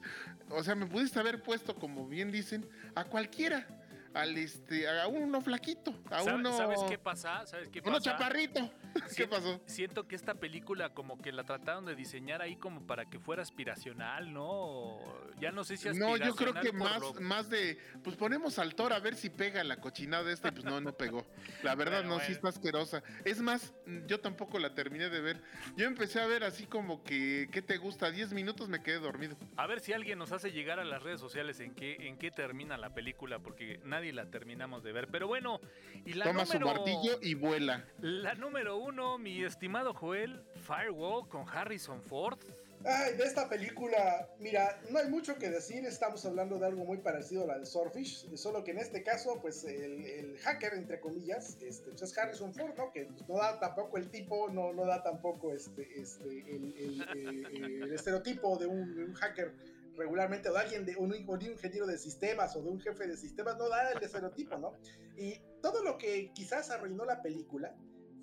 o 0.50 0.62
sea, 0.62 0.74
me 0.74 0.86
pudiste 0.86 1.18
haber 1.18 1.42
puesto, 1.42 1.74
como 1.74 2.06
bien 2.06 2.30
dicen, 2.30 2.68
a 2.94 3.04
cualquiera 3.04 3.66
al 4.14 4.36
este 4.38 4.88
a 4.88 5.06
uno 5.06 5.40
flaquito, 5.40 5.94
a 6.06 6.22
¿Sabes, 6.22 6.34
uno 6.34 6.56
¿Sabes 6.56 6.80
qué 6.88 6.98
pasa? 6.98 7.46
¿Sabes 7.46 7.68
qué 7.68 7.82
pasa? 7.82 7.90
Uno 7.90 8.00
chaparrito. 8.00 8.70
¿Qué 9.16 9.26
pasó? 9.26 9.60
Siento 9.66 10.06
que 10.06 10.16
esta 10.16 10.34
película 10.34 10.90
como 10.94 11.18
que 11.18 11.32
la 11.32 11.44
trataron 11.44 11.86
de 11.86 11.94
diseñar 11.94 12.42
ahí 12.42 12.56
como 12.56 12.86
para 12.86 13.06
que 13.06 13.18
fuera 13.18 13.42
aspiracional, 13.42 14.32
¿no? 14.32 14.98
Ya 15.38 15.52
no 15.52 15.64
sé 15.64 15.76
si 15.76 15.88
No, 15.90 16.16
yo 16.16 16.34
creo 16.34 16.54
que 16.54 16.72
más 16.72 17.02
más 17.20 17.48
de 17.50 17.78
pues 18.02 18.16
ponemos 18.16 18.58
al 18.58 18.74
Thor 18.74 18.92
a 18.92 19.00
ver 19.00 19.14
si 19.14 19.30
pega 19.30 19.62
la 19.64 19.76
cochinada 19.78 20.32
esta 20.32 20.48
y 20.48 20.52
pues 20.52 20.64
no 20.64 20.80
no 20.80 20.92
pegó. 20.92 21.26
La 21.62 21.74
verdad 21.74 21.98
bueno, 21.98 22.08
no 22.08 22.14
bueno. 22.16 22.26
sí 22.26 22.32
está 22.32 22.48
asquerosa. 22.48 23.02
Es 23.24 23.40
más, 23.40 23.74
yo 24.06 24.20
tampoco 24.20 24.58
la 24.58 24.74
terminé 24.74 25.08
de 25.08 25.20
ver. 25.20 25.42
Yo 25.76 25.86
empecé 25.86 26.20
a 26.20 26.26
ver 26.26 26.44
así 26.44 26.66
como 26.66 27.02
que 27.02 27.48
¿qué 27.52 27.62
te 27.62 27.76
gusta? 27.76 28.10
10 28.10 28.32
minutos 28.32 28.68
me 28.68 28.82
quedé 28.82 28.98
dormido. 28.98 29.36
A 29.56 29.66
ver 29.66 29.80
si 29.80 29.92
alguien 29.92 30.18
nos 30.18 30.32
hace 30.32 30.52
llegar 30.52 30.78
a 30.80 30.84
las 30.84 31.02
redes 31.02 31.20
sociales 31.20 31.60
en 31.60 31.74
qué 31.74 31.96
en 32.08 32.18
qué 32.18 32.30
termina 32.30 32.76
la 32.76 32.94
película 32.94 33.38
porque 33.38 33.80
nadie 33.84 34.12
la 34.12 34.30
terminamos 34.30 34.82
de 34.82 34.92
ver. 34.92 35.08
Pero 35.08 35.26
bueno, 35.26 35.60
y 36.04 36.14
la 36.14 36.24
Toma 36.24 36.44
número, 36.44 36.58
su 36.58 36.74
martillo 36.74 37.18
y 37.22 37.34
vuela. 37.34 37.84
La 38.00 38.34
número 38.34 38.76
uno, 38.76 38.85
mi 39.18 39.44
estimado 39.44 39.92
Joel, 39.92 40.40
Firewall 40.54 41.28
con 41.28 41.48
Harrison 41.48 42.00
Ford. 42.02 42.38
De 42.82 43.24
esta 43.24 43.48
película, 43.48 44.28
mira, 44.38 44.80
no 44.90 45.00
hay 45.00 45.08
mucho 45.08 45.36
que 45.36 45.50
decir, 45.50 45.84
estamos 45.84 46.24
hablando 46.24 46.56
de 46.58 46.66
algo 46.66 46.84
muy 46.84 46.98
parecido 46.98 47.42
a 47.42 47.46
la 47.46 47.58
de 47.58 47.66
Swordfish, 47.66 48.32
solo 48.36 48.62
que 48.62 48.70
en 48.70 48.78
este 48.78 49.02
caso, 49.02 49.40
pues 49.42 49.64
el, 49.64 50.38
hacker, 50.38 50.74
entre 50.74 51.00
comillas, 51.00 51.60
este, 51.60 51.90
pues 51.90 52.02
es 52.02 52.16
Harrison 52.16 52.54
Ford, 52.54 52.74
¿no? 52.76 52.92
Que 52.92 53.06
pues, 53.06 53.28
no 53.28 53.38
da 53.38 53.58
tampoco 53.58 53.96
el 53.96 54.08
tipo, 54.08 54.48
no, 54.50 54.72
no 54.72 54.86
da 54.86 55.02
tampoco 55.02 55.52
este, 55.52 56.00
este, 56.00 56.44
el, 56.48 57.82
el 57.82 57.92
estereotipo 57.92 58.56
de 58.56 58.66
un, 58.66 59.12
hacker 59.14 59.52
regularmente, 59.96 60.48
o 60.48 60.52
de 60.52 60.60
alguien 60.60 60.82
un, 60.98 61.10
de 61.10 61.26
un, 61.26 61.42
ingeniero 61.42 61.86
de 61.86 61.98
sistemas 61.98 62.54
o 62.54 62.62
de 62.62 62.70
un 62.70 62.80
jefe 62.80 63.08
de 63.08 63.16
sistemas, 63.16 63.56
no 63.58 63.68
da 63.68 63.90
el 63.90 64.02
estereotipo, 64.02 64.58
¿no? 64.58 64.74
Y 65.16 65.40
todo 65.60 65.82
lo 65.82 65.98
que 65.98 66.30
quizás 66.34 66.70
arruinó 66.70 67.04
la 67.04 67.20
película 67.20 67.74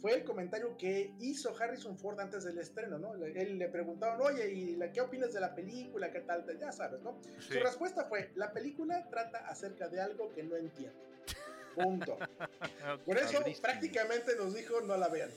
fue 0.03 0.15
el 0.15 0.25
comentario 0.25 0.75
que 0.77 1.13
hizo 1.21 1.55
Harrison 1.57 1.97
Ford 1.97 2.19
antes 2.19 2.43
del 2.43 2.57
estreno, 2.57 2.99
¿no? 2.99 3.15
Él 3.15 3.57
le 3.57 3.69
preguntaron, 3.69 4.19
oye, 4.19 4.51
¿y 4.51 4.75
la, 4.75 4.91
qué 4.91 4.99
opinas 4.99 5.31
de 5.31 5.39
la 5.39 5.55
película? 5.55 6.11
¿Qué 6.11 6.19
tal? 6.19 6.45
Ya 6.59 6.73
sabes, 6.73 6.99
¿no? 6.99 7.21
Sí. 7.39 7.53
Su 7.53 7.59
respuesta 7.61 8.03
fue, 8.03 8.29
la 8.35 8.51
película 8.51 9.07
trata 9.09 9.47
acerca 9.47 9.87
de 9.87 10.01
algo 10.01 10.33
que 10.33 10.43
no 10.43 10.57
entiendo. 10.57 10.99
Punto. 11.73 12.17
Por 13.05 13.17
eso 13.17 13.41
prácticamente 13.61 14.35
nos 14.35 14.53
dijo, 14.53 14.81
no 14.81 14.97
la 14.97 15.07
vean. 15.07 15.29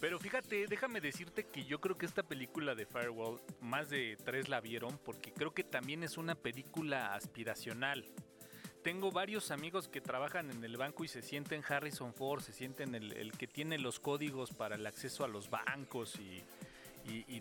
Pero 0.00 0.18
fíjate, 0.18 0.66
déjame 0.68 1.02
decirte 1.02 1.44
que 1.44 1.66
yo 1.66 1.78
creo 1.78 1.98
que 1.98 2.06
esta 2.06 2.22
película 2.22 2.74
de 2.74 2.86
Firewall, 2.86 3.42
más 3.60 3.90
de 3.90 4.16
tres 4.24 4.48
la 4.48 4.62
vieron, 4.62 4.96
porque 5.04 5.34
creo 5.34 5.52
que 5.52 5.64
también 5.64 6.02
es 6.02 6.16
una 6.16 6.34
película 6.34 7.14
aspiracional. 7.14 8.06
Tengo 8.88 9.12
varios 9.12 9.50
amigos 9.50 9.86
que 9.86 10.00
trabajan 10.00 10.50
en 10.50 10.64
el 10.64 10.78
banco 10.78 11.04
y 11.04 11.08
se 11.08 11.20
sienten 11.20 11.62
Harrison 11.68 12.14
Ford, 12.14 12.40
se 12.40 12.54
sienten 12.54 12.94
el, 12.94 13.32
que 13.32 13.46
tiene 13.46 13.76
los 13.76 14.00
códigos 14.00 14.54
para 14.54 14.76
el 14.76 14.86
acceso 14.86 15.24
a 15.24 15.28
los 15.28 15.50
bancos 15.50 16.18
y, 16.18 16.42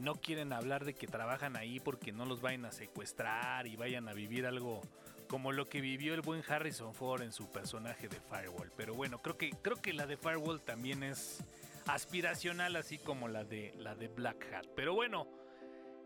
no 0.02 0.16
quieren 0.16 0.52
hablar 0.52 0.84
de 0.84 0.94
que 0.94 1.08
trabajan 1.08 1.56
ahí 1.56 1.80
porque 1.80 2.12
no 2.12 2.26
los 2.26 2.42
vayan 2.42 2.66
a 2.66 2.74
secuestrar 2.74 3.66
y 3.66 3.78
vayan 3.78 4.10
a 4.10 4.14
vivir 4.14 4.46
algo 4.46 4.82
como 5.30 5.54
lo 5.54 5.68
que 5.68 5.80
vivió 5.80 6.14
el 6.14 6.22
buen 6.22 6.44
Harrison 6.46 6.94
Ford 6.94 7.22
en 7.22 7.32
su 7.32 7.50
personaje 7.50 8.10
de 8.10 8.20
Firewall. 8.20 8.70
Pero 8.76 8.94
bueno, 8.94 9.22
creo 9.22 9.38
que, 9.38 9.52
creo 9.62 9.78
que 9.78 9.94
la 9.94 10.06
de 10.06 10.18
Firewall 10.18 10.60
también 10.60 11.02
es 11.02 11.42
aspiracional 11.86 12.76
así 12.76 12.98
como 12.98 13.30
la 13.30 13.46
de 13.46 13.74
la 13.78 13.96
de 13.96 14.10
Black 14.10 14.54
Hat. 14.54 14.66
Pero 14.76 14.96
bueno, 14.96 15.26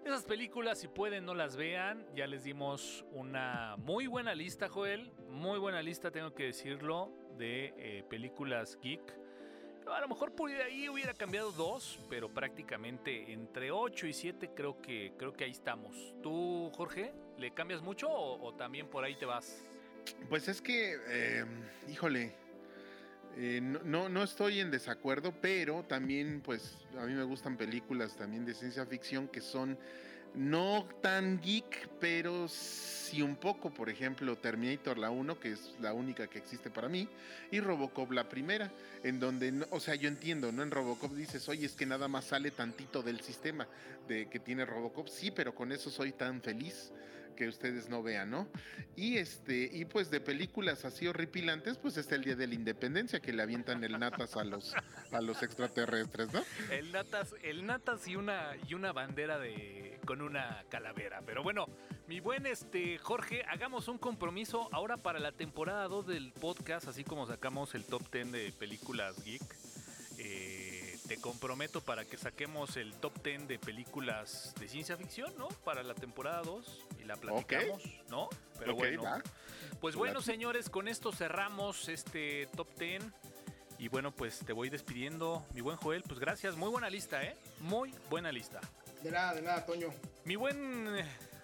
esas 0.05 0.23
películas 0.23 0.79
si 0.79 0.87
pueden 0.87 1.25
no 1.25 1.33
las 1.33 1.55
vean, 1.55 2.05
ya 2.15 2.27
les 2.27 2.43
dimos 2.43 3.05
una 3.11 3.75
muy 3.77 4.07
buena 4.07 4.33
lista, 4.33 4.67
Joel, 4.67 5.11
muy 5.29 5.59
buena 5.59 5.81
lista 5.81 6.11
tengo 6.11 6.33
que 6.33 6.45
decirlo 6.45 7.11
de 7.37 7.73
eh, 7.77 8.03
películas 8.09 8.77
geek. 8.81 9.01
A 9.87 9.99
lo 9.99 10.07
mejor 10.07 10.33
por 10.33 10.49
ahí 10.49 10.87
hubiera 10.89 11.13
cambiado 11.13 11.51
dos, 11.51 11.99
pero 12.09 12.29
prácticamente 12.29 13.31
entre 13.31 13.71
8 13.71 14.07
y 14.07 14.13
7 14.13 14.51
creo 14.55 14.81
que, 14.81 15.13
creo 15.17 15.33
que 15.33 15.43
ahí 15.43 15.51
estamos. 15.51 16.15
¿Tú, 16.21 16.71
Jorge, 16.75 17.13
le 17.37 17.51
cambias 17.51 17.81
mucho 17.81 18.07
o, 18.09 18.53
también 18.53 18.87
por 18.87 19.03
ahí 19.03 19.15
te 19.15 19.25
vas? 19.25 19.65
Pues 20.29 20.47
es 20.47 20.61
que, 20.61 20.97
eh, 21.09 21.45
híjole, 21.89 22.35
eh, 23.37 23.61
no, 23.61 24.09
no 24.09 24.23
estoy 24.23 24.59
en 24.59 24.71
desacuerdo, 24.71 25.33
pero 25.41 25.83
también 25.83 26.41
pues 26.43 26.77
a 26.97 27.05
mí 27.05 27.13
me 27.13 27.23
gustan 27.23 27.57
películas 27.57 28.15
también 28.15 28.45
de 28.45 28.53
ciencia 28.53 28.85
ficción 28.85 29.27
que 29.27 29.41
son 29.41 29.77
no 30.33 30.87
tan 31.01 31.41
geek, 31.41 31.89
pero 31.99 32.47
sí 32.47 33.21
un 33.21 33.35
poco. 33.35 33.69
Por 33.69 33.89
ejemplo, 33.89 34.37
Terminator 34.37 34.97
la 34.97 35.09
1, 35.09 35.39
que 35.39 35.53
es 35.53 35.75
la 35.81 35.93
única 35.93 36.27
que 36.27 36.39
existe 36.39 36.69
para 36.69 36.87
mí, 36.87 37.07
y 37.51 37.59
Robocop 37.59 38.11
la 38.11 38.29
primera, 38.29 38.71
en 39.03 39.19
donde, 39.19 39.65
o 39.71 39.79
sea, 39.79 39.95
yo 39.95 40.07
entiendo, 40.07 40.51
¿no? 40.51 40.63
En 40.63 40.71
Robocop 40.71 41.13
dices, 41.13 41.47
oye, 41.49 41.65
es 41.65 41.73
que 41.73 41.85
nada 41.85 42.07
más 42.07 42.25
sale 42.25 42.51
tantito 42.51 43.03
del 43.03 43.21
sistema 43.21 43.67
de 44.07 44.27
que 44.29 44.39
tiene 44.39 44.65
Robocop. 44.65 45.07
Sí, 45.07 45.31
pero 45.31 45.53
con 45.53 45.71
eso 45.71 45.89
soy 45.89 46.11
tan 46.13 46.41
feliz 46.41 46.91
que 47.35 47.47
ustedes 47.47 47.89
no 47.89 48.03
vean, 48.03 48.31
¿no? 48.31 48.47
Y 48.95 49.17
este, 49.17 49.69
y 49.71 49.85
pues 49.85 50.09
de 50.11 50.21
películas 50.21 50.85
así 50.85 51.07
horripilantes, 51.07 51.77
pues 51.77 51.97
está 51.97 52.15
el 52.15 52.23
Día 52.23 52.35
de 52.35 52.47
la 52.47 52.55
Independencia, 52.55 53.19
que 53.19 53.33
le 53.33 53.41
avientan 53.41 53.83
el 53.83 53.97
natas 53.99 54.35
a 54.37 54.43
los, 54.43 54.73
a 55.11 55.21
los 55.21 55.41
extraterrestres, 55.43 56.33
¿no? 56.33 56.43
El 56.69 56.91
natas, 56.91 57.33
el 57.43 57.65
natas 57.65 58.07
y 58.07 58.15
una, 58.15 58.53
y 58.67 58.73
una 58.73 58.91
bandera 58.91 59.39
de 59.39 59.99
con 60.05 60.21
una 60.21 60.63
calavera. 60.69 61.21
Pero 61.25 61.43
bueno, 61.43 61.67
mi 62.07 62.19
buen 62.19 62.45
este 62.45 62.97
Jorge, 62.97 63.43
hagamos 63.49 63.87
un 63.87 63.97
compromiso 63.97 64.67
ahora 64.71 64.97
para 64.97 65.19
la 65.19 65.31
temporada 65.31 65.87
2 65.87 66.07
del 66.07 66.33
podcast, 66.33 66.87
así 66.87 67.03
como 67.03 67.27
sacamos 67.27 67.75
el 67.75 67.85
top 67.85 68.11
10 68.11 68.31
de 68.31 68.51
películas 68.51 69.23
geek. 69.23 69.41
Eh, 70.17 70.60
te 71.11 71.19
comprometo 71.19 71.81
para 71.81 72.05
que 72.05 72.15
saquemos 72.15 72.77
el 72.77 72.93
top 72.93 73.21
10 73.21 73.45
de 73.49 73.59
películas 73.59 74.53
de 74.57 74.69
ciencia 74.69 74.95
ficción, 74.95 75.29
¿no? 75.37 75.49
Para 75.65 75.83
la 75.83 75.93
temporada 75.93 76.41
2 76.41 76.85
y 77.01 77.03
la 77.03 77.17
platicamos, 77.17 77.83
¿no? 78.09 78.29
Pero 78.57 78.75
bueno. 78.75 79.03
Pues 79.81 79.97
bueno, 79.97 80.21
señores, 80.21 80.69
con 80.69 80.87
esto 80.87 81.11
cerramos 81.11 81.89
este 81.89 82.47
top 82.55 82.69
10. 82.79 83.03
Y 83.77 83.89
bueno, 83.89 84.15
pues 84.15 84.39
te 84.39 84.53
voy 84.53 84.69
despidiendo, 84.69 85.45
mi 85.53 85.59
buen 85.59 85.75
Joel. 85.75 86.01
Pues 86.03 86.17
gracias, 86.17 86.55
muy 86.55 86.69
buena 86.69 86.89
lista, 86.89 87.21
¿eh? 87.21 87.35
Muy 87.59 87.93
buena 88.09 88.31
lista. 88.31 88.61
De 89.03 89.11
nada, 89.11 89.33
de 89.33 89.41
nada, 89.41 89.65
Toño. 89.65 89.89
Mi 90.23 90.37
buen 90.37 90.95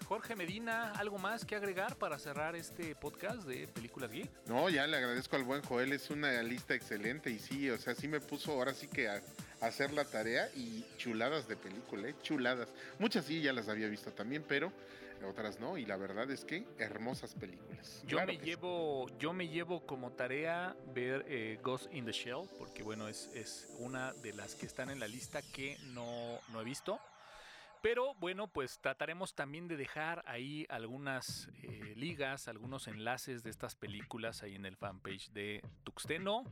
Jorge 0.08 0.34
Medina, 0.34 0.92
¿algo 0.92 1.18
más 1.18 1.44
que 1.44 1.56
agregar 1.56 1.96
para 1.96 2.18
cerrar 2.18 2.56
este 2.56 2.94
podcast 2.94 3.42
de 3.42 3.68
Películas 3.68 4.10
Geek? 4.10 4.30
No, 4.46 4.70
ya 4.70 4.86
le 4.86 4.96
agradezco 4.96 5.36
al 5.36 5.44
buen 5.44 5.60
Joel, 5.60 5.92
es 5.92 6.08
una 6.08 6.42
lista 6.42 6.72
excelente 6.72 7.28
y 7.28 7.38
sí, 7.38 7.68
o 7.68 7.76
sea, 7.76 7.94
sí 7.94 8.08
me 8.08 8.18
puso 8.18 8.52
ahora 8.52 8.72
sí 8.72 8.88
que 8.88 9.10
a, 9.10 9.20
hacer 9.60 9.92
la 9.92 10.04
tarea 10.04 10.50
y 10.54 10.84
chuladas 10.96 11.48
de 11.48 11.56
película, 11.56 12.08
¿eh? 12.08 12.14
chuladas. 12.22 12.68
Muchas 12.98 13.24
sí 13.24 13.40
ya 13.42 13.52
las 13.52 13.68
había 13.68 13.88
visto 13.88 14.12
también, 14.12 14.44
pero 14.46 14.72
otras 15.26 15.58
no, 15.58 15.76
y 15.78 15.84
la 15.84 15.96
verdad 15.96 16.30
es 16.30 16.44
que 16.44 16.64
hermosas 16.78 17.34
películas. 17.34 18.02
Yo 18.06 18.24
me 18.24 18.38
llevo, 18.38 19.06
yo 19.18 19.32
me 19.32 19.48
llevo 19.48 19.84
como 19.84 20.12
tarea 20.12 20.76
ver 20.94 21.24
eh, 21.28 21.58
Ghost 21.62 21.92
in 21.92 22.04
the 22.04 22.12
Shell, 22.12 22.48
porque 22.58 22.82
bueno, 22.82 23.08
es, 23.08 23.30
es 23.34 23.68
una 23.78 24.12
de 24.14 24.32
las 24.32 24.54
que 24.54 24.66
están 24.66 24.90
en 24.90 25.00
la 25.00 25.08
lista 25.08 25.42
que 25.42 25.76
no, 25.92 26.38
no 26.52 26.60
he 26.60 26.64
visto. 26.64 27.00
Pero 27.80 28.14
bueno, 28.14 28.48
pues 28.48 28.80
trataremos 28.80 29.34
también 29.34 29.68
de 29.68 29.76
dejar 29.76 30.24
ahí 30.26 30.66
algunas 30.68 31.48
eh, 31.62 31.94
ligas, 31.96 32.48
algunos 32.48 32.88
enlaces 32.88 33.44
de 33.44 33.50
estas 33.50 33.76
películas 33.76 34.42
ahí 34.42 34.56
en 34.56 34.66
el 34.66 34.76
fanpage 34.76 35.30
de 35.30 35.62
Tuxteno. 35.84 36.44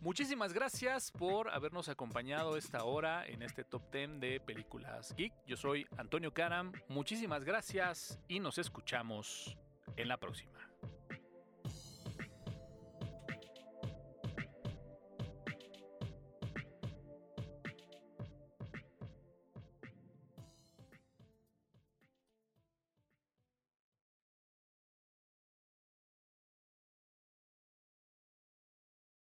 Muchísimas 0.00 0.52
gracias 0.52 1.10
por 1.10 1.50
habernos 1.50 1.88
acompañado 1.88 2.56
esta 2.56 2.84
hora 2.84 3.26
en 3.26 3.42
este 3.42 3.64
top 3.64 3.82
10 3.92 4.20
de 4.20 4.40
películas 4.40 5.14
geek. 5.16 5.32
Yo 5.46 5.56
soy 5.56 5.86
Antonio 5.98 6.32
Karam. 6.32 6.72
Muchísimas 6.88 7.44
gracias 7.44 8.18
y 8.28 8.40
nos 8.40 8.58
escuchamos 8.58 9.56
en 9.96 10.08
la 10.08 10.16
próxima. 10.16 10.69